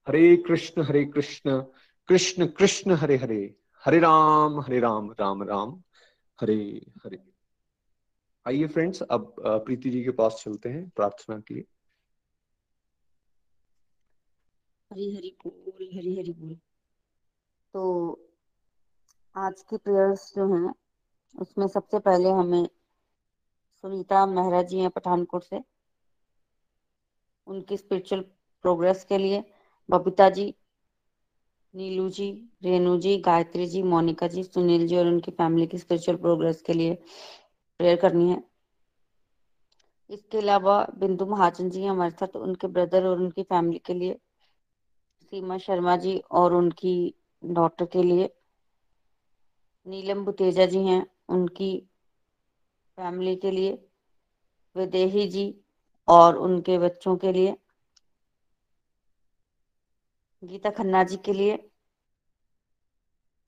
हरे 0.08 0.36
कृष्ण 0.38 0.84
हरे 0.84 1.06
कृष्ण 1.06 1.62
कृष्ण 2.08 2.46
कृष्ण, 2.48 2.92
हरे 2.92 3.18
हरे। 3.18 3.56
हरे 3.86 4.00
राम 4.00 4.60
हरे 4.60 4.80
राम 4.80 5.12
राम 5.12 5.44
राम। 5.44 5.84
हरे 6.42 6.86
हरे। 7.06 7.24
आइए 8.48 8.68
फ्रेंड्स 8.68 9.02
अब 9.02 9.36
प्रीति 9.40 9.90
जी 9.90 10.04
के 10.04 10.12
पास 10.12 10.42
चलते 10.46 10.70
हैं 10.70 10.90
प्रार्थना 10.90 11.40
के 11.40 11.54
लिए। 11.54 11.64
हरी 14.94 15.16
हरी 15.16 15.38
बोल, 15.44 15.90
हरी 15.98 16.20
हरी 16.20 16.34
बोल। 16.34 16.56
तो 17.74 18.27
आज 19.38 19.62
की 19.62 19.78
प्रेयर्स 19.78 20.34
जो 20.36 20.48
हैं, 20.56 20.74
उसमें 21.42 21.68
सबसे 21.68 22.00
पहले 22.00 22.30
हमें 22.30 22.70
सुनीता 23.82 24.26
मेहरा 24.26 24.62
जी 24.62 24.80
हैं 24.80 24.90
पठानकोट 24.90 25.44
से। 25.44 25.64
उनकी 27.48 27.78
स्पिरिचुअल 27.78 28.22
प्रोग्रेस 28.62 29.04
के 29.04 29.18
लिए 29.18 29.44
बबीता 29.92 30.30
जी, 30.30 30.56
नीलू 31.76 32.10
जी, 32.10 32.50
रेणु 32.64 32.98
जी, 32.98 33.18
गायत्री 33.18 33.68
जी, 33.68 33.84
मोनिका 33.84 34.28
जी, 34.28 34.44
सुनील 34.44 34.88
जी 34.88 34.98
और 34.98 35.08
उनकी 35.08 35.32
फैमिली 35.32 35.68
की 35.68 35.78
स्पिरिचुअल 35.78 36.18
प्रोग्रेस 36.18 36.62
के 36.62 36.74
लिए 36.74 36.94
प्रेयर 37.78 37.96
करनी 37.96 38.30
है। 38.30 38.44
इसके 40.10 40.38
अलावा 40.38 40.88
बिंदु 40.98 41.26
महाजन 41.26 41.70
जी 41.70 41.86
हमारे 41.86 42.12
साथ, 42.12 42.36
उनके 42.36 42.68
ब्रदर 42.68 43.06
और 43.06 43.20
उनकी 43.20 43.44
फैमिली 43.44 43.80
के 43.80 43.94
लिए, 43.94 44.20
सीमा 45.22 45.58
शर्मा 45.58 45.98
जी 45.98 46.18
और 46.18 46.54
उनकी 46.54 47.16
डॉटर 47.46 47.86
के 47.86 48.04
लिए 48.04 48.34
नीलम 49.88 50.24
बुतेजा 50.26 50.66
जी 50.66 50.84
हैं 50.86 51.06
उनकी 51.30 51.70
फैमिली 52.98 53.36
के 53.36 53.52
लिए, 53.52 53.72
विदेही 54.76 55.28
जी 55.28 55.54
और 56.08 56.38
उनके 56.38 56.78
बच्चों 56.80 57.16
के 57.18 57.32
लिए, 57.32 57.56
गीता 60.44 60.70
खन्ना 60.70 61.04
जी 61.04 61.18
के 61.26 61.34
लिए 61.34 61.58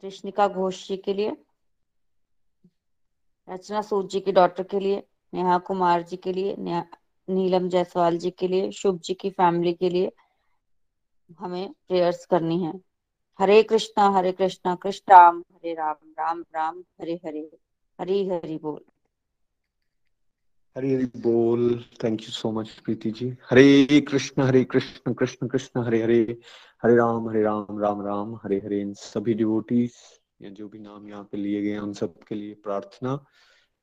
कृष्णिका 0.03 0.47
घोष 0.47 0.87
जी 0.87 0.97
के 0.97 1.13
लिए, 1.13 1.35
रचना 3.47 3.81
सूद 3.81 4.07
जी 4.09 4.19
की 4.19 4.31
डॉटर 4.31 4.63
के 4.63 4.79
लिए, 4.79 5.03
नेहा 5.33 5.57
कुमार 5.59 6.03
जी 6.03 6.17
के 6.17 6.33
लिए 6.33 6.55
नीलम 6.59 7.69
जायसवाल 7.69 8.17
जी 8.17 8.31
के 8.31 8.47
लिए, 8.47 8.71
शुभ 8.71 8.99
जी 8.99 9.13
की 9.13 9.29
फैमिली 9.31 9.73
के 9.73 9.89
लिए 9.89 10.11
हमें 11.39 11.73
प्रेयर्स 11.87 12.25
करनी 12.25 12.63
है। 12.63 12.73
हरे 13.39 13.63
कृष्णा 13.63 14.09
हरे 14.09 14.31
कृष्णा, 14.31 14.75
कृष्ण 14.75 15.13
राम, 15.13 15.39
हरे 15.39 15.73
राम 15.73 15.95
राम 16.19 16.41
राम, 16.55 16.83
हरे 17.01 17.19
हरे, 17.25 17.57
हरी 17.99 18.27
हरि 18.27 18.59
बोल। 18.61 18.81
हरी 20.77 20.93
हरी 20.93 21.05
बोल। 21.05 21.83
Thank 22.03 22.21
you 22.21 22.29
so 22.29 22.51
much 22.51 22.69
Preeti 22.69 23.11
ji. 23.11 23.29
Hare 23.49 24.01
Krishna 24.01 24.41
Hare 24.41 24.63
Krishna 24.63 25.13
Krishna 25.13 25.47
Krishna, 25.47 25.83
Hare 25.83 26.03
Hare 26.03 26.37
Hare 26.83 26.95
Ram 26.95 27.29
Hare 27.29 27.43
Ram 27.43 27.79
Ram 27.79 28.05
Ram, 28.05 28.35
Hare 28.35 28.57
Hare. 28.57 28.81
इन 28.81 28.93
सभी 28.93 29.33
डिवोटीज 29.33 29.91
या 30.41 30.49
जो 30.49 30.69
भी 30.69 30.79
नाम 30.79 31.09
यहाँ 31.09 31.23
पे 31.23 31.37
लिए 31.37 31.61
गए 31.61 31.77
उन 31.77 31.93
सब 31.93 32.23
के 32.23 32.35
लिए 32.35 32.53
प्रार्थना, 32.53 33.25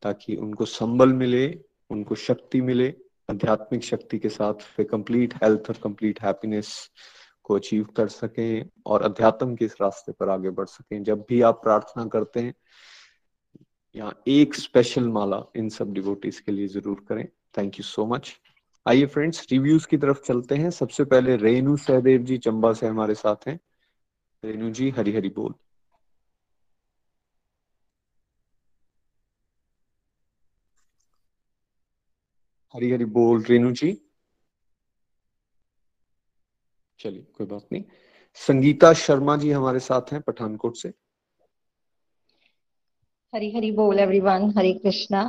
ताकि 0.02 0.36
उनको 0.36 0.64
संबल 0.64 1.12
मिले, 1.12 1.60
उनको 1.90 2.14
शक्ति 2.14 2.60
मिले, 2.60 2.94
आध्यात्मिक 3.30 3.84
शक्ति 3.84 4.18
के 4.18 4.28
साथ 4.28 4.54
वे 4.78 4.84
कंप्लीट 4.84 5.34
हेल्थ 5.34 5.62
और 5.68 5.76
कंप्लीट 5.82 6.22
हैप्पीनेस 6.22 6.90
को 7.46 7.54
अचीव 7.54 7.84
कर 7.96 8.08
सकें 8.08 8.68
और 8.86 9.02
अध्यात्म 9.02 9.54
के 9.56 9.64
इस 9.64 9.76
रास्ते 9.80 10.12
पर 10.12 10.28
आगे 10.28 10.50
बढ़ 10.50 10.66
सकें। 10.66 11.02
जब 11.02 11.24
भी 11.28 11.40
आप 11.42 11.62
प्रार्थना 11.62 12.06
करते 12.06 12.40
हैं 12.40 12.54
या 13.94 14.12
एक 14.28 14.54
स्पेशल 14.54 15.08
माला 15.08 15.42
इन 15.56 15.68
सब 15.68 15.92
डिवोटीज 15.92 16.40
के 16.40 16.52
लिए 16.52 16.66
ज़रूर 16.68 17.04
करें। 17.08 17.26
थैंक 17.58 17.78
यू 17.78 17.84
सो 17.84 18.06
मच 18.06 18.34
आइए 18.86 19.06
फ्रेंड्स 19.06 19.46
रिव्यूज़ 19.52 19.86
की 19.88 19.96
तरफ़ 19.98 20.20
चलते 20.22 20.54
हैं। 20.54 20.70
सबसे 20.70 21.04
पहले 21.04 21.36
रेणु 21.36 21.76
सहदेव 21.76 22.22
जी, 22.22 22.38
चंबा 22.38 22.72
से 22.72 22.86
हमारे 22.86 23.14
साथ 23.14 23.48
हैं। 23.48 23.58
रेणु 24.42 24.70
जी 24.70 24.90
हरी 24.90 25.12
हरी 25.12 25.28
बोल। 25.28 25.54
हरी 32.74 32.90
हरी 32.90 33.04
बोल, 33.04 33.42
रेणु 33.42 33.72
जी। 33.72 33.90
चलिए 37.00 37.26
कोई 37.36 37.46
बात 37.46 37.66
नहीं। 37.72 37.84
संगीता 38.34 38.92
शर्मा 38.92 39.36
जी 39.36 39.50
हमारे 39.50 39.78
साथ 39.78 40.12
हैं 40.12 40.20
पठानकोट 40.22 40.76
से। 40.76 40.92
हरी 43.32 43.50
हरी 43.56 43.70
बोल 43.70 43.98
एवरीवन 43.98 44.52
हरे 44.58 44.72
कृष्णा। 44.72 45.20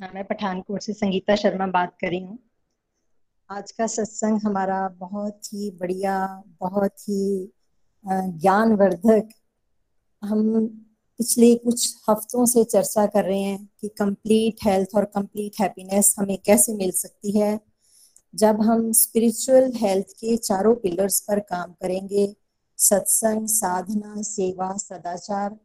हाँ, 0.00 0.10
मैं 0.14 0.24
पठानकोट 0.24 0.80
से 0.80 0.92
संगीता 0.92 1.36
शर्मा 1.36 1.66
बात 1.66 1.96
कर 2.00 2.08
रही 2.08 2.20
हूँ। 2.20 2.38
आज 3.50 3.72
का 3.72 3.86
सत्संग 3.86 4.40
हमारा 4.44 4.88
बहुत 4.88 5.52
ही 5.54 5.70
बढ़िया 5.70 6.42
बहुत 6.60 7.00
ही 7.00 7.52
ज्ञानवर्धक। 8.04 9.28
हम 10.22 10.66
पिछले 11.20 11.54
कुछ 11.54 11.96
हफ्तों 12.10 12.44
से 12.46 12.64
चर्चा 12.64 13.06
कर 13.06 13.24
रहे 13.24 13.40
हैं 13.40 13.68
कि 13.80 13.88
कंप्लीट 13.88 14.64
हेल्थ 14.64 14.94
और 14.96 15.04
कंप्लीट 15.04 15.60
हैप्पीनेस 15.60 16.14
हमें 16.18 16.38
कैसे 16.38 16.74
मिल 16.74 16.90
सकती 16.90 17.38
है। 17.38 17.71
जब 18.34 18.60
हम 18.62 18.92
स्पिरिचुअल 18.92 19.72
हेल्थ 19.74 20.12
के 20.20 20.36
चारों 20.36 20.74
पिलर्स 20.74 21.20
पर 21.20 21.40
काम 21.40 21.72
करेंगे, 21.72 22.34
सत्संग, 22.78 23.46
साधना, 23.46 24.22
सेवा, 24.22 24.72
सदाचार 24.76 25.56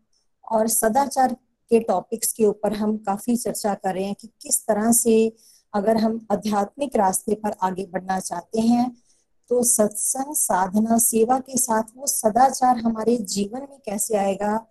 और 0.52 0.68
सदाचार 0.68 1.34
के 1.72 1.80
टॉपिक्स 1.80 2.32
के 2.34 2.46
ऊपर 2.46 2.74
हम 2.74 2.98
काफ़ी 2.98 3.36
चर्चा 3.38 3.74
कर 3.74 3.94
रहे 3.94 4.04
हैं 4.04 4.16
कि 4.16 4.28
किस 4.42 4.66
तरह 4.68 4.92
से 4.92 5.16
अगर 5.74 5.98
हम 5.98 6.26
आध्यात्मिक 6.32 6.96
रास्ते 6.96 7.36
पर 7.36 7.56
आगे 7.62 7.86
बढ़ना 7.86 8.20
चाहते 8.20 8.62
हैं 8.62 8.92
तो 9.50 9.64
सत्संग, 9.64 10.34
साधना, 10.36 10.98
सेवा 10.98 11.40
के 11.40 11.58
साथ 11.58 11.84
वो 11.96 12.08
सदाचार 12.08 12.78
हमारे 12.78 13.18
जीवन 13.18 13.68
में 13.70 13.80
कैसे 13.86 14.18
आएगा 14.18 14.66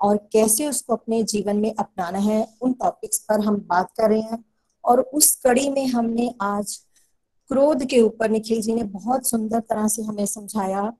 और 0.00 0.16
कैसे 0.32 0.68
उसको 0.68 0.92
अपने 0.92 1.22
जीवन 1.22 1.56
में 1.56 1.74
अपनाना 1.74 2.18
है, 2.18 2.46
उन 2.62 2.72
टॉपिक्स 2.72 3.18
पर 3.18 3.40
हम 3.40 3.56
बात 3.68 3.90
कर 3.96 4.08
रहे 4.10 4.20
हैं 4.20 4.44
और 4.84 5.00
उस 5.00 5.34
कड़ी 5.36 5.68
में 5.68 5.86
हमने 5.86 6.34
आज 6.40 6.78
क्रोध 7.52 7.84
के 7.84 8.00
ऊपर 8.00 8.30
निखिल 8.30 8.60
जी 8.62 8.74
ने 8.74 8.82
बहुत 8.82 9.28
सुंदर 9.28 9.60
तरह 9.60 9.88
से 9.88 10.02
हमें 10.02 10.26
समझाया 10.26 10.92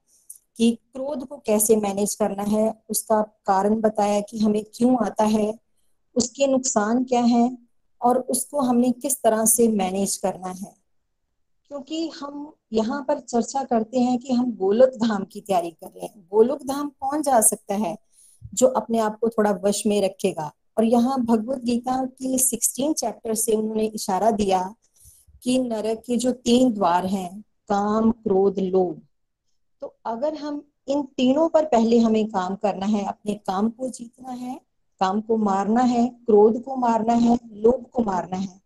कि 0.56 0.78
क्रोध 0.92 1.26
को 1.26 1.36
कैसे 1.36 1.76
मैनेज 1.76 2.14
करना 2.14 2.42
है, 2.42 2.74
उसका 2.90 3.22
कारण 3.22 3.80
बताया 3.80 4.20
कि 4.20 4.38
हमें 4.38 4.64
क्यों 4.74 5.06
आता 5.06 5.24
है, 5.24 5.58
उसके 6.16 6.46
नुकसान 6.46 7.04
क्या 7.04 7.20
है 7.20 7.58
और 8.02 8.18
उसको 8.18 8.60
हमने 8.60 8.90
किस 8.90 9.22
तरह 9.22 9.44
से 9.44 9.68
मैनेज 9.68 10.16
करना 10.16 10.48
है। 10.48 10.74
क्योंकि 11.68 12.08
हम 12.08 12.54
यहाँ 12.72 13.04
पर 13.08 13.20
चर्चा 13.20 13.64
करते 13.64 14.00
हैं 14.00 14.18
कि 14.18 14.32
हम 14.32 14.52
गोलक 14.52 14.88
धाम 14.88 15.24
की 15.24 15.40
तैयारी 15.40 15.70
कर 15.70 15.86
रहे 15.86 16.06
हैं। 16.06 16.28
गोलक 16.32 16.62
धाम 16.62 16.88
कौन 17.00 17.22
जा 17.22 17.40
सकता 17.40 17.74
है 17.74 17.96
जो 18.54 18.66
अपने 18.66 18.98
आप 18.98 19.18
को 19.20 19.28
थोड़ा 19.28 19.50
वश 19.50 19.82
में 19.86 20.02
रखेगा? 20.02 20.52
और 20.78 20.84
यहाँ 20.84 21.24
भगवत 21.24 21.58
गीता 21.58 22.04
के 22.04 22.38
सिक्सटीन 22.38 22.92
चैप्टर 22.92 23.34
से 23.34 23.52
उन्होंने 23.52 23.84
इशारा 23.84 24.30
दिया 24.30 24.74
कि 25.44 25.58
नरक 25.58 26.02
के 26.06 26.16
जो 26.16 26.32
तीन 26.32 26.72
द्वार 26.72 27.06
हैं, 27.06 27.40
काम, 27.68 28.10
क्रोध, 28.12 28.58
लोभ। 28.58 29.00
तो 29.82 29.94
अगर 30.06 30.34
हम 30.34 30.62
इन 30.88 31.02
तीनों 31.16 31.48
पर 31.48 31.64
पहले 31.64 31.98
हमें 31.98 32.26
काम 32.26 32.54
करना 32.56 32.86
है, 32.86 33.04
अपने 33.04 33.34
काम 33.36 33.68
को 33.70 33.88
जीतना 33.88 34.30
है, 34.30 34.60
काम 35.00 35.20
को 35.20 35.36
मारना 35.36 35.82
है, 35.82 36.06
क्रोध 36.26 36.62
को 36.64 36.76
मारना 36.76 37.14
है, 37.14 37.38
लोभ 37.54 37.86
को 37.92 38.02
मारना 38.02 38.36
है, 38.36 38.60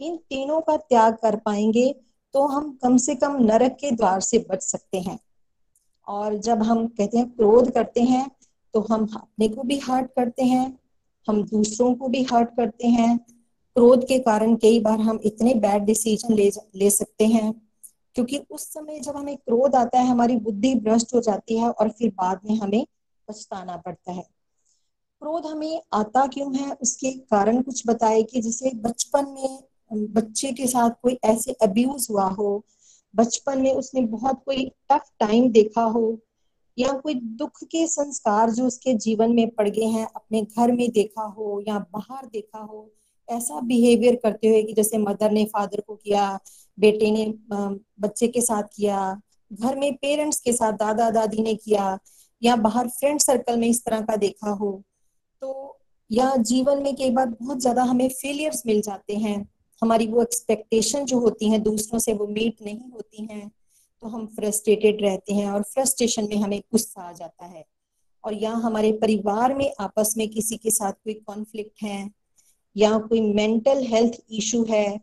इन 0.00 0.16
तीनों 0.18 0.60
का 0.60 0.76
त्याग 0.76 1.16
कर 1.22 1.36
पाएँगे 1.36 1.94
तो 2.34 2.46
हम 2.46 2.70
कम 2.82 2.96
से 2.96 3.14
कम 3.14 3.36
नरक 3.42 3.76
के 3.80 3.90
द्वार 3.90 4.20
से 4.20 4.38
बच 4.50 4.62
सकते 4.62 5.00
हैं। 5.00 5.18
और 6.06 6.36
जब 6.38 6.62
हम 6.62 6.86
कहते 6.88 7.18
हैं 7.18 7.30
क्रोध 7.30 7.70
करते 7.70 8.02
हैं 8.02 8.30
तो 8.74 8.80
हम 8.90 9.06
अपने 9.06 9.48
को 9.48 9.62
भी 9.62 9.78
हर्ट 9.78 10.10
करते 10.16 10.44
हैं, 10.44 10.78
हम 11.28 11.42
दूसरों 11.42 11.94
को 11.94 12.08
भी 12.08 12.22
हर्ट 12.22 12.48
करते 12.56 12.88
हैं 12.88 13.18
क्रोध 13.76 14.06
के 14.06 14.18
कारण 14.18 14.54
कई 14.56 14.80
बार 14.80 15.00
हम 15.00 15.18
इतने 15.24 15.54
बैड 15.54 15.82
डिसीज़न 15.82 16.34
ले 16.34 16.50
ले 16.76 16.90
सकते 16.90 17.26
हैं, 17.26 17.52
क्योंकि 18.14 18.38
उस 18.50 18.62
समय 18.72 19.00
जब 19.00 19.16
हमें 19.16 19.36
क्रोध 19.36 19.74
आता 19.74 19.98
है, 19.98 20.06
हमारी 20.06 20.36
बुद्धि 20.36 20.74
भ्रष्ट 20.74 21.14
हो 21.14 21.20
जाती 21.20 21.58
है 21.58 21.70
और 21.70 21.88
फिर 21.88 22.10
बाद 22.10 22.40
में 22.44 22.56
हमें 22.56 22.86
पछताना 23.28 23.76
पड़ता 23.76 24.12
है। 24.12 24.22
क्रोध 25.22 25.46
हमें 25.46 25.80
आता 25.92 26.26
क्यों 26.26 26.54
है, 26.56 26.72
उसके 26.72 27.10
कारण 27.10 27.62
कुछ 27.62 27.82
बताए 27.86 28.22
कि 28.22 28.40
जैसे 28.40 28.70
बचपन 28.76 29.26
में 29.30 30.12
बच्चे 30.12 30.52
के 30.52 30.66
साथ 30.66 30.90
कोई 31.02 31.18
ऐसे 31.24 31.52
अब्यूज 31.62 32.06
हुआ 32.10 32.28
हो, 32.30 32.64
बचपन 33.14 33.60
में 33.60 33.72
उसने 33.74 34.00
बहुत 34.00 34.42
कोई 34.44 34.68
टफ 34.92 35.10
टाइम 35.20 35.50
देखा 35.50 35.82
हो, 35.82 36.18
या 36.78 36.92
कोई 36.92 37.14
दुख 37.14 37.64
के 37.64 37.86
संस्कार 37.86 38.50
जो 38.50 38.66
उसके 38.66 38.94
जीवन 38.96 39.32
में 39.32 39.48
पड़ 39.50 39.68
गए 39.68 39.86
हैं, 39.86 40.06
अपने 40.06 40.42
घर 40.42 40.72
में 40.72 40.90
देखा 40.90 41.22
हो 41.22 41.62
या 41.68 41.78
बाहर 41.92 42.26
देखा 42.26 42.58
हो 42.58 42.88
ऐसा 43.28 43.60
बिहेवियर 43.62 44.16
करते 44.16 44.48
हुए 44.48 44.62
कि 44.62 44.72
जैसे 44.72 44.98
मदर 44.98 45.30
ने 45.30 45.44
फादर 45.46 45.80
को 45.80 45.94
किया, 45.96 46.38
बेटे 46.78 47.10
ने 47.10 47.26
बच्चे 48.00 48.28
के 48.28 48.40
साथ 48.40 48.62
किया, 48.76 49.20
घर 49.50 49.76
में 49.76 49.94
पेरेंट्स 49.96 50.40
के 50.40 50.52
साथ, 50.52 50.72
दादा, 50.74 51.10
दादी 51.10 51.42
ने 51.42 51.54
किया, 51.56 51.98
या 52.42 52.56
बाहर 52.58 52.88
फ्रेंड 52.90 53.20
सर्कल 53.20 53.56
में 53.56 53.68
इस 53.68 53.84
तरह 53.84 54.00
का 54.00 54.16
देखा 54.18 54.50
हो 54.52 54.70
तो 55.42 55.78
या 56.10 56.34
जीवन 56.38 56.82
में 56.82 56.94
कई 56.96 57.10
बार 57.10 57.26
बहुत 57.28 57.60
ज़्यादा 57.60 57.82
हमें 57.84 58.08
फेलियर्स 58.10 58.62
मिल 58.66 58.80
जाते 58.82 59.16
हैं। 59.16 59.48
हमारी 59.82 60.06
वो 60.06 60.22
एक्सपेक्टेशन 60.22 61.04
जो 61.04 61.18
होती 61.20 61.50
हैं, 61.50 61.62
दूसरों 61.62 61.98
से 61.98 62.12
वो 62.14 62.26
मीट 62.26 62.62
नहीं 62.62 62.90
होती 62.92 63.24
हैं 63.24 63.50
तो 64.02 64.08
हम 64.08 64.26
फ्रस्ट्रेटेड 64.28 65.02
रहते 65.02 65.34
हैं 65.34 65.50
और 65.50 65.62
फ्रस्ट्रेशन 65.64 66.28
में 66.30 66.36
हमें 66.36 66.58
गुस्सा 66.62 67.02
आ 67.02 67.12
जाता 67.12 67.46
है। 67.46 67.64
और 68.24 68.34
या 68.34 68.52
हमारे 68.52 68.92
परिवार 68.92 69.54
में, 69.54 69.72
आपस 69.80 70.14
में 70.18 70.28
किसी 70.28 70.56
के 70.56 70.70
साथ 70.70 70.92
कोई 70.94 71.14
कॉन्फ्लिक्ट 71.16 71.82
है 71.82 72.08
या 72.78 72.98
कोई 73.00 73.20
मेंटल 73.34 73.84
हेल्थ 73.86 74.20
इशू 74.30 74.64
है, 74.70 75.00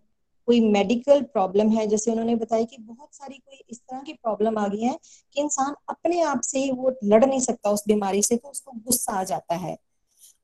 कोई 0.47 0.59
मेडिकल 0.61 1.21
प्रॉब्लम 1.23 1.69
है, 1.69 1.85
जैसे 1.87 2.11
उन्होंने 2.11 2.35
बताया 2.35 2.63
कि 2.63 2.77
बहुत 2.79 3.15
सारी 3.15 3.37
कोई 3.37 3.63
इस 3.69 3.79
तरह 3.79 4.01
की 4.01 4.13
प्रॉब्लम 4.13 4.57
आ 4.57 4.67
गई 4.67 4.81
है 4.81 4.97
कि 5.35 5.41
इंसान 5.41 5.73
अपने 5.89 6.21
आप 6.23 6.41
से 6.41 6.59
ही 6.59 6.71
वो 6.71 6.95
लड़ 7.03 7.23
नहीं 7.25 7.39
सकता 7.39 7.69
उस 7.69 7.83
बीमारी 7.87 8.21
से 8.21 8.35
तो 8.37 8.49
उसको 8.49 8.71
गुस्सा 8.75 9.13
आ 9.13 9.23
जाता 9.23 9.55
है 9.55 9.77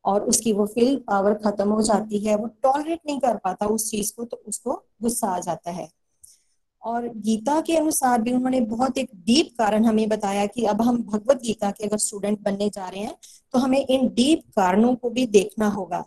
और 0.06 0.24
उसकी 0.24 0.54
वो 0.54 0.66
फील 0.66 0.96
पावर 1.08 1.34
खत्म 1.36 1.70
हो 1.70 1.82
जाती 1.82 2.20
है, 2.20 2.36
वो 2.36 2.48
टॉलरेट 2.64 3.00
नहीं 3.08 3.20
कर 3.20 3.36
पाता 3.38 3.66
उस 3.68 3.90
चीज़ 3.92 4.14
को 4.16 4.24
तो 4.26 4.42
उसको 4.48 4.74
गुस्सा 5.02 5.28
आ 5.28 5.40
जाता 5.40 5.72
है। 5.72 5.88
और 6.84 7.08
गीता 7.18 7.60
के 7.62 7.76
अनुसार 7.78 8.22
भी 8.22 8.32
उन्होंने 8.34 8.60
बहुत 8.62 8.98
एक 8.98 9.10
डीप 9.26 9.50
कारण 9.58 9.86
हमें 9.86 10.08
बताया 10.10 10.46
कि 10.46 10.64
अब 10.66 10.82
हम 10.82 10.98
भगवत 11.04 11.42
गीता 11.42 11.70
के 11.72 11.86
अगर 11.86 11.98
स्टूडेंट 11.98 12.40
बनने 12.40 12.70
जा 12.70 12.88
रहे 12.88 13.02
हैं 13.02 13.16
तो 13.54 13.60
हमें 13.60 13.80
इन 13.80 14.08
डीप 14.08 14.42
कारणों 14.56 14.96
को 14.96 15.10
भी 15.10 15.26
देखना 15.28 15.68
होगा। 15.70 16.04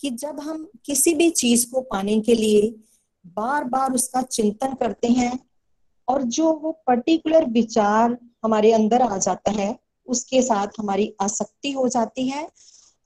कि 0.00 0.10
जब 0.10 0.40
हम 0.40 0.70
किसी 0.84 1.14
भी 1.14 1.30
चीज़ 1.30 1.70
को 1.70 1.80
पाने 1.80 2.20
के 2.20 2.34
लिए 2.34 2.74
बार 3.26 3.64
बार 3.64 3.92
उसका 3.92 4.22
चिंतन 4.22 4.74
करते 4.74 5.08
हैं 5.08 5.38
और 6.08 6.22
जो 6.22 6.52
वो 6.52 6.72
पर्टिकुलर 6.86 7.44
विचार 7.44 8.16
हमारे 8.44 8.72
अंदर 8.72 9.02
आ 9.02 9.16
जाता 9.16 9.50
है, 9.50 9.78
उसके 10.06 10.42
साथ 10.42 10.66
हमारी 10.78 11.14
आसक्ति 11.20 11.70
हो 11.72 11.88
जाती 11.88 12.28
है 12.28 12.48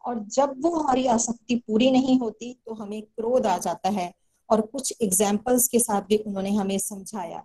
और 0.04 0.18
जब 0.28 0.54
वो 0.58 0.70
हमारी 0.70 1.06
आसक्ति 1.06 1.54
पूरी 1.56 1.90
नहीं 1.90 2.18
होती 2.18 2.52
तो 2.66 2.74
हमें 2.74 3.02
क्रोध 3.02 3.46
आ 3.46 3.58
जाता 3.58 3.88
है 3.88 4.12
और 4.50 4.60
कुछ 4.60 4.94
एग्जाम्पल्स 5.02 5.68
के 5.68 5.78
साथ 5.78 6.02
भी 6.02 6.16
उन्होंने 6.16 6.50
हमें 6.50 6.78
समझाया 6.78 7.44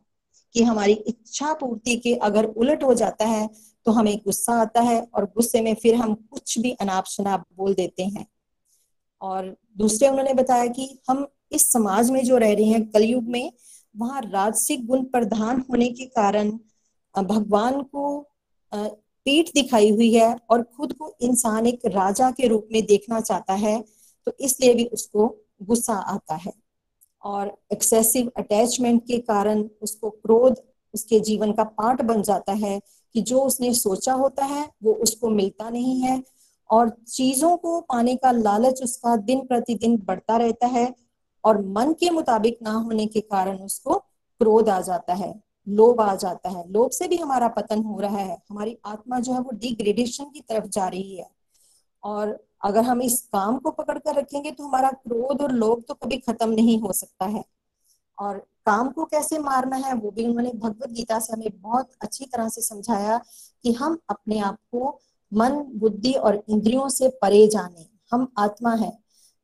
कि 0.53 0.63
हमारी 0.63 0.93
इच्छा 0.93 1.53
पूर्ति 1.53 1.95
के 1.97 2.13
अगर 2.15 2.45
उलट 2.45 2.83
हो 2.83 2.93
जाता 2.93 3.25
है 3.25 3.49
तो 3.85 3.91
हमें 3.91 4.17
गुस्सा 4.17 4.53
आता 4.53 4.81
है 4.81 5.01
और 5.15 5.25
गुस्से 5.25 5.61
में 5.61 5.73
फिर 5.73 5.95
हम 5.95 6.13
कुछ 6.13 6.59
भी 6.59 6.71
अनाप 6.71 7.05
शनाप 7.05 7.45
बोल 7.57 7.73
देते 7.73 8.03
हैं। 8.03 8.25
और 9.21 9.55
दूसरे 9.77 10.07
उन्होंने 10.09 10.33
बताया 10.33 10.65
कि 10.67 10.87
हम 11.09 11.25
इस 11.51 11.71
समाज 11.71 12.09
में 12.11 12.23
जो 12.23 12.37
रह 12.37 12.53
रहे 12.53 12.65
हैं, 12.65 12.89
कलयुग 12.89 13.23
में, 13.23 13.51
वहाँ 13.95 14.21
राजसिक 14.23 14.85
गुण 14.87 15.03
प्रधान 15.05 15.63
होने 15.69 15.89
के 15.89 16.05
कारण 16.07 16.51
भगवान 17.15 17.81
को 17.83 18.19
पीठ 18.73 19.49
दिखाई 19.53 19.89
हुई 19.91 20.13
है 20.13 20.35
और 20.49 20.61
खुद 20.77 20.93
को 20.93 21.13
इंसान 21.21 21.67
एक 21.67 21.85
राजा 21.85 22.29
के 22.31 22.47
रूप 22.47 22.67
में 22.71 22.85
देखना 22.85 23.19
चाहता 23.21 23.53
है 23.55 23.83
तो 24.27 24.33
इसलिए 24.39 24.73
भी 24.75 24.85
उसको 24.85 25.27
गुस्सा 25.63 25.93
आता 25.93 26.35
है। 26.35 26.51
और 27.23 27.51
एक्सेसिव 27.71 28.31
अटैचमेंट 28.37 29.01
के 29.07 29.17
कारण 29.19 29.63
उसको 29.81 30.09
क्रोध, 30.09 30.55
उसके 30.93 31.19
जीवन 31.19 31.51
का 31.51 31.63
पार्ट 31.63 32.01
बन 32.01 32.21
जाता 32.21 32.53
है 32.55 32.79
कि 33.15 33.21
जो 33.21 33.39
उसने 33.41 33.73
सोचा 33.73 34.13
होता 34.13 34.45
है, 34.45 34.67
वो 34.83 34.93
उसको 34.93 35.29
मिलता 35.29 35.69
नहीं 35.69 35.99
है। 36.01 36.21
और 36.69 36.89
चीज़ों 37.07 37.55
को 37.57 37.79
पाने 37.81 38.15
का 38.15 38.31
लालच 38.31 38.81
उसका 38.83 39.15
दिन 39.17 39.45
प्रतिदिन 39.47 39.97
बढ़ता 39.97 40.37
रहता 40.37 40.67
है 40.67 40.93
और 41.43 41.61
मन 41.67 41.93
के 41.93 42.09
मुताबिक 42.09 42.57
ना 42.63 42.71
होने 42.71 43.05
के 43.05 43.21
कारण 43.21 43.57
उसको 43.57 43.93
क्रोध 44.41 44.69
आ 44.69 44.79
जाता 44.81 45.13
है, 45.13 45.33
लोभ 45.67 46.01
आ 46.01 46.15
जाता 46.15 46.49
है। 46.49 46.63
लोभ 46.71 46.91
से 46.91 47.07
भी 47.07 47.17
हमारा 47.17 47.47
पतन 47.47 47.83
हो 47.83 47.99
रहा 47.99 48.17
है। 48.17 48.37
हमारी 48.49 48.77
आत्मा 48.85 49.19
जो 49.19 49.33
है 49.33 49.39
वो 49.39 49.51
डिग्रेडेशन 49.53 50.25
की 50.25 50.41
तरफ़ 50.41 50.67
जा 50.67 50.87
रही 50.87 51.17
है। 51.17 51.29
और 52.03 52.37
अगर 52.65 52.83
हम 52.83 53.01
इस 53.01 53.21
काम 53.33 53.57
को 53.57 53.71
पकड़ 53.71 53.97
कर 53.99 54.15
रखेंगे 54.15 54.51
तो 54.51 54.63
हमारा 54.63 54.89
क्रोध 54.91 55.41
और 55.41 55.51
लोभ 55.51 55.83
तो 55.87 55.93
कभी 55.93 56.17
खत्म 56.17 56.49
नहीं 56.49 56.79
हो 56.81 56.93
सकता 56.93 57.25
है। 57.25 57.43
और 58.17 58.37
काम 58.65 58.89
को 58.89 59.05
कैसे 59.05 59.39
मारना 59.39 59.75
है, 59.77 59.93
वो 59.93 60.11
भी 60.11 60.25
उन्होंने 60.27 60.51
भगवत 60.55 60.89
गीता 60.89 61.19
से 61.19 61.33
हमें 61.33 61.61
बहुत 61.61 61.89
अच्छी 62.01 62.25
तरह 62.25 62.49
से 62.49 62.61
समझाया 62.61 63.17
कि 63.63 63.73
हम 63.73 63.97
अपने 64.09 64.39
आप 64.39 64.57
को 64.71 64.99
मन, 65.31 65.63
बुद्धि 65.75 66.13
और 66.13 66.43
इंद्रियों 66.49 66.89
से 66.89 67.07
परे 67.21 67.47
जाने। 67.47 67.85
हम 68.11 68.27
आत्मा 68.37 68.73
है। 68.75 68.91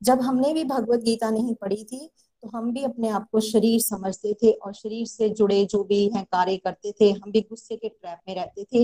जब 0.01 0.21
हमने 0.21 0.53
भी 0.53 0.63
भगवत 0.63 0.99
गीता 0.99 1.29
नहीं 1.29 1.53
पढ़ी 1.55 1.83
थी 1.83 2.09
तो 2.43 2.49
हम 2.49 2.71
भी 2.73 2.83
अपने 2.83 3.09
आप 3.09 3.27
को 3.31 3.39
शरीर 3.39 3.79
समझते 3.81 4.33
थे 4.33 4.51
और 4.51 4.73
शरीर 4.73 5.05
से 5.07 5.29
जुड़े 5.29 5.63
जो 5.65 5.83
भी 5.83 6.07
हैं, 6.09 6.23
कार्य 6.25 6.55
करते 6.57 6.91
थे, 6.91 7.11
हम 7.11 7.31
भी 7.31 7.41
गुस्से 7.41 7.75
के 7.75 7.89
ट्रैप 7.89 8.19
में 8.27 8.35
रहते 8.35 8.63
थे। 8.63 8.83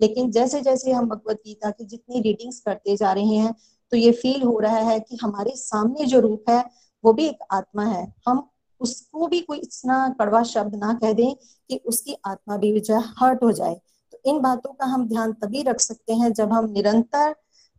लेकिन 0.00 0.30
जैसे 0.30 0.60
जैसे 0.60 0.92
हम 0.92 1.08
भगवत 1.08 1.40
गीता 1.46 1.70
की 1.70 1.84
जितनी 1.84 2.20
रीडिंग्स 2.20 2.60
करते 2.60 2.96
जा 2.96 3.12
रहे 3.12 3.24
हैं 3.24 3.54
तो 3.92 3.96
ये 3.96 4.12
फील 4.12 4.42
हो 4.42 4.58
रहा 4.58 4.78
है 4.80 4.98
कि 5.00 5.18
हमारे 5.22 5.50
सामने 5.56 6.04
जो 6.04 6.20
रूप 6.20 6.44
है, 6.50 6.64
वो 7.04 7.12
भी 7.12 7.26
एक 7.26 7.38
आत्मा 7.50 7.84
है। 7.84 8.14
हम 8.28 8.48
उसको 8.80 9.26
भी 9.26 9.40
कोई 9.40 9.58
इतना 9.58 10.08
कड़वा 10.20 10.42
शब्द 10.42 10.74
ना 10.74 10.92
कह 10.94 11.12
दें 11.12 11.34
कि 11.68 11.76
उसकी 11.76 12.16
आत्मा 12.24 12.56
भी 12.56 12.78
जो 12.80 12.94
है, 12.94 13.02
हर्ट 13.18 13.42
हो 13.42 13.52
जाए। 13.52 13.80
इन 14.24 14.40
बातों 14.40 14.72
का 14.72 14.86
हम 14.86 15.06
ध्यान 15.08 15.32
तभी 15.32 15.62
रख 15.62 15.80
सकते 15.80 16.14
हैं 16.14 16.32
जब 16.32 16.52
हम 16.52 16.70
निरंतर 16.70 17.34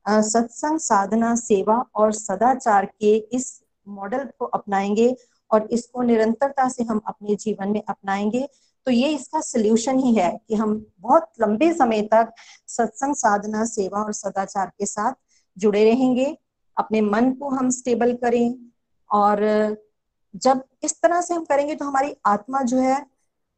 सत्संग, 0.05 0.79
साधना, 0.79 1.33
सेवा 1.35 1.75
और 1.95 2.11
सदाचार 2.13 2.85
के 2.85 3.15
इस 3.33 3.61
मॉडल 3.87 4.27
को 4.39 4.45
अपनाएँगे 4.47 5.15
और 5.51 5.67
इसको 5.71 6.01
निरंतरता 6.01 6.67
से 6.69 6.83
हम 6.83 7.01
अपने 7.07 7.35
जीवन 7.35 7.69
में 7.69 7.81
अपनाएँगे। 7.89 8.47
तो 8.87 8.91
ये 8.91 9.09
इसका 9.09 9.39
सोल्यूशन 9.41 9.99
ही 9.99 10.13
है 10.15 10.31
कि 10.47 10.55
हम 10.55 10.73
बहुत 10.99 11.27
लंबे 11.41 11.71
समय 11.73 12.01
तक 12.13 12.33
सत्संग, 12.67 13.15
साधना, 13.15 13.63
सेवा 13.65 14.03
और 14.03 14.13
सदाचार 14.13 14.71
के 14.79 14.85
साथ 14.85 15.13
जुड़े 15.57 15.83
रहेंगे। 15.85 16.35
अपने 16.77 17.01
मन 17.01 17.31
को 17.31 17.49
हम 17.49 17.69
स्टेबल 17.69 18.13
करें 18.13 18.55
और, 19.09 19.77
जब 20.35 20.63
इस 20.83 21.01
तरह 21.01 21.21
से 21.21 21.33
हम 21.33 21.43
करेंगे 21.45 21.75
तो 21.75 21.85
हमारी 21.85 22.15
आत्मा 22.25 22.61
जो 22.61 22.77
है 22.77 22.99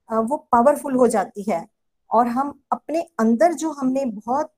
वो 0.09 0.37
पावरफुल 0.51 0.95
हो 0.95 1.07
जाती 1.07 1.41
है। 1.41 1.65
और 2.13 2.27
हम 2.27 2.53
अपने 2.71 3.01
अंदर 3.19 3.53
जो 3.55 3.71
हमने 3.71 4.05
बहुत 4.05 4.51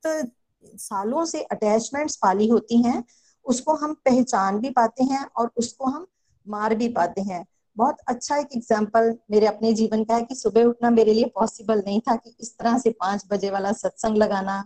सालों 0.80 1.26
से 1.26 1.42
अटैचमेंट्स 1.44 2.16
पाली 2.16 2.48
होती 2.48 2.82
हैं, 2.84 3.04
उसको 3.46 3.74
हम 3.76 3.94
पहचान 4.06 4.60
भी 4.60 4.70
पाते 4.72 5.04
हैं 5.04 5.26
और 5.38 5.52
उसको 5.58 5.86
हम 5.86 6.06
मार 6.48 6.76
भी 6.76 6.88
पाते 6.90 7.22
हैं। 7.22 7.46
बहुत 7.78 7.98
अच्छा 8.08 8.38
एक 8.38 8.56
एग्ज़ाम्पल 8.56 9.14
मेरे 9.32 9.46
अपने 9.48 9.72
जीवन 9.74 10.04
का 10.04 10.16
है 10.16 10.24
कि 10.24 10.36
सुबह 10.36 10.64
उठना 10.64 10.90
मेरे 10.90 11.14
लिए 11.14 11.26
पॉसिबल 11.36 11.84
नहीं 11.86 12.00
था 12.02 12.16
कि 12.16 12.36
इस 12.42 12.58
तरह 12.58 12.78
से 12.78 12.90
पाँच 13.00 13.26
बजे 13.32 13.50
वाला 13.52 13.72
सत्संग 13.74 14.18
लगाना 14.18 14.64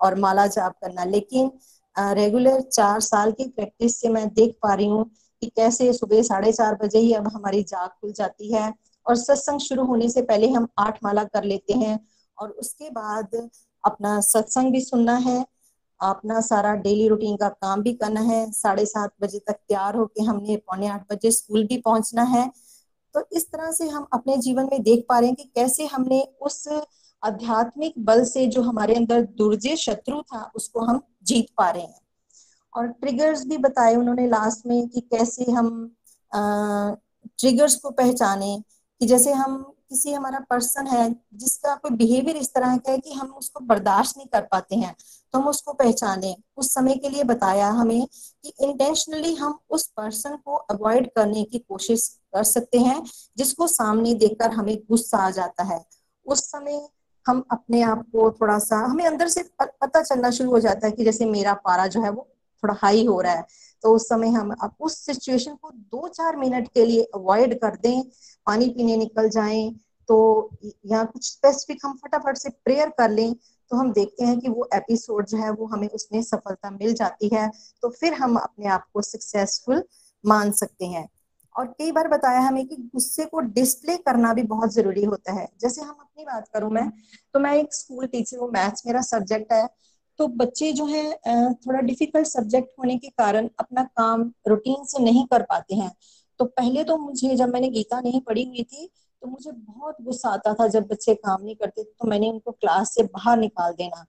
और 0.00 0.14
माला 0.20 0.46
जाप 0.48 0.76
करना। 0.82 1.04
लेकिन 1.04 1.50
रेगुलर 1.96 2.60
चार 2.62 3.00
साल 3.00 3.32
की 3.32 3.48
प्रैक्टिस 3.48 4.00
से 4.00 4.08
मैं 4.08 4.28
देख 4.28 4.56
पा 4.62 4.74
रही 4.74 4.86
हूँ 4.86 5.04
कि 5.42 5.46
कैसे 5.46 5.92
सुबह 5.92 6.22
साढ़े 6.22 6.52
चार 6.52 6.74
बजे 6.82 6.98
ही 6.98 7.12
अब 7.12 7.28
हमारी 7.34 7.62
जाग 7.62 7.88
खुल 7.90 8.12
जाती 8.12 8.52
है 8.52 8.72
और 9.06 9.16
सत्संग 9.16 9.60
शुरू 9.60 9.84
होने 9.84 10.08
से 10.08 10.22
पहले 10.22 10.48
हम 10.50 10.68
आठ 10.78 10.98
माला 11.04 11.24
कर 11.24 11.44
लेते 11.44 11.74
हैं 11.74 11.98
और 12.38 12.50
उसके 12.50 12.90
बाद 12.90 13.36
अपना 13.84 14.20
सत्संग 14.20 14.72
भी 14.72 14.80
सुनना 14.80 15.16
है। 15.18 15.44
अपना 16.00 16.40
सारा 16.40 16.74
डेली 16.74 17.08
रूटीन 17.08 17.36
का 17.36 17.48
काम 17.48 17.82
भी 17.82 17.92
करना 17.94 18.20
है। 18.20 18.50
साढ़े 18.52 18.86
सात 18.86 19.12
बजे 19.20 19.38
तक 19.38 19.52
तैयार 19.52 19.96
होके 19.96 20.22
हमने 20.22 20.56
पौने 20.56 20.86
आठ 20.88 21.12
बजे 21.12 21.30
स्कूल 21.30 21.66
भी 21.66 21.76
पहुँचना 21.80 22.22
है। 22.22 22.50
तो 23.14 23.24
इस 23.32 23.50
तरह 23.50 23.70
से 23.72 23.88
हम 23.88 24.06
अपने 24.12 24.36
जीवन 24.36 24.68
में 24.72 24.82
देख 24.82 25.04
पा 25.08 25.18
रहे 25.18 25.28
हैं 25.28 25.36
कि 25.36 25.44
कैसे 25.54 25.86
हमने 25.86 26.20
उस 26.40 26.66
आध्यात्मिक 27.22 27.94
बल 27.98 28.24
से 28.24 28.46
जो 28.46 28.62
हमारे 28.62 28.94
अंदर 28.94 29.22
दुर्जय 29.22 29.76
शत्रु 29.76 30.20
था, 30.22 30.50
उसको 30.56 30.80
हम 30.80 31.00
जीत 31.22 31.46
पा 31.56 31.70
रहे 31.70 31.82
हैं। 31.82 32.00
और 32.74 32.86
ट्रिगर्स 32.86 33.44
भी 33.46 33.56
बताए 33.58 33.94
उन्होंने 33.94 34.26
लास्ट 34.26 34.66
में 34.66 34.88
कि 34.88 35.00
कैसे 35.00 35.50
हम 35.50 35.96
ट्रिगर्स 36.32 37.74
को 37.76 37.90
पहचाने 37.90 38.62
कि 39.00 39.06
जैसे 39.06 39.32
हम 39.32 39.62
किसी 39.92 40.12
हमारा 40.12 40.38
पर्सन 40.50 40.86
है, 40.86 41.14
जिसका 41.34 41.74
कोई 41.74 41.90
बिहेवियर 41.92 42.36
इस 42.36 42.52
तरह 42.54 42.76
का 42.76 42.92
है 42.92 42.98
कि 42.98 43.12
हम 43.12 43.32
उसको 43.32 43.60
बर्दाश्त 43.64 44.16
नहीं 44.16 44.26
कर 44.28 44.42
पाते 44.42 44.76
हैं 44.76 44.94
तो 45.34 45.38
हम 45.38 45.48
उसको 45.48 45.72
पहचाने। 45.72 46.34
उस 46.56 46.72
समय 46.74 46.94
के 46.94 47.08
लिए 47.08 47.24
बताया 47.24 47.68
हमें 47.70 48.06
कि 48.06 48.52
इंटेंशनली 48.60 49.34
हम 49.34 49.58
उस 49.70 49.86
पर्सन 49.88 50.36
को 50.36 50.54
अवॉइड 50.70 51.10
करने 51.16 51.44
की 51.44 51.58
कोशिश 51.58 52.08
कर 52.34 52.44
सकते 52.44 52.78
हैं, 52.78 53.02
जिसको 53.36 53.66
सामने 53.68 54.14
देखकर 54.16 54.50
हमें 54.50 54.76
गुस्सा 54.80 55.18
आ 55.18 55.30
जाता 55.30 55.64
है। 55.64 55.84
उस 56.26 56.44
समय 56.46 56.86
हम 57.26 57.44
अपने 57.50 57.82
आप 57.82 58.02
को 58.12 58.30
थोड़ा 58.32 58.58
सा, 58.58 58.76
हमें 58.78 59.04
अंदर 59.06 59.28
से 59.28 59.42
पता 59.62 60.02
चलना 60.02 60.30
शुरू 60.30 60.50
हो 60.50 60.60
जाता 60.60 60.86
है 60.86 60.92
कि 60.92 61.04
जैसे 61.04 61.26
मेरा 61.26 61.54
पारा 61.64 61.86
जो 61.86 62.02
है 62.02 62.10
वो 62.10 62.28
थोड़ा 62.62 62.74
हाई 62.82 63.06
हो 63.06 63.20
रहा 63.20 63.32
है। 63.32 63.46
तो 63.84 63.94
उस 63.94 64.08
समय 64.08 64.28
हम 64.30 64.50
अब 64.54 64.74
उस 64.80 64.96
सिचुएशन 65.06 65.54
को 65.54 65.70
दो 65.70 66.08
चार 66.08 66.36
मिनट 66.36 66.68
के 66.74 66.84
लिए 66.84 67.02
अवॉइड 67.14 67.58
कर 67.60 67.76
दें 67.82 68.02
पानी 68.46 68.68
पीने 68.68 68.96
निकल 68.96 69.28
जाएँ 69.30 69.70
तो 70.08 70.18
या 70.86 71.02
कुछ 71.04 71.24
स्पेसिफिक 71.24 71.86
हम 71.86 71.96
फटाफट 71.96 72.36
से 72.36 72.50
प्रेयर 72.64 72.88
कर 72.98 73.10
लें 73.10 73.32
तो 73.34 73.76
हम 73.76 73.92
देखते 73.92 74.24
हैं 74.24 74.38
कि 74.40 74.48
वो 74.48 74.68
एपिसोड 74.74 75.26
जो 75.26 75.38
है 75.38 75.50
वो 75.50 75.66
हमें 75.66 75.88
उसमें 75.90 76.20
सफलता 76.22 76.70
मिल 76.70 76.94
जाती 76.94 77.30
है 77.34 77.48
तो 77.82 77.88
फिर 77.90 78.14
हम 78.14 78.36
अपने 78.36 78.66
आप 78.68 78.86
को 78.94 79.02
सक्सेसफुल 79.02 79.82
मान 80.24 80.50
सकते 80.52 80.86
हैं। 80.86 81.08
और 81.54 81.66
कई 81.68 81.92
बार 81.92 82.08
बताया 82.08 82.40
हमें 82.40 82.66
कि 82.66 82.76
गुस्से 82.94 83.24
को 83.24 83.40
डिस्प्ले 83.54 83.96
करना 83.98 84.32
भी 84.34 84.42
बहुत 84.44 84.72
ज़रूरी 84.74 85.04
होता 85.04 85.32
है। 85.32 85.46
जैसे 85.60 85.82
हम 85.82 85.90
अपनी 85.90 86.24
बात 86.24 86.48
करूँ 86.54 86.70
मैं 86.70 86.88
तो 87.34 87.40
मैं 87.40 87.52
एक 87.54 87.74
स्कूल 87.74 88.06
टीचर 88.06 88.38
हूँ 88.38 88.50
मैथ्स 88.52 88.82
मेरा 88.86 89.00
सब्जेक्ट 89.02 89.52
है 89.52 89.66
तो 90.18 90.26
बच्चे 90.36 90.72
जो 90.72 90.86
है 90.86 91.04
थोड़ा 91.56 91.80
डिफ़िकल्ट 91.80 92.26
सब्जेक्ट 92.26 92.68
होने 92.78 92.96
के 92.98 93.08
कारण 93.08 93.48
अपना 93.58 93.82
काम 93.98 94.30
रूटीन 94.48 94.84
से 94.84 95.02
नहीं 95.02 95.26
कर 95.26 95.42
पाते 95.42 95.74
हैं। 95.74 95.90
तो 96.42 96.46
पहले 96.46 96.82
तो 96.84 96.96
मुझे 96.96 97.34
जब 97.36 97.48
मैंने 97.48 97.68
गीता 97.68 98.00
नहीं 98.00 98.20
पढ़ी 98.20 98.42
हुई 98.44 98.62
थी 98.62 98.86
तो 99.22 99.26
मुझे 99.28 99.50
बहुत 99.50 99.96
गुस्सा 100.02 100.28
आता 100.28 100.54
था 100.54 100.66
जब 100.68 100.86
बच्चे 100.86 101.14
काम 101.14 101.42
नहीं 101.42 101.54
करते 101.56 101.82
तो 101.82 102.08
मैंने 102.08 102.30
उनको 102.30 102.50
क्लास 102.52 102.94
से 102.94 103.02
बाहर 103.02 103.36
निकाल 103.38 103.72
देना। 103.72 104.04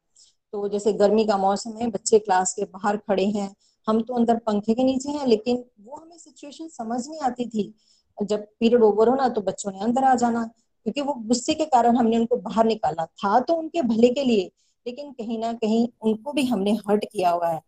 तो 0.54 0.68
जैसे 0.70 0.94
गर्मी 0.94 1.26
का 1.26 1.38
मौसम 1.38 1.78
है, 1.78 1.90
बच्चे 1.90 2.20
क्लास 2.20 2.54
के 2.54 2.64
बाहर 2.64 2.98
खड़े 2.98 3.26
हैं। 3.26 3.54
हम 3.88 4.02
तो 4.02 4.14
अंदर 4.14 4.38
पंखे 4.38 4.74
के 4.74 4.84
नीचे 4.84 5.10
हैं, 5.10 5.28
लेकिन 5.28 5.64
वो 5.82 5.96
हमें 5.96 6.18
सिचुएशन 6.18 6.68
समझ 6.68 7.08
नहीं 7.08 7.20
आती 7.22 7.46
थी। 7.50 7.74
जब 8.18 8.48
पीरियड 8.60 8.84
ओवर 8.84 9.10
हो 9.10 9.16
ना 9.16 9.28
तो 9.30 9.42
बच्चों 9.42 9.72
ने 9.72 9.80
अंदर 9.80 10.04
आ 10.04 10.16
जाना, 10.16 10.44
क्योंकि 10.86 11.02
वो 11.02 11.14
गुस्से 11.14 11.54
के 11.54 11.66
कारण 11.68 11.98
हमने 11.98 12.18
उनको 12.18 12.38
बाहर 12.40 12.66
निकाला। 12.66 13.06
था 13.06 13.40
तो 13.40 13.54
उनके 13.54 13.82
भले 13.84 14.10
के 14.10 14.24
लिए, 14.24 14.52
लेकिन 14.86 15.12
कहीं 15.12 15.40
ना 15.40 15.54
कहीं 15.54 15.88
उनको 16.02 16.34
भी 16.34 16.46
हमने 16.46 16.72
हर्ट 16.90 17.06
किया 17.12 17.30
हुआ 17.30 17.50
है। 17.50 17.62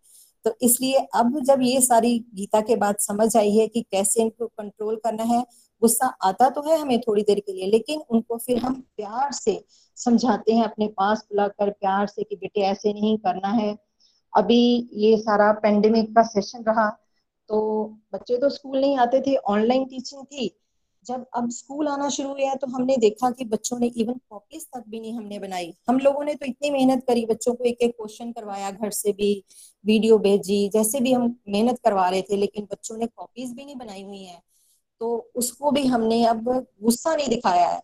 तो 0.46 0.56
इसलिए 0.62 0.98
अब 1.16 1.40
जब 1.44 1.62
ये 1.62 1.80
सारी 1.82 2.18
गीता 2.36 2.62
के 2.62 2.76
बाद 2.76 2.96
समझ 3.00 3.36
आई 3.38 3.56
है 3.58 3.68
कि 3.68 3.82
कैसे 3.92 4.22
इनको 4.22 4.48
कंट्रोल 4.48 4.96
करना 4.96 5.24
है, 5.26 5.42
गुस्सा 5.82 6.08
आता 6.24 6.50
तो 6.50 6.62
है 6.62 6.78
हमें 6.80 7.00
थोड़ी 7.02 7.24
देर 7.24 7.40
के 7.40 7.54
लिए, 7.54 7.68
लेकिन 7.68 8.02
उनको 8.10 8.38
फिर 8.38 8.58
हम 8.58 8.74
प्यार 8.98 9.32
से 9.34 9.64
समझाते 9.98 10.54
हैं, 10.54 10.64
अपने 10.64 10.88
पास 10.88 11.26
बुलाकर 11.30 11.70
प्यार 11.72 12.08
से 12.08 12.24
कि 12.24 12.36
बेटे 12.36 12.62
ऐसे 12.64 12.94
नहीं 12.94 13.18
करना 13.18 13.48
है। 13.52 13.76
अभी 14.34 14.90
ये 14.94 15.18
सारा 15.18 15.52
पेंडेमिक 15.54 16.16
का 16.16 16.24
सेशन 16.24 16.64
रहा 16.68 16.90
तो 17.50 17.86
बच्चे 18.14 18.38
तो 18.38 18.50
स्कूल 18.50 18.80
नहीं 18.80 18.98
आते 18.98 19.22
थे 19.22 19.36
ऑनलाइन 19.48 19.86
टीचिंग 19.86 20.26
थी 20.26 20.48
जब 21.08 21.26
अब 21.36 21.50
स्कूल 21.52 21.88
आना 21.88 22.10
शुरू 22.10 22.30
हुआ 22.30 22.54
तो 22.56 22.68
हमने 22.68 22.98
देखा 22.98 23.30
कि 23.32 23.46
बच्चों 23.46 23.78
ने 23.80 23.88
इवन 23.88 24.20
कॉपीज 24.30 24.66
तक 24.66 24.84
भी 24.90 25.00
नहीं 25.00 25.14
हमने 25.14 25.40
बनाई। 25.40 25.74
हम 25.90 26.00
लोगों 26.00 26.24
ने 26.24 26.34
तो 26.36 26.46
इतनी 26.46 26.70
मेहनत 26.72 27.04
करी, 27.08 27.26
बच्चों 27.26 27.54
को 27.54 27.64
एक 27.64 27.82
एक 27.82 27.92
क्वेश्चन 27.92 28.32
करवाया, 28.32 28.72
घर 28.72 28.92
से 28.92 29.12
भी 29.14 29.34
वीडियो 29.86 30.18
भेजी, 30.20 30.70
जैसे 30.70 31.00
भी 31.00 31.14
हम 31.14 31.36
मेहनत 31.50 31.80
करवा 31.84 32.08
रहे 32.10 32.22
थे, 32.22 32.38
लेकिन 32.38 32.68
बच्चों 32.72 32.98
ने 32.98 33.06
कॉपीज 33.08 33.54
भी 33.54 33.66
नहीं 33.66 33.76
बनाई 33.78 34.04
हुई 34.04 34.24
है। 34.24 34.42
तो 35.02 35.32
उसको 35.36 35.72
भी 35.72 35.86
हमने 35.88 36.24
अब 36.26 36.50
गुस्सा 36.84 37.16
नहीं 37.16 37.28
दिखाया 37.30 37.68
है। 37.68 37.82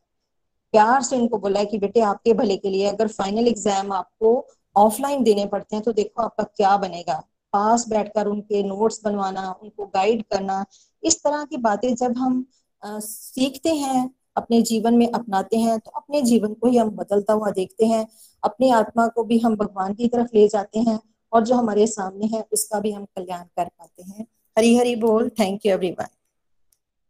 प्यार 0.73 1.01
से 1.03 1.17
उनको 1.17 1.37
बोला 1.37 1.59
है 1.59 1.65
कि 1.65 1.77
बेटे 1.77 1.99
आपके 2.03 2.33
भले 2.33 2.57
के 2.57 2.69
लिए 2.69 2.85
अगर 2.87 3.07
फाइनल 3.09 3.47
एग्ज़ाम 3.47 3.91
आपको 3.93 4.29
ऑफलाइन 4.75 5.23
देने 5.23 5.45
पड़ते 5.47 5.75
हैं 5.75 5.83
तो 5.83 5.91
देखो 5.93 6.21
आपका 6.21 6.43
क्या 6.45 6.75
बनेगा। 6.77 7.21
पास 7.53 7.87
बैठकर 7.89 8.27
उनके 8.27 8.61
नोट्स 8.63 9.01
बनवाना, 9.05 9.51
उनको 9.53 9.85
गाइड 9.85 10.23
करना, 10.23 10.65
इस 11.03 11.23
तरह 11.23 11.43
की 11.45 11.57
बातें 11.59 11.93
जब 11.95 12.17
हम 12.17 12.45
सीखते 12.83 13.69
हैं, 13.69 14.09
अपने 14.37 14.61
जीवन 14.61 14.93
में 14.93 15.07
अपनाते 15.11 15.57
हैं 15.57 15.79
तो 15.79 15.91
अपने 15.91 16.21
जीवन 16.21 16.53
को 16.53 16.67
ही 16.67 16.77
हम 16.77 16.89
बदलता 16.89 17.33
हुआ 17.33 17.51
देखते 17.51 17.85
हैं। 17.85 18.05
अपनी 18.43 18.69
आत्मा 18.71 19.07
को 19.07 19.23
भी 19.23 19.37
हम 19.39 19.55
भगवान 19.55 19.93
की 19.93 20.07
तरफ़ 20.07 20.29
ले 20.33 20.47
जाते 20.47 20.79
हैं 20.79 20.99
और 21.33 21.43
जो 21.43 21.55
हमारे 21.55 21.87
सामने 21.87 22.25
है, 22.27 22.45
उसका 22.53 22.79
भी 22.79 22.91
हम 22.91 23.05
कल्याण 23.05 23.43
कर 23.57 23.65
पाते 23.65 24.03
हैं। 24.03 24.25
हरी 24.57 24.75
हरी 24.77 24.95
बोल। 24.95 25.29
Thank 25.29 25.65
you 25.65 25.71
everyone 25.73 26.07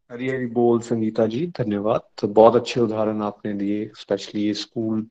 Hari 0.10 0.30
Hari 0.30 0.46
बोल, 0.46 0.80
संगीता 0.80 1.26
जी, 1.26 1.46
धन्यवाद। 1.48 2.02
तो 2.18 2.28
बहुत 2.28 2.56
अच्छे 2.56 2.82
उदाहरण 2.82 3.22
आपने 3.22 3.54
दिए 3.54 3.90
स्पेशली 3.96 4.54
स्कूल 4.54 5.08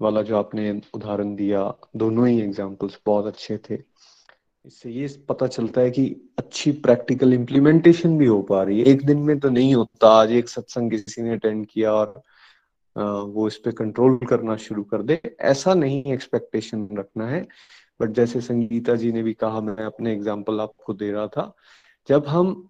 वाला 0.00 0.22
जो 0.22 0.36
आपने 0.36 0.70
उदाहरण 0.94 1.34
दिया, 1.36 1.62
दोनों 1.96 2.28
ही 2.28 2.40
एग्जाम्पल्स 2.40 2.98
बहुत 3.06 3.26
अच्छे 3.26 3.58
थे। 3.58 3.76
इससे 4.64 4.90
ये 4.90 5.08
पता 5.28 5.46
चलता 5.46 5.80
है 5.80 5.90
कि 5.90 6.04
अच्छी 6.38 6.70
प्रैक्टिकल 6.84 7.34
इम्प्लीमेंटेशन 7.34 8.16
भी 8.18 8.26
हो 8.26 8.40
पा 8.42 8.62
रही 8.62 8.78
है। 8.80 8.86
एक 8.86 9.04
दिन 9.06 9.18
में 9.18 9.38
तो 9.40 9.48
नहीं 9.50 9.74
होता। 9.74 10.08
आज 10.12 10.32
एक 10.32 10.48
सत्संग 10.48 10.90
किसी 10.90 11.22
ने 11.22 11.32
अटेंड 11.32 11.66
किया 11.66 11.92
और 11.92 12.22
वो 12.96 13.46
इस 13.48 13.56
पे 13.56 13.72
कंट्रोल 13.72 14.16
करना 14.28 14.56
शुरू 14.56 14.82
कर 14.84 15.02
दे। 15.02 15.20
ऐसा 15.40 15.74
नहीं 15.74 16.02
एक्सपेक्टेशन 16.04 16.88
रखना 16.92 17.28
है। 17.28 17.46
बट 18.00 18.10
जैसे 18.10 18.40
संगीता 18.40 18.94
जी 18.94 19.12
ने 19.12 19.22
भी 19.22 19.32
कहा, 19.34 19.60
मैं 19.60 19.84
अपने 19.84 20.12
एग्ज़ाम्पल 20.12 20.60
आपको 20.60 20.94
दे 20.94 21.10
रहा 21.10 21.26
था। 21.26 21.52
जब 22.08 22.26
हम 22.26 22.68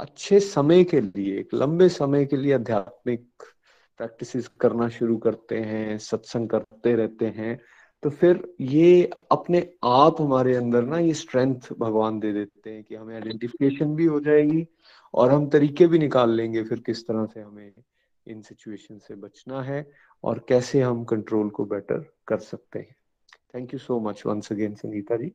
अच्छे 0.00 0.40
समय 0.40 0.84
के 0.84 1.00
लिए, 1.00 1.38
एक 1.40 1.54
लंबे 1.54 1.88
समय 1.88 2.24
के 2.26 2.36
लिए 2.36 2.52
आध्यात्मिक 2.52 3.26
प्रैक्टिसेस 4.00 4.48
करना 4.60 4.88
शुरू 4.88 5.16
करते 5.16 5.58
हैं, 5.58 5.98
सत्संग 5.98 6.48
करते 6.48 6.94
रहते 6.94 7.26
हैं 7.26 7.58
तो 8.02 8.10
फिर 8.10 8.54
ये 8.60 9.10
अपने 9.30 9.72
आप 9.84 10.16
हमारे 10.20 10.54
अंदर 10.54 10.84
ना 10.84 10.98
ये 10.98 11.14
स्ट्रेंथ 11.14 11.60
भगवान 11.78 12.20
दे 12.20 12.32
देते 12.32 12.70
हैं 12.70 12.84
कि 12.84 12.94
हमें 12.94 13.14
आइडेंटिफिकेशन 13.14 13.94
भी 13.94 14.04
हो 14.04 14.20
जाएगी 14.20 14.66
और 15.14 15.30
हम 15.30 15.48
तरीके 15.48 15.86
भी 15.86 15.98
निकाल 15.98 16.30
लेंगे 16.30 16.64
फिर 16.64 16.80
किस 16.80 17.06
तरह 17.06 17.26
से 17.26 17.40
हमें 17.40 17.72
इन 18.26 18.42
सिचुएशन 18.42 18.98
से 18.98 19.14
बचना 19.14 19.62
है 19.62 19.90
और 20.24 20.44
कैसे 20.48 20.80
हम 20.80 21.04
कंट्रोल 21.04 21.50
को 21.50 21.64
बेटर 21.64 22.12
कर 22.26 22.38
सकते 22.38 22.78
हैं। 22.78 22.96
Thank 23.54 23.72
you 23.74 23.78
so 23.78 24.00
much 24.00 24.22
once 24.26 24.52
again 24.52 24.74
Sangeeta 24.74 25.16
ji. 25.16 25.32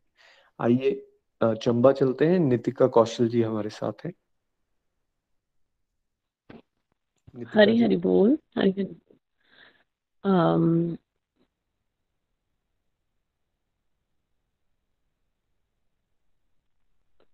आइए 0.59 1.07
चंबा 1.43 1.91
चलते 1.91 2.25
हैं। 2.25 2.39
नितिका 2.39 2.87
कौशल 2.87 3.27
जी 3.27 3.41
हमारे 3.41 3.69
साथ 3.69 4.05
हैं। 4.05 4.13
हरी 7.47 7.81
हरी 7.81 7.97
बोल। 7.97 8.37
हरी 8.57 8.71
हरी 8.71 8.95
um, 10.23 10.97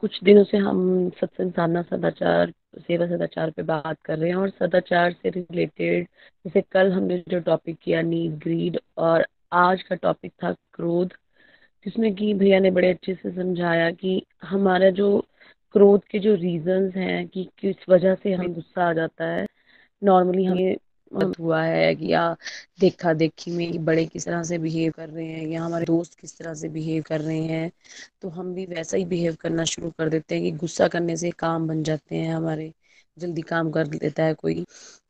कुछ 0.04 0.24
दिनों 0.24 0.43
से 0.43 0.58
हम 0.58 1.10
सत्संग 1.10 1.51
साधना 1.51 1.82
सदाचार, 1.82 2.51
सेवा 2.78 3.06
सदाचार 3.08 3.51
पे 3.51 3.64
बात 3.64 3.97
कर 4.06 4.18
रहे 4.20 4.30
हैं 4.30 4.36
और 4.36 4.49
सदाचार 4.49 5.12
से 5.14 5.30
रिलेटेड 5.30 6.08
जैसे 6.45 6.62
कल 6.62 6.91
हमने 6.91 7.24
जो 7.28 7.39
टॉपिक 7.39 7.78
किया 7.82 8.01
नीड 8.01 8.32
ग्रीड 8.32 8.80
और 8.97 9.26
आज 9.54 9.84
का 9.84 9.95
टॉपिक 9.95 10.34
था 10.43 10.51
क्रोध, 10.74 11.14
जिसमें 11.86 12.16
कि 12.16 12.34
भैया 12.34 12.60
ने 12.60 12.72
बड़े 12.72 12.89
अच्छे 12.89 13.16
से 13.16 13.32
समझाया 13.32 13.91
कि 13.91 14.22
हमारा 14.43 14.89
जो 14.89 15.20
क्रोध 15.72 16.04
के 16.12 16.20
जो 16.20 16.36
रीजंस 16.36 16.95
हैं 16.95 17.28
कि 17.28 17.49
किस 17.60 17.89
वजह 17.89 18.16
से 18.16 18.34
हमें 18.34 18.54
गुस्सा 18.54 18.89
आ 18.89 18.93
जाता 18.93 19.26
है 19.26 19.45
नॉर्मली 20.04 20.45
हमें 20.45 20.76
हुआ 21.14 21.61
है 21.64 21.93
कि 21.95 22.11
या 22.11 22.24
देखा 22.82 23.14
देखी 23.14 23.51
में 23.51 23.86
बड़े 23.86 24.05
किस 24.05 24.26
तरह 24.26 24.43
से 24.43 24.57
बिहेव 24.59 24.91
कर 24.91 25.09
रहे 25.09 25.26
हैं 25.28 25.47
या 25.47 25.64
हमारे 25.64 25.86
दोस्त 25.86 26.20
किस 26.20 26.38
तरह 26.38 26.53
से 26.55 26.70
बिहेव 26.70 27.03
कर 27.07 27.22
रहे 27.22 27.41
हैं 27.45 27.72
तो 28.22 28.30
हम 28.30 28.53
भी 28.53 28.66
वैसा 28.68 28.97
ही 28.97 29.05
बिहेव 29.05 29.36
करना 29.41 29.64
शुरू 29.66 29.91
कर 29.91 30.09
देते 30.09 30.36
हैं 30.36 30.43
कि 30.43 30.51
गुस्सा 30.57 30.88
करने 30.88 31.18
से 31.18 31.32
काम 31.39 31.68
बन 31.68 31.84
जाते 31.84 32.16
हैं 32.16 32.34
हमारे 32.34 32.72
जल्दी 33.18 33.41
काम 33.43 33.72
कर 33.72 33.88
लेता 33.93 34.24
है 34.24 34.34
कोई 34.34 34.66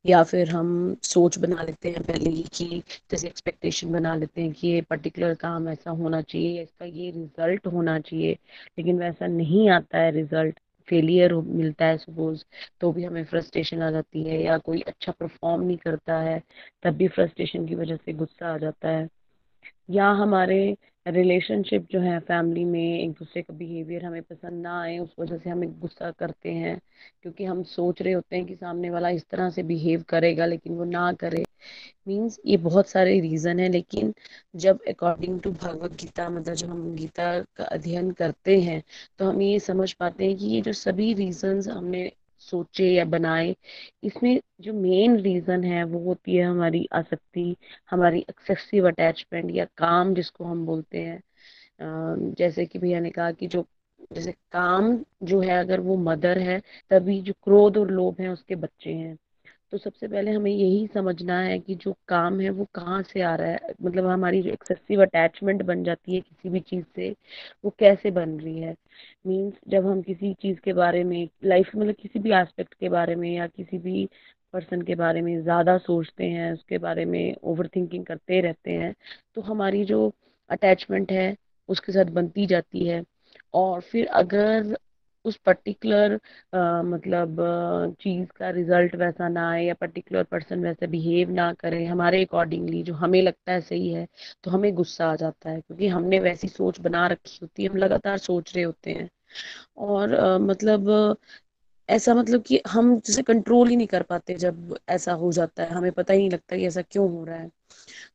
या 0.06 0.24
फिर 0.24 0.50
हम 0.50 0.70
सोच 1.04 1.38
बना 1.40 1.64
लेते 1.64 1.90
हैं 1.90 2.04
पहले 2.04 2.30
ही 2.30 2.44
कि 2.54 2.82
जैसे 3.12 3.28
एक्सपेक्टेशन 3.28 3.92
बना 3.92 4.16
लेते 4.16 4.42
हैं 4.42 4.52
कि 4.54 4.68
ये 4.68 4.82
पर्टिकुलर 4.84 5.34
काम 5.38 5.68
ऐसा 5.70 5.92
होना 5.92 6.22
चाहिए 6.24 6.62
इसका 6.64 6.86
ये 6.86 7.10
रिज़ल्ट 7.12 7.68
होना 7.68 8.00
चाहिए 8.00 8.34
लेकिन 8.78 9.00
वैसा 9.00 9.28
नहीं 9.30 9.70
आता 9.72 9.98
है 9.98 10.12
रिज़ल्ट 10.12 10.60
फेलियर 10.90 11.34
मिलता 11.36 11.86
है 11.86 11.98
सपोज़ 11.98 12.44
तो 12.82 12.92
भी 12.92 13.04
हमें 13.04 13.24
फ्रस्ट्रेशन 13.26 13.82
आ 13.82 13.90
जाती 13.92 14.24
है 14.24 14.42
या 14.44 14.58
कोई 14.60 14.82
अच्छा 14.82 15.12
परफॉर्म 15.12 15.64
नहीं 15.64 15.78
करता 15.78 16.20
है, 16.20 16.42
तब 16.84 16.94
भी 16.94 17.08
फ्रस्ट्रेशन 17.10 17.68
की 17.68 17.76
वजह 17.76 17.96
से 17.98 18.14
गुस्सा 18.14 18.54
आ 18.54 18.58
जाता 18.58 18.90
है। 18.90 19.08
या 19.90 20.10
हमारे 20.14 20.76
रिलेशनशिप 21.08 21.88
जो 21.92 22.00
है 22.00 22.20
फैमिली 22.20 22.64
में 22.66 23.00
एक 23.00 23.12
दूसरे 23.12 23.42
का 23.42 23.54
बिहेवियर 23.54 24.06
हमें 24.06 24.22
पसंद 24.22 24.62
ना 24.64 24.82
आए, 24.82 24.98
उस 25.00 25.16
वजह 25.20 25.38
से 25.38 25.50
हमें 25.50 25.80
गुस्सा 25.80 26.12
करते 26.12 26.52
हैं। 26.52 26.80
क्योंकि 27.22 27.46
हम 27.46 27.64
सोच 27.64 28.02
रहे 28.02 28.14
होते 28.14 28.36
हैं 28.36 28.46
कि 28.46 28.56
सामने 28.56 28.90
वाला 28.90 29.10
इस 29.10 29.26
तरह 29.30 29.50
से 29.50 29.64
बिहेव 29.64 30.04
करेगा, 30.10 30.46
लेकिन 30.46 30.74
वो 30.74 30.84
ना 30.84 31.12
करे। 31.14 31.44
मीन्स 32.08 32.40
ये 32.46 32.58
बहुत 32.58 32.88
सारे 32.90 33.20
रीज़न 33.20 33.60
है, 33.60 33.70
लेकिन 33.70 34.14
जब 34.56 34.80
अकॉर्डिंग 34.88 35.40
टू 35.42 35.52
भगवत 35.52 35.92
गीता 35.94 36.30
मतलब 36.30 36.54
जब 36.54 36.70
हम 36.70 36.96
गीता 36.96 37.40
का 37.56 37.64
अध्ययन 37.64 38.12
करते 38.12 38.60
हैं 38.62 38.82
तो 39.20 39.26
हम 39.26 39.42
ये 39.42 39.60
समझ 39.60 39.92
पाते 39.94 40.26
हैं 40.26 40.38
कि 40.38 40.46
ये 40.46 40.62
जो 40.62 40.74
सभी 40.74 41.14
रीजंस 41.14 41.68
हमने 41.68 42.12
सोचे 42.44 42.86
या 42.94 43.06
बनाए। 43.06 43.56
इसमें 44.04 44.40
जो 44.62 44.74
मेन 44.74 45.18
रीजन 45.20 45.64
है, 45.64 45.84
वो 45.84 46.00
होती 46.00 46.36
है 46.36 46.44
हमारी 46.46 46.88
आसक्ति, 46.94 47.56
हमारी 47.92 48.20
एक्सेसिव 48.30 48.88
अटैचमेंट 48.88 49.52
या 49.52 49.66
काम 49.78 50.14
जिसको 50.14 50.46
हम 50.46 50.66
बोलते 50.66 51.02
हैं। 51.02 51.22
जैसे 52.36 52.66
कि 52.66 52.80
भैया 52.80 53.00
ने 53.00 53.10
कहा 53.12 53.32
कि 53.32 53.48
जो, 53.48 53.66
जैसे 54.14 54.32
काम 54.52 54.98
जो 55.24 55.42
है, 55.42 55.60
अगर 55.60 55.80
वो 55.80 55.98
मदर 56.00 56.40
है, 56.40 56.62
तभी 56.92 57.22
जो 57.22 57.34
क्रोध 57.44 57.78
और 57.78 57.92
लोभ 57.92 58.22
है, 58.22 58.30
उसके 58.30 58.56
बच्चे 58.56 58.94
हैं। 58.94 59.18
तो 59.74 59.78
सबसे 59.78 60.08
पहले 60.08 60.32
हमें 60.32 60.52
यही 60.52 60.86
समझना 60.88 61.40
है 61.40 61.58
कि 61.60 61.76
जो 61.76 61.94
काम 62.08 62.40
है 62.42 62.50
वो 62.50 62.66
कहाँ 62.76 63.02
से 63.04 63.22
आ 63.22 63.34
रहा 63.36 63.48
है। 63.48 63.74
मतलब 63.84 64.06
हमारी 64.06 64.42
जो 64.42 64.50
एक्सेसिव 64.50 65.02
अटैचमेंट 65.02 65.62
बन 65.64 65.84
जाती 65.84 66.16
है 66.16 66.20
किसी 66.22 66.50
भी 66.50 66.60
चीज़ 66.60 66.84
से, 66.96 67.10
वो 67.66 67.74
कैसे 67.80 68.12
बन 68.12 68.40
रही 68.40 68.60
है। 68.60 68.76
मीन्स 69.28 69.54
जब 69.68 69.86
हम 69.88 70.02
किसी 70.02 70.34
चीज़ 70.34 70.60
के 70.60 70.74
बारे 70.74 71.04
में 71.04 71.28
लाइफ 71.46 71.72
मतलब 71.76 71.96
किसी 71.96 72.20
भी 72.20 72.34
एस्पेक्ट 72.34 72.74
के 72.74 72.90
बारे 72.90 73.16
में 73.16 73.30
या 73.32 73.48
किसी 73.48 73.78
भी 73.78 74.08
पर्सन 74.54 74.82
के 74.82 74.96
बारे 74.96 75.22
में 75.22 75.42
ज़्यादा 75.44 75.78
सोचते 75.78 76.26
हैं, 76.26 76.52
उसके 76.54 76.78
बारे 76.78 77.06
में 77.06 77.36
ओवर 77.44 77.68
थिंकिंग 77.68 78.06
करते 78.06 78.42
रहते 78.42 78.72
हैं 78.72 78.94
तो 79.36 79.42
हमारी 79.42 79.84
जो 79.86 80.12
अटैचमेंट 80.50 81.12
है, 81.12 81.36
उसके 81.70 81.92
साथ 81.92 82.12
बनती 82.12 82.46
जाती 82.46 82.88
है। 82.88 83.04
और 83.54 83.82
फिर 83.82 84.08
अगर 84.08 84.76
उस 85.26 85.38
पर्टिकुलर 85.46 86.14
मतलब 86.86 87.38
चीज़ 88.02 88.30
का 88.36 88.50
रिज़ल्ट 88.52 88.96
वैसा 88.96 89.28
ना 89.30 89.50
आए 89.52 89.64
या 89.66 89.74
पर्टिकुलर 89.74 90.24
पर्सन 90.26 90.64
वैसे 90.64 90.88
बिहेव 90.88 91.30
ना 91.32 91.52
करे, 91.56 91.84
हमारे 91.86 92.24
अकॉर्डिंगली 92.26 92.84
जो 92.84 92.94
हमें 92.96 93.22
लगता 93.22 93.52
है 93.52 93.62
सही 93.62 93.92
है 93.94 94.08
तो 94.44 94.52
हमें 94.52 94.74
गुस्सा 94.76 95.08
आ 95.08 95.16
जाता 95.16 95.50
है, 95.50 95.62
क्योंकि 95.62 95.88
हमने 95.90 96.20
वैसी 96.22 96.48
सोच 96.50 96.80
बना 96.82 97.08
रखी 97.08 97.38
होती 97.42 97.64
है, 97.64 97.70
हम 97.70 97.78
लगातार 97.78 98.18
सोच 98.20 98.56
रहे 98.56 98.64
होते 98.66 98.92
हैं। 98.92 99.10
और 99.80 100.18
मतलब 100.42 100.90
ऐसा 101.90 102.14
मतलब 102.14 102.44
कि 102.44 102.62
हम 102.68 102.96
जैसे 103.00 103.22
कंट्रोल 103.24 103.68
ही 103.70 103.76
नहीं 103.76 103.88
कर 103.88 104.04
पाते 104.04 104.34
जब 104.36 104.78
ऐसा 104.90 105.14
हो 105.14 105.32
जाता 105.32 105.64
है। 105.64 105.70
हमें 105.70 105.92
पता 105.92 106.14
ही 106.14 106.20
नहीं 106.20 106.30
लगता 106.30 106.58
कि 106.58 106.66
ऐसा 106.68 106.82
क्यों 106.82 107.10
हो 107.12 107.24
रहा 107.26 107.38
है। 107.38 107.50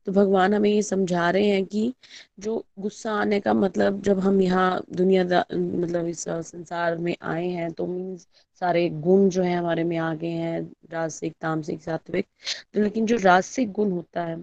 तो 0.07 0.12
भगवान 0.12 0.55
हमें 0.55 0.70
ये 0.70 0.82
समझा 0.82 1.31
रहे 1.31 1.49
हैं 1.51 1.65
कि 1.66 1.93
जो 2.40 2.65
गुस्सा 2.78 3.12
आने 3.12 3.40
का 3.40 3.55
मतलब 3.55 4.03
जब 4.03 4.19
हम 4.20 4.40
यहाँ 4.43 4.82
दुनिया 4.93 5.24
मतलब 5.53 6.07
इस 6.07 6.24
संसार 6.28 6.97
में 6.99 7.15
आए 7.23 7.49
हैं 7.49 7.70
तो 7.73 7.86
मीन्स 7.86 8.27
सारे 8.62 8.89
गुण 8.90 9.28
जो 9.28 9.43
है 9.43 9.57
हमारे 9.57 9.85
में 9.85 9.97
आ 9.99 10.15
गए 10.15 10.28
हैं, 10.28 10.62
राजसिक, 10.93 11.35
तामसिक, 11.40 11.82
सात्विक। 11.82 12.27
तो 12.74 12.82
लेकिन 12.82 13.07
जो 13.07 13.16
राजसिक 13.23 13.73
गुण 13.73 13.90
होता 13.93 14.24
है 14.24 14.36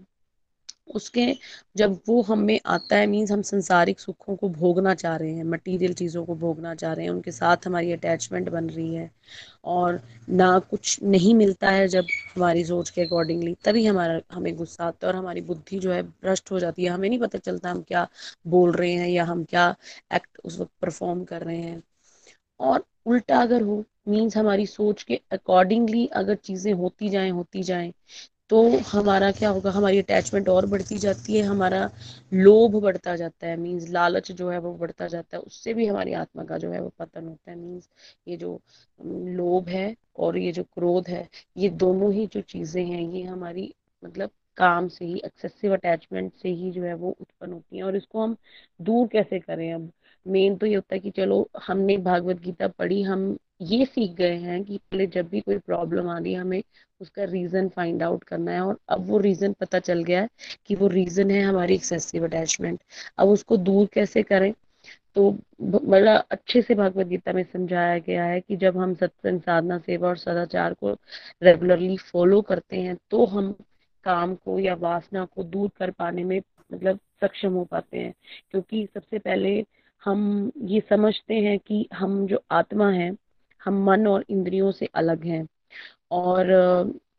उसके 0.87 1.25
जब 1.75 1.99
वो 2.07 2.21
हमें 2.23 2.59
आता 2.67 2.95
है 2.95 3.05
मीन्स 3.07 3.31
हम 3.31 3.41
संसारिक 3.43 3.99
सुखों 3.99 4.35
को 4.35 4.49
भोगना 4.51 4.93
चाह 4.95 5.15
रहे 5.17 5.31
हैं 5.31 5.43
मटेरियल 5.45 5.93
चीज़ों 5.95 6.25
को 6.25 6.35
भोगना 6.37 6.73
चाह 6.75 6.93
रहे 6.93 7.05
हैं, 7.05 7.11
उनके 7.11 7.31
साथ 7.31 7.67
हमारी 7.67 7.91
अटैचमेंट 7.93 8.49
बन 8.49 8.69
रही 8.69 8.93
है 8.95 9.09
और 9.67 9.99
ना 10.31 10.57
कुछ 10.61 10.99
नहीं 11.05 11.33
मिलता 11.35 11.69
है 11.71 11.87
जब 11.87 12.07
हमारी 12.35 12.63
सोच 12.65 12.89
के 12.89 13.01
अकॉर्डिंगली 13.01 13.55
तभी 13.65 13.85
हमारा, 13.85 14.19
हमें 14.31 14.55
गुस्सा 14.55 14.85
आता 14.85 15.07
है 15.07 15.13
और 15.13 15.19
हमारी 15.19 15.41
बुद्धि 15.43 15.79
जो 15.79 15.91
है 15.91 16.01
भ्रष्ट 16.03 16.51
हो 16.51 16.59
जाती 16.59 16.83
है। 16.83 16.89
हमें 16.89 17.09
नहीं 17.09 17.19
पता 17.19 17.37
चलता 17.39 17.71
हम 17.71 17.81
क्या 17.83 18.07
बोल 18.47 18.71
रहे 18.73 18.91
हैं 18.93 19.07
या 19.09 19.25
हम 19.25 19.43
क्या 19.45 19.73
एक्ट 20.13 20.39
उस 20.45 20.59
वक्त 20.59 20.71
परफॉर्म 20.81 21.23
कर 21.25 21.43
रहे 21.43 21.57
हैं। 21.57 21.81
और 22.59 22.83
उल्टा 23.07 23.41
अगर 23.41 23.61
हो 23.63 23.83
मीन्स 24.09 24.37
हमारी 24.37 24.65
सोच 24.67 25.03
के 25.03 25.19
अकॉर्डिंगली 25.31 26.05
अगर 26.15 26.35
चीज़ें 26.37 26.73
होती 26.73 27.09
जाएँ 27.09 27.31
होती 27.31 27.63
जाएँ 27.63 27.91
तो 28.49 28.61
हमारा 28.87 29.31
क्या 29.31 29.49
होगा, 29.49 29.71
हमारी 29.71 29.99
अटैचमेंट 29.99 30.49
और 30.49 30.65
बढ़ती 30.65 30.97
जाती 30.97 31.35
है, 31.37 31.41
हमारा 31.43 31.89
लोभ 32.33 32.75
बढ़ता 32.81 33.15
जाता 33.15 33.47
है 33.47 33.55
मीन्स 33.57 33.89
लालच 33.89 34.31
जो 34.31 34.49
है 34.49 34.57
वो 34.59 34.73
बढ़ता 34.77 35.07
जाता 35.07 35.37
है, 35.37 35.41
उससे 35.43 35.73
भी 35.73 35.85
हमारी 35.87 36.13
आत्मा 36.13 36.43
का 36.45 36.57
जो 36.57 36.71
है 36.71 36.81
वो 36.81 36.89
पतन 36.99 37.27
होता 37.27 37.51
है 37.51 37.57
मीन्स 37.57 37.89
ये 38.27 38.37
जो 38.37 38.59
लोभ 38.99 39.69
है 39.69 39.95
और 40.17 40.37
ये 40.37 40.51
जो 40.51 40.63
क्रोध 40.65 41.07
है, 41.07 41.27
ये 41.57 41.69
दोनों 41.71 42.11
ही 42.13 42.27
जो 42.27 42.41
चीज़ें 42.43 42.83
हैं, 42.85 43.01
ये 43.03 43.23
हमारी 43.23 43.73
मतलब 44.03 44.29
काम 44.57 44.87
से 44.87 45.05
ही 45.05 45.21
एक्सेसिव 45.25 45.73
अटैचमेंट 45.73 46.31
से 46.33 46.49
ही 46.51 46.71
जो 46.71 46.83
है 46.83 46.93
वो 46.95 47.09
उत्पन्न 47.21 47.51
होती 47.53 47.77
है 47.77 47.83
और 47.83 47.95
इसको 47.95 48.23
हम 48.23 48.35
दूर 48.79 49.07
कैसे 49.07 49.39
करें 49.39 49.71
अब? 49.73 49.91
मेन 50.25 50.55
तो 50.57 50.65
ये 50.65 50.75
होता 50.75 50.95
है 50.95 50.99
कि 50.99 51.11
चलो, 51.11 51.47
हमने 51.63 51.97
भागवत 51.99 52.39
गीता 52.41 52.67
पढ़ी, 52.69 53.01
हम 53.03 53.37
ये 53.61 53.85
सीख 53.85 54.11
गए 54.11 54.35
हैं 54.37 54.63
कि 54.63 54.77
पहले 54.77 55.05
जब 55.07 55.27
भी 55.29 55.39
कोई 55.41 55.57
प्रॉब्लम 55.57 56.09
आ 56.09 56.17
रही 56.19 56.33
है, 56.33 56.39
हमें 56.39 56.61
उसका 57.01 57.23
रीजन 57.23 57.67
फाइंड 57.69 58.03
आउट 58.03 58.23
करना 58.23 58.51
है 58.51 58.61
और 58.61 58.77
अब 58.89 59.05
वो 59.09 59.17
रीजन 59.17 59.53
पता 59.53 59.79
चल 59.79 60.03
गया 60.03 60.21
है 60.21 60.27
कि 60.67 60.75
वो 60.75 60.87
रीजन 60.87 61.31
है 61.31 61.41
हमारी 61.41 61.75
एक्सेसिव 61.75 62.25
अटैचमेंट 62.25 62.79
अब 63.17 63.27
उसको 63.29 63.57
दूर 63.57 63.87
कैसे 63.93 64.23
करें? 64.23 64.53
तो 65.15 65.31
बड़ा 65.61 66.15
अच्छे 66.31 66.61
से 66.61 66.75
भगवत 66.75 67.07
गीता 67.07 67.33
में 67.33 67.43
समझाया 67.43 67.97
गया 67.99 68.23
है 68.25 68.39
कि 68.41 68.55
जब 68.57 68.77
हम 68.77 68.93
सत्संग, 68.95 69.41
साधना, 69.41 69.77
सेवा 69.79 70.07
और 70.09 70.17
सदाचार 70.17 70.73
को 70.73 70.93
रेगुलरली 71.43 71.97
फॉलो 72.11 72.41
करते 72.41 72.81
हैं 72.81 72.97
तो 73.11 73.25
हम 73.25 73.51
काम 74.05 74.35
को 74.35 74.59
या 74.59 74.73
वासना 74.75 75.25
को 75.25 75.43
दूर 75.43 75.69
कर 75.77 75.91
पाने 75.91 76.23
में 76.23 76.39
मतलब 76.73 76.99
सक्षम 77.21 77.53
हो 77.53 77.63
पाते 77.65 77.99
हैं। 77.99 78.13
क्योंकि 78.51 78.87
सबसे 78.93 79.19
पहले 79.19 79.63
हम 80.03 80.51
ये 80.63 80.79
समझते 80.89 81.33
हैं 81.41 81.57
कि 81.59 81.87
हम 81.93 82.25
जो 82.27 82.43
आत्मा 82.51 82.89
है 82.91 83.11
हम 83.65 83.83
मन 83.85 84.07
और 84.07 84.25
इंद्रियों 84.29 84.71
से 84.71 84.89
अलग 84.95 85.23
हैं। 85.25 85.45
और 86.13 86.47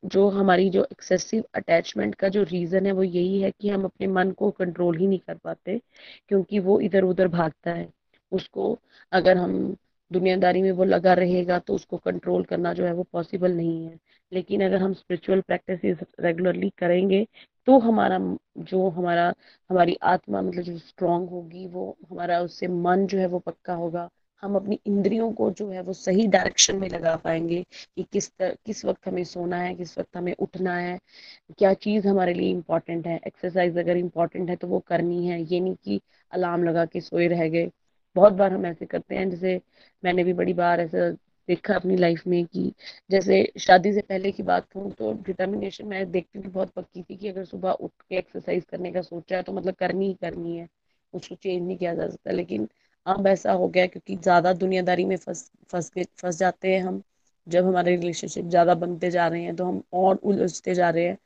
जो 0.07 0.29
हमारी 0.31 0.69
जो 0.71 0.85
एक्सेसिव 0.85 1.45
अटैचमेंट 1.55 2.15
का 2.15 2.29
जो 2.29 2.43
रीज़न 2.45 2.87
है 2.87 2.93
वो 2.93 3.03
यही 3.03 3.41
है 3.43 3.51
कि 3.53 3.69
हम 3.69 3.85
अपने 3.85 4.07
मन 4.09 4.31
को 4.33 4.51
कंट्रोल 4.53 4.97
ही 4.99 5.07
नहीं 5.07 5.19
कर 5.19 5.35
पाते, 5.37 5.81
क्योंकि 6.29 6.59
वो 6.61 6.79
इधर 6.81 7.05
उधर 7.05 7.29
भागता 7.29 7.73
है। 7.73 7.89
उसको 8.33 8.79
अगर 9.13 9.37
हम 9.37 9.77
दुनियादारी 10.11 10.63
में 10.63 10.71
वो 10.73 10.85
लगा 10.85 11.13
रहेगा 11.15 11.59
तो 11.59 11.75
उसको 11.75 11.97
कंट्रोल 11.99 12.45
करना 12.45 12.73
जो 12.75 12.85
है 12.85 12.93
वो 12.95 13.03
पॉसिबल 13.13 13.53
नहीं 13.53 13.85
है। 13.87 13.99
लेकिन 14.33 14.65
अगर 14.65 14.83
हम 14.83 14.93
स्पिरिचुअल 14.95 15.41
प्रैक्टिस 15.41 15.99
रेगुलरली 16.21 16.71
करेंगे 16.79 17.27
तो 17.67 17.79
हमारा 17.81 18.19
जो 18.61 18.89
हमारा, 18.91 19.33
हमारी 19.71 19.97
आत्मा 20.05 20.43
मतलब 20.43 20.63
जो 20.63 20.79
स्ट्रांग 20.79 21.29
होगी 21.31 21.67
वो, 21.69 21.97
हमारा 22.11 22.41
उससे 22.41 22.69
मन 22.69 23.07
जो 23.07 23.19
है 23.19 23.27
वो 23.27 23.39
पक्का 23.39 23.75
होगा। 23.75 24.09
हम 24.47 24.57
अपनी 24.57 24.79
इंद्रियों 24.87 25.33
को 25.33 25.51
जो 25.53 25.69
है 25.71 25.83
वो 25.83 25.93
सही 25.95 26.27
डायरेक्शन 26.29 26.77
में 26.77 26.89
लगा 26.91 27.17
पाएँगे 27.17 27.63
कि 27.97 28.03
किस 28.13 28.31
तर, 28.31 28.57
किस 28.67 28.85
वक्त 28.85 29.09
हमें 29.09 29.25
सोना 29.27 29.57
है 29.59 29.75
किस 29.75 29.99
वक्त 29.99 30.17
हमें 30.17 30.35
उठना 30.39 30.77
है 30.77 30.99
क्या 31.59 31.73
चीज़ 31.77 32.07
हमारे 32.09 32.35
लिए 32.35 32.51
इम्पोर्टेंट 32.51 33.07
है 33.07 33.19
एक्सरसाइज 33.27 33.79
अगर 33.79 33.97
इम्पोर्टेंट 33.97 34.51
है 34.51 34.57
तो 34.57 34.69
वो 34.69 34.79
करनी 34.89 35.27
है 35.27 35.41
ये 35.45 35.61
नहीं 35.61 35.75
कि 35.85 36.01
अलार्म 36.33 36.65
लगा 36.65 36.85
के 36.87 37.01
सोए 37.01 37.27
रह 37.29 37.49
गए। 37.49 37.71
बहुत 38.17 38.33
बार 38.33 38.53
हम 38.53 38.67
ऐसे 38.67 38.87
करते 38.87 39.15
हैं 39.15 39.29
जैसे 39.31 39.61
मैंने 40.03 40.25
भी 40.25 40.33
बड़ी 40.33 40.53
बार 40.55 40.81
ऐसा 40.81 41.11
देखा 41.49 41.75
अपनी 41.75 41.97
लाइफ 41.97 42.27
में 42.27 42.45
कि 42.47 42.73
जैसे 43.11 43.43
शादी 43.59 43.93
से 43.93 44.01
पहले 44.01 44.33
की 44.33 44.43
बात 44.43 44.67
कहूँ 44.73 44.91
तो 44.93 45.13
डिटर्मिनेशन 45.27 45.87
मैं 45.89 46.11
देखती 46.11 46.41
थी 46.41 46.49
बहुत 46.49 46.71
पक्की 46.71 47.03
थी 47.03 47.17
कि 47.17 47.29
अगर 47.29 47.45
सुबह 47.45 47.71
उठ 47.73 47.91
के 48.11 48.17
एक्सरसाइज 48.17 48.65
करने 48.65 48.93
का 48.93 49.03
सोचा 49.03 49.37
है 49.37 49.43
तो 49.43 49.53
मतलब 49.53 49.75
करनी 49.75 50.07
ही 50.07 50.15
करनी 50.15 50.57
है 50.57 50.69
उसको 51.15 51.35
चेंज 51.35 51.63
नहीं 51.67 51.77
किया 51.79 51.95
जा 51.95 52.09
सकता। 52.09 52.31
लेकिन 52.33 52.69
अब 53.07 53.27
ऐसा 53.27 53.53
हो 53.53 53.67
गया 53.69 53.87
क्योंकि 53.87 54.15
ज़्यादा 54.17 54.53
दुनियादारी 54.55 55.05
में 55.05 55.17
फंस 55.17 55.51
फंस 55.71 55.91
फंस 56.19 56.39
जाते 56.39 56.75
हैं 56.75 56.81
हम। 56.83 57.03
जब 57.47 57.67
हमारे 57.67 57.95
रिलेशनशिप 57.97 58.45
ज़्यादा 58.47 58.75
बनते 58.77 59.11
जा 59.11 59.27
रहे 59.29 59.43
हैं 59.43 59.55
तो 59.57 59.65
हम 59.65 59.83
और 59.95 60.17
उलझते 60.25 60.75
जा 60.75 60.89
रहे 60.91 61.05
हैं। 61.07 61.19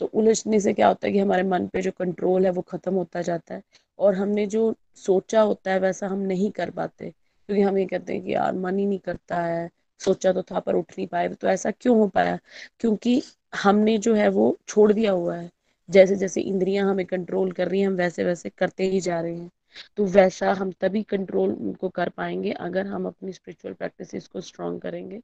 तो 0.00 0.06
उलझने 0.14 0.60
से 0.60 0.74
क्या 0.74 0.88
होता 0.88 1.06
है 1.06 1.12
कि 1.12 1.18
हमारे 1.18 1.42
मन 1.44 1.66
पे 1.68 1.82
जो 1.82 1.90
कंट्रोल 1.92 2.46
है, 2.46 2.50
वो 2.52 2.62
ख़त्म 2.64 2.94
होता 2.94 3.22
जाता 3.22 3.54
है। 3.54 3.62
और 3.98 4.14
हमने 4.14 4.46
जो 4.48 4.74
सोचा 4.96 5.42
होता 5.42 5.72
है, 5.72 5.80
वैसा 5.80 6.08
हम 6.08 6.18
नहीं 6.24 6.50
कर 6.52 6.70
पाते। 6.72 7.10
क्योंकि 7.10 7.62
हम 7.62 7.78
ये 7.78 7.86
कहते 7.86 8.12
हैं 8.12 8.22
कि 8.24 8.34
यार, 8.34 8.52
मन 8.54 8.78
ही 8.78 8.86
नहीं 8.86 8.98
करता 9.00 9.40
है। 9.42 9.70
सोचा 10.00 10.32
तो 10.32 10.42
था, 10.44 10.60
पर 10.60 10.74
उठ 10.74 10.92
नहीं 10.98 11.06
पाए। 11.08 11.28
तो 11.30 11.48
ऐसा 11.48 11.70
क्यों 11.72 11.98
हो 11.98 12.08
पाया? 12.10 12.38
क्योंकि 12.80 13.22
हमने 13.56 13.98
जो 14.00 14.14
है, 14.14 14.28
वो 14.30 14.56
छोड़ 14.68 14.92
दिया 14.92 15.12
हुआ 15.12 15.36
है। 15.36 15.50
जैसे 15.88 16.16
जैसे 16.16 16.40
इंद्रियाँ 16.42 16.90
हमें 16.90 17.06
कंट्रोल 17.06 17.52
कर 17.52 17.68
रही 17.68 17.80
हैं, 17.80 17.88
हम 17.88 17.94
वैसे 17.96 18.24
वैसे 18.24 18.50
करते 18.50 18.84
ही 18.86 19.00
जा 19.02 19.20
रहे 19.20 19.36
हैं। 19.36 19.50
तो 19.96 20.04
वैसा 20.06 20.52
हम 20.52 20.72
तभी 20.72 21.02
कंट्रोल 21.02 21.50
उनको 21.52 21.88
कर 21.88 22.08
पाएँगे, 22.08 22.52
अगर 22.52 22.86
हम 22.86 23.06
अपनी 23.06 23.32
स्पिरिचुअल 23.32 23.74
प्रैक्टिस 23.74 24.28
को 24.28 24.40
स्ट्रॉन्ग 24.40 24.80
करेंगे, 24.82 25.20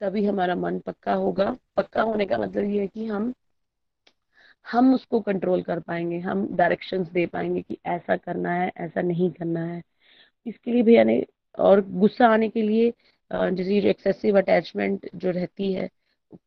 तभी 0.00 0.24
हमारा 0.24 0.54
मन 0.56 0.78
पक्का 0.78 1.14
होगा। 1.14 1.56
पक्का 1.76 2.02
होने 2.02 2.26
का 2.26 2.38
मतलब 2.38 2.64
ये 2.64 2.80
है 2.80 2.86
कि 2.86 3.06
हम 3.06 3.32
हम 4.66 4.94
उसको 4.94 5.20
कंट्रोल 5.20 5.62
कर 5.62 5.80
पाएँगे, 5.80 6.18
हम 6.18 6.46
डायरेक्शंस 6.56 7.08
दे 7.08 7.26
पाएँगे 7.26 7.62
कि 7.62 7.78
ऐसा 7.86 8.16
करना 8.16 8.52
है, 8.52 8.70
ऐसा 8.76 9.02
नहीं 9.02 9.30
करना 9.30 9.64
है। 9.64 9.82
इसके 10.46 10.72
लिए 10.72 10.82
भैया 10.82 11.04
ने 11.04 11.24
और 11.58 11.80
गुस्सा 11.90 12.28
आने 12.28 12.48
के 12.48 12.62
लिए 12.62 12.92
जैसे 13.30 13.80
जो 13.80 13.88
एक्सेसिव 13.88 14.38
अटैचमेंट 14.38 15.08
जो 15.14 15.30
रहती 15.30 15.72
है, 15.72 15.88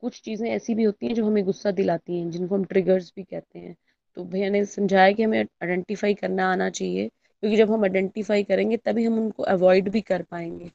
कुछ 0.02 0.22
चीज़ें 0.22 0.50
ऐसी 0.52 0.76
भी 0.76 0.84
होती 0.84 1.08
हैं 1.08 1.14
जो 1.16 1.26
हमें 1.28 1.44
गुस्सा 1.46 1.72
दिलाती 1.72 2.20
हैं, 2.20 2.30
जिनको 2.32 2.56
हम 2.56 2.66
ट्रिगर्स 2.66 3.12
भी 3.16 3.24
कहते 3.24 3.60
हैं। 3.60 3.76
तो 4.18 4.24
भैया 4.26 4.50
ने 4.50 4.64
समझाया 4.66 5.12
कि 5.12 5.24
हमें 5.24 5.40
आइडेंटिफाई 5.40 6.14
करना 6.14 6.52
आना 6.52 6.70
चाहिए 6.70 7.10
क्योंकि 7.44 7.58
जब 7.58 7.72
हम 7.72 7.84
आइडेंटिफाई 7.84 8.44
करेंगे, 8.44 8.78
तभी 8.78 9.04
हम 9.06 9.18
उनको 9.20 9.44
अवॉइड 9.46 9.90
भी 9.90 10.02
कर 10.02 10.22
पाएँगे। 10.24 10.70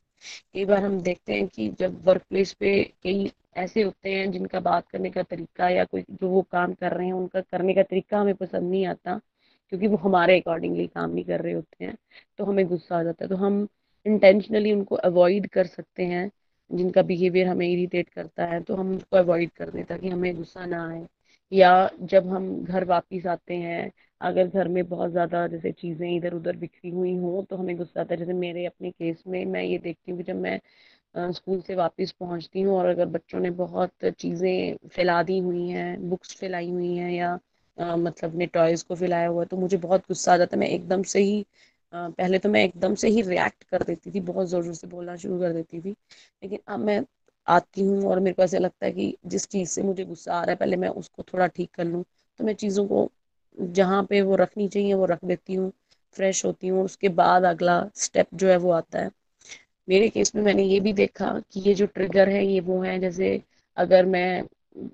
कई 0.55 0.64
बार 0.64 0.82
हम 0.84 1.01
देखते 1.02 1.34
हैं 1.34 1.47
कि 1.48 1.68
जब 1.78 2.01
वर्क 2.05 2.22
प्लेस 2.28 2.52
पे 2.52 2.82
कई 3.02 3.30
ऐसे 3.56 3.82
होते 3.82 4.10
हैं 4.10 4.30
जिनका 4.32 4.60
बात 4.60 4.89
करने 4.89 5.10
का 5.10 5.22
तरीका 5.22 5.68
या 5.68 5.84
कोई 5.84 6.02
जो 6.10 6.28
वो 6.28 6.43
काम 6.52 6.74
कर 6.74 6.93
रहे 6.93 7.06
हैं, 7.06 7.12
उनका 7.14 7.40
करने 7.43 7.74
का 7.74 7.82
तरीका 7.82 8.20
हमें 8.20 8.34
पसंद 8.34 8.70
नहीं 8.70 8.86
आता, 8.86 9.20
क्योंकि 9.72 9.86
वो 9.86 9.97
हमारे 9.97 10.39
अकॉर्डिंगली 10.40 10.86
काम 10.86 11.10
नहीं 11.10 11.24
कर 11.24 11.40
रहे 11.40 11.52
होते 11.52 11.84
हैं 11.84 11.97
तो 12.39 12.44
हमें 12.44 12.66
गुस्सा 12.68 12.98
आ 12.98 13.02
जाता 13.02 13.24
है। 13.24 13.28
तो 13.28 13.36
हम 13.36 13.66
इंटेंशनली 14.06 14.72
उनको 14.72 14.94
अवॉइड 14.97 15.48
कर 15.48 15.66
सकते 15.66 16.05
हैं, 16.06 16.30
जिनका 16.70 17.02
बिहेवियर 17.02 17.47
हमें 17.48 17.66
इरिटेट 17.68 18.09
करता 18.09 18.47
है 18.47 18.60
तो 18.62 18.74
हम 18.74 18.94
उसको 18.97 19.16
अवॉइड 19.16 19.51
कर 19.51 19.70
दें 19.70 19.84
ताकि 19.84 20.09
हमें 20.09 20.34
गुस्सा 20.36 20.66
ना 20.66 20.86
आए। 20.90 21.06
या 21.53 21.89
जब 22.05 22.27
हम 22.29 22.49
घर 22.65 22.85
वापस 22.87 23.27
आते 23.29 23.55
हैं 23.57 23.91
अगर 24.20 24.49
घर 24.49 24.69
में 24.69 24.85
बहुत 24.89 25.11
ज़्यादा 25.11 25.47
जैसे 25.49 25.73
चीज़ें 25.73 26.09
इधर 26.11 26.35
उधर 26.35 26.57
बिखरी 26.57 26.91
हुई 26.91 27.15
हों 27.16 27.43
तो 27.45 27.57
हमें 27.57 27.77
गुस्सा 27.77 28.01
आता 28.01 28.15
है। 28.15 28.19
जैसे 28.19 28.33
मेरे 28.35 28.65
अपने 28.66 28.91
केस 28.93 29.23
में 29.29 29.45
मैं 29.47 29.62
ये 29.65 29.79
देखती 29.79 30.11
हूँ 30.12 30.19
कि 30.19 30.24
जब 30.24 30.37
मैं 30.39 30.61
स्कूल 31.15 31.61
से 31.62 31.74
वापस 31.74 32.12
पहुँचती 32.20 32.61
हूँ 32.62 32.77
और 32.77 32.87
अगर 32.87 33.07
बच्चों 33.09 33.41
ने 33.41 33.51
बहुत 33.53 34.05
चीज़ें 34.11 34.77
फैला 34.89 35.23
दी 35.23 35.39
हुई 35.41 35.69
हैं 35.69 36.09
बुक्स 36.11 36.37
फैलाई 36.37 36.70
हुई 36.70 36.95
हैं 36.97 37.11
या 37.12 37.39
आ, 37.79 37.97
मतलब 37.97 38.35
ने 38.37 38.47
टॉयज़ 38.49 38.85
को 38.87 38.95
फैलाया 38.97 39.29
हुआ 39.29 39.43
है 39.43 39.47
तो 39.49 39.57
मुझे 39.57 39.77
बहुत 39.79 40.01
गुस्सा 40.09 40.33
आ 40.35 40.37
जाता 40.37 40.57
है। 40.57 40.61
मैं 40.61 40.69
एकदम 40.69 41.03
से 41.05 41.20
ही 41.20 41.45
आ, 41.93 42.09
पहले 42.11 42.39
तो 42.39 42.49
मैं 42.49 42.65
एकदम 42.65 42.95
से 42.97 43.09
ही 43.09 43.23
रिएक्ट 43.23 43.65
कर 43.65 43.83
देती 43.83 44.11
थी 44.11 44.20
बहुत 44.23 44.49
ज़ोर 44.49 44.65
ज़ोर 44.65 44.74
से 44.74 44.87
बोलना 44.89 45.16
शुरू 45.16 45.39
कर 45.41 45.53
देती 45.53 45.81
थी। 45.81 45.91
लेकिन 45.91 46.59
अब 46.69 46.81
मैं 46.81 47.01
आती 47.47 47.85
हूँ 47.85 48.02
और 48.06 48.20
मेरे 48.20 48.35
को 48.35 48.43
ऐसा 48.43 48.59
लगता 48.59 48.86
है 48.86 48.93
कि 48.93 49.16
जिस 49.27 49.47
चीज़ 49.48 49.70
से 49.70 49.82
मुझे 49.82 50.05
गुस्सा 50.05 50.35
आ 50.35 50.40
रहा 50.40 50.51
है, 50.51 50.56
पहले 50.56 50.77
मैं 50.77 50.89
उसको 50.90 51.23
थोड़ा 51.24 51.47
ठीक 51.48 51.70
कर 51.74 51.85
लूँ। 51.85 52.05
तो 52.40 52.44
मैं 52.44 52.55
चीज़ों 52.56 52.86
को 52.89 53.10
जहाँ 53.56 54.02
पे 54.05 54.20
वो 54.23 54.36
रखनी 54.36 54.69
चाहिए, 54.69 54.94
वो 54.94 55.05
रख 55.06 55.24
देती 55.24 55.55
हूँ, 55.55 55.73
फ्रेश 56.16 56.44
होती 56.44 56.69
हूँ 56.69 56.85
उसके 56.85 57.09
बाद 57.14 57.44
अगला 57.44 57.85
स्टेप 57.97 58.28
जो 58.35 58.48
है 58.48 58.56
वो 58.59 58.70
आता 58.73 58.98
है। 58.98 59.10
मेरे 59.89 60.09
केस 60.09 60.35
में 60.35 60.43
मैंने 60.43 60.62
ये 60.64 60.78
भी 60.81 60.93
देखा 60.94 61.32
कि 61.52 61.60
ये 61.60 61.74
जो 61.74 61.86
ट्रिगर 61.86 62.28
है, 62.28 62.44
ये 62.47 62.60
वो 62.60 62.81
है, 62.82 62.98
जैसे 63.01 63.40
अगर 63.77 64.06
मैं 64.06 64.43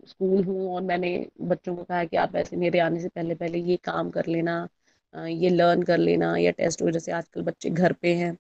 स्कूल 0.07 0.45
हूँ 0.45 0.75
और 0.75 0.83
मैंने 0.83 1.11
बच्चों 1.43 1.75
को 1.77 1.85
कहा 1.85 2.05
कि 2.05 2.17
आप 2.17 2.37
ऐसे 2.37 2.57
मेरे 2.57 2.79
आने 2.81 3.01
से 3.01 3.09
पहले 3.09 3.35
पहले 3.35 3.59
ये 3.61 3.77
काम 3.85 4.11
कर 4.11 4.27
लेना 4.27 4.67
ये 5.15 5.51
लर्न 5.51 5.83
कर 5.83 5.99
लेना 5.99 6.37
या 6.37 6.51
टेस्ट 6.53 6.83
हो, 6.83 6.91
जैसे 6.91 7.13
आजकल 7.13 7.43
बच्चे 7.43 7.71
घर 7.71 7.93
पे 7.93 8.15
हैं, 8.15 8.37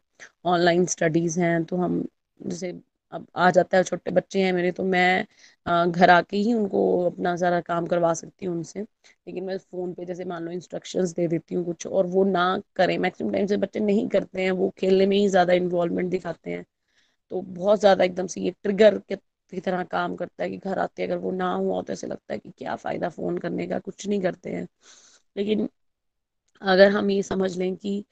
ऑनलाइन 0.47 0.85
स्टडीज़ 0.87 1.41
हैं 1.41 1.65
तो 1.65 1.77
हम 1.77 2.05
जैसे 2.41 2.73
अब 3.13 3.27
आ 3.37 3.51
जाता 3.51 3.77
है, 3.77 3.83
छोटे 3.85 4.11
बच्चे 4.13 4.43
हैं 4.43 4.53
मेरे 4.53 4.71
तो 4.73 4.85
मैं 4.85 5.91
घर 5.93 6.11
आके 6.11 6.37
ही 6.39 6.53
उनको 6.55 6.81
अपना 7.07 7.35
सारा 7.37 7.61
काम 7.63 7.87
करवा 7.87 8.13
सकती 8.15 8.47
हूँ 8.47 8.57
उनसे। 8.57 8.81
लेकिन 8.81 9.45
मैं 9.45 9.57
फ़ोन 9.61 9.93
पे 9.95 10.05
जैसे 10.05 10.25
मान 10.27 10.45
लो 10.45 10.51
इंस्ट्रक्शंस 10.53 11.13
दे 11.13 11.27
देती 11.29 11.55
हूँ 11.55 11.65
कुछ 11.65 11.87
और 11.89 12.07
वो 12.09 12.25
ना 12.27 12.45
करें। 12.77 12.97
मैक्सिमम 12.99 13.33
टाइम 13.33 13.47
से 13.47 13.57
बच्चे 13.59 13.81
नहीं 13.81 14.09
करते 14.09 14.43
हैं, 14.43 14.51
वो 14.53 14.71
खेलने 14.79 15.07
में 15.07 15.17
ही 15.17 15.29
ज़्यादा 15.29 15.53
इन्वॉल्वमेंट 15.55 16.11
दिखाते 16.11 16.51
हैं। 16.51 16.65
तो 17.31 17.41
बहुत 17.43 17.81
ज़्यादा 17.81 18.05
एकदम 18.05 18.27
से 18.29 18.41
ये 18.43 18.51
ट्रिगर 18.63 18.99
के, 19.01 19.17
की 19.17 19.61
तरह 19.61 19.83
काम 19.87 20.17
करता 20.17 20.45
है 20.45 20.51
कि 20.51 20.57
घर 20.59 20.79
आते 20.79 21.05
अगर 21.05 21.19
वो 21.19 21.31
ना 21.33 21.53
हुआ 21.55 21.83
तो 21.83 21.93
ऐसे 21.93 22.07
लगता 22.07 22.33
है 22.35 22.39
कि 22.41 22.51
क्या 22.53 22.77
फ़ायदा 22.77 23.09
फ़ोन 23.11 23.39
करने 23.39 23.67
का, 23.67 23.79
कुछ 23.81 24.07
नहीं 24.09 24.21
करते 24.23 24.51
हैं। 24.51 24.67
लेकिन 25.37 25.69
अगर 26.63 26.91
हम 26.93 27.11
ये 27.11 27.23
समझ 27.25 27.57
लें 27.59 27.75
कि 27.77 28.05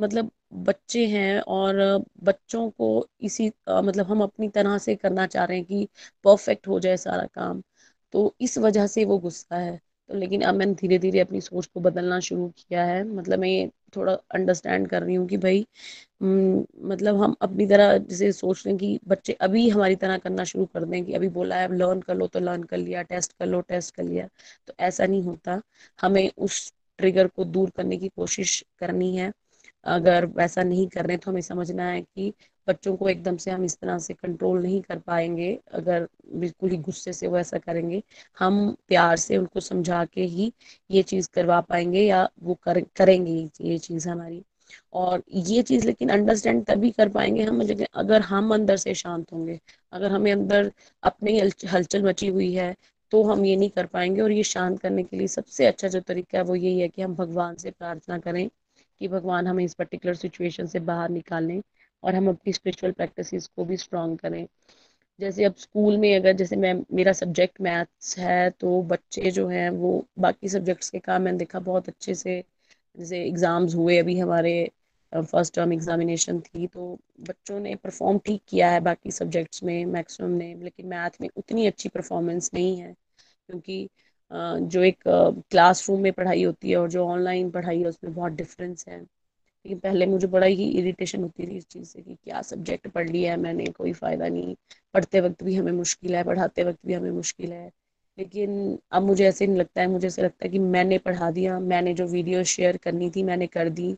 मतलब 0.00 0.30
बच्चे 0.52 1.06
हैं 1.08 1.40
और 1.42 1.76
बच्चों 2.24 2.68
को 2.72 2.88
इसी 3.22 3.48
मतलब 3.70 4.06
हम 4.06 4.22
अपनी 4.22 4.48
तरह 4.50 4.78
से 4.78 4.94
करना 4.96 5.26
चाह 5.26 5.44
रहे 5.44 5.56
हैं 5.58 5.66
कि 5.66 5.88
परफेक्ट 6.24 6.68
हो 6.68 6.78
जाए 6.80 6.96
सारा 6.98 7.26
काम 7.34 7.62
तो 8.14 8.34
इस 8.40 8.58
वजह 8.58 8.86
से 8.88 9.04
वो 9.04 9.18
गुस्सा 9.18 9.56
है। 9.56 9.76
तो 10.10 10.14
लेकिन 10.14 10.42
अब 10.42 10.54
मैंने 10.54 10.74
धीरे 10.74 10.98
धीरे 10.98 11.20
अपनी 11.20 11.40
सोच 11.40 11.66
को 11.66 11.80
बदलना 11.80 12.18
शुरू 12.20 12.48
किया 12.58 12.84
है। 12.86 13.02
मतलब 13.06 13.38
मैं 13.38 13.48
ये 13.48 13.70
थोड़ा 13.96 14.12
अंडरस्टैंड 14.34 14.88
कर 14.88 15.02
रही 15.02 15.14
हूँ 15.14 15.26
कि 15.28 15.36
भाई 15.38 15.66
मतलब 16.22 17.16
हम 17.16 17.34
अपनी 17.42 17.66
तरह 17.66 17.96
जैसे 17.98 18.30
सोच 18.32 18.62
रहे 18.66 18.72
हैं 18.72 18.78
कि 18.78 18.98
बच्चे 19.08 19.32
अभी 19.42 19.68
हमारी 19.68 19.96
तरह 19.96 20.18
करना 20.18 20.44
शुरू 20.44 20.64
कर 20.66 20.84
दें 20.84 21.04
कि 21.04 21.12
अभी 21.14 21.28
बोला 21.30 21.56
है 21.56 21.76
लर्न 21.76 22.00
कर 22.00 22.14
लो 22.16 22.26
तो 22.28 22.40
लर्न 22.40 22.62
कर 22.64 22.76
लिया 22.78 23.02
टेस्ट 23.04 23.32
कर 23.32 23.46
लो 23.46 23.60
टेस्ट 23.62 23.94
कर 23.96 24.02
लिया। 24.04 24.28
तो 24.68 24.74
ऐसा 24.80 25.06
नहीं 25.06 25.22
होता। 25.22 25.60
हमें 25.98 26.30
उस 26.38 26.72
ट्रिगर 26.98 27.26
को 27.28 27.44
दूर 27.46 27.70
करने 27.70 27.96
की 27.96 28.08
कोशिश 28.08 28.62
करनी 28.78 29.16
है। 29.16 29.32
अगर 29.86 30.24
वैसा 30.28 30.62
नहीं 30.62 30.86
कर 30.88 31.06
रहे 31.06 31.16
तो 31.16 31.30
हमें 31.30 31.40
समझना 31.42 31.84
है 31.84 32.00
कि 32.02 32.32
बच्चों 32.68 32.96
को 32.96 33.08
एकदम 33.08 33.36
से 33.36 33.50
हम 33.50 33.64
इस 33.64 33.76
तरह 33.78 33.98
से 33.98 34.14
कंट्रोल 34.14 34.62
नहीं 34.62 34.80
कर 34.82 34.98
पाएँगे। 35.00 35.52
अगर 35.72 36.06
बिल्कुल 36.34 36.70
ही 36.70 36.76
गुस्से 36.78 37.12
से 37.12 37.28
वो 37.28 37.38
ऐसा 37.38 37.58
करेंगे 37.58 38.02
हम 38.38 38.60
प्यार 38.88 39.16
से 39.18 39.36
उनको 39.36 39.60
समझा 39.60 40.04
के 40.06 40.22
ही 40.26 40.52
ये 40.90 41.02
चीज़ 41.04 41.28
करवा 41.34 41.60
पाएँगे 41.62 42.00
या 42.02 42.28
वो 42.42 42.54
कर, 42.56 42.80
करेंगे 42.96 43.32
ये 43.62 43.78
चीज़ 43.78 44.08
हमारी। 44.08 44.42
और 44.92 45.22
ये 45.30 45.62
चीज़ 45.62 45.86
लेकिन 45.86 46.08
अंडरस्टैंड 46.10 46.64
तभी 46.66 46.90
कर 46.90 47.08
पाएँगे 47.08 47.42
हम 47.44 47.60
अगर 47.94 48.20
हम 48.22 48.54
अंदर 48.54 48.76
से 48.76 48.94
शांत 48.94 49.32
होंगे 49.32 49.58
अगर 49.92 50.10
हमें 50.12 50.30
अंदर 50.32 50.70
अपनी 51.02 51.38
हलचल 51.66 52.02
मची 52.04 52.26
हुई 52.28 52.52
है 52.54 52.74
तो 53.12 53.22
हम 53.24 53.44
ये 53.44 53.56
नहीं 53.56 53.70
कर 53.70 53.86
पाएँगे। 53.86 54.20
और 54.22 54.32
ये 54.32 54.42
शांत 54.44 54.78
करने 54.80 55.02
के 55.02 55.16
लिए 55.16 55.26
सबसे 55.28 55.66
अच्छा 55.66 55.88
जो 55.88 56.00
तरीका 56.02 56.38
है 56.38 56.44
वो 56.44 56.54
यही 56.56 56.80
है 56.80 56.88
कि 56.88 57.02
हम 57.02 57.14
भगवान 57.16 57.54
से 57.56 57.70
प्रार्थना 57.70 58.18
करें। 58.18 58.48
कि 59.00 59.08
भगवान 59.08 59.46
हमें 59.46 59.64
इस 59.64 59.74
पर्टिकुलर 59.74 60.14
सिचुएशन 60.16 60.66
से 60.66 60.80
बाहर 60.82 61.10
निकालें 61.10 61.60
और 62.02 62.14
हम 62.14 62.28
अपनी 62.28 62.52
स्पिरिचुअल 62.52 62.92
प्रैक्टिस 62.92 63.46
को 63.46 63.64
भी 63.64 63.76
स्ट्रॉन्ग 63.76 64.18
करें। 64.18 64.46
जैसे 65.18 65.44
अब 65.44 65.54
स्कूल 65.58 65.96
में 65.98 66.14
अगर 66.16 66.32
जैसे 66.34 66.56
मैं, 66.56 66.74
मेरा 66.92 67.12
सब्जेक्ट 67.12 67.60
मैथ्स 67.60 68.18
है 68.18 68.50
तो 68.50 68.80
बच्चे 68.84 69.30
जो 69.30 69.46
हैं, 69.48 69.68
वो 69.70 70.06
बाकी 70.18 70.48
सब्जेक्ट्स 70.48 70.90
के 70.90 70.98
काम 71.00 71.22
मैंने 71.22 71.38
देखा 71.38 71.58
बहुत 71.60 71.88
अच्छे 71.88 72.14
से। 72.14 72.42
जैसे 72.98 73.22
एग्ज़ाम्स 73.24 73.74
हुए 73.74 73.98
अभी 73.98 74.18
हमारे 74.18 74.70
फ़र्स्ट 75.12 75.54
टर्म 75.54 75.72
एग्जामिनेशन 75.72 76.40
थी 76.40 76.66
तो 76.66 76.98
बच्चों 77.28 77.58
ने 77.60 77.74
परफॉर्म 77.74 78.18
ठीक 78.18 78.42
किया 78.48 78.70
है 78.70 78.80
बाकी 78.80 79.10
सब्जेक्ट्स 79.10 79.62
में 79.62 79.84
मैक्सिमम 79.86 80.30
ने, 80.30 80.54
लेकिन 80.54 80.86
मैथ 80.86 81.20
में 81.20 81.28
उतनी 81.36 81.66
अच्छी 81.66 81.88
परफॉर्मेंस 81.88 82.50
नहीं 82.54 82.76
है, 82.78 82.92
क्योंकि 83.48 83.88
जो 84.30 84.82
एक 84.82 85.02
क्लासरूम 85.08 86.00
में 86.00 86.12
पढ़ाई 86.12 86.42
होती 86.44 86.70
है 86.70 86.76
और 86.76 86.88
जो 86.90 87.06
ऑनलाइन 87.06 87.50
पढ़ाई 87.50 87.78
है, 87.80 87.86
उसमें 87.86 88.14
बहुत 88.14 88.32
डिफरेंस 88.32 88.84
है। 88.88 89.00
लेकिन 89.64 89.78
पहले 89.78 90.06
मुझे 90.06 90.26
बड़ा 90.26 90.46
ही 90.46 90.64
इरिटेशन 90.70 91.22
होती 91.22 91.46
थी 91.46 91.56
इस 91.56 91.66
चीज़ 91.68 91.88
से 91.88 92.02
कि 92.02 92.14
क्या 92.14 92.42
सब्जेक्ट 92.42 92.88
पढ़ 92.88 93.08
लिया 93.10 93.30
है 93.32 93.36
मैंने, 93.38 93.66
कोई 93.66 93.92
फ़ायदा 93.92 94.28
नहीं। 94.28 94.54
पढ़ते 94.94 95.20
वक्त 95.20 95.42
भी 95.44 95.54
हमें 95.56 95.72
मुश्किल 95.72 96.16
है, 96.16 96.24
पढ़ाते 96.24 96.64
वक्त 96.64 96.78
भी 96.86 96.94
हमें 96.94 97.10
मुश्किल 97.10 97.52
है। 97.52 97.70
लेकिन 98.18 98.78
अब 98.92 99.02
मुझे 99.02 99.24
ऐसे 99.28 99.46
नहीं 99.46 99.58
लगता 99.58 99.80
है, 99.80 99.86
मुझे 99.88 100.06
ऐसे 100.06 100.22
लगता 100.22 100.44
है 100.46 100.50
कि 100.52 100.58
मैंने 100.58 100.98
पढ़ा 100.98 101.30
दिया, 101.30 101.58
मैंने 101.60 101.94
जो 101.94 102.06
वीडियो 102.06 102.44
शेयर 102.46 102.76
करनी 102.76 103.10
थी, 103.10 103.22
मैंने 103.22 103.46
कर 103.48 103.68
दी। 103.70 103.94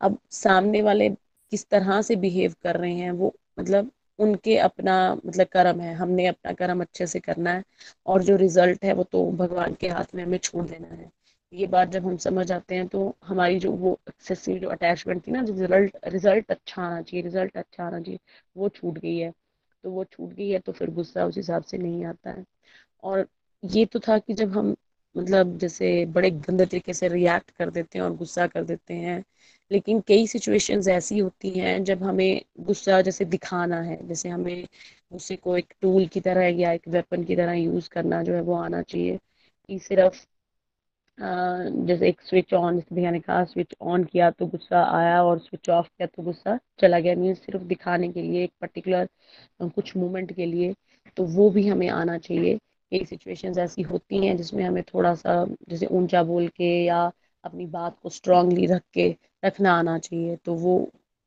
अब 0.00 0.18
सामने 0.32 0.82
वाले 0.82 1.08
किस 1.52 1.68
तरह 1.68 2.00
से 2.02 2.16
बिहेव 2.16 2.54
कर 2.62 2.76
रहे 2.76 2.94
हैं, 2.94 3.10
वो 3.10 3.34
मतलब 3.60 3.90
उनके 4.18 4.56
अपना 4.58 4.94
मतलब 5.16 5.46
कर्म 5.46 5.80
है, 5.80 5.94
हमने 5.94 6.26
अपना 6.26 6.52
कर्म 6.54 6.80
अच्छे 6.80 7.06
से 7.06 7.20
करना 7.20 7.52
है 7.52 7.62
और 8.06 8.22
जो 8.24 8.36
रिज़ल्ट 8.36 8.84
है 8.84 8.92
वो 8.94 9.04
तो 9.04 9.30
भगवान 9.34 9.74
के 9.80 9.88
हाथ 9.88 10.14
में 10.14 10.22
हमें 10.24 10.38
छोड़ 10.38 10.66
देना 10.66 10.88
है। 10.88 11.10
ये 11.52 11.66
बात 11.68 11.88
जब 11.88 12.06
हम 12.06 12.16
समझ 12.18 12.50
आते 12.52 12.74
हैं 12.74 12.86
तो 12.88 13.14
हमारी 13.24 13.58
जो 13.60 13.70
वो 13.74 13.98
एक्सेसिव 14.08 14.58
जो 14.58 14.68
अटैचमेंट 14.68 15.26
थी 15.26 15.30
ना, 15.32 15.42
जो 15.42 15.52
रिज़ल्ट 15.54 15.96
रिज़ल्ट 16.08 16.50
अच्छा 16.50 16.82
आना 16.82 17.00
चाहिए 17.02 17.22
रिज़ल्ट 17.24 17.56
अच्छा 17.56 17.84
आना 17.84 18.00
चाहिए, 18.00 18.18
वो 18.56 18.68
छूट 18.70 18.98
गई 18.98 19.16
है। 19.18 19.32
तो 19.84 19.90
वो 19.90 20.04
छूट 20.04 20.32
गई 20.32 20.48
है 20.50 20.58
तो 20.60 20.72
फिर 20.72 20.90
गुस्सा 20.92 21.24
उस 21.24 21.36
हिसाब 21.36 21.62
से 21.64 21.78
नहीं 21.78 22.04
आता 22.06 22.30
है। 22.30 22.44
और 23.04 23.26
ये 23.62 23.84
तो 23.86 24.00
था 24.00 24.18
कि 24.18 24.34
जब 24.34 24.52
हम 24.52 24.74
मतलब 25.16 25.56
जैसे 25.58 26.04
बड़े 26.08 26.30
गंदे 26.30 26.66
तरीके 26.66 26.92
से 26.94 27.08
रिएक्ट 27.08 27.50
कर 27.50 27.70
देते 27.70 27.98
हैं 27.98 28.04
और 28.04 28.14
गुस्सा 28.16 28.46
कर 28.46 28.64
देते 28.64 28.94
हैं 28.96 29.22
लेकिन 29.70 30.00
कई 30.08 30.26
सिचुएशंस 30.26 30.88
ऐसी 30.88 31.18
होती 31.18 31.50
हैं 31.50 31.82
जब 31.84 32.02
हमें 32.02 32.40
गुस्सा 32.62 33.00
जैसे 33.02 33.24
दिखाना 33.26 33.80
है, 33.82 33.96
जैसे 34.08 34.28
हमें 34.28 34.64
गुस्से 35.12 35.36
को 35.38 35.56
एक 35.56 35.74
टूल 35.82 36.06
की 36.08 36.20
तरह 36.20 36.46
या 36.60 36.72
एक 36.72 36.88
वेपन 36.90 37.24
की 37.24 37.36
तरह 37.36 37.52
यूज़ 37.54 37.88
करना 37.90 38.22
जो 38.22 38.34
है 38.34 38.40
वो 38.42 38.54
आना 38.56 38.82
चाहिए 38.84 39.18
कि 39.68 39.78
सिर्फ़ 39.80 40.26
जैसे 41.86 42.08
एक 42.08 42.20
स्विच 42.22 42.52
ऑन 42.54 42.76
जैसे 42.76 42.94
भैया 42.94 43.10
ने 43.10 43.20
कहा 43.20 43.44
स्विच 43.44 43.74
ऑन 43.82 44.04
किया 44.04 44.30
तो 44.32 44.46
गुस्सा 44.46 44.82
आया 44.92 45.22
और 45.24 45.38
स्विच 45.40 45.68
ऑफ़ 45.70 45.86
किया 45.88 46.06
तो 46.08 46.22
गुस्सा 46.22 46.58
चला 46.80 46.98
गया। 47.00 47.14
मीन 47.16 47.34
सिर्फ़ 47.34 47.62
दिखाने 47.64 48.08
के 48.12 48.22
लिए, 48.22 48.44
एक 48.44 48.52
पर्टिकुलर 48.60 49.08
कुछ 49.66 49.96
मोमेंट 49.96 50.32
के 50.32 50.46
लिए 50.46 50.74
तो 51.16 51.24
वो 51.28 51.48
भी 51.50 51.66
हमें 51.68 51.88
आना 51.90 52.18
चाहिए। 52.18 52.56
कई 52.92 53.04
सिचुएशंस 53.06 53.58
ऐसी 53.58 53.82
होती 53.84 54.26
हैं 54.26 54.36
जिसमें 54.36 54.64
हमें 54.64 54.82
थोड़ा 54.84 55.14
सा, 55.14 55.44
जैसे 55.68 55.86
ऊँचा 55.88 56.22
बोल 56.24 56.48
के 56.56 56.70
या 56.84 57.02
अपनी 57.44 57.66
बात 57.68 57.98
को 58.02 58.08
स्ट्रांगली 58.10 58.66
रख 58.66 58.82
के 58.94 59.10
रखना 59.42 59.72
आना 59.74 59.98
चाहिए। 59.98 60.36
तो 60.36 60.54
वो 60.56 60.76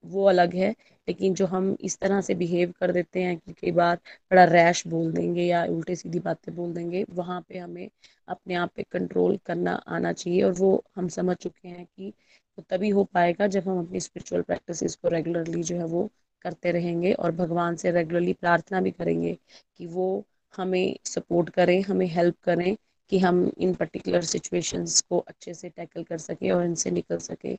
वो 0.04 0.24
अलग 0.26 0.54
है। 0.56 0.70
लेकिन 1.08 1.34
जो 1.34 1.46
हम 1.48 1.76
इस 1.82 1.98
तरह 2.00 2.22
से 2.22 2.36
बिहेव 2.36 2.72
कर 2.80 2.92
देते 2.92 3.24
हैं 3.24 3.38
कि 3.38 3.54
कई 3.54 3.72
बार 3.72 3.96
बड़ा 4.32 4.44
रैश 4.46 4.86
बोल 4.88 5.12
देंगे 5.12 5.44
या 5.44 5.64
उल्टे 5.66 5.96
सीधी 5.96 6.20
बातें 6.20 6.56
बोल 6.56 6.74
देंगे, 6.74 7.04
वहाँ 7.12 7.42
पे 7.50 7.58
हमें 7.58 7.90
अपने 8.28 8.56
आप 8.56 8.72
पे 8.76 8.84
कंट्रोल 8.84 9.38
करना 9.46 9.74
आना 9.90 10.14
चाहिए। 10.14 10.42
और 10.44 10.52
वो 10.54 10.84
हम 10.96 11.08
समझ 11.10 11.36
चुके 11.38 11.68
हैं 11.68 11.86
कि 11.88 12.14
वो 12.58 12.64
तभी 12.70 12.90
हो 12.90 13.04
पाएगा 13.04 13.48
जब 13.48 13.68
हम 13.70 13.80
अपनी 13.80 14.00
स्पिरिचुअल 14.00 14.42
प्रैक्टिसेस 14.42 14.96
को 14.96 15.08
रेगुलरली 15.10 15.64
जो 15.64 15.76
है 15.78 15.86
वो 15.88 16.10
करते 16.42 16.72
रहेंगे 16.72 17.14
और 17.14 17.32
भगवान 17.32 17.76
से 17.76 17.92
रेगुलरली 17.92 18.34
प्रार्थना 18.34 18.82
भी 18.82 18.92
करेंगे 18.92 19.38
कि 19.78 19.86
वो 19.88 20.24
हमें 20.54 20.96
सपोर्ट 21.06 21.50
करें, 21.50 21.82
हमें 21.82 22.06
हेल्प 22.08 22.36
करें 22.44 22.76
कि 23.12 23.20
हम 23.20 23.52
इन 23.58 23.74
पर्टिकुलर 23.76 24.22
सिचुएशंस 24.26 25.02
को 25.02 25.18
अच्छे 25.20 25.54
से 25.54 25.70
टैकल 25.70 26.04
कर 26.04 26.18
सके 26.20 26.52
और 26.52 26.64
इनसे 26.66 26.92
निकल 26.92 27.18
सके। 27.20 27.58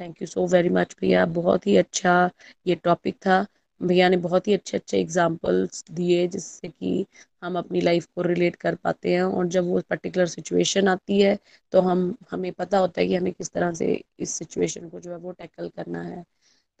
Thank 0.00 0.22
you 0.22 0.26
so 0.26 0.46
very 0.46 0.68
much 0.68 0.96
भैया। 1.00 1.24
बहुत 1.26 1.66
ही 1.66 1.76
अच्छा 1.76 2.30
ये 2.66 2.74
टॉपिक 2.74 3.14
था। 3.16 3.46
भैया 3.80 4.08
ने 4.08 4.16
बहुत 4.16 4.48
ही 4.48 4.54
अच्छे 4.54 4.76
अच्छे 4.76 4.98
एग्जाम्पल्स 5.00 5.84
दिए 5.90 6.26
जिससे 6.28 6.68
कि 6.68 7.04
हम 7.42 7.58
अपनी 7.58 7.80
लाइफ 7.80 8.06
को 8.14 8.22
रिलेट 8.22 8.56
कर 8.56 8.74
पाते 8.74 9.14
हैं 9.14 9.22
और 9.22 9.46
जब 9.46 9.64
वो 9.64 9.80
पर्टिकुलर 9.90 10.26
सिचुएशन 10.26 10.88
आती 10.88 11.20
है 11.20 11.38
तो 11.72 11.80
हम, 11.80 12.14
हमें 12.30 12.52
पता 12.52 12.78
होता 12.78 13.00
है 13.00 13.06
कि 13.06 13.14
हमें 13.14 13.32
किस 13.32 13.50
तरह 13.50 13.72
से 13.72 14.02
इस 14.20 14.30
सिचुएशन 14.30 14.88
को 14.88 15.00
जो 15.00 15.10
है 15.10 15.16
वो 15.16 15.32
टैकल 15.32 15.68
करना 15.68 16.02
है। 16.02 16.22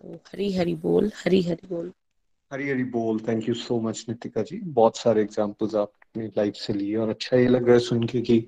तो 0.00 0.14
हरी 0.32 0.52
हरी 0.52 0.74
बोल 0.74 1.10
हरी 1.16 1.42
हरी 1.42 1.68
बोल। 1.68 1.92
हरी 2.50 2.68
हरी 2.70 2.84
बोल। 2.84 3.20
Thank 3.20 3.48
you 3.48 3.54
so 3.54 3.80
much 3.80 4.04
Nitika 4.08 4.42
ji. 4.42 4.56
बहुत 4.56 4.96
सारे 4.96 5.22
एग्जाम्पल्स 5.22 5.74
आपने 5.74 6.26
लाइफ 6.26 6.54
से 6.54 6.72
लिए 6.72 6.96
और 6.96 7.08
अच्छा 7.08 7.36
ये 7.36 7.48
लग 7.48 7.64
रहा 7.64 7.72
है 7.72 7.78
सुन 7.80 8.06
के 8.06 8.20
कि 8.20 8.46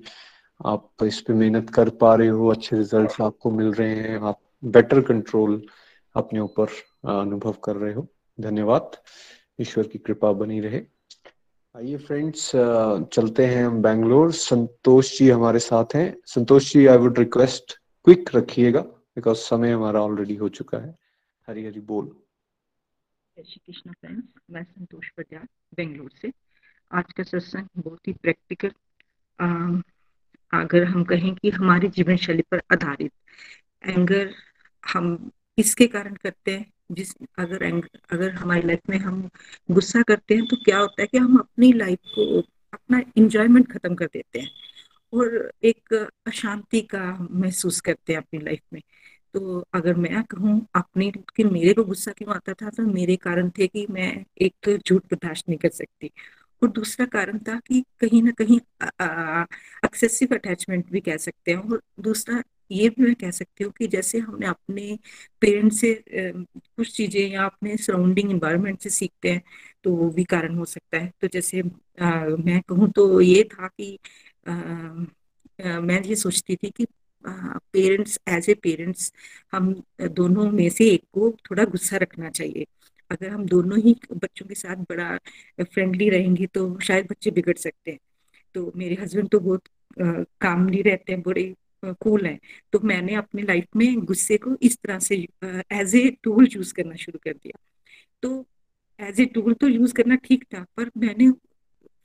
आप 0.65 1.03
इस 1.03 1.21
पे 1.21 1.33
मेहनत 1.33 1.69
कर 1.69 1.89
पा 1.89 2.15
रहे 2.15 2.27
हो, 2.27 2.47
अच्छे 2.47 2.77
रिजल्ट्स 2.77 3.21
आपको 3.21 3.51
मिल 3.51 3.71
रहे 3.73 3.95
हैं, 3.95 4.17
आप 4.19 4.39
बेटर 4.63 5.01
कंट्रोल 5.01 5.61
अपने 6.15 6.39
ऊपर 6.39 6.67
अनुभव 7.11 7.51
कर 7.63 7.75
रहे 7.75 7.93
हो। 7.93 8.07
धन्यवाद। 8.39 8.91
ईश्वर 9.61 9.87
की 9.87 9.99
कृपा 9.99 10.31
बनी 10.33 10.59
रहे। 10.59 10.81
आइए 11.75 11.97
फ्रेंड्स 11.97 12.51
चलते 13.13 13.45
हैं 13.45 13.65
हम 13.65 13.81
बैंगलोर। 13.81 14.31
संतोष 14.31 15.17
जी 15.17 15.29
हमारे 15.29 15.59
साथ 15.59 15.95
हैं। 15.95 16.15
Santosh 16.25 16.71
ji 16.73 16.85
I 16.87 16.97
would 16.97 17.19
request 17.19 17.77
quick 18.05 18.29
रखिएगा 18.35 18.81
बिकॉज़ 18.81 19.37
समय 19.37 19.71
हमारा 19.71 20.01
ऑलरेडी 20.01 20.35
हो 20.35 20.49
चुका 20.49 20.77
है। 20.77 20.95
हरी 21.47 21.65
हरी 21.65 21.79
बोल। 21.81 22.07
श्री 23.37 23.61
कृष्ण 23.65 23.91
फ्रेंड्स 23.91 24.27
मैं 24.51 24.63
संतोष 24.63 25.09
पटियाल, 25.09 25.45
बेंगलोर 25.75 26.11
से। 26.21 26.31
आज 26.91 27.11
का 27.13 27.23
सत्संग 27.23 27.67
बहुत 27.77 28.07
ही 28.07 28.13
प्रैक्टिकल 28.13 28.71
अगर 30.53 30.83
हम 30.83 31.03
कहें 31.03 31.33
कि 31.35 31.49
हमारी 31.49 31.87
जीवन 31.87 32.15
शैली 32.17 32.41
पर 32.41 32.61
आधारित। 32.73 33.11
एंगर 33.87 34.33
हम 34.83 35.15
किसके 35.57 35.87
कारण 35.87 36.15
करते 36.15 36.51
हैं? 36.51 36.71
जिस, 36.91 37.13
अगर 37.37 37.63
अगर 38.11 38.31
हमारी 38.31 38.61
लाइफ 38.61 38.79
में 38.89 38.97
हम 38.97 39.29
गुस्सा 39.71 40.01
करते 40.01 40.35
हैं 40.35 40.47
तो 40.47 40.55
क्या 40.55 40.77
होता 40.79 41.01
है 41.01 41.07
कि 41.07 41.17
हम 41.17 41.37
अपनी 41.37 41.71
लाइफ 41.73 41.99
को, 42.15 42.41
अपना 42.73 43.01
इंजॉयमेंट 43.17 43.71
खत्म 43.71 43.95
कर 43.95 44.05
देते 44.05 44.39
हैं। 44.39 44.51
और 45.13 45.51
एक 45.63 45.93
अशांति 46.27 46.81
का 46.81 47.27
महसूस 47.31 47.79
करते 47.81 48.13
हैं 48.13 48.19
अपनी 48.19 48.39
लाइफ 48.39 48.61
में। 48.73 48.81
तो 49.33 49.63
अगर 49.73 49.95
मैं 49.95 50.23
कहूँ, 50.23 50.67
अपनी, 50.75 51.11
कि 51.35 51.43
मेरे 51.43 51.73
को 51.73 51.83
गुस्सा 51.83 52.11
क्यों 52.11 52.35
आता 52.35 52.53
था? 52.53 52.69
तो 52.69 52.83
मेरे 52.83 53.15
कारण 53.15 53.49
थे 53.49 53.67
कि 53.67 53.85
मैं 53.89 54.25
एक 54.41 54.55
तो 54.63 54.77
झूठ 54.77 55.03
बर्दाश्त 55.03 55.49
नहीं 55.49 55.59
कर 55.59 55.69
सकती। 55.69 56.11
और 56.63 56.69
दूसरा 56.71 57.05
कारण 57.05 57.39
था 57.39 57.59
कि 57.67 57.83
कहीं 57.99 58.21
ना 58.23 58.31
कहीं 58.31 58.59
एक्सेसिव 59.85 60.35
अटैचमेंट 60.35 60.89
भी 60.91 60.99
कह 61.01 61.17
सकते 61.17 61.51
हैं। 61.51 61.59
और 61.59 61.81
दूसरा 61.99 62.43
ये 62.71 62.89
भी 62.89 63.03
मैं 63.03 63.13
कह 63.15 63.31
सकती 63.31 63.63
हूँ 63.63 63.71
कि 63.77 63.87
जैसे 63.87 64.19
हमने 64.19 64.47
अपने 64.47 64.97
पेरेंट्स 65.41 65.79
से 65.81 65.93
कुछ 66.07 66.95
चीज़ें 66.97 67.21
या 67.21 67.45
अपने 67.45 67.77
सराउंडिंग 67.77 68.31
इन्वायरमेंट 68.31 68.79
से 68.81 68.89
सीखते 68.89 69.31
हैं 69.31 69.41
तो 69.83 69.95
वो 69.95 70.09
भी 70.11 70.23
कारण 70.25 70.55
हो 70.57 70.65
सकता 70.65 70.97
है। 70.97 71.11
तो 71.21 71.27
जैसे 71.27 71.61
आ, 72.01 72.25
मैं 72.25 72.61
कहूँ 72.69 72.89
तो 72.91 73.21
ये 73.21 73.43
था 73.53 73.67
कि 73.69 73.97
आ, 74.47 74.51
आ, 74.51 75.79
मैं 75.81 76.01
ये 76.03 76.15
सोचती 76.15 76.55
थी 76.55 76.69
कि 76.71 76.85
पेरेंट्स 77.73 78.19
एज 78.29 78.49
ए 78.49 78.53
पेरेंट्स 78.63 79.11
हम 79.53 79.73
दोनों 80.11 80.49
में 80.51 80.69
से 80.69 80.89
एक 80.91 81.03
को 81.13 81.31
थोड़ा 81.51 81.63
गुस्सा 81.65 81.97
रखना 81.97 82.29
चाहिए। 82.29 82.65
अगर 83.11 83.29
हम 83.29 83.45
दोनों 83.47 83.79
ही 83.79 83.95
बच्चों 84.13 84.45
के 84.47 84.55
साथ 84.55 84.75
बड़ा 84.89 85.17
फ्रेंडली 85.63 86.09
रहेंगे 86.09 86.45
तो 86.47 86.79
शायद 86.79 87.07
बच्चे 87.11 87.31
बिगड़ 87.31 87.57
सकते 87.57 87.91
हैं। 87.91 87.99
तो 88.55 88.71
मेरे 88.75 88.95
हस्बैंड 89.01 89.29
तो 89.31 89.39
बहुत 89.39 89.67
काम 90.41 90.61
नहीं 90.63 90.83
रहते 90.83 91.13
हैं 91.13 91.21
बड़े 91.21 91.43
कूल 91.83 92.25
हैं। 92.25 92.39
तो 92.73 92.79
मैंने 92.83 93.15
अपनी 93.15 93.41
लाइफ 93.41 93.65
में 93.75 93.99
गुस्से 94.05 94.37
को 94.37 94.55
इस 94.61 94.77
तरह 94.77 94.99
से 94.99 95.15
एज 95.73 95.95
ए 95.95 96.09
टूल 96.23 96.47
यूज़ 96.51 96.73
करना 96.73 96.95
शुरू 96.95 97.19
कर 97.23 97.33
दिया। 97.33 97.59
तो 98.23 98.45
एज 98.99 99.19
ए 99.21 99.25
टूल 99.25 99.53
तो 99.53 99.67
यूज़ 99.67 99.93
करना 99.93 100.15
ठीक 100.15 100.43
था, 100.53 100.65
पर 100.77 100.89
मैंने 100.97 101.31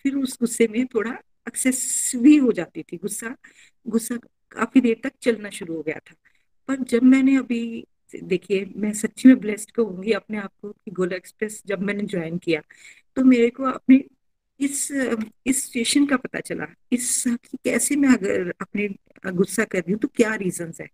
फिर 0.05 0.17
उस 0.17 0.39
गुस्से 0.41 0.69
में 0.69 0.85
थोड़ा 0.87 1.11
एक्सेस 1.49 2.13
भी 2.17 2.37
हो 2.37 2.53
जाती 2.53 2.83
थी। 2.83 2.97
गुस्सा 2.97 3.35
गुस्सा 3.87 4.17
काफ़ी 4.53 4.81
देर 4.81 5.01
तक 5.05 5.13
चलना 5.23 5.51
शुरू 5.51 5.77
हो 5.77 5.83
गया 5.83 5.99
था। 5.99 6.15
पर 6.69 6.83
जब 6.83 7.03
मैंने 7.03 7.37
अभी, 7.37 7.87
देखिए, 8.15 8.65
मैं 8.77 8.93
सच्ची 8.93 9.29
में 9.29 9.39
ब्लेस्ड 9.41 9.71
कहूँगी 9.71 10.13
अपने 10.13 10.39
आप 10.39 10.53
को 10.63 10.71
कि 10.71 10.91
गोला 10.91 11.17
एक्सप्रेस 11.17 11.63
जब 11.67 11.81
मैंने 11.83 12.05
ज्वाइन 12.05 12.39
किया 12.39 12.61
तो 13.17 13.25
मेरे 13.25 13.49
को 13.51 13.65
अपने 13.65 13.97
इस 14.61 14.89
इस 15.47 15.63
सिचुएशन 15.65 16.07
का 16.07 16.17
पता 16.17 16.41
चला 16.41 16.67
इस 16.93 17.25
कैसे 17.65 17.97
मैं 17.97 18.09
अगर 18.09 18.53
अपने, 18.61 18.89
गुस्सा 19.33 19.65
कर 19.65 19.79
रही 19.79 19.93
हूँ 19.93 20.01
तो 20.01 20.09
क्या 20.09 20.35
रीजंस 20.35 20.81
है? 20.81 20.89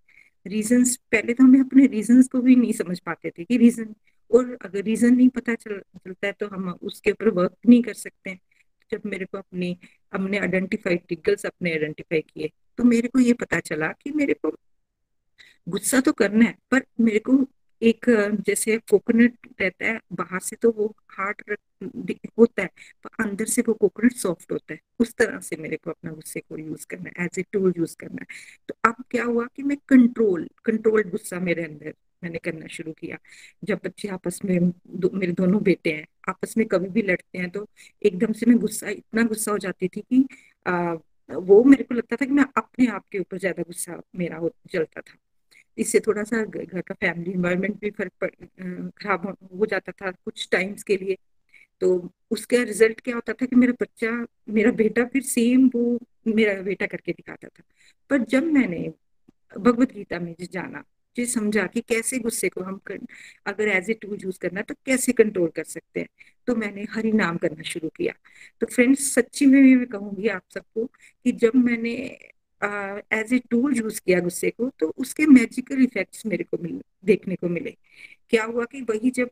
रीजंस 0.47 0.97
पहले 1.13 1.35
तो 1.35 1.45
हमें 1.45 1.61
अपने 1.61 1.87
रीजंस 1.87 2.29
को 2.29 2.41
भी 2.41 2.57
नहीं 2.57 2.73
समझ 2.73 2.99
पाते 3.01 3.31
थे 3.31 3.45
कि 3.45 3.57
रीजन 3.59 3.95
और 4.31 4.57
अगर 4.63 4.83
रीजन 4.85 5.15
नहीं 5.15 5.29
पता 5.29 5.55
चल, 5.55 5.79
चलता 5.81 6.27
है 6.27 6.33
तो 6.33 6.49
हम 6.49 6.69
उसके 6.83 7.11
ऊपर 7.11 7.29
वर्क 7.31 7.57
नहीं 7.69 7.83
कर 7.83 7.95
सकते। 7.95 8.39
जब 8.91 9.03
मेरे 9.07 9.25
को 9.25 9.39
अपने, 9.39 9.77
हमने 10.15 10.39
आइडेंटिफाई 10.39 10.97
टिगल्स 11.09 11.47
अपने 11.47 11.73
आइडेंटिफाई 11.73 12.21
किए 12.21 12.51
तो 12.79 12.85
मेरे 12.85 13.09
को 13.09 13.19
ये 13.21 13.33
पता 13.33 13.61
चला 13.61 13.89
कि 14.03 14.11
मेरे 14.13 14.35
को 14.35 14.51
गुस्सा 15.69 16.01
तो 16.01 16.13
करना 16.13 16.45
है, 16.45 16.57
पर 16.71 16.83
मेरे 17.01 17.19
को 17.19 17.33
एक 17.83 18.07
जैसे 18.47 18.77
कोकोनट 18.91 19.49
रहता 19.61 19.87
है 19.87 20.01
बाहर 20.13 20.41
से 20.41 20.57
तो 20.63 20.71
वो 20.73 20.87
हार्ड 21.11 21.57
होता 22.39 22.63
है 22.63 22.69
पर 23.05 23.25
अंदर 23.25 23.45
से 23.47 23.63
वो 23.69 23.75
कोकोनट 23.75 24.13
सॉफ्ट 24.15 24.53
होता 24.53 24.75
है। 24.75 24.81
उस 25.01 25.15
तरह 25.19 25.39
से 25.41 25.57
मेरे 25.57 25.77
को 25.77 25.91
अपना 25.91 26.11
गुस्से 26.13 26.41
को 26.41 26.59
यूज़ 26.59 26.87
करना 26.91 27.11
है 27.19 27.25
एज 27.27 27.39
ए 27.39 27.43
टूल 27.53 27.73
यूज़ 27.79 27.97
करना 28.01 28.23
है। 28.23 28.27
तो 28.69 28.75
अब 28.91 29.05
क्या 29.11 29.25
हुआ 29.25 29.47
कि 29.57 29.63
मैं 29.63 29.77
कंट्रोल 29.89 30.49
कंट्रोल 30.65 31.03
गुस्सा 31.11 31.41
मेरे 31.41 31.65
अंदर 31.65 31.95
मैंने 32.23 32.39
करना 32.39 32.67
शुरू 32.69 32.93
किया। 32.93 33.19
जब 33.65 33.81
बच्चे 33.85 34.09
आपस 34.09 34.41
में 34.45 34.71
दो, 34.71 35.11
मेरे 35.15 35.33
दोनों 35.33 35.63
बेटे 35.63 35.93
हैं 35.93 36.07
आपस 36.29 36.55
में 36.59 36.67
कभी 36.69 36.89
भी 36.89 37.03
लड़ते 37.03 37.39
हैं 37.39 37.51
तो 37.51 37.67
एकदम 38.03 38.33
से 38.33 38.47
मैं 38.47 38.59
गुस्सा 38.59 38.89
इतना 38.91 39.23
गुस्सा 39.25 39.53
हो 39.53 39.59
जाती 39.59 39.89
थी 39.89 40.01
कि 40.03 40.27
आ, 40.67 40.95
वो 41.31 41.63
मेरे 41.65 41.85
को 41.85 41.95
लगता 41.95 42.17
था 42.17 42.25
कि 42.27 42.33
मैं 42.33 42.45
अपने 42.57 42.87
आप 42.89 43.05
के 43.13 43.19
ऊपर 43.19 43.39
ज़्यादा 43.39 43.63
गुस्सा 43.63 44.01
मेरा 44.17 44.37
हो 44.37 44.51
चलता 44.73 45.01
था। 45.01 45.17
इससे 45.79 46.01
थोड़ा 46.01 46.23
सा 46.25 46.43
घर 46.45 46.81
का 46.81 46.95
फैमिली 46.95 47.33
इन्वायरमेंट 47.33 47.81
भी 47.81 47.91
फ़र्क 47.91 48.93
खराब 48.99 49.27
हो 49.55 49.67
जाता 49.67 49.93
था 49.93 50.11
कुछ 50.11 50.49
टाइम्स 50.53 50.83
के 50.83 50.97
लिए। 50.97 51.17
तो 51.81 52.11
उसका 52.31 52.63
रिज़ल्ट 52.63 53.01
क्या 53.01 53.15
होता 53.15 53.33
था 53.33 53.47
कि 53.47 53.57
मेरा 53.57 53.73
बच्चा 53.81 54.11
मेरा 54.49 54.71
बेटा 54.73 55.05
फिर 55.05 55.23
सेम 55.25 55.69
वो 55.75 55.99
मेरा 56.27 56.61
बेटा 56.63 56.87
करके 56.87 57.13
दिखाता 57.13 57.49
था। 57.49 57.63
पर 58.11 58.25
जब 58.25 58.45
मैंने 58.53 58.89
भगवत 59.57 59.93
गीता 59.93 60.19
में 60.21 60.35
जाना 60.43 60.83
जी 61.17 61.25
समझा 61.27 61.67
कि 61.67 61.81
कैसे 61.81 62.19
गुस्से 62.19 62.49
को 62.49 62.63
हम 62.63 62.77
कर, 62.87 62.99
अगर 63.47 63.69
एज 63.69 63.89
ए 63.91 63.95
टूल 63.95 64.19
यूज़ 64.23 64.39
करना 64.41 64.63
तो 64.63 64.75
कैसे 64.87 65.13
कंट्रोल 65.13 65.49
कर 65.57 65.65
सकते 65.65 66.01
हैं 66.01 66.09
तो 66.49 66.55
मैंने 66.57 66.87
हरि 66.91 67.13
नाम 67.13 67.37
करना 67.37 67.63
शुरू 67.63 67.89
किया। 67.89 68.13
तो 68.61 68.67
फ्रेंड्स 68.67 69.13
सच्ची 69.15 69.47
में 69.47 69.63
भी 69.63 69.75
मैं 69.77 69.87
कहूँगी 69.87 70.29
आप 70.29 70.43
सबको 70.55 70.85
कि 70.87 71.33
जब 71.35 71.57
मैंने 71.57 71.95
एज 72.63 73.33
ए 73.33 73.39
टूल 73.51 73.77
यूज़ 73.77 74.01
किया 74.07 74.21
गुस्से 74.21 74.51
को 74.51 74.71
तो 74.81 74.93
उसके 74.99 75.27
मैजिकल 75.27 75.83
इफेक्ट्स 75.83 76.27
मेरे 76.27 76.45
को 76.45 76.59
मिल, 76.63 76.81
देखने 77.05 77.37
को 77.37 77.49
मिले। 77.49 77.77
क्या 78.31 78.45
हुआ 78.45 78.65
कि 78.65 78.81
वही 78.83 79.11
जब 79.11 79.31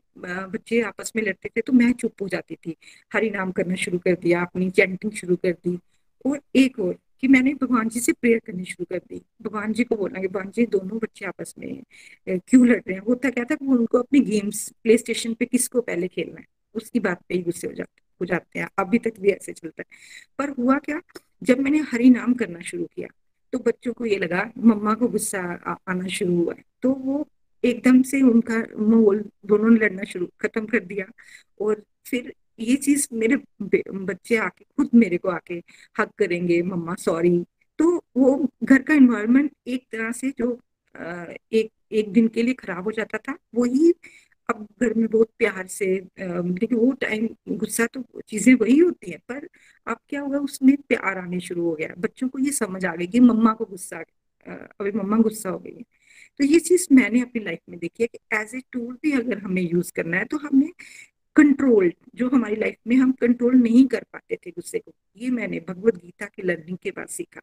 बच्चे 0.52 0.80
आपस 0.82 1.12
में 1.16 1.22
लड़ते 1.22 1.48
थे 1.56 1.60
तो 1.60 1.72
मैं 1.72 1.92
चुप 1.92 2.22
हो 2.22 2.28
जाती 2.28 2.54
थी। 2.56 2.76
हरि 3.12 3.30
नाम 3.30 3.50
करना 3.52 3.74
शुरू 3.74 3.98
कर 3.98 4.14
दिया, 4.14 4.42
अपनी 4.42 4.70
चैंटिंग 4.70 5.12
शुरू 5.12 5.36
कर 5.36 5.52
दी। 5.64 5.78
और 6.24 6.40
एक 6.56 6.78
और, 6.78 6.96
कि 7.20 7.28
मैंने 7.28 7.52
भगवान 7.54 7.88
जी 7.88 8.00
से 8.00 8.12
प्रेयर 8.12 8.38
करनी 8.46 8.64
शुरू 8.64 8.84
कर 8.90 8.98
दी। 9.08 9.20
भगवान 9.42 9.72
जी 9.72 9.84
को 9.84 9.96
बोलना 9.96 10.20
कि, 10.20 10.28
भगवान 10.28 10.50
जी, 10.50 10.66
दोनों 10.66 10.98
बच्चे 10.98 11.24
आपस 11.26 11.54
में 11.58 11.82
क्यों 12.28 12.66
लड़ 12.66 12.76
रहे 12.76 12.92
हैं? 12.92 13.00
होता 13.00 13.30
क्या 13.30 13.44
था 13.44 13.54
कि 13.54 13.66
उनको 13.66 13.98
अपनी 13.98 14.20
गेम्स 14.20 14.68
प्ले 14.82 14.98
स्टेशन 14.98 15.34
पे 15.34 15.44
किसको 15.46 15.80
पहले 15.80 16.08
खेलना 16.08 16.40
है? 16.40 16.46
उसकी 16.74 17.00
बात 17.00 17.22
पे 17.28 17.34
ही 17.34 17.42
गुस्से 17.42 17.66
हो 17.66 17.72
जाते 17.72 18.02
हो 18.20 18.26
जाते 18.26 18.58
हैं। 18.58 18.68
अभी 18.78 18.98
तक 18.98 19.18
भी 19.20 19.30
ऐसे 19.30 19.52
चलता 19.52 19.82
है। 19.82 19.96
पर 20.38 20.50
हुआ 20.58 20.78
क्या 20.78 21.00
जब 21.42 21.58
मैंने 21.60 21.78
हरि 21.92 22.10
नाम 22.10 22.34
करना 22.34 22.60
शुरू 22.60 22.84
किया 22.94 23.08
तो 23.52 23.58
बच्चों 23.58 23.92
को 23.92 24.06
ये 24.06 24.16
लगा, 24.18 24.50
मम्मा 24.58 24.94
को 24.94 25.08
गुस्सा 25.08 25.40
आना 25.88 26.06
शुरू 26.08 26.36
हुआ 26.36 26.54
तो 26.82 26.92
वो 26.94 27.26
एकदम 27.64 28.02
से 28.02 28.20
उनका 28.22 28.56
मोल, 28.78 29.24
दोनों 29.46 29.70
ने 29.70 29.78
लड़ना 29.78 30.04
शुरू, 30.04 30.26
खत्म 30.40 30.66
कर 30.66 30.80
दिया। 30.80 31.04
और 31.60 31.82
फिर 32.06 32.32
ये 32.58 32.76
चीज़ 32.76 33.06
मेरे 33.12 33.36
बच्चे 33.62 34.36
आके, 34.36 34.64
खुद 34.76 34.90
मेरे 34.94 35.18
को 35.18 35.28
आके 35.28 35.54
हक 35.98 36.10
करेंगे, 36.18 36.60
मम्मा 36.62 36.94
सॉरी 36.98 37.44
तो 37.78 37.96
वो 38.16 38.48
घर 38.64 38.82
का 38.82 38.94
एनवायरनमेंट 38.94 39.50
एक 39.66 39.84
तरह 39.92 40.12
से 40.12 40.30
जो 40.38 40.58
एक 41.52 41.70
एक 41.92 42.12
दिन 42.12 42.28
के 42.28 42.42
लिए 42.42 42.54
खराब 42.54 42.84
हो 42.84 42.92
जाता 42.92 43.18
था, 43.18 43.36
वही 43.54 43.92
अब 44.48 44.66
घर 44.82 44.94
में 44.94 45.06
बहुत 45.08 45.28
प्यार 45.38 45.66
से 45.68 45.86
लेकिन 46.20 46.76
वो 46.78 46.92
टाइम 47.00 47.28
गुस्सा 47.50 47.86
तो 47.86 48.02
चीज़ें 48.28 48.54
वही 48.54 48.78
होती 48.78 49.10
हैं, 49.10 49.18
पर 49.28 49.48
अब 49.86 49.96
क्या 50.08 50.20
होगा, 50.20 50.38
उसमें 50.38 50.76
प्यार 50.88 51.18
आने 51.18 51.40
शुरू 51.40 51.64
हो 51.64 51.74
गया। 51.74 51.94
बच्चों 51.98 52.28
को 52.28 52.38
ये 52.38 52.52
समझ 52.52 52.84
आ 52.84 52.94
गई 52.94 53.06
कि 53.06 53.20
मम्मा 53.20 53.52
को 53.54 53.64
गुस्सा 53.64 54.02
अभी 54.46 54.90
मम्मा 54.92 55.16
गुस्सा 55.18 55.50
हो 55.50 55.58
गई 55.58 55.74
है। 55.76 55.82
तो 56.40 56.44
ये 56.44 56.58
चीज़ 56.60 56.86
मैंने 56.92 57.20
अपनी 57.22 57.42
लाइफ 57.44 57.58
में 57.68 57.78
देखी 57.78 58.02
है 58.02 58.06
कि 58.06 58.18
एज 58.36 58.54
ए 58.54 58.60
टूल 58.72 58.94
भी 59.02 59.12
अगर 59.12 59.38
हमें 59.38 59.62
यूज़ 59.62 59.92
करना 59.92 60.16
है 60.16 60.24
तो 60.24 60.36
हमें 60.38 60.68
कंट्रोल 61.36 61.92
जो 62.16 62.28
हमारी 62.30 62.56
लाइफ 62.56 62.76
में 62.86 62.96
हम 62.96 63.12
कंट्रोल 63.20 63.54
नहीं 63.56 63.86
कर 63.86 64.04
पाते 64.12 64.36
थे 64.36 64.50
गुस्से 64.50 64.78
को, 64.78 64.92
ये 65.16 65.30
मैंने 65.30 65.60
भगवत 65.68 65.96
गीता 65.96 66.26
की 66.26 66.42
लर्निंग 66.42 66.78
के 66.82 66.90
बाद 66.90 67.08
सीखा। 67.08 67.40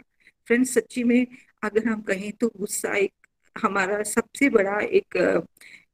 फ्रेंड्स 0.47 0.73
सच्ची 0.73 1.03
में 1.03 1.25
अगर 1.63 1.87
हम 1.87 2.01
कहें 2.03 2.31
तो 2.31 2.47
गुस्सा 2.57 2.95
एक 2.95 3.13
हमारा 3.55 4.01
सबसे 4.05 4.49
बड़ा 4.49 4.79
एक 4.79 5.17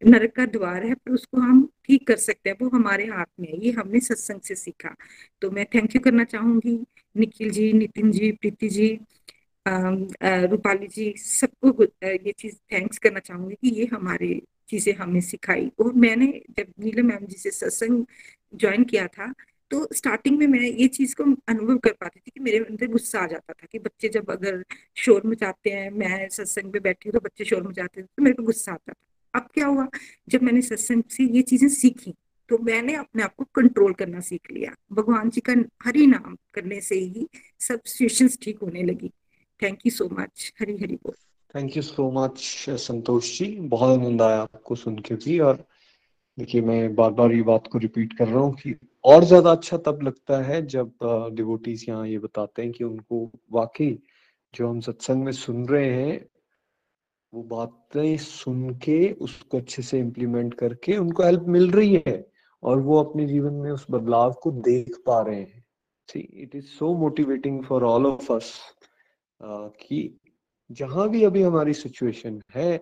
नरक 0.01 0.35
का 0.35 0.45
द्वार 0.47 0.85
है, 0.85 0.93
पर 0.95 1.11
उसको 1.11 1.39
हम 1.39 1.67
ठीक 1.85 2.07
कर 2.07 2.17
सकते 2.17 2.49
हैं, 2.49 2.57
वो 2.61 2.69
हमारे 2.69 3.05
हाथ 3.07 3.25
में 3.39 3.47
है, 3.49 3.57
ये 3.65 3.71
हमने 3.71 3.99
सत्संग 3.99 4.41
से 4.41 4.55
सीखा। 4.55 4.95
तो 5.41 5.51
मैं 5.51 5.65
थैंक 5.75 5.95
यू 5.95 6.01
करना 6.01 6.23
चाहूँगी, 6.25 6.77
निखिल 7.15 7.49
जी, 7.51 7.71
नितिन 7.73 8.11
जी, 8.11 8.31
प्रीति 8.33 8.69
जी 8.69 8.89
रूपाली 9.65 10.87
जी, 10.87 11.13
सबको 11.17 11.83
ये 12.03 12.31
चीज़ 12.31 12.55
थैंक्स 12.73 12.97
करना 12.97 13.19
चाहूँगी 13.19 13.55
कि 13.61 13.69
ये 13.79 13.85
हमारे 13.93 14.41
चीज़ें 14.69 14.93
हमने 14.95 15.21
सिखाई। 15.21 15.69
और 15.79 15.93
मैंने 15.93 16.27
जब 16.59 16.73
नीलम 16.79 17.07
मैम 17.07 17.25
जी 17.25 17.37
से 17.37 17.51
सत्संग 17.51 18.05
ज्वाइन 18.53 18.83
किया 18.83 19.05
था 19.07 19.33
तो 19.71 19.87
स्टार्टिंग 19.95 20.37
में 20.39 20.45
मैं 20.47 20.59
ये 20.61 20.87
चीज़ 20.87 21.15
को 21.15 21.23
अनुभव 21.49 21.77
कर 21.77 21.91
पाती 22.01 22.19
थी 22.19 22.31
कि 22.31 22.39
मेरे 22.39 22.57
अंदर 22.59 22.87
गुस्सा 22.87 23.19
आ 23.19 23.27
जाता 23.27 23.53
था 23.53 23.67
कि 23.71 23.79
बच्चे 23.79 24.09
जब 24.09 24.31
अगर 24.31 24.63
शोर 24.97 25.27
मचाते 25.27 25.69
हैं, 25.69 25.89
मैं 25.91 26.27
सत्संग 26.29 26.73
में 26.73 26.81
बैठी 26.83 27.09
हूँ 27.09 27.13
तो 27.13 27.19
बच्चे 27.19 27.45
शोर 27.45 27.67
मचाते 27.67 28.01
थे 28.01 28.05
तो 28.07 28.23
मेरे 28.23 28.35
को 28.35 28.43
गुस्सा 28.43 28.71
आता 28.71 28.93
था। 28.93 29.10
अब 29.33 29.47
क्या 29.53 29.67
हुआ? 29.67 29.87
जब 30.29 30.43
मैंने 30.43 30.61
सत्संग 30.61 31.03
से 31.09 31.23
ये 31.35 31.41
चीज़ें 31.43 31.67
सीखी 31.69 32.13
तो 32.49 32.57
मैंने 32.63 32.95
अपने 32.95 33.23
आप 33.23 33.35
को 33.35 33.43
कंट्रोल 33.55 33.93
करना 33.93 34.19
सीख 34.19 34.51
लिया। 34.51 34.71
भगवान 34.93 35.29
जी 35.29 35.41
का 35.41 35.53
हरि 35.85 36.05
नाम 36.07 36.37
करने 36.53 36.79
से 36.81 36.95
ही 36.95 37.27
सब 37.59 37.81
सिचुएशन 37.85 38.29
ठीक 38.43 38.59
होने 38.63 38.83
लगी। 38.83 39.11
Thank 39.59 39.85
you 39.85 39.91
so 39.91 40.09
much 40.13 40.51
Hari 40.61 40.77
Hari 40.77 40.95
बोल। 40.95 41.15
Thank 41.55 41.77
you 41.77 41.83
so 41.83 42.09
much 42.11 42.39
Santosh 42.69 43.37
ji. 43.39 43.45
बहुत 43.69 43.99
आनंद 43.99 44.21
आया 44.21 44.41
आपको 44.41 44.75
सुन 44.75 44.97
के 44.99 45.15
भी 45.15 45.39
और 45.39 45.63
देखिए 46.37 46.61
मैं 46.61 46.95
बार 46.95 47.11
बार 47.11 47.31
ये 47.31 47.41
बात 47.43 47.67
को 47.71 47.77
रिपीट 47.77 48.13
कर 48.17 48.27
रहा 48.27 48.39
हूँ 48.39 48.53
कि 48.55 48.75
और 49.03 49.23
ज़्यादा 49.23 49.51
अच्छा 49.51 49.77
तब 49.77 49.99
लगता 50.03 50.41
है 50.43 50.65
जब 50.65 50.91
डिवोटीज 51.35 51.85
यहाँ 51.89 52.07
ये 52.07 52.17
बताते 52.19 52.61
हैं 52.61 52.71
कि 52.71 52.83
उनको 52.83 53.29
वाकई 53.51 53.97
जो 54.53 54.69
हम 54.69 54.79
सत्संग 54.79 55.23
में 55.23 55.31
सुन 55.31 55.65
रहे 55.67 55.89
हैं 55.93 56.19
वो 57.33 57.43
बातें 57.43 58.17
सुन 58.17 58.69
के 58.75 59.11
उसको 59.21 59.57
अच्छे 59.57 59.81
से 59.81 59.99
इम्प्लीमेंट 59.99 60.53
करके 60.53 60.97
उनको 60.97 61.23
हेल्प 61.23 61.45
मिल 61.47 61.69
रही 61.71 62.01
है 62.07 62.25
और 62.63 62.79
वो 62.79 62.97
अपने 63.03 63.25
जीवन 63.27 63.53
में 63.53 63.71
उस 63.71 63.85
बदलाव 63.91 64.33
को 64.33 64.51
देख 64.51 64.97
पा 65.05 65.21
रहे 65.21 65.39
हैं। 65.39 65.63
See 66.09 66.19
it 66.19 66.55
is 66.55 66.65
so 66.65 66.93
motivating 66.93 67.63
for 67.63 67.83
all 67.83 68.05
of 68.05 68.31
us 68.33 68.51
कि 69.41 70.19
जहाँ 70.71 71.09
भी 71.09 71.23
अभी 71.23 71.41
हमारी 71.41 71.73
सिचुएशन 71.73 72.41
है, 72.55 72.79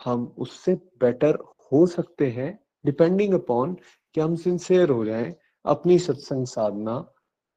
हम 0.00 0.24
उससे 0.38 0.74
बेटर 1.00 1.38
हो 1.72 1.86
सकते 1.86 2.30
हैं 2.30 2.58
डिपेंडिंग 2.84 3.34
अपॉन 3.34 3.74
कि 4.14 4.20
हम 4.20 4.36
सिंसियर 4.36 4.90
हो 4.90 5.04
जाएँ 5.04 5.34
अपनी 5.64 5.98
सत्संग 5.98 6.46
साधना, 6.46 7.04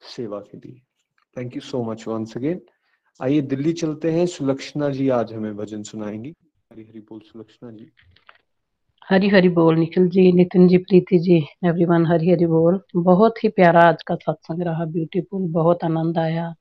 सेवा 0.01 0.39
के 0.41 0.57
लिए। 0.57 0.81
Thank 1.35 1.55
you 1.55 1.61
so 1.61 1.83
much 1.83 2.07
once 2.07 2.37
again 2.37 2.61
आइए 3.19 3.41
दिल्ली 3.41 3.71
चलते 3.73 4.11
हैं। 4.11 4.25
सुलक्षणा 4.25 4.89
जी 4.89 5.09
आज 5.09 5.33
हमें 5.33 5.55
भजन 5.57 5.81
सुनाएँगी। 5.83 6.29
हरी 6.71 6.81
हरी 6.81 6.99
बोल 6.99 7.19
सुलक्षणा 7.19 7.71
जी। 7.71 7.91
हरी 9.09 9.27
हरी 9.27 9.49
बोल 9.49 9.77
निखिल 9.77 10.07
जी, 10.09 10.31
नितिन 10.31 10.67
जी, 10.67 10.77
प्रीति 10.77 11.19
जी 11.19 11.37
एवरीवन 11.65 12.05
हरी 12.05 12.31
हरी 12.31 12.45
बोल। 12.45 12.79
बहुत 12.95 13.43
ही 13.43 13.49
प्यारा 13.49 13.81
आज 13.81 14.03
का 14.03 14.15
सत्संग 14.15 14.61
रहा। 14.61 14.85
ब्यूटीफुल 14.85 15.47
बहुत 15.51 15.83
आनंद 15.83 16.17
आया। 16.17 16.53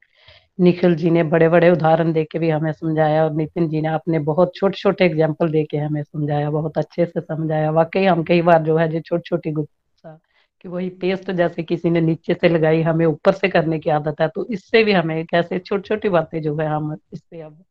निखिल 0.60 0.94
जी 0.94 1.10
ने 1.10 1.22
बड़े 1.22 1.48
बड़े 1.48 1.70
उदाहरण 1.70 2.12
दे 2.12 2.24
के 2.24 2.38
भी 2.38 2.50
हमें 2.50 2.72
समझाया 2.72 3.24
और 3.24 3.34
नितिन 3.34 3.68
जी 3.68 3.80
ने 3.80 3.88
आपने 3.88 4.18
बहुत 4.18 4.54
छोटे 4.54 4.78
छोटे 4.78 5.04
एग्ज़ाम्पल 5.04 5.48
दे 5.48 5.64
के 5.64 5.76
हमें 5.76 6.02
समझाया, 6.02 6.50
बहुत 6.50 6.78
अच्छे 6.78 7.06
से 7.06 7.20
समझाया। 7.20 7.70
वाकई 7.70 8.04
हम 8.04 8.22
कई 8.22 8.42
बार 8.42 8.62
जो 8.62 8.76
है, 8.76 8.88
जो 8.88 9.00
छोटी 9.00 9.28
छोटी 9.28 9.50
गुस्सा 9.50 10.18
कि 10.60 10.68
वही 10.68 10.88
पेस्ट 11.00 11.30
जैसे 11.30 11.62
किसी 11.62 11.90
ने 11.90 12.00
नीचे 12.00 12.34
से 12.34 12.48
लगाई, 12.48 12.82
हमें 12.82 13.04
ऊपर 13.06 13.32
से 13.32 13.48
करने 13.48 13.78
की 13.78 13.90
आदत 13.90 14.20
है 14.20 14.28
तो 14.28 14.46
इससे 14.50 14.82
भी 14.84 14.92
हमें 14.92 15.24
कैसे 15.26 15.58
छोटी 15.58 15.88
छोटी 15.88 16.08
बातें 16.08 16.40
जो 16.42 16.56
है, 16.58 16.66
हम 16.66 16.96
इससे 17.12 17.40
अब 17.40 17.64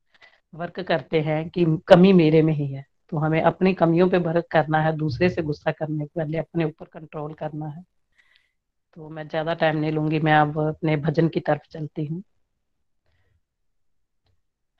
वर्क 0.53 0.79
करते 0.79 1.21
हैं 1.21 1.49
कि 1.49 1.65
कमी 1.87 2.13
मेरे 2.13 2.41
में 2.41 2.53
ही 2.53 2.67
है। 2.67 2.85
तो 3.11 3.17
हमें 3.17 3.41
अपनी 3.41 3.73
कमियों 3.73 4.09
पे 4.09 4.17
वर्क 4.17 4.45
करना 4.51 4.81
है, 4.81 4.95
दूसरे 4.97 5.29
से 5.29 5.41
गुस्सा 5.41 5.71
करने 5.71 6.05
के 6.05 6.19
पहले 6.19 6.37
अपने 6.37 6.65
ऊपर 6.65 6.85
कंट्रोल 6.85 7.33
करना 7.33 7.67
है। 7.67 7.83
तो 8.97 9.09
मैं 9.09 9.27
ज़्यादा 9.27 9.53
टाइम 9.53 9.77
नहीं 9.77 9.91
लूँगी, 9.91 10.19
मैं 10.19 10.33
अब 10.33 10.59
अपने 10.59 10.95
भजन 10.97 11.27
की 11.27 11.39
तरफ़ 11.39 11.71
चलती 11.71 12.05
हूँ। 12.05 12.21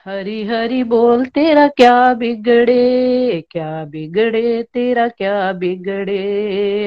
हरी 0.07 0.43
हरी 0.45 0.83
बोल 0.83 1.25
तेरा 1.25 1.67
क्या 1.67 2.13
बिगड़े 2.13 3.41
क्या 3.51 3.85
बिगड़े 3.85 4.63
तेरा 4.63 5.07
क्या 5.07 5.51
बिगड़े 5.53 6.17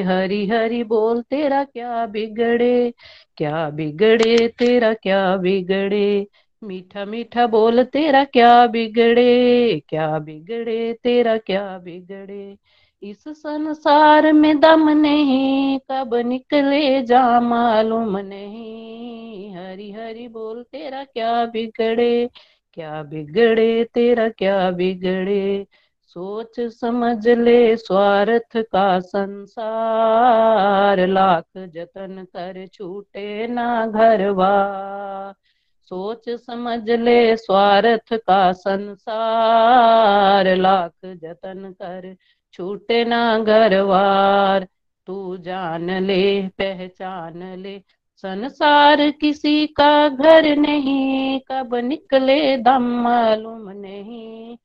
हरी 0.02 0.46
हरी 0.46 0.82
बोल 0.84 1.20
तेरा 1.22 1.62
क्या 1.64 2.06
बिगड़े 2.06 2.92
क्या 3.36 3.68
बिगड़े 3.70 4.48
तेरा 4.48 4.92
क्या 4.94 5.36
बिगड़े 5.36 6.26
मीठा 6.62 7.04
मीठा 7.04 7.46
बोल 7.46 7.84
तेरा 7.84 8.24
क्या 8.24 8.66
बिगड़े 8.66 9.80
क्या 9.88 10.18
बिगड़े 10.18 10.92
तेरा 10.94 11.36
क्या 11.36 11.78
बिगड़े 11.78 12.56
इस 13.02 13.24
संसार 13.28 14.32
में 14.32 14.60
दम 14.60 14.88
नहीं 14.90 15.78
कब 15.90 16.14
निकले 16.26 17.02
जा 17.02 17.40
मालूम 17.40 18.16
नहीं 18.18 19.54
हरी 19.56 19.90
हरी 19.92 20.28
बोल 20.28 20.62
तेरा 20.62 21.04
क्या 21.04 21.44
बिगड़े 21.46 22.28
क्या 22.74 23.02
बिगड़े, 23.02 23.84
तेरा 23.84 24.28
क्या 24.28 24.70
बिगड़े? 24.70 25.66
सोच 26.02 26.60
समझ 26.60 27.28
ले 27.28 27.76
स्वार्थ 27.76 28.56
का 28.56 29.00
संसार। 29.00 31.06
लाख 31.06 31.44
जतन 31.58 32.26
कर 32.36 32.66
छूटे 32.66 33.46
ना 33.46 33.86
घरवा। 33.86 35.34
सोच 35.80 36.28
समझ 36.28 36.90
ले 36.90 37.36
स्वार्थ 37.36 38.14
का 38.14 38.52
संसार। 38.52 40.56
लाख 40.56 40.92
जतन 41.06 41.72
कर 41.72 42.16
छूटे 42.52 43.04
ना 43.04 43.38
घरवार। 43.38 44.66
तू 45.06 45.36
जान 45.36 45.90
ले, 45.90 46.48
पहचान 46.48 47.42
ले 47.42 47.82
संसार 48.20 49.10
किसी 49.10 49.66
का 49.66 50.08
घर 50.08 50.56
नहीं, 50.56 51.40
कब 51.40 51.74
निकले 51.74 52.56
दम 52.56 52.82
मालूम 52.82 53.70
नहीं। 53.70 54.56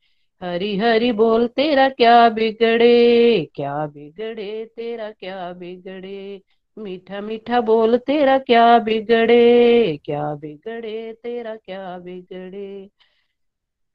हरी 0.43 0.77
हरी 0.77 1.11
बोल, 1.11 1.47
तेरा 1.47 1.89
क्या 1.89 2.29
बिगड़े 2.29 3.49
क्या 3.55 3.87
बिगड़े, 3.87 4.65
तेरा 4.65 5.09
क्या 5.11 5.53
बिगड़े। 5.53 6.41
मीठा 6.77 7.21
मीठा 7.21 7.61
बोल, 7.61 7.97
तेरा 7.97 8.37
क्या 8.37 8.79
बिगड़े 8.79 9.99
क्या 10.05 10.35
बिगड़े, 10.35 11.13
तेरा 11.13 11.55
क्या 11.55 11.97
बिगड़े। 11.97 12.89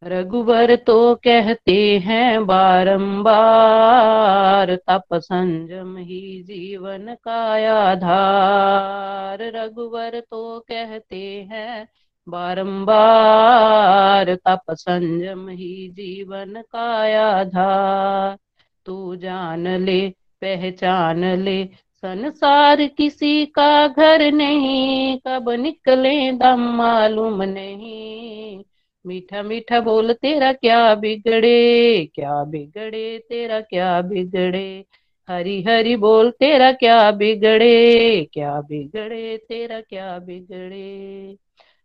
रघुवर 0.04 0.76
तो 0.76 1.14
कहते 1.14 1.98
हैं, 1.98 2.46
बारंबार 2.46 4.76
तप 4.76 5.14
संजम 5.14 5.96
ही 5.96 6.42
जीवन 6.42 7.16
का 7.24 7.72
आधार। 7.72 9.42
रघुवर 9.42 10.20
तो 10.20 10.60
कहते 10.60 11.48
हैं, 11.52 11.88
बारंबार 12.28 14.34
तप 14.34 14.62
संजम 14.70 15.48
ही 15.48 15.88
जीवन 15.88 16.62
का 16.72 17.20
आधार। 17.20 18.38
तू 18.86 19.16
जान 19.16 19.68
ले, 19.68 20.14
पहचान 20.40 21.24
ले, 21.24 21.68
संसार 21.96 22.86
किसी 22.86 23.46
का 23.46 23.88
घर 23.88 24.32
नहीं, 24.32 25.18
कब 25.26 25.50
निकले 25.50 26.32
दम 26.32 26.60
मालूम 26.60 27.42
नहीं 27.42 28.64
मीठा 29.06 29.42
मीठा 29.42 29.80
बोल, 29.80 30.12
तेरा 30.12 30.52
क्या 30.52 30.94
बिगड़े? 30.94 32.10
क्या 32.14 32.44
बिगड़े? 32.44 33.18
तेरा 33.18 33.60
क्या 33.60 34.02
बिगड़े? 34.02 34.84
हरी 35.30 35.62
हरी 35.62 35.96
बोल, 35.96 36.30
तेरा 36.30 36.72
क्या 36.72 37.10
बिगड़े? 37.10 38.28
क्या 38.32 38.60
बिगड़े? 38.60 39.36
तेरा 39.36 39.80
क्या 39.80 40.18
बिगड़े? 40.18 41.36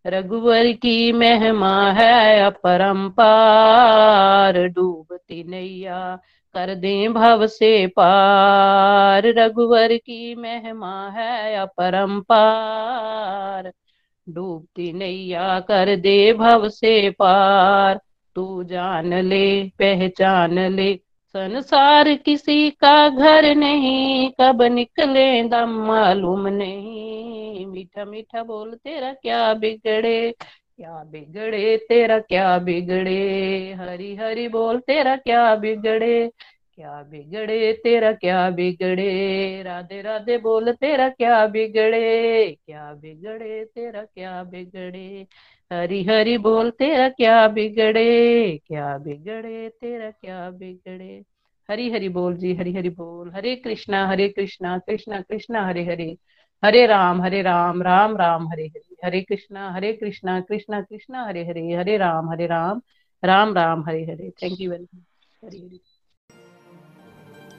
रघुवर 0.07 0.71
की 0.71 1.11
महिमा 1.11 1.91
है 1.91 2.39
अपरंपार, 2.39 4.67
डूबती 4.67 5.43
नैया 5.43 6.19
कर 6.53 6.75
दे 6.75 7.07
भव 7.07 7.47
से 7.47 7.87
पार। 7.87 9.25
रघुवर 9.25 9.97
की 9.97 10.35
महिमा 10.35 11.09
है 11.09 11.55
अपरंपार। 11.55 13.71
डूबती 14.29 14.93
नैया 14.93 15.59
कर 15.59 15.95
दे 15.95 16.33
भव 16.33 16.69
से 16.69 17.09
पार। 17.09 17.99
तू 18.35 18.63
जान 18.63 19.13
ले, 19.13 19.63
पहचान 19.63 20.59
ले, 20.59 20.99
संसार 21.27 22.13
किसी 22.13 22.69
का 22.69 23.09
घर 23.09 23.55
नहीं, 23.55 24.31
कब 24.41 24.61
निकले 24.61 25.43
दम 25.43 25.69
मालूम 25.69 26.47
नहीं। 26.47 27.65
मीठा 27.65 28.05
मीठा 28.05 28.43
बोल, 28.43 28.73
तेरा 28.73 29.13
क्या 29.13 29.53
बिगड़े? 29.53 30.35
क्या 30.77 31.03
बिगड़े, 31.03 31.77
तेरा 31.77 32.19
क्या 32.19 32.59
बिगड़े? 32.59 33.73
हरी 33.79 34.15
हरी 34.15 34.47
बोल, 34.47 34.79
तेरा 34.79 35.15
क्या 35.15 35.55
बिगड़े? 35.55 36.31
क्या 36.75 37.03
बिगड़े, 37.03 37.73
तेरा 37.73 38.11
क्या 38.13 38.49
बिगड़े? 38.49 39.63
राधे 39.63 40.01
राधे 40.01 40.37
बोल, 40.37 40.71
तेरा 40.71 41.09
क्या 41.09 41.47
बिगड़े? 41.47 42.57
क्या 42.65 42.93
बिगड़े, 42.93 43.65
तेरा 43.65 44.03
क्या 44.03 44.43
बिगड़े? 44.43 45.27
हरी 45.73 46.03
हरी 46.03 46.37
बोल, 46.37 46.69
तेरा 46.69 47.09
क्या 47.09 47.47
बिगड़े? 47.47 48.57
क्या 48.67 48.97
बिगड़े, 48.97 49.69
तेरा 49.69 50.11
क्या 50.11 50.49
बिगड़े? 50.49 51.23
हरी 51.69 51.89
हरी 51.91 52.09
बोल 52.09 52.35
जी, 52.37 52.55
हरी 52.55 52.73
हरी 52.73 52.89
बोल। 52.89 53.31
Hare 53.31 53.55
Krishna 53.55 54.07
Hare 54.07 54.29
Krishna 54.29 54.77
Krishna 54.77 55.21
Krishna, 55.21 55.67
Hare 55.67 55.83
Hare. 55.85 56.17
Hare 56.63 56.85
Ram 56.85 57.21
Hare 57.21 57.41
Ram 57.41 57.81
Ram 57.81 58.17
Ram, 58.17 58.47
Hare 58.47 58.67
Hare. 58.67 58.95
Hare 59.05 59.21
Krishna 59.21 59.71
Hare 59.71 59.93
Krishna 59.93 60.41
Krishna 60.41 60.81
Krishna, 60.81 61.23
Hare 61.25 61.45
Hare. 61.45 61.73
Hare 61.73 61.97
Ram 61.97 62.29
Hare 62.29 62.47
Ram. 62.47 62.81
Ram 63.23 63.53
Ram, 63.53 63.83
Hare 63.87 64.03
Hare. 64.03 64.29
Thank 64.29 64.61
you 64.61 64.71
very 64.71 64.83
much 64.83 65.03
Hare 65.45 65.57
Hare. 65.57 65.94